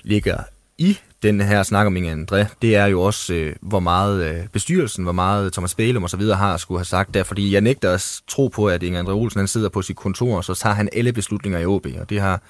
ligger 0.05 0.39
i 0.79 0.99
den 1.23 1.41
her 1.41 1.63
snak 1.63 1.87
om 1.87 1.97
Inge 1.97 2.13
André, 2.13 2.47
det 2.63 2.77
er 2.77 2.87
jo 2.87 3.03
også, 3.03 3.35
øh, 3.35 3.57
hvor 3.61 3.81
meget 3.81 4.25
øh, 4.25 4.49
bestyrelsen, 4.49 5.05
hvor 5.05 5.13
meget 5.13 5.53
Thomas 5.53 5.75
Bælum 5.75 6.03
og 6.03 6.11
så 6.11 6.17
videre 6.17 6.37
har 6.37 6.57
skulle 6.57 6.79
have 6.79 6.85
sagt 6.85 7.15
der, 7.15 7.23
fordi 7.23 7.53
jeg 7.53 7.61
nægter 7.61 7.91
at 7.91 8.21
tro 8.29 8.49
på, 8.49 8.69
at 8.69 8.83
Inge 8.83 9.01
André 9.01 9.11
Olsen 9.11 9.39
han 9.39 9.49
sidder 9.49 9.69
på 9.69 9.83
sit 9.83 9.97
kontor, 9.97 10.37
og 10.37 10.45
så 10.45 10.55
tager 10.55 10.75
han 10.75 10.89
alle 10.93 11.13
beslutninger 11.13 11.59
i 11.59 11.67
OB, 11.67 11.87
og 12.01 12.11
det 12.11 12.21
har 12.21 12.43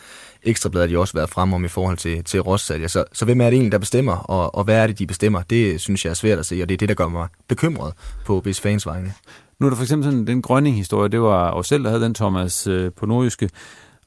Ekstrabladet 0.47 0.93
jo 0.93 1.01
også 1.01 1.15
været 1.15 1.31
frem 1.31 1.53
om 1.53 1.65
i 1.65 1.69
forhold 1.69 1.97
til, 1.97 2.25
til 2.25 2.41
Rossalje. 2.41 2.89
Så, 2.89 3.05
så 3.13 3.25
hvem 3.25 3.41
er 3.41 3.45
det 3.45 3.53
egentlig, 3.53 3.73
der 3.73 3.79
bestemmer, 3.79 4.17
og, 4.17 4.55
og 4.55 4.65
hvad 4.65 4.77
er 4.77 4.87
det, 4.87 4.99
de 4.99 5.07
bestemmer? 5.07 5.43
Det 5.43 5.81
synes 5.81 6.05
jeg 6.05 6.11
er 6.11 6.15
svært 6.15 6.39
at 6.39 6.47
se, 6.47 6.63
og 6.63 6.69
det 6.69 6.75
er 6.75 6.79
det, 6.79 6.89
der 6.89 6.95
gør 6.95 7.09
mig 7.09 7.29
bekymret 7.49 7.93
på 8.25 8.43
OB's 8.47 8.61
fans 8.61 8.87
vegne. 8.87 9.13
Nu 9.59 9.67
er 9.67 9.71
der 9.71 9.77
for 9.77 9.83
eksempel 9.83 10.11
sådan 10.11 10.27
den 10.27 10.43
Grønning-historie, 10.43 11.09
det 11.09 11.21
var 11.21 11.51
os 11.51 11.67
selv, 11.67 11.85
der 11.85 11.91
havde 11.91 12.05
den, 12.05 12.15
Thomas, 12.15 12.67
øh, 12.67 12.93
på 12.93 13.07
nordjyske, 13.07 13.51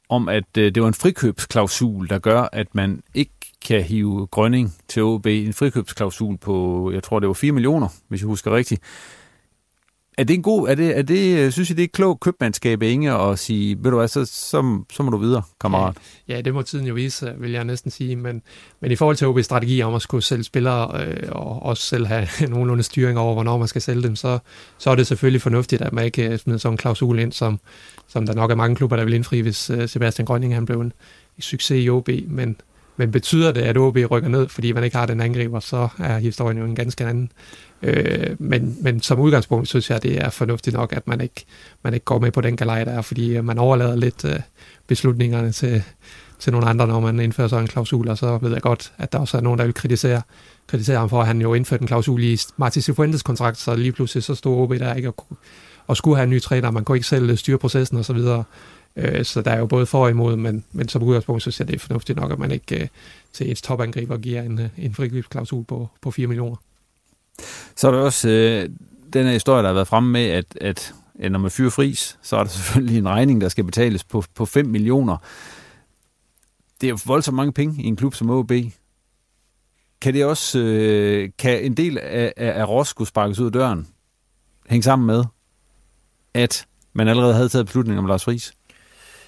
om 0.09 0.29
at 0.29 0.57
øh, 0.57 0.75
det 0.75 0.81
var 0.81 0.87
en 0.87 0.93
frikøbsklausul, 0.93 2.09
der 2.09 2.19
gør, 2.19 2.49
at 2.51 2.67
man 2.73 3.03
ikke 3.13 3.31
kan 3.67 3.83
hive 3.83 4.27
Grønning 4.31 4.75
til 4.87 5.03
OB. 5.03 5.25
En 5.25 5.53
frikøbsklausul 5.53 6.37
på, 6.37 6.91
jeg 6.93 7.03
tror 7.03 7.19
det 7.19 7.27
var 7.27 7.33
4 7.33 7.51
millioner, 7.51 7.87
hvis 8.07 8.21
jeg 8.21 8.27
husker 8.27 8.55
rigtigt. 8.55 8.81
Er 10.17 10.23
det 10.23 10.33
en 10.33 10.43
god, 10.43 10.69
er 10.69 10.75
det, 10.75 10.97
er 10.97 11.01
det, 11.01 11.37
øh, 11.37 11.51
synes 11.51 11.69
I, 11.69 11.73
det 11.73 11.83
er 11.83 11.87
klogt 11.87 12.19
købmandskab, 12.19 12.81
Inge, 12.83 13.11
at 13.11 13.39
sige, 13.39 13.77
ved 13.83 13.91
du 13.91 13.97
hvad, 13.97 14.07
så, 14.07 14.25
så, 14.25 14.83
så 14.91 15.03
må 15.03 15.11
du 15.11 15.17
videre, 15.17 15.41
kammerat? 15.61 15.95
Ja, 16.27 16.35
ja, 16.35 16.41
det 16.41 16.53
må 16.53 16.61
tiden 16.61 16.87
jo 16.87 16.93
vise, 16.93 17.33
vil 17.37 17.51
jeg 17.51 17.65
næsten 17.65 17.91
sige, 17.91 18.15
men, 18.15 18.41
men 18.79 18.91
i 18.91 18.95
forhold 18.95 19.15
til 19.15 19.25
OB's 19.25 19.41
strategi 19.41 19.81
om 19.81 19.95
at 19.95 20.01
skulle 20.01 20.23
sælge 20.23 20.43
spillere, 20.43 21.05
øh, 21.05 21.29
og 21.31 21.63
også 21.63 21.83
selv 21.83 22.05
have 22.05 22.27
nogenlunde 22.49 22.83
styring 22.83 23.19
over, 23.19 23.33
hvornår 23.33 23.57
man 23.57 23.67
skal 23.67 23.81
sælge 23.81 24.03
dem, 24.03 24.15
så, 24.15 24.39
så 24.77 24.89
er 24.89 24.95
det 24.95 25.07
selvfølgelig 25.07 25.41
fornuftigt, 25.41 25.81
at 25.81 25.93
man 25.93 26.05
ikke 26.05 26.29
øh, 26.29 26.37
smider 26.37 26.59
sådan 26.59 26.73
en 26.73 26.77
klausul 26.77 27.19
ind, 27.19 27.31
som, 27.31 27.59
som 28.07 28.25
der 28.25 28.33
nok 28.33 28.51
er 28.51 28.55
mange 28.55 28.75
klubber, 28.75 28.95
der 28.95 29.03
vil 29.03 29.13
indfri, 29.13 29.39
hvis 29.39 29.69
øh, 29.69 29.89
Sebastian 29.89 30.25
Grønning 30.25 30.53
han 30.53 30.65
blev 30.65 30.81
en 30.81 30.93
succes 31.39 31.85
i 31.85 31.89
OB, 31.89 32.09
men, 32.27 32.57
men 32.97 33.11
betyder 33.11 33.51
det, 33.51 33.61
at 33.61 33.77
OB 33.77 33.97
rykker 34.11 34.29
ned, 34.29 34.47
fordi 34.47 34.71
man 34.71 34.83
ikke 34.83 34.97
har 34.97 35.05
den 35.05 35.21
angriber, 35.21 35.59
så 35.59 35.87
er 35.99 36.17
historien 36.17 36.57
jo 36.57 36.65
en 36.65 36.75
ganske 36.75 37.05
anden. 37.05 37.31
Øh, 37.81 38.35
men, 38.39 38.77
men 38.81 39.01
som 39.01 39.19
udgangspunkt 39.19 39.67
synes 39.67 39.89
jeg, 39.89 40.03
det 40.03 40.17
er 40.17 40.29
fornuftigt 40.29 40.75
nok, 40.75 40.93
at 40.93 41.07
man 41.07 41.21
ikke, 41.21 41.45
man 41.83 41.93
ikke 41.93 42.03
går 42.03 42.19
med 42.19 42.31
på 42.31 42.41
den 42.41 42.57
galej 42.57 42.83
der, 42.83 43.01
fordi 43.01 43.37
øh, 43.37 43.45
man 43.45 43.57
overlader 43.57 43.95
lidt 43.95 44.25
øh, 44.25 44.39
beslutningerne 44.87 45.51
til, 45.51 45.83
til 46.39 46.51
nogle 46.51 46.67
andre, 46.67 46.87
når 46.87 46.99
man 46.99 47.19
indfører 47.19 47.47
sådan 47.47 47.63
en 47.63 47.67
klausul, 47.67 48.09
og 48.09 48.17
så 48.17 48.37
ved 48.37 48.51
jeg 48.51 48.61
godt, 48.61 48.93
at 48.97 49.11
der 49.11 49.19
også 49.19 49.37
er 49.37 49.41
nogen, 49.41 49.59
der 49.59 49.65
vil 49.65 49.73
kritisere, 49.73 50.21
kritisere 50.67 50.97
ham 50.97 51.09
for, 51.09 51.21
at 51.21 51.27
han 51.27 51.41
jo 51.41 51.53
indførte 51.53 51.81
en 51.81 51.87
klausul 51.87 52.23
i 52.23 52.37
Martin 52.57 52.81
Sifuentes 52.81 53.23
kontrakt, 53.23 53.57
så 53.57 53.75
lige 53.75 53.91
pludselig 53.91 54.23
så 54.23 54.35
stod 54.35 54.57
OB 54.57 54.73
der 54.73 54.93
ikke 54.93 55.09
og, 55.09 55.37
og 55.87 55.97
skulle 55.97 56.17
have 56.17 56.23
en 56.23 56.29
ny 56.29 56.41
træner, 56.41 56.71
man 56.71 56.83
kunne 56.83 56.97
ikke 56.97 57.07
selv 57.07 57.37
styre 57.37 57.57
processen 57.57 57.97
osv., 57.97 58.19
Øh, 58.97 59.25
så 59.25 59.41
der 59.41 59.51
er 59.51 59.59
jo 59.59 59.65
både 59.65 59.85
for 59.85 60.03
og 60.03 60.09
imod, 60.09 60.35
men, 60.35 60.63
men 60.71 60.87
som 60.87 61.03
udgangspunkt, 61.03 61.43
så 61.43 61.51
ser 61.51 61.65
det 61.65 61.81
fornuftigt 61.81 62.19
nok, 62.19 62.31
at 62.31 62.39
man 62.39 62.51
ikke 62.51 62.81
øh, 62.81 62.87
til 63.33 63.49
ens 63.49 63.61
topangriber 63.61 64.17
giver 64.17 64.41
en, 64.41 64.59
øh, 64.59 64.69
en 64.77 64.95
frikøbsklausul 64.95 65.65
på, 65.65 65.89
på 66.01 66.11
4 66.11 66.27
millioner. 66.27 66.55
Så 67.75 67.87
er 67.87 67.91
der 67.91 67.99
også 67.99 68.29
øh, 68.29 68.69
den 69.13 69.25
her 69.25 69.33
historie, 69.33 69.61
der 69.61 69.67
har 69.67 69.73
været 69.73 69.87
fremme 69.87 70.11
med, 70.11 70.25
at, 70.25 70.45
at 70.61 70.93
ja, 71.19 71.29
når 71.29 71.39
man 71.39 71.51
fyrer 71.51 71.69
fris, 71.69 72.17
så 72.21 72.37
er 72.37 72.43
der 72.43 72.51
selvfølgelig 72.59 72.97
en 72.97 73.09
regning, 73.09 73.41
der 73.41 73.49
skal 73.49 73.63
betales 73.63 74.03
på, 74.03 74.23
på 74.35 74.45
5 74.45 74.65
millioner. 74.65 75.17
Det 76.81 76.87
er 76.87 76.91
jo 76.91 76.99
voldsomt 77.05 77.35
mange 77.35 77.53
penge 77.53 77.83
i 77.83 77.85
en 77.85 77.95
klub 77.95 78.15
som 78.15 78.29
OB. 78.29 78.51
Kan 80.01 80.13
det 80.13 80.25
også, 80.25 80.59
øh, 80.59 81.29
kan 81.37 81.63
en 81.63 81.73
del 81.73 81.97
af, 81.97 82.33
af, 82.37 82.59
af 82.59 82.69
Ross 82.69 82.89
skulle 82.89 83.07
sparkes 83.07 83.39
ud 83.39 83.45
af 83.45 83.51
døren, 83.51 83.87
hænge 84.69 84.83
sammen 84.83 85.05
med, 85.05 85.23
at 86.33 86.67
man 86.93 87.07
allerede 87.07 87.33
havde 87.33 87.49
taget 87.49 87.65
beslutningen 87.65 87.99
om 87.99 88.05
Lars 88.05 88.23
Friis? 88.23 88.53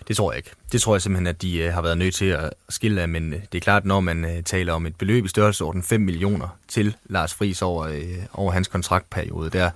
Det 0.09 0.17
tror 0.17 0.31
jeg 0.31 0.37
ikke. 0.37 0.51
Det 0.71 0.81
tror 0.81 0.95
jeg 0.95 1.01
simpelthen, 1.01 1.27
at 1.27 1.41
de 1.41 1.57
øh, 1.57 1.73
har 1.73 1.81
været 1.81 1.97
nødt 1.97 2.15
til 2.15 2.25
at 2.25 2.53
skille 2.69 3.01
af, 3.01 3.09
men 3.09 3.33
øh, 3.33 3.39
det 3.51 3.57
er 3.57 3.61
klart, 3.61 3.85
når 3.85 3.99
man 3.99 4.25
øh, 4.25 4.43
taler 4.43 4.73
om 4.73 4.85
et 4.85 4.95
beløb 4.95 5.25
i 5.25 5.27
størrelsesorden 5.27 5.83
5 5.83 6.01
millioner 6.01 6.47
til 6.67 6.95
Lars 7.05 7.33
Friis 7.33 7.61
over, 7.61 7.87
øh, 7.87 8.17
over 8.33 8.51
hans 8.51 8.67
kontraktperiode, 8.67 9.49
der, 9.49 9.69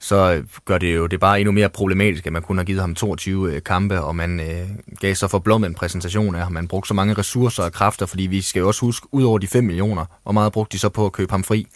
så 0.00 0.32
øh, 0.32 0.44
gør 0.64 0.78
det 0.78 0.96
jo 0.96 1.06
det 1.06 1.20
bare 1.20 1.40
endnu 1.40 1.52
mere 1.52 1.68
problematisk, 1.68 2.26
at 2.26 2.32
man 2.32 2.42
kun 2.42 2.56
har 2.56 2.64
givet 2.64 2.80
ham 2.80 2.94
22 2.94 3.54
øh, 3.54 3.62
kampe, 3.62 4.00
og 4.00 4.16
man 4.16 4.40
øh, 4.40 4.68
gav 5.00 5.14
så 5.14 5.28
for 5.28 5.38
blom 5.38 5.64
en 5.64 5.74
præsentation 5.74 6.34
af 6.34 6.42
ham. 6.42 6.52
Man 6.52 6.68
brugte 6.68 6.88
så 6.88 6.94
mange 6.94 7.14
ressourcer 7.14 7.62
og 7.62 7.72
kræfter, 7.72 8.06
fordi 8.06 8.22
vi 8.22 8.40
skal 8.40 8.60
jo 8.60 8.66
også 8.66 8.80
huske, 8.80 9.06
ud 9.10 9.24
over 9.24 9.38
de 9.38 9.46
5 9.46 9.64
millioner, 9.64 10.04
hvor 10.22 10.32
meget 10.32 10.52
brugte 10.52 10.72
de 10.72 10.78
så 10.78 10.88
på 10.88 11.06
at 11.06 11.12
købe 11.12 11.30
ham 11.30 11.44
fri. 11.44 11.66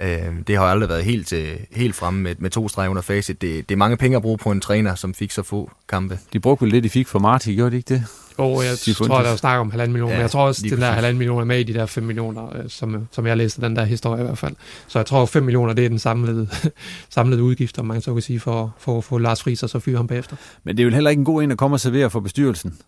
Øh, 0.00 0.32
det 0.46 0.56
har 0.56 0.64
aldrig 0.64 0.88
været 0.88 1.04
helt, 1.04 1.32
øh, 1.32 1.56
helt 1.72 1.94
fremme 1.94 2.22
med, 2.22 2.34
med 2.38 2.50
to 2.50 2.68
streger 2.68 2.90
under 2.90 3.02
facit. 3.02 3.42
Det, 3.42 3.68
det 3.68 3.74
er 3.74 3.78
mange 3.78 3.96
penge 3.96 4.16
at 4.16 4.22
bruge 4.22 4.38
på 4.38 4.50
en 4.50 4.60
træner, 4.60 4.94
som 4.94 5.14
fik 5.14 5.30
så 5.30 5.42
få 5.42 5.70
kampe. 5.88 6.18
De 6.32 6.40
brugte 6.40 6.64
vel 6.64 6.72
det, 6.72 6.84
de 6.84 6.90
fik 6.90 7.08
for 7.08 7.18
Marti, 7.18 7.54
gjorde 7.54 7.70
de 7.70 7.76
ikke 7.76 7.94
det? 7.94 8.04
Og 8.38 8.64
jeg 8.64 8.72
de 8.84 8.92
tror, 8.92 9.22
der 9.22 9.30
er 9.30 9.36
snak 9.36 9.60
om 9.60 9.70
halvanden 9.70 9.92
million, 9.92 10.10
ja, 10.10 10.16
men 10.16 10.22
jeg 10.22 10.30
tror 10.30 10.46
også, 10.46 10.62
den 10.70 10.80
der 10.80 10.90
halvanden 10.90 11.18
million 11.18 11.40
er 11.40 11.44
med 11.44 11.60
i 11.60 11.62
de 11.62 11.74
der 11.74 11.86
5 11.86 12.04
millioner, 12.04 12.56
øh, 12.56 12.64
som, 12.68 13.08
som 13.10 13.26
jeg 13.26 13.36
læste 13.36 13.60
den 13.62 13.76
der 13.76 13.84
historie 13.84 14.20
i 14.20 14.24
hvert 14.24 14.38
fald. 14.38 14.54
Så 14.86 14.98
jeg 14.98 15.06
tror, 15.06 15.26
5 15.26 15.42
millioner, 15.42 15.72
det 15.72 15.84
er 15.84 15.88
den 15.88 15.98
samlede, 15.98 16.48
samlede 17.10 17.42
udgift, 17.42 17.78
om 17.78 17.86
man 17.86 18.00
så 18.00 18.12
kan 18.12 18.22
sige, 18.22 18.40
for, 18.40 18.74
for 18.78 18.98
at 18.98 19.04
få 19.04 19.18
Lars 19.18 19.42
Friis 19.42 19.62
og 19.62 19.70
så 19.70 19.78
fyre 19.78 19.96
ham 19.96 20.06
bagefter. 20.06 20.36
Men 20.64 20.76
det 20.76 20.82
er 20.82 20.84
jo 20.84 20.94
heller 20.94 21.10
ikke 21.10 21.20
en 21.20 21.24
god 21.24 21.42
en 21.42 21.50
at 21.50 21.58
komme 21.58 21.74
og 21.74 21.80
servere 21.80 22.10
for 22.10 22.20
bestyrelsen, 22.20 22.78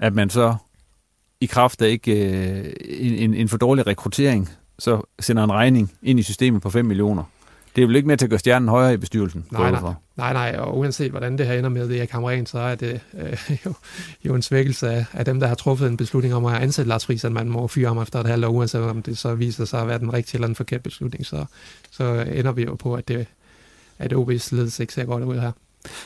at 0.00 0.14
man 0.14 0.30
så 0.30 0.54
i 1.40 1.46
kraft 1.46 1.82
af 1.82 1.88
ikke 1.88 2.30
øh, 2.30 2.72
en, 2.98 3.34
en 3.34 3.48
for 3.48 3.56
dårlig 3.56 3.86
rekruttering 3.86 4.50
så 4.78 5.02
sender 5.20 5.44
en 5.44 5.52
regning 5.52 5.92
ind 6.02 6.20
i 6.20 6.22
systemet 6.22 6.62
på 6.62 6.70
5 6.70 6.84
millioner. 6.84 7.22
Det 7.76 7.82
er 7.82 7.86
vel 7.86 7.96
ikke 7.96 8.08
med 8.08 8.16
til 8.16 8.26
at 8.26 8.30
gøre 8.30 8.38
stjernen 8.38 8.68
højere 8.68 8.94
i 8.94 8.96
bestyrelsen? 8.96 9.46
Nej, 9.50 9.70
nej, 9.70 9.92
nej, 10.16 10.32
nej, 10.32 10.56
og 10.58 10.78
uanset 10.78 11.10
hvordan 11.10 11.38
det 11.38 11.46
her 11.46 11.54
ender 11.54 11.70
med 11.70 11.90
Erik 11.90 12.10
Hamren, 12.10 12.46
så 12.46 12.58
er 12.58 12.74
det 12.74 13.00
øh, 13.18 13.50
jo, 13.66 13.72
jo 14.24 14.34
en 14.34 14.42
svækkelse 14.42 14.90
af, 14.90 15.04
af 15.12 15.24
dem, 15.24 15.40
der 15.40 15.46
har 15.46 15.54
truffet 15.54 15.88
en 15.88 15.96
beslutning 15.96 16.34
om 16.34 16.44
at 16.44 16.62
ansætte 16.62 16.88
Lars 16.88 17.06
Friis, 17.06 17.24
at 17.24 17.32
man 17.32 17.48
må 17.48 17.66
fyre 17.66 17.88
ham 17.88 17.98
efter 17.98 18.20
et 18.20 18.26
halvt 18.26 18.44
år, 18.44 18.50
uanset 18.50 18.82
om 18.82 19.02
det 19.02 19.18
så 19.18 19.34
viser 19.34 19.64
sig 19.64 19.80
at 19.80 19.88
være 19.88 19.98
den 19.98 20.12
rigtige 20.12 20.36
eller 20.36 20.46
den 20.46 20.56
forkerte 20.56 20.82
beslutning, 20.82 21.26
så, 21.26 21.44
så 21.90 22.24
ender 22.32 22.52
vi 22.52 22.64
jo 22.64 22.74
på, 22.74 22.94
at, 22.94 23.08
det, 23.08 23.26
at 23.98 24.12
OB's 24.12 24.48
ledelse 24.54 24.82
ikke 24.82 24.92
ser 24.92 25.04
godt 25.04 25.24
ud 25.24 25.38
her. 25.38 25.52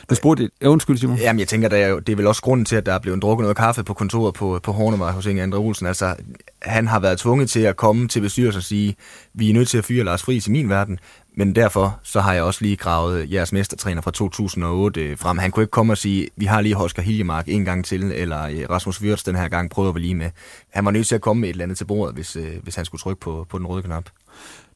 Du 0.09 0.15
spurgte, 0.15 0.49
ja, 0.61 0.67
undskyld 0.67 0.97
Simon. 0.97 1.17
Jamen, 1.17 1.39
jeg 1.39 1.47
tænker, 1.47 1.69
det 1.69 1.81
er, 1.81 1.87
jo, 1.87 1.99
det 1.99 2.11
er 2.11 2.15
vel 2.15 2.27
også 2.27 2.41
grunden 2.41 2.65
til, 2.65 2.75
at 2.75 2.85
der 2.85 2.93
er 2.93 2.99
blevet 2.99 3.21
drukket 3.21 3.43
noget 3.43 3.57
kaffe 3.57 3.83
på 3.83 3.93
kontoret 3.93 4.33
på, 4.33 4.59
på 4.63 4.71
Hornemar 4.71 5.11
hos 5.11 5.25
Inge 5.25 5.43
Andre 5.43 5.57
Olsen. 5.57 5.87
Altså, 5.87 6.15
han 6.61 6.87
har 6.87 6.99
været 6.99 7.19
tvunget 7.19 7.49
til 7.49 7.59
at 7.59 7.75
komme 7.75 8.07
til 8.07 8.21
bestyrelsen 8.21 8.57
og 8.57 8.63
sige, 8.63 8.95
vi 9.33 9.49
er 9.49 9.53
nødt 9.53 9.67
til 9.67 9.77
at 9.77 9.85
fyre 9.85 10.03
Lars 10.03 10.23
Friis 10.23 10.47
i 10.47 10.51
min 10.51 10.69
verden, 10.69 10.99
men 11.35 11.55
derfor 11.55 11.99
så 12.03 12.21
har 12.21 12.33
jeg 12.33 12.43
også 12.43 12.59
lige 12.61 12.75
gravet 12.75 13.31
jeres 13.31 13.53
mestertræner 13.53 14.01
fra 14.01 14.11
2008 14.11 15.17
frem. 15.17 15.37
Han 15.37 15.51
kunne 15.51 15.63
ikke 15.63 15.71
komme 15.71 15.93
og 15.93 15.97
sige, 15.97 16.27
vi 16.35 16.45
har 16.45 16.61
lige 16.61 16.75
Hosker 16.75 17.01
Hiljemark 17.01 17.47
en 17.47 17.65
gang 17.65 17.85
til, 17.85 18.03
eller 18.03 18.43
øh, 18.43 18.69
Rasmus 18.69 19.01
Wirtz 19.01 19.23
den 19.23 19.35
her 19.35 19.47
gang 19.47 19.69
prøver 19.69 19.91
vi 19.91 19.99
lige 19.99 20.15
med. 20.15 20.29
Han 20.69 20.85
var 20.85 20.91
nødt 20.91 21.07
til 21.07 21.15
at 21.15 21.21
komme 21.21 21.41
med 21.41 21.49
et 21.49 21.53
eller 21.53 21.63
andet 21.63 21.77
til 21.77 21.85
bordet, 21.85 22.15
hvis, 22.15 22.35
øh, 22.35 22.63
hvis 22.63 22.75
han 22.75 22.85
skulle 22.85 23.01
trykke 23.01 23.19
på, 23.19 23.45
på 23.49 23.57
den 23.57 23.67
røde 23.67 23.83
knap. 23.83 24.05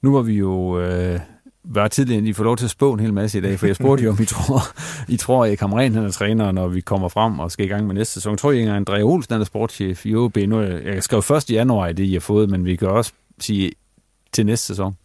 Nu 0.01 0.13
var 0.13 0.21
vi 0.21 0.33
jo 0.33 0.79
øh, 0.79 1.19
var 1.67 1.87
tidligere, 1.87 2.21
at 2.21 2.27
I 2.27 2.33
får 2.33 2.43
lov 2.43 2.57
til 2.57 2.65
at 2.65 2.71
spå 2.71 2.93
en 2.93 2.99
hel 2.99 3.13
masse 3.13 3.37
i 3.37 3.41
dag, 3.41 3.59
for 3.59 3.67
jeg 3.67 3.75
spurgte 3.75 4.03
jo, 4.03 4.09
om 4.09 4.17
I 4.21 4.25
tror, 4.25 4.61
I 5.07 5.17
tror 5.17 5.45
at 5.45 5.57
Kamren 5.57 5.93
han 5.93 6.05
er 6.05 6.11
træner, 6.11 6.51
når 6.51 6.67
vi 6.67 6.81
kommer 6.81 7.09
frem 7.09 7.39
og 7.39 7.51
skal 7.51 7.65
i 7.65 7.69
gang 7.69 7.87
med 7.87 7.95
næste 7.95 8.13
sæson. 8.13 8.31
Jeg 8.31 8.37
tror, 8.37 8.51
I 8.51 8.77
André 8.77 9.01
Olsen 9.01 9.33
han 9.33 9.41
er 9.41 9.45
sportschef 9.45 10.05
i 10.05 10.15
OB. 10.15 10.37
Nu, 10.37 10.61
jeg 10.61 11.03
skrev 11.03 11.21
først 11.21 11.49
i 11.49 11.53
januar 11.53 11.87
i 11.87 11.93
det, 11.93 12.03
I 12.03 12.13
har 12.13 12.19
fået, 12.19 12.49
men 12.49 12.65
vi 12.65 12.75
kan 12.75 12.87
også 12.87 13.13
sige 13.39 13.71
til 14.33 14.45
næste 14.45 14.67
sæson. 14.67 14.95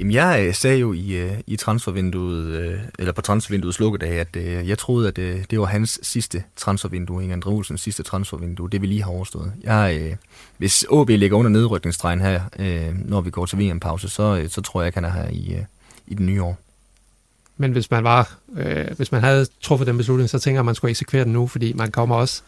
Jamen, 0.00 0.12
jeg 0.12 0.44
øh, 0.46 0.54
sagde 0.54 0.78
jo 0.78 0.92
i, 0.92 1.12
øh, 1.12 1.32
i 1.46 1.56
transfervinduet, 1.56 2.46
øh, 2.46 2.80
eller 2.98 3.12
på 3.12 3.20
transfervinduet 3.20 3.80
lukkedag, 3.80 4.20
at 4.20 4.36
jeg 4.68 4.78
troede, 4.78 5.08
at 5.08 5.16
det 5.16 5.60
var 5.60 5.64
hans 5.64 6.00
sidste 6.02 6.44
transfervindue, 6.56 7.22
Inge 7.22 7.32
Andre 7.32 7.50
Olsens 7.50 7.80
sidste 7.80 8.02
transfervindue, 8.02 8.70
det 8.70 8.82
vi 8.82 8.86
lige 8.86 9.02
har 9.02 9.10
overstået. 9.10 9.52
Jeg, 9.62 10.16
hvis 10.58 10.86
AB 10.92 11.08
ligger 11.08 11.36
under 11.36 11.50
nedrykningsstregen 11.50 12.20
her, 12.20 12.40
når 13.08 13.20
vi 13.20 13.30
går 13.30 13.46
til 13.46 13.58
VM-pause, 13.58 14.08
så, 14.08 14.46
så 14.48 14.60
tror 14.60 14.80
jeg 14.80 14.86
at 14.86 14.94
han 14.94 15.04
er 15.04 15.10
her 15.10 15.28
i, 15.28 15.56
i 16.06 16.14
den 16.14 16.26
nye 16.26 16.42
år. 16.42 16.58
Men 17.56 17.72
hvis 17.72 17.90
man 17.90 18.04
var, 18.04 18.38
øh, 18.56 18.86
hvis 18.96 19.12
man 19.12 19.20
havde 19.20 19.46
truffet 19.60 19.86
den 19.86 19.96
beslutning, 19.96 20.30
så 20.30 20.38
tænker 20.38 20.58
man, 20.58 20.62
at 20.62 20.66
man 20.66 20.74
skulle 20.74 20.90
eksekvere 20.90 21.24
den 21.24 21.32
nu, 21.32 21.46
fordi 21.46 21.72
man 21.72 21.90
kommer 21.90 22.16
også 22.16 22.42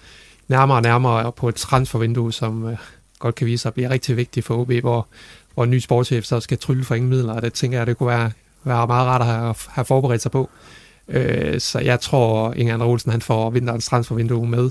nærmere 0.49 0.79
og 0.79 0.83
nærmere 0.83 1.33
på 1.33 1.49
et 1.49 1.55
transfervindue, 1.55 2.33
som 2.33 2.69
øh, 2.69 2.77
godt 3.19 3.35
kan 3.35 3.47
vise 3.47 3.63
sig 3.63 3.71
at 3.71 3.75
blive 3.75 3.91
rigtig 3.91 4.17
vigtigt 4.17 4.47
for 4.47 4.57
OB, 4.57 4.73
hvor 4.73 5.07
og 5.57 5.65
en 5.65 5.71
ny 5.71 5.79
sportschef 5.79 6.25
så 6.25 6.41
skal 6.41 6.59
trylle 6.59 6.85
for 6.85 6.95
ingen 6.95 7.11
midler, 7.11 7.33
og 7.33 7.43
det 7.43 7.53
tænker 7.53 7.79
jeg, 7.79 7.87
det 7.87 7.99
kunne 7.99 8.09
være, 8.09 8.31
være 8.65 8.87
meget 8.87 9.07
rart 9.07 9.21
at 9.21 9.27
have, 9.27 9.55
have 9.69 9.85
forberedt 9.85 10.23
sig 10.23 10.31
på. 10.31 10.51
Øh, 11.09 11.61
så 11.61 11.79
jeg 11.79 12.01
tror, 12.01 12.53
Inger 12.53 12.75
Andre 12.75 12.87
Olsen 12.87 13.11
han 13.11 13.21
får 13.21 13.51
vinterens 13.51 13.87
transfervindue 13.87 14.49
med, 14.49 14.71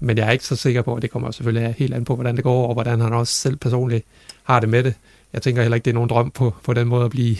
men 0.00 0.18
jeg 0.18 0.26
er 0.26 0.30
ikke 0.30 0.46
så 0.46 0.56
sikker 0.56 0.82
på, 0.82 0.94
at 0.94 1.02
det 1.02 1.10
kommer 1.10 1.30
selvfølgelig 1.30 1.74
helt 1.78 1.94
an 1.94 2.04
på, 2.04 2.14
hvordan 2.14 2.36
det 2.36 2.44
går, 2.44 2.66
og 2.66 2.74
hvordan 2.74 3.00
han 3.00 3.12
også 3.12 3.34
selv 3.34 3.56
personligt 3.56 4.04
har 4.42 4.60
det 4.60 4.68
med 4.68 4.84
det. 4.84 4.94
Jeg 5.32 5.42
tænker 5.42 5.62
heller 5.62 5.74
ikke, 5.74 5.84
det 5.84 5.90
er 5.90 5.94
nogen 5.94 6.10
drøm 6.10 6.30
på, 6.30 6.54
på 6.64 6.74
den 6.74 6.88
måde 6.88 7.04
at 7.04 7.10
blive, 7.10 7.36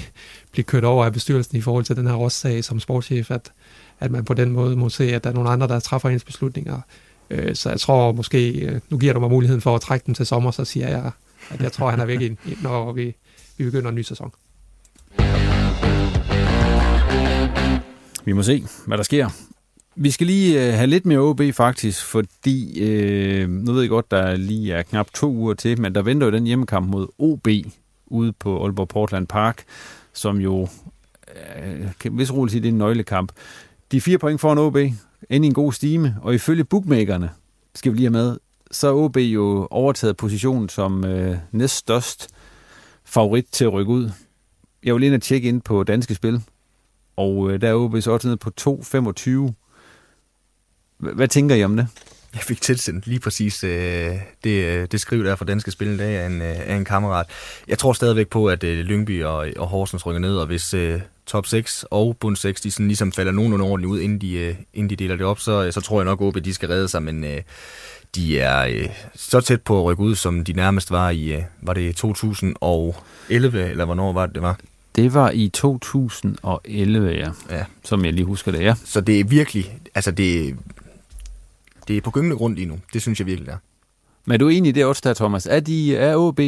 blive 0.52 0.64
kørt 0.64 0.84
over 0.84 1.04
af 1.04 1.12
bestyrelsen 1.12 1.58
i 1.58 1.60
forhold 1.60 1.84
til 1.84 1.96
den 1.96 2.06
her 2.06 2.14
Ross-sag 2.14 2.64
som 2.64 2.80
sportschef, 2.80 3.30
at, 3.30 3.52
at 4.00 4.10
man 4.10 4.24
på 4.24 4.34
den 4.34 4.50
måde 4.50 4.76
må 4.76 4.88
se, 4.88 5.14
at 5.14 5.24
der 5.24 5.30
er 5.30 5.34
nogle 5.34 5.50
andre, 5.50 5.68
der 5.68 5.80
træffer 5.80 6.08
ens 6.08 6.24
beslutninger. 6.24 6.80
Øh, 7.30 7.54
så 7.54 7.70
jeg 7.70 7.80
tror 7.80 8.12
måske, 8.12 8.50
øh, 8.50 8.80
nu 8.90 8.98
giver 8.98 9.12
du 9.12 9.20
mig 9.20 9.30
muligheden 9.30 9.60
for 9.60 9.74
at 9.74 9.80
trække 9.80 10.06
den 10.06 10.14
til 10.14 10.26
sommer, 10.26 10.50
så 10.50 10.64
siger 10.64 10.88
jeg, 10.88 11.10
at 11.50 11.62
jeg 11.62 11.72
tror, 11.72 11.90
han 11.90 12.00
er 12.00 12.04
væk, 12.04 12.38
når 12.62 12.92
vi, 12.92 13.14
vi 13.58 13.64
begynder 13.64 13.88
en 13.88 13.94
ny 13.94 14.02
sæson. 14.02 14.32
Vi 18.24 18.32
må 18.32 18.42
se, 18.42 18.64
hvad 18.86 18.98
der 18.98 19.04
sker. 19.04 19.28
Vi 19.96 20.10
skal 20.10 20.26
lige 20.26 20.66
øh, 20.66 20.74
have 20.74 20.86
lidt 20.86 21.06
mere 21.06 21.18
OB 21.18 21.40
faktisk, 21.52 22.04
fordi 22.04 22.80
øh, 22.80 23.50
nu 23.50 23.72
ved 23.72 23.80
jeg 23.80 23.88
godt, 23.88 24.10
der 24.10 24.36
lige 24.36 24.72
er 24.72 24.82
knap 24.82 25.06
to 25.14 25.32
uger 25.32 25.54
til, 25.54 25.80
men 25.80 25.94
der 25.94 26.02
venter 26.02 26.26
jo 26.26 26.32
den 26.32 26.46
hjemmekamp 26.46 26.88
mod 26.88 27.06
OB 27.18 27.48
ude 28.06 28.32
på 28.32 28.64
Aalborg 28.64 28.88
Portland 28.88 29.26
Park, 29.26 29.64
som 30.12 30.38
jo, 30.38 30.68
øh, 31.62 31.86
kan 32.00 32.18
vist 32.18 32.32
roligt 32.32 32.52
sige, 32.52 32.62
det 32.62 32.68
er 32.68 32.72
en 32.72 32.78
nøglekamp. 32.78 33.32
De 33.92 34.00
fire 34.00 34.18
point 34.18 34.40
foran 34.40 34.58
OB, 34.58 34.76
ind 35.30 35.44
i 35.44 35.48
en 35.48 35.54
god 35.54 35.72
stime, 35.72 36.16
og 36.22 36.34
ifølge 36.34 36.64
bookmakerne, 36.64 37.30
skal 37.74 37.92
vi 37.92 37.96
lige 37.96 38.06
have 38.06 38.12
med, 38.12 38.36
så 38.70 38.88
er 38.88 38.92
OB 38.92 39.16
jo 39.16 39.68
overtaget 39.70 40.16
positionen 40.16 40.68
som 40.68 41.04
øh, 41.04 41.36
næststørst 41.52 42.28
favorit 43.04 43.46
til 43.52 43.64
at 43.64 43.72
rykke 43.72 43.92
ud. 43.92 44.10
Jeg 44.82 44.94
vil 44.94 45.00
lige 45.00 45.14
at 45.14 45.22
tjekke 45.22 45.48
ind 45.48 45.62
på 45.62 45.84
Danske 45.84 46.14
Spil, 46.14 46.42
og 47.16 47.50
øh, 47.50 47.60
der 47.60 47.68
er 47.68 47.74
OB 47.74 48.00
så 48.00 48.10
også 48.10 48.28
nede 48.28 48.36
på 48.36 48.50
2,25. 48.60 49.52
Hvad 50.98 51.28
tænker 51.28 51.54
I 51.54 51.64
om 51.64 51.76
det? 51.76 51.88
Jeg 52.34 52.42
fik 52.42 52.60
tilsendt 52.60 53.06
lige 53.06 53.20
præcis 53.20 53.64
øh, 53.64 54.14
det, 54.44 54.64
øh, 54.64 54.88
det 54.92 55.00
skriv 55.00 55.24
der 55.24 55.36
fra 55.36 55.44
Danske 55.44 55.70
Spil 55.70 55.88
i 55.88 55.96
dag 55.96 56.16
af 56.16 56.26
en, 56.26 56.42
øh, 56.42 56.56
af 56.66 56.74
en 56.74 56.84
kammerat. 56.84 57.26
Jeg 57.68 57.78
tror 57.78 57.92
stadigvæk 57.92 58.28
på, 58.28 58.46
at 58.46 58.64
øh, 58.64 58.78
Lyngby 58.78 59.24
og, 59.24 59.48
og 59.58 59.66
Horsens 59.66 60.06
rykker 60.06 60.20
ned, 60.20 60.36
og 60.36 60.46
hvis 60.46 60.74
øh, 60.74 61.00
top 61.26 61.46
6 61.46 61.84
og 61.90 62.16
bund 62.16 62.36
6 62.36 62.60
de 62.60 62.70
sådan 62.70 62.86
ligesom 62.86 63.12
falder 63.12 63.32
nogenlunde 63.32 63.64
ordentligt 63.64 63.90
ud, 63.90 64.00
inden 64.00 64.20
de, 64.20 64.32
øh, 64.32 64.54
inden 64.74 64.90
de 64.90 64.96
deler 64.96 65.16
det 65.16 65.26
op, 65.26 65.40
så, 65.40 65.70
så 65.72 65.80
tror 65.80 66.00
jeg 66.00 66.04
nok, 66.04 66.36
at 66.36 66.44
de 66.44 66.54
skal 66.54 66.68
redde 66.68 66.88
sig, 66.88 67.02
men 67.02 67.24
øh, 67.24 67.40
de 68.14 68.38
er 68.38 68.66
øh, 68.66 68.88
så 69.14 69.40
tæt 69.40 69.62
på 69.62 69.78
at 69.78 69.84
rykke 69.84 70.02
ud, 70.02 70.14
som 70.14 70.44
de 70.44 70.52
nærmest 70.52 70.90
var 70.90 71.10
i, 71.10 71.32
øh, 71.32 71.42
var 71.62 71.74
det 71.74 71.96
2011, 71.96 73.70
eller 73.70 73.84
hvornår 73.84 74.12
var 74.12 74.26
det, 74.26 74.34
det 74.34 74.42
var? 74.42 74.58
Det 74.96 75.14
var 75.14 75.30
i 75.30 75.48
2011, 75.48 77.10
ja. 77.10 77.30
ja. 77.50 77.64
Som 77.84 78.04
jeg 78.04 78.12
lige 78.12 78.24
husker 78.24 78.52
det, 78.52 78.60
ja. 78.60 78.74
Så 78.84 79.00
det 79.00 79.20
er 79.20 79.24
virkelig, 79.24 79.78
altså 79.94 80.10
det, 80.10 80.56
det 81.88 81.96
er 81.96 82.00
på 82.00 82.10
gyngende 82.10 82.36
grund 82.36 82.54
lige 82.56 82.66
nu. 82.66 82.78
Det 82.92 83.02
synes 83.02 83.18
jeg 83.18 83.26
virkelig, 83.26 83.46
det 83.46 83.52
er. 83.52 83.58
Men 84.24 84.34
er 84.34 84.38
du 84.38 84.48
enig 84.48 84.68
i 84.68 84.72
det 84.72 84.84
også 84.84 85.02
der, 85.04 85.14
Thomas? 85.14 85.46
Er, 85.46 85.60
de, 85.60 85.96
er 85.96 86.16
OB 86.16 86.40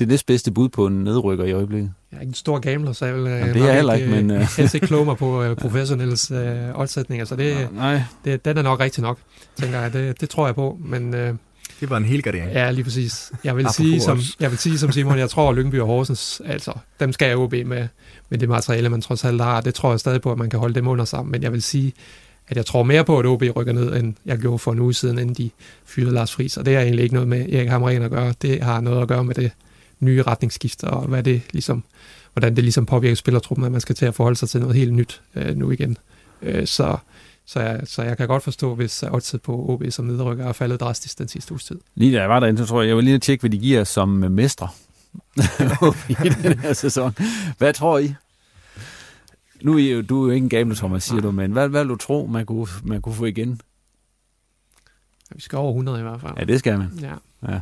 det 0.00 0.08
næstbedste 0.08 0.50
bud 0.50 0.68
på 0.68 0.86
en 0.86 1.04
nedrykker 1.04 1.44
i 1.44 1.52
øjeblikket? 1.52 1.92
Jeg 2.12 2.16
er 2.16 2.20
ikke 2.20 2.30
en 2.30 2.34
stor 2.34 2.58
gambler, 2.58 2.92
så 2.92 3.06
jeg 3.06 3.14
vil 3.14 3.24
Jamen, 3.24 3.54
det 3.54 3.62
er 3.62 3.72
heller 3.72 3.94
ikke, 3.94 4.08
men... 4.08 4.30
Uh... 4.30 4.36
helst 4.56 4.74
ikke 4.74 4.86
kloge 4.86 5.04
mig 5.04 5.16
på 5.16 5.40
uh, 5.50 5.56
professionelles 5.56 6.30
uh, 6.30 6.38
oddsætninger, 6.80 7.24
så 7.24 7.36
det, 7.36 7.68
Nej. 7.74 8.02
Det, 8.24 8.44
den 8.44 8.58
er 8.58 8.62
nok 8.62 8.80
rigtig 8.80 9.02
nok, 9.02 9.18
tænker 9.56 9.80
jeg. 9.80 9.92
Det, 9.92 10.20
det 10.20 10.30
tror 10.30 10.46
jeg 10.46 10.54
på, 10.54 10.78
men... 10.84 11.14
Uh, 11.14 11.36
det 11.80 11.90
var 11.90 11.96
en 11.96 12.04
hel 12.04 12.22
gardering. 12.22 12.52
Ja, 12.52 12.70
lige 12.70 12.84
præcis. 12.84 13.32
Jeg 13.44 13.56
vil, 13.56 13.68
sige, 13.68 14.00
som, 14.00 14.20
jeg 14.40 14.50
vil 14.50 14.58
sige 14.58 14.78
som 14.78 14.92
Simon, 14.92 15.18
jeg 15.18 15.30
tror, 15.30 15.50
at 15.50 15.56
Lyngby 15.56 15.80
og 15.80 15.86
Horsens, 15.86 16.42
altså, 16.44 16.72
dem 17.00 17.12
skal 17.12 17.28
jeg 17.28 17.38
OB 17.38 17.52
med, 17.52 17.88
med 18.30 18.38
det 18.38 18.48
materiale, 18.48 18.88
man 18.88 19.00
trods 19.00 19.24
alt 19.24 19.40
har. 19.40 19.60
Det 19.60 19.74
tror 19.74 19.90
jeg 19.90 20.00
stadig 20.00 20.20
på, 20.20 20.32
at 20.32 20.38
man 20.38 20.50
kan 20.50 20.58
holde 20.58 20.74
dem 20.74 20.88
under 20.88 21.04
sammen. 21.04 21.32
Men 21.32 21.42
jeg 21.42 21.52
vil 21.52 21.62
sige, 21.62 21.92
at 22.48 22.56
jeg 22.56 22.66
tror 22.66 22.82
mere 22.82 23.04
på, 23.04 23.18
at 23.18 23.26
OB 23.26 23.42
rykker 23.56 23.72
ned, 23.72 23.96
end 23.96 24.14
jeg 24.26 24.38
gjorde 24.38 24.58
for 24.58 24.72
en 24.72 24.78
uge 24.78 24.94
siden, 24.94 25.18
inden 25.18 25.34
de 25.34 25.50
fyrede 25.84 26.14
Lars 26.14 26.32
Friis. 26.32 26.56
Og 26.56 26.66
det 26.66 26.76
er 26.76 26.80
egentlig 26.80 27.02
ikke 27.02 27.14
noget 27.14 27.28
med 27.28 27.52
Erik 27.52 27.68
Hamren 27.68 28.02
at 28.02 28.10
gøre. 28.10 28.34
Det 28.42 28.62
har 28.62 28.80
noget 28.80 29.02
at 29.02 29.08
gøre 29.08 29.24
med 29.24 29.34
det 29.34 29.50
nye 30.00 30.22
retningsskift, 30.22 30.84
og 30.84 31.06
hvad 31.06 31.22
det 31.22 31.42
ligesom, 31.52 31.84
hvordan 32.32 32.56
det 32.56 32.64
ligesom 32.64 32.86
påvirker 32.86 33.14
spillertruppen, 33.14 33.64
at 33.64 33.72
man 33.72 33.80
skal 33.80 33.94
til 33.94 34.06
at 34.06 34.14
forholde 34.14 34.36
sig 34.36 34.48
til 34.48 34.60
noget 34.60 34.76
helt 34.76 34.92
nyt 34.92 35.22
øh, 35.34 35.56
nu 35.56 35.70
igen. 35.70 35.96
Øh, 36.42 36.66
så, 36.66 36.96
så, 37.46 37.60
jeg, 37.60 37.80
så 37.84 38.02
jeg 38.02 38.16
kan 38.16 38.28
godt 38.28 38.42
forstå, 38.42 38.74
hvis 38.74 39.02
oddset 39.02 39.42
på 39.42 39.68
OB 39.68 39.82
som 39.90 40.04
nedrykker 40.04 40.46
er 40.46 40.52
faldet 40.52 40.80
drastisk 40.80 41.18
den 41.18 41.28
sidste 41.28 41.52
uges 41.52 41.64
tid. 41.64 41.78
Lige 41.94 42.16
da 42.16 42.20
jeg 42.20 42.28
var 42.28 42.40
derinde, 42.40 42.58
så 42.58 42.66
tror 42.66 42.82
jeg, 42.82 42.88
jeg 42.88 42.96
vil 42.96 43.04
lige 43.04 43.18
tjekke, 43.18 43.42
hvad 43.42 43.50
de 43.50 43.58
giver 43.58 43.84
som 43.84 44.08
mestre 44.08 44.68
i 46.08 46.14
den 46.42 46.58
her 46.58 46.72
sæson. 46.72 47.14
Hvad 47.58 47.72
tror 47.72 47.98
I? 47.98 48.14
Nu 49.62 49.78
er 49.78 49.92
jo, 49.92 50.02
du 50.02 50.22
er 50.22 50.26
jo 50.26 50.30
ikke 50.30 50.44
en 50.44 50.48
gammel, 50.48 50.76
Thomas, 50.76 51.04
siger 51.04 51.20
Nej. 51.20 51.26
du, 51.26 51.30
men 51.30 51.52
hvad, 51.52 51.68
hvad 51.68 51.84
vil 51.84 51.88
du 51.88 51.96
tro, 51.96 52.26
man 52.26 52.46
kunne, 52.46 52.66
man 52.84 53.02
kunne 53.02 53.14
få 53.14 53.24
igen? 53.24 53.60
Vi 55.34 55.40
skal 55.40 55.58
over 55.58 55.70
100 55.70 55.98
i 55.98 56.02
hvert 56.02 56.20
fald. 56.20 56.32
Ja, 56.38 56.44
det 56.44 56.58
skal 56.58 56.78
man. 56.78 56.90
Ja. 57.00 57.14
ja. 57.52 57.60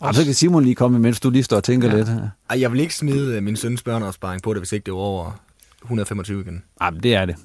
Og 0.00 0.14
så 0.14 0.24
kan 0.24 0.34
Simon 0.34 0.62
lige 0.62 0.74
komme, 0.74 0.98
mens 0.98 1.20
du 1.20 1.30
lige 1.30 1.42
står 1.42 1.56
og 1.56 1.64
tænker 1.64 1.88
ja. 1.88 1.96
lidt. 1.96 2.08
Ej, 2.50 2.60
jeg 2.60 2.72
vil 2.72 2.80
ikke 2.80 2.94
smide 2.94 3.36
øh, 3.36 3.42
min 3.42 3.56
søns 3.56 3.82
børneopsparing 3.82 4.42
på 4.42 4.54
det, 4.54 4.60
hvis 4.60 4.72
ikke 4.72 4.84
det 4.84 4.94
var 4.94 5.00
over 5.00 5.40
125 5.82 6.40
igen. 6.40 6.62
Ej, 6.80 6.90
men 6.90 7.02
det 7.02 7.14
er 7.14 7.24
det. 7.24 7.36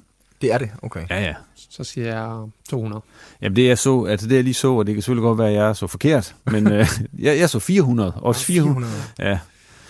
Det 0.42 0.52
er 0.52 0.58
det? 0.58 0.70
Okay. 0.82 1.06
Ja, 1.10 1.22
ja. 1.22 1.34
Så 1.70 1.84
siger 1.84 2.06
jeg 2.06 2.48
200. 2.68 3.02
Jamen 3.42 3.56
det 3.56 3.66
jeg 3.68 3.78
så, 3.78 4.04
altså 4.04 4.28
det 4.28 4.36
jeg 4.36 4.44
lige 4.44 4.54
så, 4.54 4.72
og 4.72 4.86
det 4.86 4.94
kan 4.94 5.02
selvfølgelig 5.02 5.22
godt 5.22 5.38
være, 5.38 5.48
at 5.48 5.54
jeg 5.54 5.68
er 5.68 5.72
så 5.72 5.86
forkert, 5.86 6.34
men 6.44 6.72
øh, 6.72 6.86
jeg, 7.18 7.38
jeg 7.38 7.50
så 7.50 7.58
400, 7.58 8.12
også 8.16 8.44
400. 8.44 8.90
400. 9.18 9.30
Ja. 9.30 9.38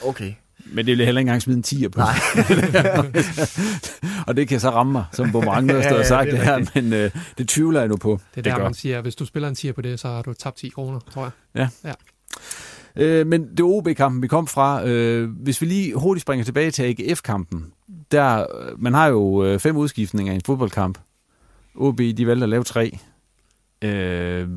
Okay. 0.09 0.33
Men 0.65 0.87
det 0.87 0.99
jeg 0.99 1.07
heller 1.07 1.19
ikke 1.19 1.29
engang 1.29 1.43
smide 1.43 1.57
en 1.57 1.65
10'er 1.67 1.89
på. 1.89 1.99
Nej. 1.99 2.15
og 4.27 4.37
det 4.37 4.49
kan 4.49 4.61
så 4.61 4.71
ramme 4.71 4.93
mig, 4.93 5.05
som 5.13 5.33
boomerang, 5.33 5.67
når 5.67 5.75
jeg 5.75 5.85
står 5.85 5.99
og 5.99 6.07
sagt 6.07 6.25
det, 6.31 6.33
det 6.33 6.43
her, 6.43 6.71
men 6.75 6.93
øh, 6.93 7.11
det 7.39 7.49
tvivler 7.49 7.81
jeg 7.81 7.89
nu 7.89 7.97
på. 7.97 8.11
Det 8.11 8.39
er 8.39 8.43
det 8.43 8.45
der, 8.45 8.57
gør. 8.57 8.65
man 8.65 8.75
siger, 8.75 9.01
hvis 9.01 9.15
du 9.15 9.25
spiller 9.25 9.49
en 9.49 9.57
10'er 9.59 9.73
på 9.73 9.83
det, 9.83 10.01
så 10.01 10.09
har 10.09 10.23
du 10.23 10.33
tabt 10.33 10.57
10 10.57 10.69
kroner, 10.69 11.01
tror 11.15 11.23
jeg. 11.23 11.31
Ja. 11.85 11.89
ja. 11.89 11.95
Øh, 12.97 13.27
men 13.27 13.51
det 13.51 13.61
OB-kampen, 13.61 14.23
vi 14.23 14.27
kom 14.27 14.47
fra, 14.47 14.87
øh, 14.87 15.31
hvis 15.31 15.61
vi 15.61 15.67
lige 15.67 15.95
hurtigt 15.95 16.23
springer 16.23 16.45
tilbage 16.45 16.71
til 16.71 16.83
AGF-kampen, 16.83 17.73
der, 18.13 18.41
øh, 18.41 18.83
man 18.83 18.95
har 18.95 19.07
jo 19.07 19.45
øh, 19.45 19.59
fem 19.59 19.77
udskiftninger 19.77 20.33
i 20.33 20.37
en 20.37 20.43
fodboldkamp. 20.47 20.99
OB, 21.75 21.99
de 21.99 22.27
valgte 22.27 22.43
at 22.43 22.49
lave 22.49 22.65
tre. 22.65 22.99
Øh, 23.85 24.49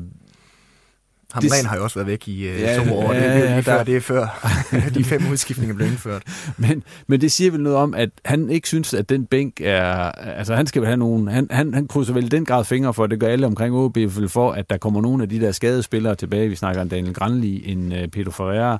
Hamren 1.42 1.66
har 1.66 1.76
jo 1.76 1.82
også 1.82 1.94
været 1.98 2.06
væk 2.06 2.28
i 2.28 2.48
uh, 2.48 2.60
Ja, 2.60 2.76
to 2.84 2.94
år. 2.94 3.12
ja, 3.12 3.18
det, 3.18 3.26
er 3.26 3.44
ja, 3.44 3.54
lige 3.54 3.62
før, 3.62 3.76
der- 3.76 3.84
det 3.84 3.96
er 3.96 4.00
før 4.00 4.48
de 4.94 5.04
fem 5.04 5.22
udskiftninger 5.32 5.74
blev 5.74 5.86
indført. 5.88 6.22
Men, 6.56 6.82
men 7.06 7.20
det 7.20 7.32
siger 7.32 7.50
vel 7.50 7.60
noget 7.60 7.78
om, 7.78 7.94
at 7.94 8.10
han 8.24 8.50
ikke 8.50 8.68
synes, 8.68 8.94
at 8.94 9.08
den 9.08 9.26
bænk 9.26 9.60
er... 9.60 9.94
Altså, 10.12 10.54
han 10.54 10.66
skal 10.66 10.82
vel 10.82 10.86
have 10.86 10.96
nogen... 10.96 11.28
Han, 11.28 11.46
han, 11.50 11.74
han 11.74 11.88
krydser 11.88 12.12
vel 12.14 12.30
den 12.30 12.44
grad 12.44 12.64
fingre 12.64 12.94
for, 12.94 13.04
at 13.04 13.10
det 13.10 13.20
gør 13.20 13.28
alle 13.28 13.46
omkring 13.46 13.74
OB, 13.74 13.96
for, 14.28 14.52
at 14.52 14.70
der 14.70 14.76
kommer 14.76 15.00
nogle 15.00 15.22
af 15.22 15.28
de 15.28 15.40
der 15.40 15.52
skadede 15.52 15.82
spillere 15.82 16.14
tilbage. 16.14 16.48
Vi 16.48 16.56
snakker 16.56 16.80
om 16.80 16.88
Daniel 16.88 17.14
Granli, 17.14 17.70
en 17.72 17.92
uh, 17.92 17.98
Peter 18.12 18.30
Ferreira, 18.30 18.78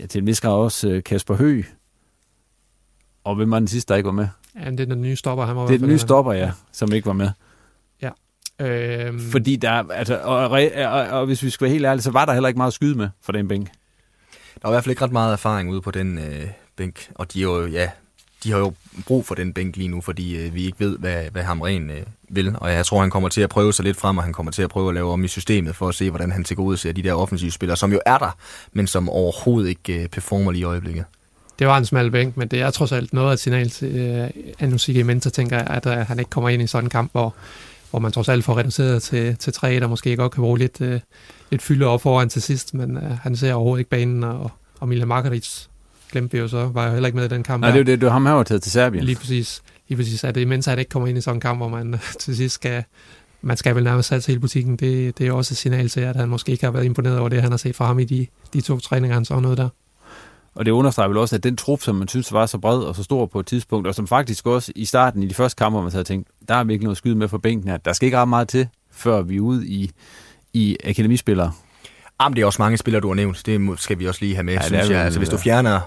ja, 0.00 0.06
til 0.06 0.18
en 0.20 0.26
vis 0.26 0.40
grad 0.40 0.52
også 0.52 0.88
uh, 0.88 1.02
Kasper 1.06 1.34
Høgh. 1.34 1.64
Og 3.24 3.34
hvem 3.36 3.50
var 3.50 3.58
den 3.58 3.68
sidste, 3.68 3.88
der 3.88 3.96
ikke 3.96 4.06
var 4.06 4.12
med? 4.12 4.26
Ja, 4.64 4.70
det 4.70 4.80
er 4.80 4.84
den 4.86 5.02
nye 5.02 5.16
stopper. 5.16 5.44
Han 5.46 5.56
var 5.56 5.62
i 5.62 5.66
Det 5.66 5.74
er 5.74 5.78
hvert 5.78 5.88
den 5.88 5.94
nye 5.94 5.98
stopper, 5.98 6.32
ja, 6.32 6.50
som 6.72 6.92
ikke 6.92 7.06
var 7.06 7.12
med. 7.12 7.28
Øhm, 8.62 9.30
Fordi 9.30 9.56
der, 9.56 9.84
altså, 9.90 10.18
og, 10.22 10.36
og, 10.36 10.60
og, 10.76 11.06
og 11.08 11.26
hvis 11.26 11.42
vi 11.42 11.50
skal 11.50 11.64
være 11.64 11.72
helt 11.72 11.86
ærlige, 11.86 12.02
så 12.02 12.10
var 12.10 12.24
der 12.24 12.32
heller 12.32 12.48
ikke 12.48 12.58
meget 12.58 12.70
at 12.70 12.74
skyde 12.74 12.98
med 12.98 13.08
for 13.22 13.32
den 13.32 13.48
bænk. 13.48 13.68
Der 14.62 14.68
er 14.68 14.72
i 14.72 14.72
hvert 14.72 14.84
fald 14.84 14.90
ikke 14.90 15.04
ret 15.04 15.12
meget 15.12 15.32
erfaring 15.32 15.70
ude 15.70 15.80
på 15.80 15.90
den 15.90 16.18
øh, 16.18 16.46
bænk, 16.76 17.08
og 17.14 17.32
de 17.32 17.38
er 17.38 17.42
jo, 17.42 17.66
ja, 17.66 17.88
de 18.44 18.50
har 18.50 18.58
jo 18.58 18.72
brug 19.06 19.26
for 19.26 19.34
den 19.34 19.52
bænk 19.52 19.76
lige 19.76 19.88
nu, 19.88 20.00
fordi 20.00 20.36
øh, 20.36 20.54
vi 20.54 20.64
ikke 20.64 20.80
ved, 20.80 20.98
hvad, 20.98 21.24
hvad 21.32 21.42
Hamren 21.42 21.90
øh, 21.90 22.02
vil. 22.28 22.54
Og 22.58 22.72
jeg 22.72 22.86
tror, 22.86 23.00
han 23.00 23.10
kommer 23.10 23.28
til 23.28 23.40
at 23.40 23.50
prøve 23.50 23.72
sig 23.72 23.84
lidt 23.84 23.96
frem, 23.96 24.18
og 24.18 24.24
han 24.24 24.32
kommer 24.32 24.52
til 24.52 24.62
at 24.62 24.70
prøve 24.70 24.88
at 24.88 24.94
lave 24.94 25.12
om 25.12 25.24
i 25.24 25.28
systemet, 25.28 25.76
for 25.76 25.88
at 25.88 25.94
se, 25.94 26.10
hvordan 26.10 26.32
han 26.32 26.44
tilgodeser 26.44 26.92
de 26.92 27.02
der 27.02 27.12
offensive 27.12 27.50
spillere, 27.50 27.76
som 27.76 27.92
jo 27.92 28.00
er 28.06 28.18
der, 28.18 28.36
men 28.72 28.86
som 28.86 29.08
overhovedet 29.08 29.68
ikke 29.68 30.02
øh, 30.02 30.08
performer 30.08 30.50
lige 30.52 30.60
i 30.60 30.64
øjeblikket. 30.64 31.04
Det 31.58 31.66
var 31.66 31.78
en 31.78 31.84
smal 31.84 32.10
bænk, 32.10 32.36
men 32.36 32.48
det 32.48 32.60
er 32.60 32.70
trods 32.70 32.92
alt 32.92 33.12
noget 33.12 33.28
af 33.28 33.32
et 33.32 33.40
signal 33.40 33.70
til 33.70 33.96
øh, 33.96 34.30
Anusike 34.58 35.04
Menta, 35.04 35.30
tænker 35.30 35.56
jeg, 35.56 35.66
at 35.66 35.86
øh, 35.86 35.92
han 36.06 36.18
ikke 36.18 36.30
kommer 36.30 36.48
ind 36.48 36.62
i 36.62 36.66
sådan 36.66 36.86
en 36.86 36.90
kamp, 36.90 37.12
hvor, 37.12 37.34
hvor 37.92 38.00
man 38.00 38.12
trods 38.12 38.28
alt 38.28 38.44
får 38.44 38.58
reduceret 38.58 39.02
til, 39.02 39.36
til 39.36 39.52
tre, 39.52 39.80
der 39.80 39.86
måske 39.86 40.16
godt 40.16 40.32
kan 40.32 40.42
bruge 40.42 40.58
lidt, 40.58 40.80
øh, 40.80 41.00
lidt 41.50 41.62
fylde 41.62 41.86
op 41.86 42.02
foran 42.02 42.28
til 42.28 42.42
sidst, 42.42 42.74
men 42.74 42.96
øh, 42.96 43.18
han 43.22 43.36
ser 43.36 43.54
overhovedet 43.54 43.80
ikke 43.80 43.90
banen, 43.90 44.24
og, 44.24 44.50
og 44.80 44.88
Milan 44.88 45.08
Markaric 45.08 45.66
glemte 46.12 46.32
vi 46.32 46.38
jo 46.38 46.48
så, 46.48 46.70
var 46.74 46.86
jo 46.86 46.92
heller 46.92 47.06
ikke 47.06 47.16
med 47.16 47.24
i 47.24 47.28
den 47.28 47.42
kamp. 47.42 47.60
Nej, 47.60 47.70
det 47.70 47.88
er 47.88 47.92
jo 47.92 47.96
det, 47.96 48.06
var 48.06 48.12
ham, 48.12 48.26
her 48.26 48.32
var 48.32 48.42
taget 48.42 48.62
til 48.62 48.72
Serbien. 48.72 49.04
Lige 49.04 49.16
præcis. 49.16 49.62
Lige 49.88 49.96
præcis. 49.96 50.24
At 50.24 50.34
det 50.34 50.40
imens, 50.40 50.64
det 50.64 50.78
ikke 50.78 50.88
kommer 50.88 51.08
ind 51.08 51.18
i 51.18 51.20
sådan 51.20 51.36
en 51.36 51.40
kamp, 51.40 51.58
hvor 51.58 51.68
man 51.68 52.00
til 52.20 52.36
sidst 52.36 52.54
skal... 52.54 52.84
Man 53.44 53.56
skal 53.56 53.74
vel 53.74 53.84
nærmest 53.84 54.08
satse 54.08 54.28
hele 54.28 54.40
butikken. 54.40 54.76
Det, 54.76 55.18
det 55.18 55.26
er 55.26 55.32
også 55.32 55.52
et 55.52 55.56
signal 55.56 55.88
til, 55.88 56.00
at 56.00 56.16
han 56.16 56.28
måske 56.28 56.52
ikke 56.52 56.64
har 56.64 56.70
været 56.70 56.84
imponeret 56.84 57.18
over 57.18 57.28
det, 57.28 57.42
han 57.42 57.50
har 57.50 57.56
set 57.56 57.76
fra 57.76 57.86
ham 57.86 57.98
i 57.98 58.04
de, 58.04 58.26
de 58.52 58.60
to 58.60 58.80
træninger, 58.80 59.14
han 59.14 59.24
så 59.24 59.40
noget 59.40 59.58
der. 59.58 59.68
Og 60.54 60.64
det 60.64 60.70
understreger 60.70 61.08
vel 61.08 61.18
også, 61.18 61.36
at 61.36 61.42
den 61.42 61.56
trup, 61.56 61.82
som 61.82 61.94
man 61.94 62.08
synes 62.08 62.32
var 62.32 62.46
så 62.46 62.58
bred 62.58 62.78
og 62.78 62.96
så 62.96 63.02
stor 63.02 63.26
på 63.26 63.40
et 63.40 63.46
tidspunkt, 63.46 63.88
og 63.88 63.94
som 63.94 64.06
faktisk 64.06 64.46
også 64.46 64.72
i 64.76 64.84
starten 64.84 65.22
i 65.22 65.26
de 65.26 65.34
første 65.34 65.56
kampe, 65.58 65.82
man 65.82 65.92
havde 65.92 66.04
tænkt, 66.04 66.28
der 66.48 66.54
er 66.54 66.64
virkelig 66.64 66.84
noget 66.84 66.96
skyde 66.96 67.14
med 67.14 67.28
for 67.28 67.38
bænken 67.38 67.70
her. 67.70 67.76
Der 67.76 67.92
skal 67.92 68.06
ikke 68.06 68.18
ret 68.18 68.28
meget 68.28 68.48
til, 68.48 68.68
før 68.90 69.22
vi 69.22 69.36
er 69.36 69.40
ude 69.40 69.66
i, 69.66 69.90
i 70.52 70.76
akademispillere. 70.84 71.52
Jamen, 72.22 72.36
det 72.36 72.42
er 72.42 72.46
også 72.46 72.62
mange 72.62 72.78
spillere, 72.78 73.00
du 73.00 73.08
har 73.08 73.14
nævnt. 73.14 73.42
Det 73.46 73.80
skal 73.80 73.98
vi 73.98 74.06
også 74.06 74.20
lige 74.20 74.34
have 74.34 74.44
med, 74.44 74.54
Ja, 74.54 74.62
synes 74.62 74.90
jeg. 74.90 75.04
Altså, 75.04 75.20
hvis 75.20 75.28
du 75.28 75.36
fjerner 75.36 75.80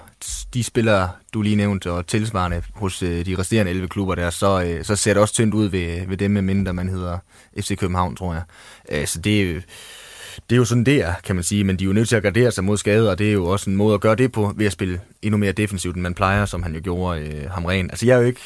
de 0.54 0.64
spillere, 0.64 1.10
du 1.34 1.42
lige 1.42 1.56
nævnte, 1.56 1.92
og 1.92 2.06
tilsvarende 2.06 2.62
hos 2.74 3.02
øh, 3.02 3.26
de 3.26 3.36
resterende 3.38 3.70
11 3.70 3.88
klubber 3.88 4.14
der, 4.14 4.30
så, 4.30 4.62
øh, 4.62 4.84
så 4.84 4.96
ser 4.96 5.12
det 5.12 5.22
også 5.22 5.34
tyndt 5.34 5.54
ud 5.54 5.66
ved, 5.66 6.06
ved 6.08 6.16
dem, 6.16 6.30
med 6.30 6.42
mindre 6.42 6.72
man 6.72 6.88
hedder 6.88 7.18
FC 7.60 7.78
København, 7.78 8.16
tror 8.16 8.34
jeg. 8.34 8.42
Øh, 8.92 9.06
så 9.06 9.20
det. 9.20 9.64
Det 10.50 10.56
er 10.56 10.58
jo 10.58 10.64
sådan, 10.64 10.84
det 10.84 11.02
er, 11.02 11.14
kan 11.24 11.34
man 11.34 11.44
sige, 11.44 11.64
men 11.64 11.76
de 11.76 11.84
er 11.84 11.86
jo 11.86 11.92
nødt 11.92 12.08
til 12.08 12.16
at 12.16 12.22
gardere 12.22 12.50
sig 12.50 12.64
mod 12.64 12.76
skade, 12.76 13.10
og 13.10 13.18
det 13.18 13.28
er 13.28 13.32
jo 13.32 13.46
også 13.46 13.70
en 13.70 13.76
måde 13.76 13.94
at 13.94 14.00
gøre 14.00 14.14
det 14.14 14.32
på, 14.32 14.52
ved 14.56 14.66
at 14.66 14.72
spille 14.72 15.00
endnu 15.22 15.38
mere 15.38 15.52
defensivt, 15.52 15.94
end 15.94 16.02
man 16.02 16.14
plejer, 16.14 16.44
som 16.44 16.62
han 16.62 16.74
jo 16.74 16.80
gjorde 16.84 17.20
øh, 17.20 17.50
ham 17.50 17.64
ren. 17.64 17.90
Altså, 17.90 18.06
jeg 18.06 18.14
er 18.14 18.20
jo 18.20 18.26
ikke, 18.26 18.40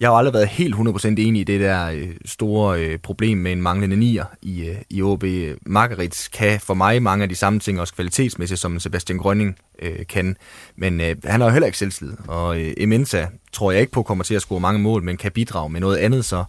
jeg 0.00 0.08
har 0.08 0.12
jo 0.14 0.18
aldrig 0.18 0.34
været 0.34 0.48
helt 0.48 0.74
100% 0.74 1.06
enig 1.06 1.40
i 1.40 1.44
det 1.44 1.60
der 1.60 1.90
øh, 1.90 2.08
store 2.24 2.80
øh, 2.80 2.98
problem 2.98 3.38
med 3.38 3.52
en 3.52 3.62
manglende 3.62 3.96
nier 3.96 4.24
i, 4.42 4.68
øh, 4.68 4.76
i 4.90 5.02
OB. 5.02 5.24
Margaret 5.66 6.28
kan 6.32 6.60
for 6.60 6.74
mig 6.74 7.02
mange 7.02 7.22
af 7.22 7.28
de 7.28 7.34
samme 7.34 7.60
ting, 7.60 7.80
også 7.80 7.94
kvalitetsmæssigt, 7.94 8.60
som 8.60 8.80
Sebastian 8.80 9.18
Grønning 9.18 9.56
øh, 9.82 10.06
kan. 10.08 10.36
Men 10.76 11.00
øh, 11.00 11.16
han 11.24 11.40
har 11.40 11.48
jo 11.48 11.52
heller 11.52 11.66
ikke 11.66 11.78
selvslid, 11.78 12.12
og 12.28 12.60
øh, 12.60 12.72
Emensa 12.76 13.26
tror 13.52 13.70
jeg 13.70 13.80
ikke 13.80 13.92
på 13.92 14.02
kommer 14.02 14.24
til 14.24 14.34
at 14.34 14.42
score 14.42 14.60
mange 14.60 14.80
mål, 14.80 15.02
men 15.02 15.16
kan 15.16 15.32
bidrage 15.32 15.70
med 15.70 15.80
noget 15.80 15.96
andet, 15.96 16.24
så 16.24 16.44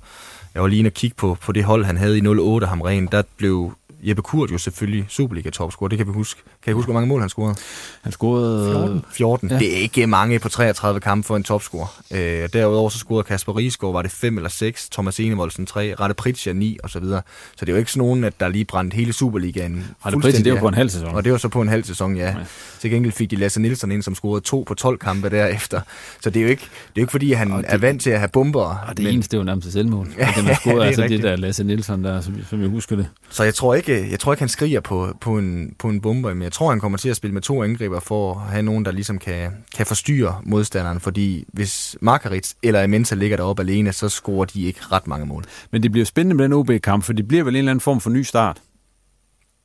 jeg 0.54 0.62
var 0.62 0.68
lige 0.68 0.80
inde 0.80 0.88
og 0.88 0.94
kigge 0.94 1.16
på, 1.16 1.38
på 1.42 1.52
det 1.52 1.64
hold, 1.64 1.86
han 1.86 1.98
havde 1.98 2.18
i 2.18 2.28
08 2.28 2.68
ham 2.68 2.82
ren. 2.82 3.08
Der 3.08 3.24
blev 3.38 3.74
Jeppe 4.04 4.22
Kurt 4.22 4.52
jo 4.52 4.58
selvfølgelig 4.58 5.06
Superliga-topscorer. 5.10 5.88
Det 5.90 5.98
kan 5.98 6.08
vi 6.08 6.12
huske. 6.12 6.42
Kan 6.64 6.72
I 6.72 6.74
huske, 6.74 6.86
hvor 6.86 6.94
mange 6.94 7.08
mål 7.08 7.20
han 7.20 7.30
scorede? 7.30 7.56
Han 8.02 8.12
scorede... 8.12 8.72
14. 8.72 9.02
14. 9.14 9.48
Ja. 9.50 9.54
Ja. 9.56 9.60
Det 9.60 9.74
er 9.74 9.78
ikke 9.78 10.08
mange 10.08 10.40
på 10.40 10.50
33 10.50 11.00
kampe 11.00 11.28
for 11.28 11.36
en 11.38 11.44
topscorer. 11.44 12.02
Øh, 12.12 12.50
derudover 12.54 12.90
så 12.90 12.98
scorede 12.98 13.24
Kasper 13.24 13.58
Riesgaard, 13.58 13.94
var 13.94 14.02
det 14.02 14.12
5 14.12 14.38
eller 14.38 14.50
6, 14.50 14.90
Thomas 14.90 15.20
Enevoldsen 15.20 15.66
3, 15.66 15.94
Rette 16.00 16.16
Pritja 16.16 16.54
9 16.54 16.78
og 16.84 16.90
så 16.90 17.00
videre. 17.00 17.22
Så 17.56 17.66
det 17.66 17.70
er 17.70 17.74
jo 17.74 17.80
ikke 17.80 17.92
sådan 17.92 18.00
nogen, 18.08 18.24
at 18.24 18.34
der 18.40 18.48
lige 18.50 18.66
brændte 18.66 18.96
hele 18.96 19.14
Superligaen 19.14 19.86
Rette 20.06 20.20
Pritja, 20.20 20.40
det 20.44 20.54
var 20.54 20.60
på 20.60 20.68
en 20.68 20.74
halv 20.74 20.90
sæson. 20.90 21.08
Og 21.16 21.24
det 21.24 21.32
var 21.32 21.38
så 21.38 21.48
på 21.50 21.62
en 21.62 21.68
halv 21.68 21.84
sæson, 21.84 22.16
ja. 22.18 22.24
Ja. 22.24 22.30
ja. 22.30 22.36
Til 22.80 22.90
gengæld 22.92 23.14
fik 23.14 23.32
de 23.32 23.36
Lasse 23.36 23.62
Nielsen 23.62 23.92
ind, 23.92 24.04
som 24.04 24.16
scorede 24.16 24.42
2 24.42 24.64
på 24.68 24.74
12 24.74 24.98
kampe 24.98 25.30
derefter. 25.30 25.82
Så 26.22 26.30
det 26.30 26.40
er 26.40 26.44
jo 26.44 26.50
ikke, 26.50 26.62
det 26.62 26.70
er 26.70 26.92
jo 26.98 27.02
ikke 27.02 27.12
fordi, 27.12 27.32
han 27.32 27.52
Og 27.52 27.58
det- 27.64 27.74
er 27.74 27.78
vant 27.78 28.02
til 28.02 28.10
at 28.10 28.20
have 28.20 28.30
bomber. 28.30 28.62
Og 28.88 28.98
det 28.98 29.04
men... 29.06 29.14
eneste, 29.14 29.32
det 29.32 29.38
var 29.40 29.46
nærmest 29.46 29.68
et 29.68 29.74
selvmål. 29.74 30.08
Ja, 30.18 30.28
Ja, 30.28 30.34
den 30.42 30.46
har 30.48 30.54
scoret, 30.54 30.76
det 30.76 30.82
er 30.82 30.86
altså 30.88 31.02
rigtigt. 31.02 31.22
det 31.24 31.30
der 31.30 31.36
Lasse 31.36 31.64
Nielsen 31.64 32.04
der, 32.04 32.22
som, 32.22 32.36
som 32.50 32.62
jeg 32.62 32.70
husker 32.70 32.96
det. 32.96 33.08
Så 33.30 33.44
jeg 33.44 33.56
tror 33.56 33.76
ikke, 33.76 34.12
jeg 34.12 34.20
tror 34.20 34.34
ikke 34.34 34.42
han 34.42 34.50
skriger 34.50 34.80
på, 34.80 35.18
på, 35.22 35.38
en, 35.38 35.74
på 35.80 35.90
en 35.90 36.02
bomber, 36.02 36.34
men 36.34 36.51
jeg 36.52 36.56
tror, 36.56 36.70
han 36.70 36.80
kommer 36.80 36.98
til 36.98 37.10
at 37.10 37.16
spille 37.16 37.34
med 37.34 37.42
to 37.42 37.64
angriber 37.64 38.00
for 38.00 38.34
at 38.36 38.42
have 38.42 38.62
nogen, 38.64 38.86
der 38.86 38.92
ligesom 38.92 39.20
kan, 39.20 39.52
kan 39.76 39.86
forstyrre 39.86 40.42
modstanderen, 40.44 41.00
fordi 41.00 41.46
hvis 41.48 41.98
Margarit 42.02 42.56
eller 42.64 42.84
Amenta 42.84 43.16
ligger 43.16 43.38
deroppe 43.38 43.62
alene, 43.62 43.92
så 43.94 44.10
scorer 44.10 44.46
de 44.46 44.62
ikke 44.64 44.80
ret 44.92 45.08
mange 45.08 45.26
mål. 45.26 45.44
Men 45.72 45.84
det 45.84 45.92
bliver 45.92 46.06
spændende 46.06 46.36
med 46.36 46.44
den 46.44 46.54
OB-kamp, 46.54 47.04
for 47.04 47.14
det 47.14 47.28
bliver 47.28 47.44
vel 47.44 47.56
en 47.56 47.58
eller 47.58 47.72
anden 47.72 47.82
form 47.82 48.02
for 48.02 48.10
ny 48.10 48.22
start, 48.22 48.62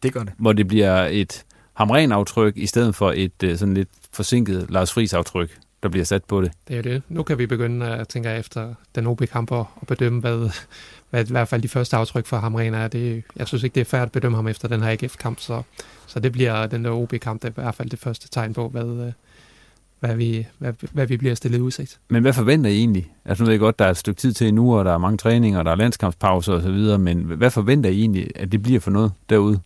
Det 0.02 0.12
gør 0.12 0.22
det. 0.22 0.32
hvor 0.38 0.52
det 0.52 0.68
bliver 0.68 1.06
et 1.10 1.44
hamren-aftryk, 1.74 2.56
i 2.56 2.66
stedet 2.66 2.94
for 2.94 3.12
et 3.16 3.42
øh, 3.44 3.58
sådan 3.58 3.74
lidt 3.74 3.88
forsinket 4.12 4.66
Lars 4.68 4.92
Friis-aftryk, 4.92 5.58
der 5.82 5.88
bliver 5.88 6.04
sat 6.04 6.24
på 6.24 6.40
det. 6.42 6.52
Det 6.68 6.72
er 6.72 6.76
jo 6.76 6.82
det. 6.82 7.02
Nu 7.08 7.22
kan 7.22 7.38
vi 7.38 7.46
begynde 7.46 7.86
at 7.86 8.08
tænke 8.08 8.30
efter 8.30 8.74
den 8.94 9.06
OB-kamp 9.06 9.50
og 9.50 9.66
og 9.76 9.86
bedømme, 9.86 10.20
hvad 10.20 10.50
i 11.12 11.22
hvert 11.30 11.48
fald 11.48 11.62
de 11.62 11.68
første 11.68 11.96
aftryk 11.96 12.26
for 12.26 12.36
ham 12.36 12.54
rent 12.54 12.76
er. 12.76 12.88
Det, 12.88 13.24
jeg 13.36 13.48
synes 13.48 13.62
ikke, 13.62 13.74
det 13.74 13.80
er 13.80 13.84
færdigt 13.84 14.06
at 14.06 14.12
bedømme 14.12 14.36
ham 14.36 14.48
efter 14.48 14.68
den 14.68 14.82
her 14.82 14.90
AGF-kamp, 14.90 15.40
så, 15.40 15.62
så 16.06 16.20
det 16.20 16.32
bliver 16.32 16.66
den 16.66 16.84
der 16.84 16.90
OB-kamp, 16.90 17.42
det 17.42 17.48
er 17.48 17.60
i 17.60 17.62
hvert 17.62 17.74
fald 17.74 17.90
det 17.90 17.98
første 17.98 18.28
tegn 18.28 18.54
på, 18.54 18.68
hvad, 18.68 19.06
øh, 19.06 19.12
hvad, 20.00 20.16
vi, 20.16 20.46
hvad, 20.58 20.72
hvad 20.92 21.06
vi 21.06 21.16
bliver 21.16 21.34
stillet 21.34 21.60
udsigt. 21.60 21.98
Men 22.08 22.22
hvad 22.22 22.32
forventer 22.32 22.70
I 22.70 22.78
egentlig? 22.78 23.10
Altså 23.24 23.44
nu 23.44 23.46
ved 23.46 23.52
jeg 23.52 23.60
godt, 23.60 23.78
der 23.78 23.84
er 23.84 23.90
et 23.90 23.96
stykke 23.96 24.20
tid 24.20 24.32
til 24.32 24.48
endnu, 24.48 24.78
og 24.78 24.84
der 24.84 24.94
er 24.94 24.98
mange 24.98 25.18
træninger, 25.18 25.58
og 25.58 25.64
der 25.64 25.70
er 25.70 25.76
landskampspauser 25.76 26.52
og 26.52 26.62
så 26.62 26.70
videre, 26.70 26.98
men 26.98 27.18
hvad 27.18 27.50
forventer 27.50 27.90
I 27.90 28.00
egentlig, 28.00 28.30
at 28.34 28.52
det 28.52 28.62
bliver 28.62 28.80
for 28.80 28.90
noget 28.90 29.12
derude? 29.30 29.60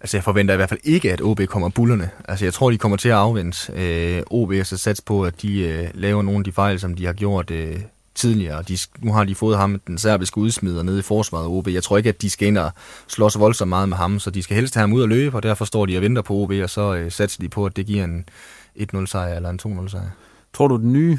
Altså 0.00 0.16
jeg 0.16 0.24
forventer 0.24 0.54
i 0.54 0.56
hvert 0.56 0.68
fald 0.68 0.80
ikke, 0.84 1.12
at 1.12 1.20
OB 1.20 1.40
kommer 1.46 1.68
bullerne. 1.68 2.10
Altså 2.28 2.44
jeg 2.44 2.54
tror, 2.54 2.70
de 2.70 2.78
kommer 2.78 2.96
til 2.96 3.08
at 3.08 3.14
afvente 3.14 3.72
øh, 3.72 4.22
OB 4.30 4.50
og 4.60 4.66
så 4.66 4.76
satse 4.76 5.02
på, 5.02 5.24
at 5.24 5.42
de 5.42 5.60
øh, 5.60 5.88
laver 5.94 6.22
nogle 6.22 6.38
af 6.38 6.44
de 6.44 6.52
fejl, 6.52 6.80
som 6.80 6.94
de 6.94 7.06
har 7.06 7.12
gjort 7.12 7.50
øh, 7.50 7.80
tidligere. 8.18 8.62
De, 8.62 8.78
nu 8.98 9.12
har 9.12 9.24
de 9.24 9.34
fået 9.34 9.58
ham, 9.58 9.80
den 9.86 9.98
serbiske 9.98 10.38
udsmider, 10.38 10.82
nede 10.82 10.98
i 10.98 11.02
forsvaret 11.02 11.44
af 11.44 11.48
OB. 11.48 11.68
Jeg 11.68 11.82
tror 11.82 11.96
ikke, 11.96 12.08
at 12.08 12.22
de 12.22 12.30
skal 12.30 12.48
ind 12.48 12.58
og 12.58 12.70
slås 13.06 13.38
voldsomt 13.38 13.68
meget 13.68 13.88
med 13.88 13.96
ham, 13.96 14.18
så 14.18 14.30
de 14.30 14.42
skal 14.42 14.56
helst 14.56 14.74
have 14.74 14.82
ham 14.82 14.92
ud 14.92 15.02
og 15.02 15.08
løbe, 15.08 15.36
og 15.36 15.42
derfor 15.42 15.64
står 15.64 15.86
de 15.86 15.96
og 15.96 16.02
venter 16.02 16.22
på 16.22 16.34
OB, 16.34 16.50
og 16.50 16.70
så 16.70 16.94
øh, 16.94 17.12
satser 17.12 17.42
de 17.42 17.48
på, 17.48 17.66
at 17.66 17.76
det 17.76 17.86
giver 17.86 18.04
en 18.04 18.28
1-0 18.76 19.06
sejr 19.06 19.34
eller 19.34 19.50
en 19.50 19.60
2-0 19.84 19.88
sejr. 19.88 20.10
Tror 20.54 20.68
du, 20.68 20.76
den 20.76 20.92
nye 20.92 21.18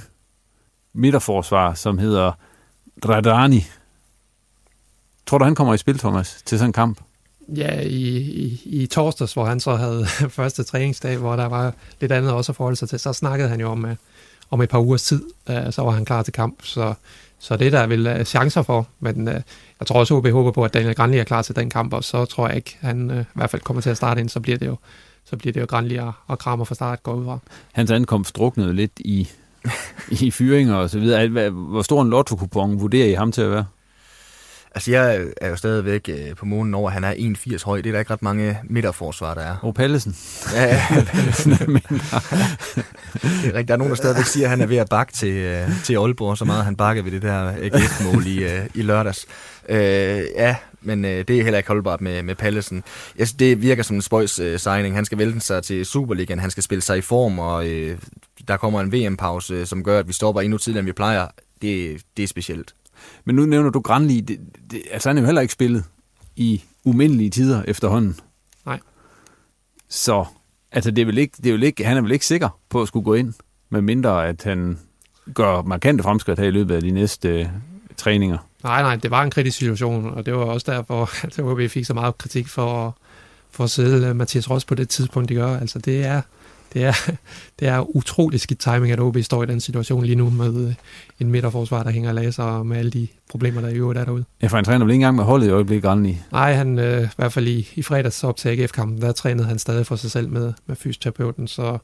midterforsvar, 0.93 1.74
som 1.74 1.97
hedder 1.97 2.32
Dradrani, 3.04 3.66
tror 5.26 5.38
du, 5.38 5.43
han 5.43 5.56
kommer 5.56 5.74
i 5.74 5.78
spil, 5.78 6.00
Thomas, 6.00 6.41
til 6.45 6.58
sådan 6.58 6.70
en 6.70 6.74
kamp? 6.74 7.00
Ja, 7.56 7.82
i, 7.82 8.18
i, 8.18 8.62
i 8.66 8.86
torsdags, 8.86 9.34
hvor 9.34 9.45
han 9.45 9.60
så 9.60 9.76
havde 9.76 10.06
første 10.39 10.64
træningsdag, 10.64 11.18
hvor 11.18 11.36
der 11.36 11.45
var 11.45 11.74
lidt 12.00 12.12
andet 12.12 12.32
også 12.32 12.52
at 12.52 12.56
forholde 12.56 12.76
sig 12.76 12.89
til, 12.89 13.00
så 13.00 13.14
snakkede 13.14 13.50
han 13.50 13.60
jo 13.60 13.70
om, 13.70 13.86
øh, 13.86 13.95
om 14.50 14.62
et 14.62 14.70
par 14.70 14.80
ugers 14.80 15.04
tid, 15.04 15.24
øh, 15.50 15.72
så 15.72 15.82
var 15.82 15.91
han 15.91 16.06
klar 16.06 16.24
til 16.24 16.34
kamp. 16.34 16.56
Så, 16.64 16.93
så 17.39 17.58
det 17.58 17.72
der 17.72 17.80
er 17.80 17.88
vel 17.88 18.08
øh, 18.08 18.26
chancer 18.26 18.62
for, 18.62 18.88
men 19.00 19.28
øh, 19.28 19.41
jeg 19.80 19.88
tror 19.88 20.00
også, 20.00 20.14
OB 20.14 20.28
håber 20.28 20.52
på, 20.52 20.64
at 20.64 20.74
Daniel 20.74 20.95
Granli 20.95 21.18
er 21.18 21.24
klar 21.24 21.41
til 21.41 21.56
den 21.56 21.70
kamp, 21.70 21.93
og 21.93 22.04
så 22.04 22.26
tror 22.26 22.47
jeg 22.47 22.56
ikke, 22.56 22.78
han 22.80 23.12
øh, 23.12 23.22
i 23.22 23.26
hvert 23.36 23.50
fald 23.50 23.62
kommer 23.62 23.82
til 23.82 23.89
at 23.89 23.97
starte 23.97 24.22
ind, 24.22 24.30
så 24.30 24.39
bliver 24.39 24.58
det 24.58 24.68
jo, 24.68 24.76
så 25.26 25.38
bliver 25.38 25.54
det 25.54 25.62
jo 25.62 25.66
Granli 25.70 25.95
og, 25.95 26.12
og 26.28 26.39
Kramer 26.39 26.66
fra 26.66 26.76
start 26.76 27.04
går 27.04 27.14
ud 27.14 27.26
fra. 27.26 27.39
Hans 27.72 27.91
ankomst 27.91 28.36
druknede 28.36 28.74
lidt 28.74 28.91
i, 29.00 29.30
i 30.22 30.32
fyringer 30.32 30.76
og 30.76 30.89
så 30.89 31.00
videre. 31.00 31.50
Hvor 31.50 31.82
stor 31.82 32.02
en 32.02 32.10
lotto 32.10 32.39
vurderer 32.54 33.08
I 33.08 33.14
ham 33.14 33.32
til 33.32 33.41
at 33.41 33.52
være? 33.52 33.66
Altså 34.76 34.91
jeg 34.91 35.28
er 35.41 35.49
jo 35.49 35.55
stadigvæk 35.55 36.09
øh, 36.09 36.36
på 36.36 36.45
månen 36.45 36.74
over, 36.74 36.89
at 36.89 36.93
han 36.93 37.03
er 37.03 37.13
1,80 37.13 37.65
høj. 37.65 37.78
Det 37.78 37.88
er 37.89 37.91
der 37.91 37.99
ikke 37.99 38.13
ret 38.13 38.22
mange 38.22 38.57
midterforsvar, 38.63 39.34
der 39.34 39.41
er. 39.41 39.55
Og 39.61 39.76
Pallesen. 39.76 40.15
Ja, 40.53 40.63
ja. 40.63 40.86
det 40.95 41.05
er 43.45 43.53
rigtigt. 43.53 43.67
Der 43.67 43.74
er 43.74 43.78
nogen, 43.78 43.89
der 43.89 43.95
stadigvæk 43.95 44.26
siger, 44.26 44.45
at 44.45 44.49
han 44.49 44.61
er 44.61 44.65
ved 44.65 44.78
at 44.78 44.89
bakke 44.89 45.13
til, 45.13 45.34
øh, 45.34 45.84
til 45.84 45.93
Aalborg, 45.95 46.38
så 46.38 46.45
meget 46.45 46.65
han 46.65 46.76
bakker 46.76 47.03
ved 47.03 47.11
det 47.11 47.22
der 47.22 47.53
AGF-mål 47.61 48.28
i, 48.28 48.43
øh, 48.43 48.65
i 48.74 48.82
lørdags. 48.82 49.26
Øh, 49.70 49.78
ja, 50.36 50.55
men 50.82 51.05
øh, 51.05 51.28
det 51.28 51.39
er 51.39 51.43
heller 51.43 51.57
ikke 51.57 51.67
holdbart 51.67 52.01
med, 52.01 52.24
med 52.24 52.36
Pallesen. 52.36 52.84
Jeg 53.17 53.28
synes, 53.28 53.38
det 53.38 53.61
virker 53.61 53.84
som 53.84 53.95
en 53.95 54.01
spøjs 54.01 54.39
øh, 54.39 54.59
signing. 54.59 54.95
Han 54.95 55.05
skal 55.05 55.17
vælge 55.17 55.39
sig 55.39 55.63
til 55.63 55.86
Superligaen, 55.86 56.39
han 56.39 56.51
skal 56.51 56.63
spille 56.63 56.82
sig 56.82 56.97
i 56.97 57.01
form, 57.01 57.39
og 57.39 57.67
øh, 57.67 57.97
der 58.47 58.57
kommer 58.57 58.82
en 58.82 58.93
VM-pause, 58.93 59.65
som 59.65 59.84
gør, 59.84 59.99
at 59.99 60.07
vi 60.07 60.13
stopper 60.13 60.41
endnu 60.41 60.57
tidligere, 60.57 60.80
end 60.80 60.86
vi 60.86 60.93
plejer. 60.93 61.28
Det, 61.61 62.01
det 62.17 62.24
er 62.24 62.28
specielt. 62.28 62.74
Men 63.26 63.36
nu 63.36 63.45
nævner 63.45 63.70
du 63.70 63.80
Granli. 63.80 64.20
Det, 64.20 64.39
det, 64.72 64.82
altså 64.91 65.10
han 65.10 65.18
er 65.18 65.22
jo 65.22 65.26
heller 65.26 65.41
ikke 65.41 65.54
spillet 65.54 65.84
i 66.36 66.64
umindelige 66.86 67.30
tider 67.30 67.64
efterhånden. 67.68 68.16
Nej. 68.66 68.80
Så 69.89 70.26
altså, 70.72 70.91
det 70.91 71.02
er 71.02 71.06
vel 71.06 71.18
ikke, 71.18 71.38
det 71.38 71.45
er 71.45 71.54
vel 71.54 71.64
ikke, 71.64 71.86
han 71.86 71.97
er 71.97 72.02
vel 72.02 72.12
ikke 72.12 72.26
sikker 72.26 72.60
på 72.70 72.82
at 72.82 72.88
skulle 72.88 73.04
gå 73.04 73.14
ind, 73.14 73.34
med 73.70 73.82
mindre 73.82 74.28
at 74.28 74.43
han 74.43 74.80
gør 75.34 75.62
markante 75.62 76.04
fremskridt 76.04 76.39
her 76.39 76.47
i 76.47 76.52
løbet 76.52 76.76
af 76.76 76.82
de 76.82 76.91
næste 76.91 77.30
øh, 77.30 77.47
træninger. 77.97 78.38
Nej, 78.64 78.82
nej, 78.82 78.95
det 78.95 79.12
var 79.12 79.24
en 79.24 79.32
kritisk 79.32 79.58
situation, 79.58 80.10
og 80.10 80.26
det 80.26 80.34
var 80.34 80.45
også 80.45 80.72
derfor, 80.72 81.10
at 81.26 81.39
OB 81.39 81.70
fik 81.70 81.86
så 81.86 81.93
meget 81.93 82.18
kritik 82.18 82.47
for, 82.47 82.97
for 83.52 83.64
at 83.64 83.70
sætte 83.70 84.14
Mathias 84.14 84.50
Ross 84.50 84.66
på 84.66 84.76
det 84.76 84.89
tidspunkt, 84.89 85.30
de 85.30 85.36
gør. 85.36 85.58
Altså, 85.58 85.80
det 85.80 86.06
er, 86.06 86.22
det 86.74 86.84
er, 86.84 87.11
det 87.59 87.67
er 87.67 87.95
utrolig 87.95 88.39
skidt 88.39 88.59
timing, 88.59 88.91
at 88.91 88.99
OB 88.99 89.17
står 89.22 89.43
i 89.43 89.45
den 89.45 89.59
situation 89.59 90.05
lige 90.05 90.15
nu 90.15 90.30
med 90.30 90.67
øh, 90.67 90.74
en 91.20 91.32
midterforsvar, 91.32 91.84
der 91.84 91.91
hænger 91.91 92.11
laser 92.11 92.43
og 92.43 92.65
med 92.65 92.78
alle 92.78 92.91
de 92.91 93.07
problemer, 93.30 93.61
der 93.61 93.70
i 93.70 93.76
øvrigt 93.76 93.99
er 93.99 94.05
derude. 94.05 94.26
Ja, 94.41 94.47
for 94.47 94.57
han 94.57 94.65
træner 94.65 94.86
vel 94.86 94.91
ikke 94.91 94.95
engang 94.95 95.15
med 95.15 95.24
holdet 95.24 95.47
i 95.47 95.49
øjeblikket, 95.49 95.84
Grandi? 95.84 96.17
Nej, 96.32 96.53
han, 96.53 96.80
øh, 96.80 97.03
i 97.03 97.07
hvert 97.17 97.34
fald 97.34 97.47
i, 97.47 97.67
i 97.76 97.82
fredags 97.82 98.24
op 98.24 98.38
til 98.38 98.49
AGF-kampen, 98.49 99.01
der 99.01 99.11
trænede 99.11 99.47
han 99.47 99.59
stadig 99.59 99.86
for 99.86 99.95
sig 99.95 100.11
selv 100.11 100.30
med, 100.30 100.53
med 100.67 100.76
fysioterapeuten, 100.76 101.47
så 101.47 101.78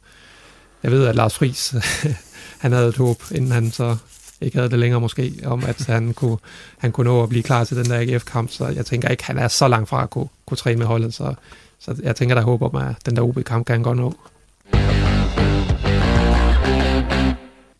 jeg 0.84 0.92
ved, 0.92 1.08
at 1.08 1.16
Lars 1.16 1.36
Friis, 1.36 1.76
han 2.64 2.72
havde 2.72 2.88
et 2.88 2.98
håb, 2.98 3.18
inden 3.32 3.52
han 3.52 3.72
så 3.72 3.98
ikke 4.42 4.58
havde 4.58 4.70
det 4.70 4.80
længere 4.80 5.02
måske, 5.02 5.34
om 5.46 5.64
at 5.64 5.86
han 5.86 6.14
kunne, 6.14 6.38
han 6.78 6.92
kunne 6.92 7.06
nå 7.06 7.24
at 7.24 7.30
blive 7.30 7.44
klar 7.44 7.64
til 7.64 7.78
den 7.78 7.86
der 7.86 8.00
AGF-kamp, 8.00 8.52
så 8.52 8.68
jeg 8.68 8.86
tænker 8.86 9.10
ikke, 9.10 9.24
han 9.24 9.38
er 9.38 9.48
så 9.48 9.68
langt 9.68 9.90
fra 9.90 10.04
at 10.04 10.10
kunne, 10.10 10.28
kunne 10.46 10.58
træne 10.58 10.78
med 10.78 10.86
holdet, 10.86 11.14
så, 11.14 11.34
så 11.80 11.96
jeg 12.04 12.16
tænker, 12.16 12.36
der 12.36 12.42
er 12.42 12.46
håb 12.46 12.62
om, 12.62 12.76
at 12.76 12.96
den 13.06 13.16
der 13.16 13.22
OB-kamp 13.22 13.66
kan 13.66 13.74
han 13.74 13.84
godt 13.84 13.98
nå. 13.98 14.14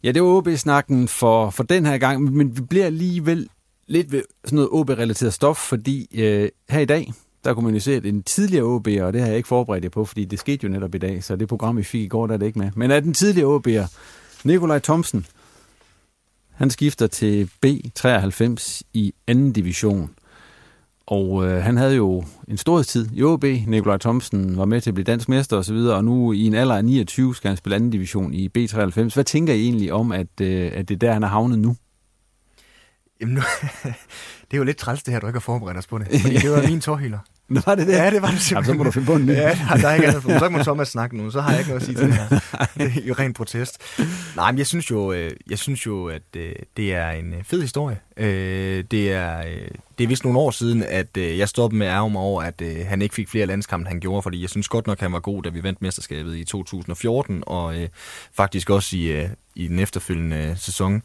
Ja, 0.06 0.12
det 0.12 0.24
var 0.24 0.30
OB-snakken 0.30 1.08
for, 1.08 1.50
for 1.50 1.64
den 1.64 1.86
her 1.86 1.98
gang, 1.98 2.24
men 2.34 2.58
vi 2.58 2.62
bliver 2.62 2.86
alligevel 2.86 3.50
lidt 3.88 4.12
ved 4.12 4.24
sådan 4.44 4.56
noget 4.56 4.70
OB-relateret 4.72 5.34
stof, 5.34 5.58
fordi 5.58 6.08
øh, 6.14 6.50
her 6.70 6.80
i 6.80 6.86
dag, 6.86 7.14
der 7.44 7.54
kunne 7.54 7.66
man 7.66 7.74
jo 7.74 7.80
se, 7.80 7.94
at 7.94 8.06
en 8.06 8.24
tidligere 8.24 8.66
OB'er, 8.66 9.02
og 9.02 9.14
det 9.14 9.22
har 9.22 9.28
jeg 9.28 9.38
ikke 9.38 9.48
forberedt 9.48 9.84
jer 9.84 9.90
på, 9.90 10.06
fordi 10.06 10.26
det 10.26 10.40
skete 10.40 10.64
jo 10.64 10.70
netop 10.70 10.96
i 10.96 10.98
dag, 10.98 11.24
så 11.24 11.36
det 11.36 11.48
program, 11.48 11.78
vi 11.78 11.84
fik 11.84 12.02
i 12.02 12.08
går, 12.08 12.28
der 12.28 12.34
er 12.34 12.38
det 12.38 12.46
ikke 12.46 12.60
med. 12.60 12.72
Men 12.76 12.92
at 12.92 13.04
den 13.04 13.14
tidligere 13.14 13.60
OB'er, 13.60 13.98
Nikolaj 14.44 14.80
Thomsen, 14.80 15.26
han 16.52 16.70
skifter 16.70 17.08
til 17.08 17.50
B93 17.66 18.82
i 18.94 19.14
anden 19.28 19.54
division. 19.54 20.10
Og 21.08 21.46
øh, 21.46 21.64
han 21.64 21.78
havde 21.78 21.96
jo 21.96 22.24
en 22.48 22.58
storhedstid 22.58 23.08
i 23.14 23.24
OB. 23.24 23.44
Nikolaj 23.44 23.98
Thomsen 23.98 24.58
var 24.58 24.66
med 24.66 24.82
til 24.82 24.90
at 24.90 24.94
blive 24.94 25.04
dansk 25.04 25.30
mester 25.30 25.58
osv., 25.58 25.76
og, 25.76 25.96
og 25.96 26.04
nu 26.04 26.32
i 26.32 26.42
en 26.48 26.54
alder 26.54 26.76
af 26.76 26.86
29 26.86 27.36
skal 27.36 27.50
han 27.50 27.58
spille 27.58 27.76
anden 27.76 27.90
division 27.90 28.34
i 28.34 28.50
B93. 28.58 29.14
Hvad 29.14 29.24
tænker 29.24 29.54
I 29.54 29.64
egentlig 29.64 29.94
om, 29.94 30.12
at, 30.12 30.42
øh, 30.42 30.72
at 30.74 30.90
det 30.90 30.96
er 30.96 31.00
der, 31.00 31.14
han 31.14 31.24
er 31.24 31.28
havnet 31.28 31.60
nu? 31.60 31.76
Jamen 33.22 33.36
nu, 33.36 33.42
det 34.48 34.54
er 34.54 34.58
jo 34.58 34.64
lidt 34.64 34.78
træls 34.78 35.04
det 35.04 35.14
her, 35.14 35.20
du 35.20 35.28
ikke 35.28 35.38
har 35.38 35.42
forberedt 35.42 35.78
os 35.78 35.88
på 35.88 35.98
det. 35.98 36.08
Fordi 36.22 36.36
det 36.36 36.52
var 36.52 36.68
min 36.70 36.82
tårhyler. 36.82 37.20
Nå, 37.50 37.62
var 37.66 37.76
det 37.76 37.88
det? 37.88 37.94
Ja, 37.94 38.10
det 38.10 38.22
var 38.22 38.32
det 38.32 38.42
simpelthen. 38.42 38.56
Jamen, 38.56 38.66
så 38.66 38.74
må 38.78 38.84
du 38.84 38.92
finde 38.92 39.06
på 39.06 39.16
en 39.16 39.26
ny. 39.26 39.32
Ja, 39.32 39.58
der 39.82 39.88
er 39.88 39.94
ikke 39.94 40.08
andet. 40.08 40.24
Så 40.40 40.50
kan 40.50 40.64
Thomas 40.64 40.88
snakke 40.88 41.18
nu, 41.18 41.32
så 41.32 41.42
har 41.42 41.52
jeg 41.52 41.60
ikke 41.60 41.70
noget 41.70 41.82
at 41.82 41.86
sige 41.86 41.98
til 41.98 42.08
det 42.08 42.14
her. 42.14 42.40
Det 42.78 43.04
er 43.04 43.08
jo 43.08 43.14
ren 43.20 43.34
protest. 43.34 43.82
Nej, 44.36 44.52
men 44.52 44.58
jeg 44.58 44.68
synes 44.68 44.92
jo, 44.92 45.12
øh, 45.12 45.32
jeg 45.50 45.60
synes 45.60 45.86
jo 45.86 46.08
at 46.08 46.22
øh, 46.38 46.52
det 46.78 46.94
er 46.94 47.10
en 47.10 47.34
øh, 47.34 47.44
fed 47.44 47.62
historie. 47.62 48.00
Det 48.92 49.12
er, 49.12 49.44
det 49.98 50.04
er 50.04 50.08
vist 50.08 50.24
nogle 50.24 50.40
år 50.40 50.52
siden, 50.52 50.84
at 50.84 51.18
jeg 51.18 51.50
stoppede 51.50 51.78
med 51.80 51.88
at 51.88 51.94
ærge 51.94 52.10
mig 52.10 52.22
over, 52.22 52.44
at 52.44 52.62
han 52.86 53.02
ikke 53.02 53.16
fik 53.16 53.30
flere 53.30 53.46
landskampe, 53.46 53.88
han 53.88 54.00
gjorde, 54.00 54.22
fordi 54.22 54.42
jeg 54.42 54.50
synes 54.50 54.68
godt 54.68 54.88
nok, 54.88 55.00
han 55.00 55.12
var 55.12 55.20
god, 55.20 55.44
da 55.44 55.50
vi 55.50 55.64
vandt 55.64 55.82
mesterskabet 55.82 56.36
i 56.38 56.44
2014, 56.44 57.44
og 57.48 57.76
faktisk 58.34 58.70
også 58.70 58.98
i, 58.98 59.28
i 59.56 59.68
den 59.68 59.80
efterfølgende 59.80 60.56
sæson. 60.58 61.02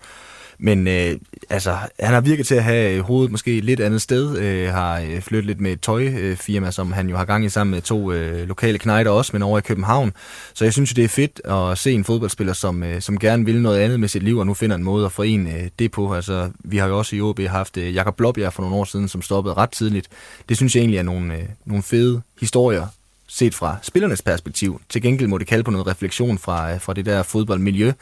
Men 0.63 0.87
øh, 0.89 1.17
altså, 1.51 1.77
han 2.01 2.15
har 2.15 2.21
virket 2.21 2.47
til 2.47 2.55
at 2.55 2.65
have 2.65 2.95
øh, 2.95 3.01
hovedet 3.01 3.31
måske 3.31 3.59
et 3.59 3.65
lidt 3.65 3.81
andet 3.81 4.03
sted, 4.03 4.39
øh, 4.39 4.73
har 4.73 5.01
øh, 5.01 5.21
flyttet 5.21 5.47
lidt 5.47 5.61
med 5.61 5.73
et 5.73 5.81
tøjfirma, 5.81 6.67
øh, 6.67 6.73
som 6.73 6.93
han 6.93 7.09
jo 7.09 7.17
har 7.17 7.25
gang 7.25 7.45
i 7.45 7.49
sammen 7.49 7.71
med 7.71 7.83
to 7.83 8.13
øh, 8.13 8.49
lokale 8.49 8.79
knejder 8.79 9.11
også, 9.11 9.31
men 9.33 9.43
over 9.43 9.59
i 9.59 9.61
København. 9.61 10.13
Så 10.55 10.65
jeg 10.65 10.73
synes 10.73 10.95
det 10.95 11.05
er 11.05 11.09
fedt 11.09 11.41
at 11.45 11.79
se 11.79 11.93
en 11.93 12.05
fodboldspiller, 12.05 12.53
som, 12.53 12.83
øh, 12.83 13.01
som 13.01 13.19
gerne 13.19 13.45
vil 13.45 13.63
noget 13.63 13.79
andet 13.79 14.01
med 14.01 14.09
sit 14.09 14.23
liv, 14.23 14.39
og 14.39 14.47
nu 14.47 14.55
finder 14.55 14.77
en 14.77 14.85
måde 14.85 15.07
at 15.07 15.13
forene 15.13 15.55
øh, 15.55 15.69
det 15.79 15.91
på. 15.91 16.15
Altså, 16.15 16.51
vi 16.59 16.77
har 16.77 16.89
jo 16.89 16.99
også 16.99 17.17
i 17.17 17.21
OB 17.21 17.41
haft 17.41 17.77
øh, 17.77 17.95
Jakob 17.95 18.17
Blåbjerg 18.17 18.53
for 18.53 18.63
nogle 18.63 18.77
år 18.77 18.85
siden, 18.85 19.09
som 19.09 19.23
stoppede 19.23 19.55
ret 19.55 19.71
tidligt. 19.71 20.09
Det 20.49 20.57
synes 20.57 20.75
jeg 20.75 20.81
egentlig 20.81 20.99
er 20.99 21.03
nogle, 21.03 21.37
øh, 21.37 21.45
nogle 21.65 21.83
fede 21.83 22.23
historier, 22.41 22.87
set 23.29 23.55
fra 23.55 23.77
spillernes 23.83 24.23
perspektiv. 24.23 24.81
Til 24.89 25.03
gengæld 25.03 25.29
må 25.29 25.39
det 25.39 25.47
kalde 25.47 25.65
på 25.65 25.71
noget 25.71 25.87
refleksion 25.87 26.39
fra, 26.39 26.73
øh, 26.73 26.81
fra 26.81 26.95
det 26.95 27.07
der 27.07 27.23
fodboldmiljø, 27.23 27.93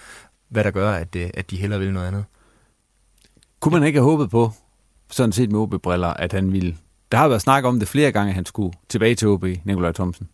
hvad 0.48 0.64
der 0.64 0.70
gør, 0.70 0.92
at, 0.92 1.16
øh, 1.16 1.30
at 1.34 1.50
de 1.50 1.56
hellere 1.56 1.80
vil 1.80 1.92
noget 1.92 2.06
andet. 2.06 2.24
Kunne 3.61 3.72
man 3.72 3.84
ikke 3.84 3.98
have 3.98 4.11
håbet 4.11 4.30
på, 4.30 4.52
sådan 5.11 5.32
set 5.32 5.50
med 5.50 5.61
OB-briller, 5.61 6.09
at 6.09 6.32
han 6.32 6.52
ville... 6.52 6.76
Der 7.12 7.18
har 7.18 7.28
været 7.28 7.42
snak 7.42 7.64
om 7.64 7.78
det 7.78 7.88
flere 7.88 8.12
gange, 8.12 8.28
at 8.28 8.34
han 8.34 8.46
skulle 8.46 8.72
tilbage 8.88 9.14
til 9.14 9.28
OB, 9.28 9.44
Nikolaj 9.64 9.92
Thomsen. 9.92 10.28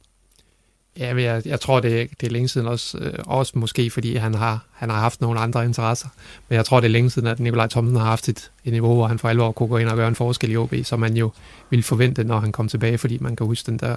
Ja, 0.99 1.15
men 1.15 1.25
jeg, 1.25 1.43
jeg 1.47 1.61
tror, 1.61 1.81
det 1.81 2.01
er, 2.01 2.07
det 2.21 2.27
er 2.27 2.31
længe 2.31 2.49
siden 2.49 2.67
også, 2.67 2.99
øh, 2.99 3.13
også 3.27 3.53
måske, 3.59 3.91
fordi 3.91 4.17
han 4.17 4.35
har, 4.35 4.65
han 4.73 4.91
har 4.91 5.01
haft 5.01 5.21
nogle 5.21 5.41
andre 5.41 5.65
interesser. 5.65 6.09
Men 6.49 6.57
jeg 6.57 6.65
tror, 6.65 6.81
det 6.81 6.87
er 6.87 6.91
længe 6.91 7.11
siden, 7.11 7.29
at 7.29 7.41
Nikolaj 7.41 7.67
Thomsen 7.67 7.97
har 7.97 8.05
haft 8.05 8.29
et, 8.29 8.51
et 8.65 8.73
niveau, 8.73 8.95
hvor 8.95 9.07
han 9.07 9.19
for 9.19 9.29
alvor 9.29 9.53
kunne 9.53 9.69
gå 9.69 9.77
ind 9.77 9.89
og 9.89 9.97
gøre 9.97 10.09
en 10.09 10.15
forskel 10.15 10.51
i 10.51 10.57
OB, 10.57 10.75
som 10.85 11.01
man 11.01 11.17
jo 11.17 11.31
ville 11.71 11.83
forvente, 11.83 12.25
når 12.25 12.39
han 12.39 12.53
kom 12.53 12.69
tilbage, 12.69 12.99
fordi 12.99 13.19
man 13.21 13.37
kan 13.37 13.47
huske 13.47 13.67
den 13.67 13.79
der 13.79 13.97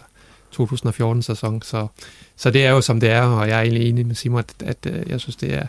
2014-sæson. 0.56 1.62
Så, 1.62 1.88
så 2.36 2.52
det 2.52 2.66
er 2.66 2.72
jo, 2.72 2.82
som 2.82 3.00
det 3.00 3.10
er, 3.10 3.22
og 3.22 3.48
jeg 3.48 3.58
er 3.58 3.62
egentlig 3.62 3.90
enig 3.90 4.08
med 4.08 4.16
Simon, 4.16 4.40
at, 4.40 4.54
at, 4.66 4.78
øh, 4.94 5.10
jeg 5.10 5.20
synes, 5.20 5.36
det 5.36 5.54
er, 5.54 5.68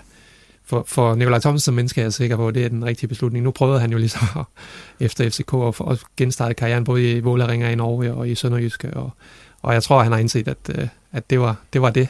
for, 0.69 0.85
for 0.87 1.15
Nikolaj 1.15 1.39
Thomsen 1.41 1.65
som 1.65 1.75
menneske 1.75 2.01
er 2.01 2.05
jeg 2.05 2.13
sikker 2.13 2.37
på, 2.37 2.49
at 2.49 2.55
det 2.55 2.65
er 2.65 2.69
den 2.69 2.85
rigtige 2.85 3.09
beslutning. 3.09 3.45
Nu 3.45 3.51
prøvede 3.51 3.81
han 3.81 3.93
jo 3.93 3.99
ligesom 3.99 4.45
efter 5.01 5.31
FCK 5.31 5.55
at, 5.55 5.93
at 5.93 6.05
genstarte 6.17 6.55
karrieren 6.55 6.85
både 6.85 7.13
i 7.13 7.21
Våleringer 7.21 7.69
i 7.69 7.75
Norge 7.75 8.15
og 8.15 8.29
i 8.29 8.35
Sønderjyske, 8.35 8.95
og, 8.95 9.11
og 9.63 9.75
jeg 9.75 9.83
tror, 9.83 10.03
han 10.03 10.13
har 10.13 10.19
indset, 10.19 10.49
at, 10.49 10.59
øh, 10.79 10.89
at 11.13 11.31
det, 11.31 11.41
var, 11.41 11.57
det 11.73 11.83
var 11.83 11.91
det. 11.91 12.09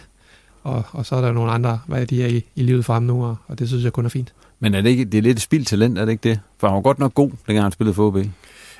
Og, 0.62 0.82
og 0.92 1.06
så 1.06 1.16
er 1.16 1.20
der 1.20 1.32
nogle 1.32 1.52
andre, 1.52 1.80
hvad 1.86 2.06
de 2.06 2.22
er 2.22 2.26
i, 2.26 2.44
i 2.54 2.62
livet 2.62 2.84
frem 2.84 3.02
nu, 3.02 3.24
og, 3.24 3.36
og 3.46 3.58
det 3.58 3.68
synes 3.68 3.84
jeg 3.84 3.92
kun 3.92 4.04
er 4.04 4.08
fint. 4.08 4.32
Men 4.60 4.74
er 4.74 4.80
det 4.80 4.90
ikke 4.90 5.04
det 5.04 5.18
er 5.18 5.22
lidt 5.22 5.36
et 5.36 5.42
spildt 5.42 5.68
talent, 5.68 5.98
er 5.98 6.04
det 6.04 6.12
ikke 6.12 6.28
det? 6.28 6.40
For 6.58 6.68
han 6.68 6.74
var 6.74 6.80
godt 6.80 6.98
nok 6.98 7.14
god, 7.14 7.30
dengang 7.46 7.64
han 7.64 7.72
spillede 7.72 7.94
for 7.94 8.06
OB. 8.06 8.16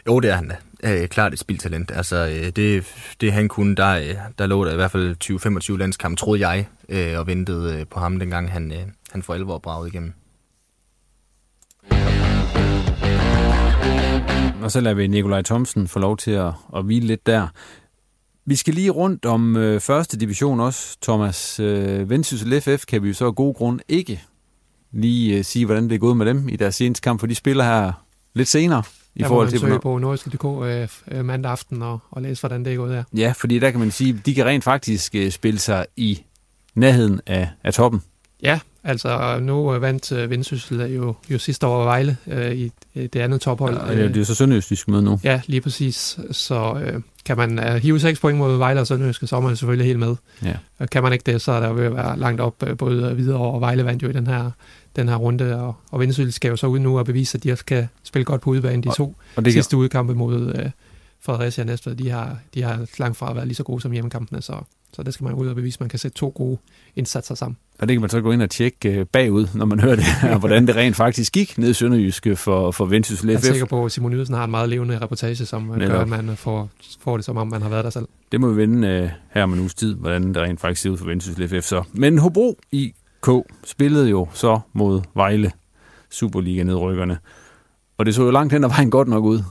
Jo, 0.06 0.20
det 0.20 0.30
er 0.30 0.34
han 0.34 0.48
da. 0.48 0.56
Øh, 0.82 1.08
klart 1.08 1.32
et 1.32 1.38
spildtalent. 1.38 1.90
Altså, 1.94 2.16
øh, 2.16 2.50
det, 2.50 2.84
det 3.20 3.32
han 3.32 3.48
kunne, 3.48 3.76
der, 3.76 3.88
øh, 3.88 4.14
der 4.38 4.46
lå 4.46 4.64
der 4.64 4.72
i 4.72 4.76
hvert 4.76 4.90
fald 4.90 5.16
20-25 5.74 5.76
landskampe, 5.76 6.16
troede 6.16 6.48
jeg, 6.48 6.66
øh, 6.88 7.18
og 7.18 7.26
ventede 7.26 7.78
øh, 7.78 7.86
på 7.86 8.00
ham, 8.00 8.18
dengang 8.18 8.52
han, 8.52 8.72
øh, 8.72 8.78
han 9.12 9.22
for 9.22 9.34
alvor 9.34 9.58
braget 9.58 9.88
igennem. 9.88 10.12
Og 14.62 14.70
så 14.70 14.80
lader 14.80 14.94
vi 14.94 15.06
Nikolaj 15.06 15.42
Thomsen 15.42 15.88
få 15.88 15.98
lov 15.98 16.16
til 16.16 16.30
at, 16.30 16.52
at 16.76 16.84
hvile 16.84 17.06
lidt 17.06 17.26
der. 17.26 17.48
Vi 18.44 18.56
skal 18.56 18.74
lige 18.74 18.90
rundt 18.90 19.26
om 19.26 19.56
øh, 19.56 19.80
første 19.80 20.18
division 20.18 20.60
også, 20.60 20.96
Thomas. 21.02 21.60
Øh, 21.60 22.10
Vendsyssel 22.10 22.60
FF 22.60 22.86
kan 22.86 23.02
vi 23.02 23.08
jo 23.08 23.14
så 23.14 23.26
af 23.26 23.34
god 23.34 23.54
grund 23.54 23.80
ikke 23.88 24.22
lige 24.92 25.38
øh, 25.38 25.44
sige, 25.44 25.66
hvordan 25.66 25.84
det 25.84 25.94
er 25.94 25.98
gået 25.98 26.16
med 26.16 26.26
dem 26.26 26.48
i 26.48 26.56
deres 26.56 26.74
seneste 26.74 27.02
kamp, 27.02 27.20
for 27.20 27.26
de 27.26 27.34
spiller 27.34 27.64
her 27.64 27.92
lidt 28.34 28.48
senere. 28.48 28.82
I 29.14 29.22
der 29.22 29.28
forhold 29.28 29.48
til, 29.48 29.60
søge 29.60 29.80
på 29.80 29.98
nordisk.dk 29.98 30.44
øh, 30.44 30.88
øh, 31.18 31.24
mandag 31.24 31.52
aften 31.52 31.82
og, 31.82 31.98
og 32.10 32.22
læse, 32.22 32.42
hvordan 32.42 32.64
det 32.64 32.72
er 32.72 32.76
gået 32.76 32.94
her. 32.94 33.04
Ja, 33.16 33.32
fordi 33.36 33.58
der 33.58 33.70
kan 33.70 33.80
man 33.80 33.90
sige, 33.90 34.20
de 34.26 34.34
kan 34.34 34.46
rent 34.46 34.64
faktisk 34.64 35.14
øh, 35.14 35.30
spille 35.30 35.58
sig 35.58 35.86
i 35.96 36.22
nærheden 36.74 37.20
af, 37.26 37.48
af 37.64 37.74
toppen. 37.74 38.02
Ja, 38.42 38.60
altså 38.84 39.38
nu 39.42 39.74
øh, 39.74 39.82
vandt 39.82 40.12
øh, 40.12 40.30
Vendsyssel 40.30 40.80
jo, 40.80 41.14
jo 41.30 41.38
sidste 41.38 41.66
år 41.66 41.84
Vejle 41.84 42.16
øh, 42.26 42.56
i 42.56 42.72
det 42.94 43.16
andet 43.16 43.40
tophold. 43.40 43.98
Ja, 43.98 44.08
det 44.08 44.16
er 44.16 44.24
så 44.24 44.34
Sønderjysk, 44.34 44.68
de 44.68 44.76
skal 44.76 44.90
møde 44.90 45.02
nu. 45.02 45.20
Ja, 45.24 45.40
lige 45.46 45.60
præcis. 45.60 46.18
Så 46.30 46.80
øh, 46.84 47.00
kan 47.24 47.36
man 47.36 47.58
øh, 47.58 47.74
hive 47.74 48.00
6 48.00 48.20
point 48.20 48.38
mod 48.38 48.56
Vejle 48.56 48.80
og 48.80 48.86
Sønderjysk, 48.86 49.22
så 49.26 49.36
er 49.36 49.40
man 49.40 49.56
selvfølgelig 49.56 49.86
helt 49.86 49.98
med. 49.98 50.16
Ja. 50.44 50.86
Kan 50.86 51.02
man 51.02 51.12
ikke 51.12 51.32
det, 51.32 51.42
så 51.42 51.52
er 51.52 51.60
der 51.60 51.72
ved 51.72 51.84
at 51.84 51.94
være 51.94 52.18
langt 52.18 52.40
op, 52.40 52.54
øh, 52.66 52.76
både 52.76 53.16
videre 53.16 53.38
og 53.38 53.60
Vejle 53.60 53.84
vandt 53.84 54.02
jo 54.02 54.08
i 54.08 54.12
den 54.12 54.26
her, 54.26 54.50
den 54.96 55.08
her 55.08 55.16
runde, 55.16 55.60
og, 55.60 55.74
og 55.90 56.00
Vendsyssel 56.00 56.32
skal 56.32 56.48
jo 56.48 56.56
så 56.56 56.66
ud 56.66 56.78
nu 56.78 56.98
og 56.98 57.06
bevise, 57.06 57.38
at 57.38 57.44
de 57.44 57.52
også 57.52 57.64
kan 57.64 57.88
spille 58.04 58.24
godt 58.24 58.40
på 58.40 58.50
udbanen 58.50 58.82
de 58.82 58.90
to 58.96 59.04
og, 59.04 59.14
og 59.36 59.44
det 59.44 59.52
sidste 59.52 59.70
kan... 59.70 59.78
udkampe 59.78 60.14
mod 60.14 60.54
øh, 60.54 60.70
Fredericia 61.20 61.64
næste. 61.64 61.94
De 61.94 62.10
har, 62.10 62.38
de 62.54 62.62
har 62.62 62.86
langt 62.98 63.16
fra 63.16 63.32
været 63.32 63.46
lige 63.46 63.56
så 63.56 63.62
gode 63.62 63.80
som 63.80 63.92
hjemmekampene, 63.92 64.42
så 64.42 64.62
så 64.92 65.02
det 65.02 65.14
skal 65.14 65.24
man 65.24 65.34
ud 65.34 65.46
og 65.46 65.54
bevise, 65.54 65.76
man 65.80 65.88
kan 65.88 65.98
sætte 65.98 66.16
to 66.16 66.32
gode 66.34 66.58
indsatser 66.96 67.34
sammen. 67.34 67.56
Og 67.78 67.88
det 67.88 67.94
kan 67.94 68.00
man 68.00 68.10
så 68.10 68.20
gå 68.20 68.32
ind 68.32 68.42
og 68.42 68.50
tjekke 68.50 68.92
øh, 68.92 69.06
bagud, 69.06 69.46
når 69.54 69.66
man 69.66 69.80
hører 69.80 69.96
det 69.96 70.04
her, 70.22 70.38
hvordan 70.38 70.66
det 70.66 70.76
rent 70.76 70.96
faktisk 70.96 71.32
gik 71.32 71.58
ned 71.58 71.70
i 71.70 71.72
Sønderjyske 71.72 72.36
for, 72.36 72.70
for 72.70 72.84
Vendsyssel 72.84 73.28
FF. 73.28 73.44
Jeg 73.44 73.48
er 73.48 73.52
sikker 73.52 73.66
på, 73.66 73.84
at 73.84 73.92
Simon 73.92 74.12
Ydelsen 74.12 74.34
har 74.34 74.44
en 74.44 74.50
meget 74.50 74.68
levende 74.68 74.98
reportage, 74.98 75.46
som 75.46 75.62
Netop. 75.62 75.90
gør, 75.90 76.00
at 76.00 76.08
man 76.08 76.36
får, 76.36 76.70
får 77.00 77.16
det 77.16 77.24
som 77.24 77.36
om, 77.36 77.48
man 77.48 77.62
har 77.62 77.68
været 77.68 77.84
der 77.84 77.90
selv. 77.90 78.08
Det 78.32 78.40
må 78.40 78.48
vi 78.50 78.56
vende 78.56 79.02
uh, 79.04 79.10
her 79.30 79.42
om 79.42 79.52
en 79.52 79.58
uges 79.58 79.74
tid, 79.74 79.94
hvordan 79.94 80.28
det 80.28 80.36
rent 80.36 80.60
faktisk 80.60 80.82
ser 80.82 80.90
ud 80.90 80.96
for 80.96 81.06
Vendsyssel 81.06 81.48
FF. 81.48 81.66
Så. 81.66 81.82
Men 81.92 82.18
Hobro 82.18 82.58
IK 82.72 83.28
spillede 83.64 84.08
jo 84.08 84.28
så 84.32 84.60
mod 84.72 85.00
Vejle 85.14 85.52
Superliga-nedrykkerne. 86.10 87.18
Og 87.98 88.06
det 88.06 88.14
så 88.14 88.22
jo 88.22 88.30
langt 88.30 88.52
hen 88.52 88.64
ad 88.64 88.68
vejen 88.68 88.90
godt 88.90 89.08
nok 89.08 89.24
ud. 89.24 89.42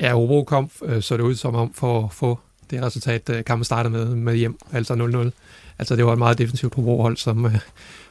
Ja, 0.00 0.14
Hobro 0.14 0.44
kom, 0.44 0.70
øh, 0.82 1.02
så 1.02 1.16
det 1.16 1.22
ud 1.22 1.34
som 1.34 1.54
om 1.54 1.72
for 1.72 2.04
at 2.04 2.12
få 2.12 2.38
det 2.70 2.82
resultat, 2.82 3.30
øh, 3.30 3.44
kampen 3.44 3.64
startede 3.64 3.92
med, 3.92 4.06
med 4.06 4.36
hjem, 4.36 4.58
altså 4.72 4.94
0-0. 4.94 5.30
Altså 5.78 5.96
det 5.96 6.06
var 6.06 6.12
et 6.12 6.18
meget 6.18 6.38
defensivt 6.38 6.74
Hobro-hold, 6.74 7.16
som 7.16 7.46
øh, 7.46 7.58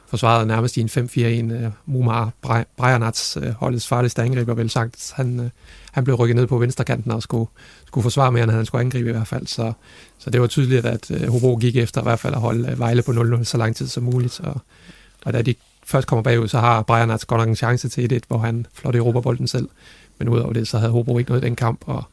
forsvarede 0.06 0.46
nærmest 0.46 0.76
i 0.76 0.80
en 0.80 0.88
5-4-1. 0.88 1.20
Øh, 1.52 1.70
Mumar 1.86 2.32
Brejernats, 2.76 3.38
øh, 3.42 3.50
holdets 3.50 3.88
farligste 3.88 4.22
angriber, 4.22 4.54
vel 4.54 4.70
sagt. 4.70 5.12
Han, 5.16 5.40
øh, 5.40 5.50
han 5.92 6.04
blev 6.04 6.16
rykket 6.16 6.36
ned 6.36 6.46
på 6.46 6.58
venstrekanten 6.58 7.10
og 7.10 7.22
skulle, 7.22 7.50
skulle 7.86 8.02
forsvare 8.02 8.32
mere, 8.32 8.42
end 8.42 8.50
han 8.50 8.66
skulle 8.66 8.84
angribe 8.84 9.08
i 9.08 9.12
hvert 9.12 9.26
fald. 9.26 9.46
Så, 9.46 9.72
så 10.18 10.30
det 10.30 10.40
var 10.40 10.46
tydeligt, 10.46 10.86
at 10.86 11.10
øh, 11.10 11.28
Hobro 11.28 11.56
gik 11.56 11.76
efter 11.76 12.00
i 12.00 12.04
hvert 12.04 12.20
fald 12.20 12.34
at 12.34 12.40
holde 12.40 12.70
øh, 12.70 12.78
Vejle 12.78 13.02
på 13.02 13.12
0-0 13.12 13.44
så 13.44 13.56
lang 13.56 13.76
tid 13.76 13.86
som 13.86 14.02
muligt. 14.02 14.40
Og, 14.40 14.60
og 15.24 15.32
da 15.32 15.42
de 15.42 15.54
først 15.84 16.08
kommer 16.08 16.22
bagud, 16.22 16.48
så 16.48 16.58
har 16.58 16.82
Brejernats 16.82 17.24
godt 17.24 17.38
nok 17.38 17.48
en 17.48 17.56
chance 17.56 17.88
til 17.88 18.12
1 18.12 18.24
hvor 18.28 18.38
han 18.38 18.66
flot 18.74 18.94
i 18.94 18.98
bolden 18.98 19.48
selv. 19.48 19.68
Men 20.18 20.28
udover 20.28 20.52
det, 20.52 20.68
så 20.68 20.78
havde 20.78 20.92
Hobro 20.92 21.18
ikke 21.18 21.30
noget 21.30 21.42
i 21.42 21.46
den 21.46 21.56
kamp, 21.56 21.80
og, 21.86 22.04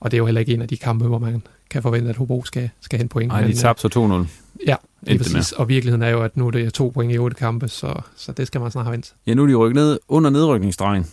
og 0.00 0.10
det 0.10 0.16
er 0.16 0.18
jo 0.18 0.26
heller 0.26 0.40
ikke 0.40 0.54
en 0.54 0.62
af 0.62 0.68
de 0.68 0.76
kampe, 0.76 1.06
hvor 1.06 1.18
man 1.18 1.42
kan 1.70 1.82
forvente, 1.82 2.10
at 2.10 2.16
Hobro 2.16 2.44
skal, 2.44 2.70
skal 2.80 2.98
hente 2.98 3.12
point. 3.12 3.28
Nej, 3.28 3.42
de 3.42 3.52
tabte 3.52 3.82
så 3.82 4.26
2-0. 4.28 4.62
Ja, 4.66 4.76
lige 5.02 5.18
præcis. 5.18 5.52
Og 5.52 5.68
virkeligheden 5.68 6.02
er 6.02 6.08
jo, 6.08 6.22
at 6.22 6.36
nu 6.36 6.46
er 6.46 6.50
det 6.50 6.74
to 6.74 6.88
point 6.88 7.12
i 7.12 7.18
otte 7.18 7.36
kampe, 7.36 7.68
så, 7.68 8.00
så 8.16 8.32
det 8.32 8.46
skal 8.46 8.60
man 8.60 8.70
snart 8.70 8.84
have 8.84 8.92
vendt. 8.92 9.14
Ja, 9.26 9.34
nu 9.34 9.42
er 9.42 9.46
de 9.46 9.54
rykket 9.54 9.74
ned 9.74 9.98
under 10.08 10.30
nedrykningsstregen. 10.30 11.06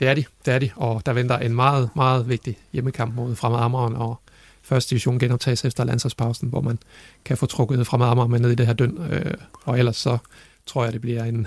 Det 0.00 0.08
er 0.08 0.14
de, 0.14 0.24
det 0.46 0.54
er 0.54 0.58
de, 0.58 0.70
og 0.76 1.06
der 1.06 1.12
venter 1.12 1.38
en 1.38 1.54
meget, 1.54 1.90
meget 1.96 2.28
vigtig 2.28 2.58
hjemmekamp 2.72 3.14
mod 3.14 3.34
Fremad 3.36 3.58
Amager, 3.58 3.96
og 3.96 4.20
første 4.62 4.90
division 4.90 5.18
genoptages 5.18 5.64
efter 5.64 5.84
landsholdspausen, 5.84 6.48
hvor 6.48 6.60
man 6.60 6.78
kan 7.24 7.36
få 7.36 7.46
trukket 7.46 7.86
Fremad 7.86 8.08
Amager 8.08 8.28
med 8.28 8.40
ned 8.40 8.50
i 8.50 8.54
det 8.54 8.66
her 8.66 8.72
døn, 8.72 8.98
øh, 9.10 9.34
og 9.64 9.78
ellers 9.78 9.96
så 9.96 10.18
tror 10.66 10.84
jeg, 10.84 10.92
det 10.92 11.00
bliver 11.00 11.24
en, 11.24 11.46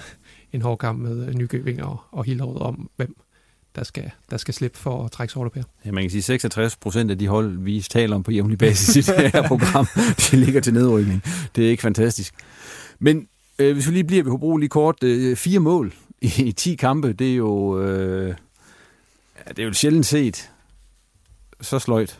en 0.53 0.61
hård 0.61 0.77
kamp 0.77 0.99
med 0.99 1.33
Nykøbing 1.33 1.83
og, 1.83 2.01
og 2.11 2.23
Hillerød 2.23 2.61
om, 2.61 2.89
hvem 2.95 3.15
der 3.75 3.83
skal, 3.83 4.11
der 4.29 4.37
skal 4.37 4.53
slippe 4.53 4.77
for 4.77 5.05
at 5.05 5.11
trække 5.11 5.31
sorte 5.31 5.63
Ja, 5.85 5.91
man 5.91 6.03
kan 6.03 6.11
sige, 6.11 6.21
66 6.21 6.75
procent 6.75 7.11
af 7.11 7.17
de 7.17 7.27
hold, 7.27 7.57
vi 7.57 7.81
taler 7.81 8.15
om 8.15 8.23
på 8.23 8.31
jævnlig 8.31 8.57
basis 8.57 8.95
i 8.95 9.11
det 9.11 9.31
her 9.31 9.47
program, 9.47 9.87
de 10.31 10.37
ligger 10.37 10.61
til 10.61 10.73
nedrykning. 10.73 11.23
Det 11.55 11.65
er 11.65 11.69
ikke 11.69 11.81
fantastisk. 11.81 12.33
Men 12.99 13.27
øh, 13.59 13.73
hvis 13.73 13.87
vi 13.87 13.93
lige 13.93 14.03
bliver 14.03 14.23
ved 14.23 14.31
Hobro 14.31 14.57
lige 14.57 14.69
kort, 14.69 15.03
øh, 15.03 15.35
fire 15.35 15.59
mål 15.59 15.93
i, 16.21 16.31
i 16.37 16.51
10 16.51 16.75
kampe, 16.75 17.13
det 17.13 17.31
er 17.31 17.35
jo, 17.35 17.81
øh, 17.81 18.27
ja, 18.27 19.49
det 19.49 19.59
er 19.59 19.63
jo 19.63 19.73
sjældent 19.73 20.05
set 20.05 20.51
så 21.61 21.79
sløjt. 21.79 22.19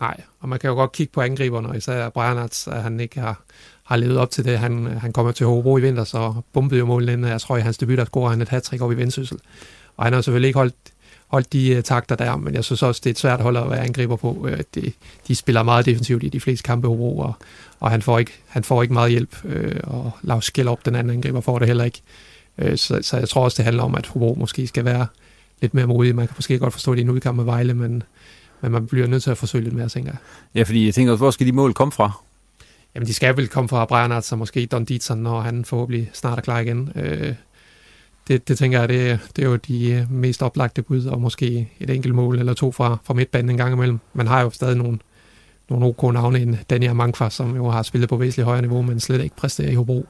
Nej, 0.00 0.20
og 0.40 0.48
man 0.48 0.58
kan 0.58 0.68
jo 0.68 0.74
godt 0.74 0.92
kigge 0.92 1.12
på 1.12 1.20
angriberne, 1.20 1.76
især 1.76 2.08
Brian 2.08 2.38
at 2.38 2.82
han 2.82 3.00
ikke 3.00 3.20
har, 3.20 3.42
har 3.84 3.96
levet 3.96 4.18
op 4.18 4.30
til 4.30 4.44
det. 4.44 4.58
Han, 4.58 4.86
han 4.86 5.12
kommer 5.12 5.32
til 5.32 5.46
Hobro 5.46 5.78
i 5.78 5.80
vinter, 5.80 6.04
så 6.04 6.34
bombede 6.52 6.78
jo 6.78 6.86
målen 6.86 7.08
inden. 7.08 7.30
Jeg 7.30 7.40
tror, 7.40 7.56
i 7.56 7.60
hans 7.60 7.78
debut, 7.78 7.98
der 7.98 8.04
scorer 8.04 8.30
han 8.30 8.42
et 8.42 8.48
hat 8.48 8.80
op 8.80 8.92
i 8.92 8.94
Vendsyssel. 8.94 9.38
Og 9.98 10.04
han 10.04 10.12
har 10.12 10.20
selvfølgelig 10.20 10.48
ikke 10.48 10.58
holdt, 10.58 10.74
holdt 11.28 11.52
de 11.52 11.76
uh, 11.76 11.82
takter 11.82 12.16
der, 12.16 12.36
men 12.36 12.54
jeg 12.54 12.64
synes 12.64 12.82
også, 12.82 13.00
det 13.04 13.10
er 13.10 13.14
et 13.14 13.18
svært 13.18 13.40
hold 13.40 13.56
at 13.56 13.70
være 13.70 13.84
angriber 13.84 14.16
på. 14.16 14.30
Uh, 14.30 14.52
det, 14.74 14.94
de 15.28 15.34
spiller 15.34 15.62
meget 15.62 15.86
defensivt 15.86 16.24
i 16.24 16.28
de 16.28 16.40
fleste 16.40 16.62
kampe, 16.62 16.88
Hobro, 16.88 17.18
og, 17.18 17.32
og 17.80 17.90
han, 17.90 18.02
får 18.02 18.18
ikke, 18.18 18.32
han 18.46 18.64
får 18.64 18.82
ikke 18.82 18.94
meget 18.94 19.10
hjælp, 19.10 19.36
uh, 19.44 19.52
og 19.82 20.10
Lars 20.22 20.44
Skjell 20.44 20.68
op, 20.68 20.84
den 20.84 20.94
anden 20.94 21.16
angriber, 21.16 21.40
får 21.40 21.58
det 21.58 21.68
heller 21.68 21.84
ikke. 21.84 22.02
Så, 22.76 22.98
så 23.02 23.16
jeg 23.16 23.28
tror 23.28 23.44
også, 23.44 23.56
det 23.56 23.64
handler 23.64 23.82
om, 23.82 23.94
at 23.94 24.06
Hobro 24.06 24.34
måske 24.38 24.66
skal 24.66 24.84
være 24.84 25.06
lidt 25.60 25.74
mere 25.74 25.86
modig. 25.86 26.14
Man 26.14 26.26
kan 26.26 26.34
måske 26.38 26.58
godt 26.58 26.72
forstå, 26.72 26.92
at 26.92 26.96
det 26.96 27.02
er 27.02 27.06
en 27.06 27.10
udkamp 27.10 27.36
med 27.36 27.44
Vejle, 27.44 27.74
men, 27.74 28.02
men 28.60 28.72
man 28.72 28.86
bliver 28.86 29.06
nødt 29.06 29.22
til 29.22 29.30
at 29.30 29.38
forsøge 29.38 29.64
lidt 29.64 29.74
mere, 29.74 29.88
tænker 29.88 30.12
jeg. 30.12 30.18
Ja, 30.54 30.62
fordi 30.62 30.86
jeg 30.86 30.94
tænker, 30.94 31.16
hvor 31.16 31.30
skal 31.30 31.46
de 31.46 31.52
mål 31.52 31.74
komme 31.74 31.92
fra? 31.92 32.10
Jamen, 32.94 33.06
de 33.06 33.14
skal 33.14 33.36
vel 33.36 33.48
komme 33.48 33.68
fra 33.68 33.84
Brian 33.84 34.22
så 34.22 34.36
måske 34.36 34.66
Don 34.66 34.84
Dietzen, 34.84 35.18
når 35.18 35.40
han 35.40 35.64
forhåbentlig 35.64 36.10
snart 36.12 36.38
er 36.38 36.42
klar 36.42 36.58
igen. 36.58 36.92
Øh, 36.94 37.34
det, 38.28 38.48
det 38.48 38.58
tænker 38.58 38.80
jeg, 38.80 38.88
det, 38.88 39.20
det 39.36 39.44
er 39.44 39.48
jo 39.48 39.56
de 39.56 39.90
øh, 39.90 40.12
mest 40.12 40.42
oplagte 40.42 40.82
bud, 40.82 41.04
og 41.04 41.20
måske 41.20 41.72
et 41.80 41.90
enkelt 41.90 42.14
mål 42.14 42.38
eller 42.38 42.54
to 42.54 42.72
fra, 42.72 42.98
fra 43.04 43.14
midtbanen 43.14 43.50
en 43.50 43.56
gang 43.56 43.72
imellem. 43.72 43.98
Man 44.12 44.26
har 44.26 44.42
jo 44.42 44.50
stadig 44.50 44.76
nogle, 44.76 44.98
nogle 45.70 45.86
OK 45.86 46.02
navne 46.14 46.38
end 46.38 46.56
Daniel 46.70 46.94
Mankfar, 46.94 47.28
som 47.28 47.56
jo 47.56 47.70
har 47.70 47.82
spillet 47.82 48.08
på 48.08 48.16
væsentligt 48.16 48.44
højere 48.44 48.62
niveau, 48.62 48.82
men 48.82 49.00
slet 49.00 49.22
ikke 49.22 49.36
præsterer 49.36 49.70
i 49.70 49.74
Hobro. 49.74 50.06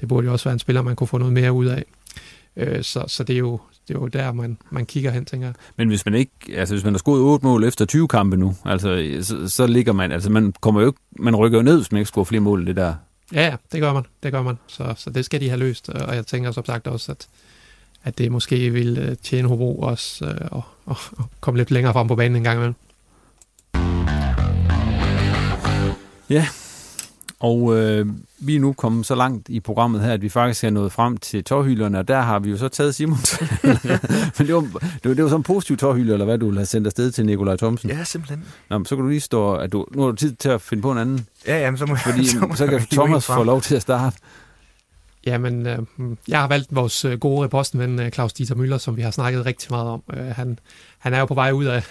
Det 0.00 0.08
burde 0.08 0.26
jo 0.26 0.32
også 0.32 0.44
være 0.44 0.52
en 0.52 0.58
spiller, 0.58 0.82
man 0.82 0.96
kunne 0.96 1.06
få 1.06 1.18
noget 1.18 1.32
mere 1.32 1.52
ud 1.52 1.66
af. 1.66 1.84
Øh, 2.56 2.82
så, 2.82 3.04
så 3.08 3.24
det 3.24 3.34
er 3.34 3.38
jo, 3.38 3.60
det 3.88 3.94
er 3.94 3.98
jo 4.00 4.06
der, 4.06 4.32
man, 4.32 4.58
man 4.70 4.86
kigger 4.86 5.10
hen, 5.10 5.24
tænker 5.24 5.46
jeg. 5.46 5.54
Men 5.76 5.88
hvis 5.88 6.04
man 6.04 6.14
ikke, 6.14 6.32
altså 6.54 6.74
hvis 6.74 6.84
man 6.84 6.92
har 6.92 6.98
scoret 6.98 7.20
8 7.20 7.46
mål 7.46 7.64
efter 7.64 7.84
20 7.84 8.08
kampe 8.08 8.36
nu, 8.36 8.56
altså 8.64 9.18
så, 9.22 9.48
så 9.48 9.66
ligger 9.66 9.92
man, 9.92 10.12
altså 10.12 10.30
man 10.30 10.54
kommer 10.60 10.80
jo 10.80 10.86
ikke, 10.86 11.00
man 11.18 11.36
rykker 11.36 11.58
jo 11.58 11.62
ned, 11.62 11.76
hvis 11.76 11.92
man 11.92 11.98
ikke 11.98 12.08
scorer 12.08 12.24
flere 12.24 12.40
mål 12.40 12.66
det 12.66 12.76
der. 12.76 12.94
Ja, 13.32 13.44
ja, 13.44 13.56
det 13.72 13.80
gør 13.80 13.92
man, 13.92 14.02
det 14.22 14.32
gør 14.32 14.42
man. 14.42 14.58
Så, 14.66 14.94
så 14.96 15.10
det 15.10 15.24
skal 15.24 15.40
de 15.40 15.48
have 15.48 15.58
løst, 15.58 15.88
og 15.88 16.14
jeg 16.14 16.26
tænker 16.26 16.52
som 16.52 16.64
sagt 16.64 16.86
også, 16.86 17.12
at, 17.12 17.28
at 18.04 18.18
det 18.18 18.32
måske 18.32 18.70
vil 18.70 18.98
øh, 18.98 19.16
tjene 19.22 19.48
Hobro 19.48 19.78
også 19.78 20.24
øh, 20.24 20.48
og, 20.50 20.62
og, 20.86 20.96
og 21.16 21.24
komme 21.40 21.58
lidt 21.58 21.70
længere 21.70 21.92
frem 21.92 22.08
på 22.08 22.16
banen 22.16 22.36
en 22.36 22.44
gang 22.44 22.56
imellem. 22.56 22.74
Ja, 26.30 26.46
og 27.40 27.76
øh, 27.76 28.06
vi 28.38 28.56
er 28.56 28.60
nu 28.60 28.72
kommet 28.72 29.06
så 29.06 29.14
langt 29.14 29.48
i 29.48 29.60
programmet 29.60 30.00
her, 30.00 30.12
at 30.12 30.22
vi 30.22 30.28
faktisk 30.28 30.64
er 30.64 30.70
nået 30.70 30.92
frem 30.92 31.16
til 31.16 31.44
tårhylderne, 31.44 31.98
og 31.98 32.08
der 32.08 32.20
har 32.20 32.38
vi 32.38 32.50
jo 32.50 32.56
så 32.56 32.68
taget 32.68 32.94
Simon. 32.94 33.18
Men 34.38 34.46
det 34.46 34.54
var, 34.54 34.60
det 34.60 35.04
var, 35.04 35.14
det 35.14 35.22
var 35.22 35.28
sådan 35.28 35.40
en 35.40 35.42
positiv 35.42 35.76
tårhylder, 35.76 36.12
eller 36.12 36.24
hvad 36.24 36.38
du 36.38 36.54
har 36.54 36.64
sendt 36.64 36.86
afsted 36.86 37.10
til 37.10 37.26
Nikolaj 37.26 37.56
Thomsen? 37.56 37.90
Ja, 37.90 38.04
simpelthen. 38.04 38.44
Nå, 38.70 38.84
så 38.84 38.96
kan 38.96 39.04
du 39.04 39.08
lige 39.10 39.20
stå, 39.20 39.54
at 39.54 39.72
du, 39.72 39.86
nu 39.94 40.02
har 40.02 40.10
du 40.10 40.16
tid 40.16 40.34
til 40.34 40.48
at 40.48 40.60
finde 40.60 40.82
på 40.82 40.92
en 40.92 40.98
anden. 40.98 41.26
Ja, 41.46 41.58
jamen, 41.58 41.78
så 41.78 41.86
må, 41.86 41.96
Fordi, 41.96 42.26
så, 42.38 42.46
må 42.46 42.54
så 42.54 42.66
kan 42.66 42.80
Thomas 42.80 43.26
få 43.26 43.42
lov 43.42 43.60
til 43.60 43.76
at 43.76 43.82
starte. 43.82 44.16
Jamen, 45.26 45.66
øh, 45.66 45.78
jeg 46.28 46.40
har 46.40 46.48
valgt 46.48 46.74
vores 46.74 47.04
øh, 47.04 47.18
gode 47.18 47.44
repostenven 47.44 48.00
øh, 48.00 48.10
Claus 48.10 48.32
Dieter 48.32 48.54
Møller, 48.54 48.78
som 48.78 48.96
vi 48.96 49.02
har 49.02 49.10
snakket 49.10 49.46
rigtig 49.46 49.68
meget 49.70 49.88
om. 49.88 50.02
Øh, 50.16 50.26
han, 50.26 50.58
han 50.98 51.14
er 51.14 51.18
jo 51.18 51.26
på 51.26 51.34
vej 51.34 51.50
ud 51.52 51.64
af, 51.64 51.86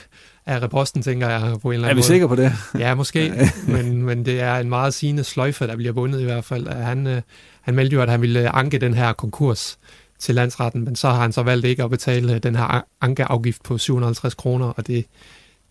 af 0.45 0.61
reposten, 0.61 1.01
tænker 1.01 1.29
jeg, 1.29 1.57
på 1.61 1.69
en 1.71 1.73
eller 1.73 1.87
anden 1.87 1.89
Er 1.89 1.93
vi 1.93 1.95
måde. 1.95 2.03
sikre 2.03 2.27
på 2.27 2.35
det? 2.35 2.51
Ja, 2.79 2.95
måske, 2.95 3.33
men, 3.67 4.03
men 4.03 4.25
det 4.25 4.41
er 4.41 4.55
en 4.55 4.69
meget 4.69 4.93
sigende 4.93 5.23
sløjfe, 5.23 5.67
der 5.67 5.75
bliver 5.75 5.93
bundet 5.93 6.21
i 6.21 6.23
hvert 6.23 6.45
fald. 6.45 6.67
Han, 6.67 7.07
øh, 7.07 7.21
han 7.61 7.75
meldte 7.75 7.93
jo, 7.93 8.01
at 8.01 8.09
han 8.09 8.21
ville 8.21 8.49
anke 8.49 8.77
den 8.77 8.93
her 8.93 9.13
konkurs 9.13 9.77
til 10.19 10.35
landsretten, 10.35 10.85
men 10.85 10.95
så 10.95 11.09
har 11.09 11.21
han 11.21 11.31
så 11.31 11.43
valgt 11.43 11.65
ikke 11.65 11.83
at 11.83 11.89
betale 11.89 12.39
den 12.39 12.55
her 12.55 12.85
ankeafgift 13.01 13.63
på 13.63 13.77
750 13.77 14.33
kroner, 14.33 14.65
og 14.65 14.87
det, 14.87 15.05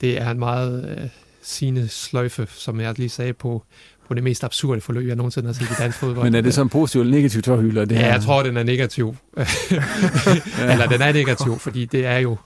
det 0.01 0.21
er 0.21 0.31
en 0.31 0.39
meget 0.39 0.97
øh, 0.99 1.09
sigende 1.43 1.89
sløjfe, 1.89 2.47
som 2.51 2.81
jeg 2.81 2.99
lige 2.99 3.09
sagde, 3.09 3.33
på, 3.33 3.65
på 4.09 4.15
det 4.15 4.23
mest 4.23 4.45
absurde 4.45 4.81
forløb, 4.81 5.09
jeg 5.09 5.17
nogensinde 5.17 5.47
har 5.47 5.55
set 5.55 5.71
i 5.71 5.83
dansk 5.83 5.99
fodbold. 5.99 6.27
Men 6.27 6.35
er 6.35 6.41
det 6.41 6.55
så 6.55 6.63
en 6.63 6.69
positiv 6.69 7.01
eller 7.01 7.17
negativ 7.17 7.43
tårhylder? 7.43 7.85
Det 7.85 7.95
ja, 7.95 8.01
her? 8.01 8.13
jeg 8.13 8.23
tror, 8.23 8.43
den 8.43 8.57
er 8.57 8.63
negativ. 8.63 9.17
eller 10.71 10.87
den 10.87 11.03
er 11.03 11.13
negativ, 11.13 11.59
fordi 11.59 11.85
det 11.85 12.07
er 12.07 12.19
jo 12.19 12.37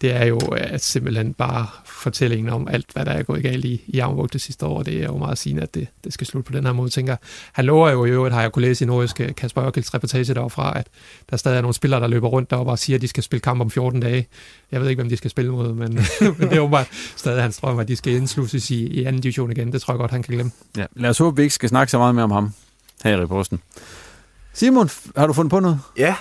det 0.00 0.16
er 0.16 0.24
jo 0.24 0.38
at 0.38 0.84
simpelthen 0.84 1.34
bare 1.34 1.66
fortællingen 1.84 2.52
om 2.52 2.68
alt, 2.68 2.86
hvad 2.92 3.04
der 3.04 3.12
er 3.12 3.22
gået 3.22 3.42
galt 3.42 3.64
i, 3.64 3.82
i 3.86 3.98
Armvåg 3.98 4.32
det 4.32 4.40
sidste 4.40 4.66
år. 4.66 4.82
Det 4.82 5.02
er 5.02 5.06
jo 5.06 5.16
meget 5.16 5.38
sigende, 5.38 5.62
at 5.62 5.74
det, 5.74 5.88
det 6.04 6.12
skal 6.12 6.26
slutte 6.26 6.52
på 6.52 6.56
den 6.56 6.66
her 6.66 6.72
måde, 6.72 6.90
tænker 6.90 7.16
Han 7.52 7.64
lover 7.64 7.90
jo 7.90 8.04
i 8.04 8.10
øvrigt, 8.10 8.34
har 8.34 8.42
jeg 8.42 8.52
kunne 8.52 8.62
læse 8.66 8.84
i 8.84 8.86
nordiske 8.86 9.32
Kasper 9.32 9.64
Ørkels 9.64 9.94
reportage 9.94 10.34
derfra, 10.34 10.78
at 10.78 10.86
der 11.30 11.36
stadig 11.36 11.56
er 11.56 11.60
nogle 11.60 11.74
spillere, 11.74 12.00
der 12.00 12.06
løber 12.06 12.28
rundt 12.28 12.50
deroppe 12.50 12.72
og 12.72 12.78
siger, 12.78 12.96
at 12.96 13.02
de 13.02 13.08
skal 13.08 13.22
spille 13.22 13.40
kamp 13.40 13.60
om 13.60 13.70
14 13.70 14.00
dage. 14.00 14.26
Jeg 14.72 14.80
ved 14.80 14.88
ikke, 14.88 15.00
hvem 15.00 15.08
de 15.08 15.16
skal 15.16 15.30
spille 15.30 15.50
mod, 15.50 15.74
men, 15.74 15.92
men 16.38 16.48
det 16.48 16.52
er 16.52 16.56
jo 16.56 16.68
bare 16.68 16.84
stadig 17.16 17.42
hans 17.42 17.56
drøm, 17.56 17.78
at 17.78 17.88
de 17.88 17.96
skal 17.96 18.12
indslusses 18.12 18.70
i, 18.70 18.86
i 18.86 19.04
anden 19.04 19.22
division 19.22 19.50
igen. 19.50 19.72
Det 19.72 19.82
tror 19.82 19.94
jeg 19.94 19.98
godt, 19.98 20.10
han 20.10 20.22
kan 20.22 20.34
glemme. 20.34 20.52
Ja, 20.76 20.86
lad 20.96 21.10
os 21.10 21.18
håbe, 21.18 21.36
vi 21.36 21.42
ikke 21.42 21.54
skal 21.54 21.68
snakke 21.68 21.90
så 21.90 21.98
meget 21.98 22.14
mere 22.14 22.24
om 22.24 22.30
ham 22.30 22.52
her 23.04 23.16
i 23.16 23.22
reposten. 23.22 23.60
Simon, 24.52 24.90
har 25.16 25.26
du 25.26 25.32
fundet 25.32 25.50
på 25.50 25.60
noget? 25.60 25.80
Ja, 25.98 26.16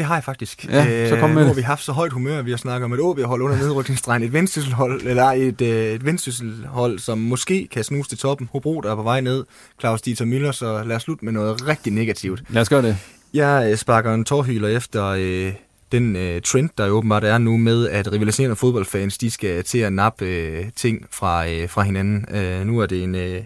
det 0.00 0.06
har 0.06 0.16
jeg 0.16 0.24
faktisk. 0.24 0.66
Ja, 0.68 1.08
så 1.08 1.16
kom 1.16 1.30
med 1.30 1.42
nu 1.42 1.46
har 1.46 1.54
vi 1.54 1.62
haft 1.62 1.84
så 1.84 1.92
højt 1.92 2.12
humør, 2.12 2.38
at 2.38 2.46
vi 2.46 2.50
har 2.50 2.58
snakket 2.58 2.84
om 2.84 2.92
et 2.92 3.00
OB-hold 3.00 3.42
under 3.42 3.56
nedrykningsstregen, 3.56 4.22
et 4.22 4.32
vendsysselhold, 4.32 5.02
eller 5.02 5.24
et, 5.24 5.60
øh, 5.60 5.94
et 5.94 6.04
vendsysselhold, 6.04 6.98
som 6.98 7.18
måske 7.18 7.68
kan 7.72 7.84
snuse 7.84 8.08
til 8.08 8.18
toppen. 8.18 8.48
Hobro, 8.52 8.80
der 8.80 8.90
er 8.90 8.96
på 8.96 9.02
vej 9.02 9.20
ned. 9.20 9.44
Claus 9.80 10.02
Dieter 10.02 10.24
Müller, 10.24 10.52
så 10.52 10.84
lad 10.84 10.96
os 10.96 11.02
slutte 11.02 11.24
med 11.24 11.32
noget 11.32 11.68
rigtig 11.68 11.92
negativt. 11.92 12.42
Lad 12.48 12.62
os 12.62 12.68
gøre 12.68 12.82
det. 12.82 12.96
Jeg 13.34 13.68
øh, 13.70 13.76
sparker 13.76 14.14
en 14.14 14.24
tårhyler 14.24 14.68
efter 14.68 15.06
øh, 15.06 15.52
den 15.92 16.16
øh, 16.16 16.42
trend, 16.42 16.70
der 16.78 16.88
åbenbart 16.88 17.24
er 17.24 17.38
nu 17.38 17.56
med, 17.56 17.88
at 17.88 18.12
rivaliserende 18.12 18.56
fodboldfans, 18.56 19.18
de 19.18 19.30
skal 19.30 19.64
til 19.64 19.78
at 19.78 19.92
nappe 19.92 20.24
øh, 20.24 20.64
ting 20.76 21.06
fra, 21.10 21.48
øh, 21.48 21.68
fra 21.68 21.82
hinanden. 21.82 22.26
Øh, 22.34 22.66
nu 22.66 22.78
er 22.78 22.86
det 22.86 23.02
en... 23.02 23.14
Øh, 23.14 23.42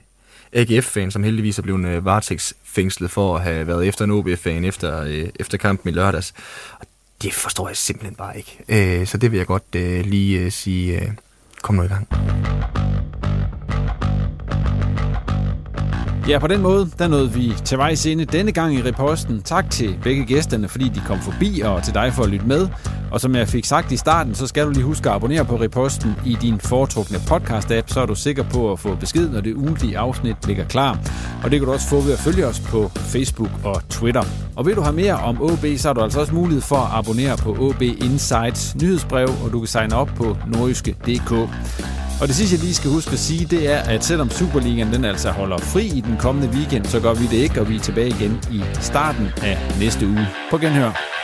AGF-fan, 0.54 1.10
som 1.10 1.22
heldigvis 1.24 1.58
er 1.58 1.62
blevet 1.62 1.86
øh, 1.86 2.04
varetægtsfængslet 2.04 3.10
for 3.10 3.36
at 3.36 3.42
have 3.42 3.66
været 3.66 3.86
efter 3.86 4.04
en 4.04 4.10
OB-fan 4.10 4.64
efter, 4.64 5.02
øh, 5.02 5.28
efter 5.40 5.58
kampen 5.58 5.90
i 5.90 5.92
lørdags. 5.92 6.34
Og 6.80 6.86
det 7.22 7.34
forstår 7.34 7.68
jeg 7.68 7.76
simpelthen 7.76 8.14
bare 8.14 8.36
ikke. 8.36 8.58
Øh, 8.68 9.06
så 9.06 9.18
det 9.18 9.30
vil 9.30 9.36
jeg 9.36 9.46
godt 9.46 9.74
øh, 9.76 10.06
lige 10.06 10.40
øh, 10.40 10.52
sige, 10.52 11.00
øh, 11.00 11.08
kom 11.62 11.74
nu 11.74 11.82
i 11.82 11.86
gang. 11.86 12.08
Ja, 16.28 16.38
på 16.38 16.46
den 16.46 16.60
måde, 16.60 16.90
der 16.98 17.08
nåede 17.08 17.32
vi 17.32 17.52
til 17.64 17.78
vejs 17.78 18.06
ende 18.06 18.24
denne 18.24 18.52
gang 18.52 18.74
i 18.74 18.82
reposten. 18.82 19.42
Tak 19.42 19.70
til 19.70 19.98
begge 20.02 20.24
gæsterne, 20.24 20.68
fordi 20.68 20.88
de 20.88 21.02
kom 21.06 21.20
forbi, 21.20 21.60
og 21.60 21.82
til 21.82 21.94
dig 21.94 22.12
for 22.14 22.22
at 22.22 22.30
lytte 22.30 22.46
med. 22.46 22.68
Og 23.14 23.20
som 23.20 23.34
jeg 23.34 23.48
fik 23.48 23.64
sagt 23.64 23.92
i 23.92 23.96
starten, 23.96 24.34
så 24.34 24.46
skal 24.46 24.66
du 24.66 24.70
lige 24.70 24.84
huske 24.84 25.08
at 25.08 25.14
abonnere 25.14 25.44
på 25.44 25.56
reposten 25.56 26.16
i 26.26 26.36
din 26.42 26.60
foretrukne 26.60 27.18
podcast-app, 27.18 27.84
så 27.86 28.00
er 28.00 28.06
du 28.06 28.14
sikker 28.14 28.42
på 28.42 28.72
at 28.72 28.78
få 28.78 28.94
besked, 28.94 29.28
når 29.28 29.40
det 29.40 29.54
ugentlige 29.54 29.98
afsnit 29.98 30.46
ligger 30.46 30.64
klar. 30.64 30.98
Og 31.44 31.50
det 31.50 31.60
kan 31.60 31.66
du 31.66 31.72
også 31.72 31.88
få 31.88 32.00
ved 32.00 32.12
at 32.12 32.18
følge 32.18 32.46
os 32.46 32.60
på 32.60 32.90
Facebook 32.94 33.50
og 33.64 33.88
Twitter. 33.88 34.22
Og 34.56 34.66
vil 34.66 34.76
du 34.76 34.80
have 34.80 34.96
mere 34.96 35.14
om 35.14 35.42
OB, 35.42 35.66
så 35.76 35.88
har 35.88 35.92
du 35.92 36.00
altså 36.00 36.20
også 36.20 36.34
mulighed 36.34 36.62
for 36.62 36.76
at 36.76 36.88
abonnere 36.92 37.36
på 37.36 37.56
OB 37.60 37.82
Insights 37.82 38.74
nyhedsbrev, 38.74 39.28
og 39.44 39.52
du 39.52 39.58
kan 39.58 39.68
signe 39.68 39.96
op 39.96 40.10
på 40.16 40.36
nordjyske.dk. 40.46 41.32
Og 42.20 42.28
det 42.28 42.34
sidste, 42.34 42.54
jeg 42.54 42.62
lige 42.62 42.74
skal 42.74 42.90
huske 42.90 43.12
at 43.12 43.18
sige, 43.18 43.46
det 43.46 43.72
er, 43.72 43.78
at 43.78 44.04
selvom 44.04 44.30
Superligaen 44.30 44.92
den 44.92 45.04
altså 45.04 45.30
holder 45.30 45.58
fri 45.58 45.86
i 45.86 46.00
den 46.00 46.16
kommende 46.16 46.48
weekend, 46.48 46.84
så 46.84 47.00
gør 47.00 47.14
vi 47.14 47.26
det 47.26 47.36
ikke, 47.36 47.60
og 47.60 47.68
vi 47.68 47.76
er 47.76 47.80
tilbage 47.80 48.08
igen 48.08 48.40
i 48.50 48.62
starten 48.80 49.26
af 49.42 49.58
næste 49.80 50.06
uge. 50.06 50.26
På 50.50 50.58
genhør. 50.58 51.23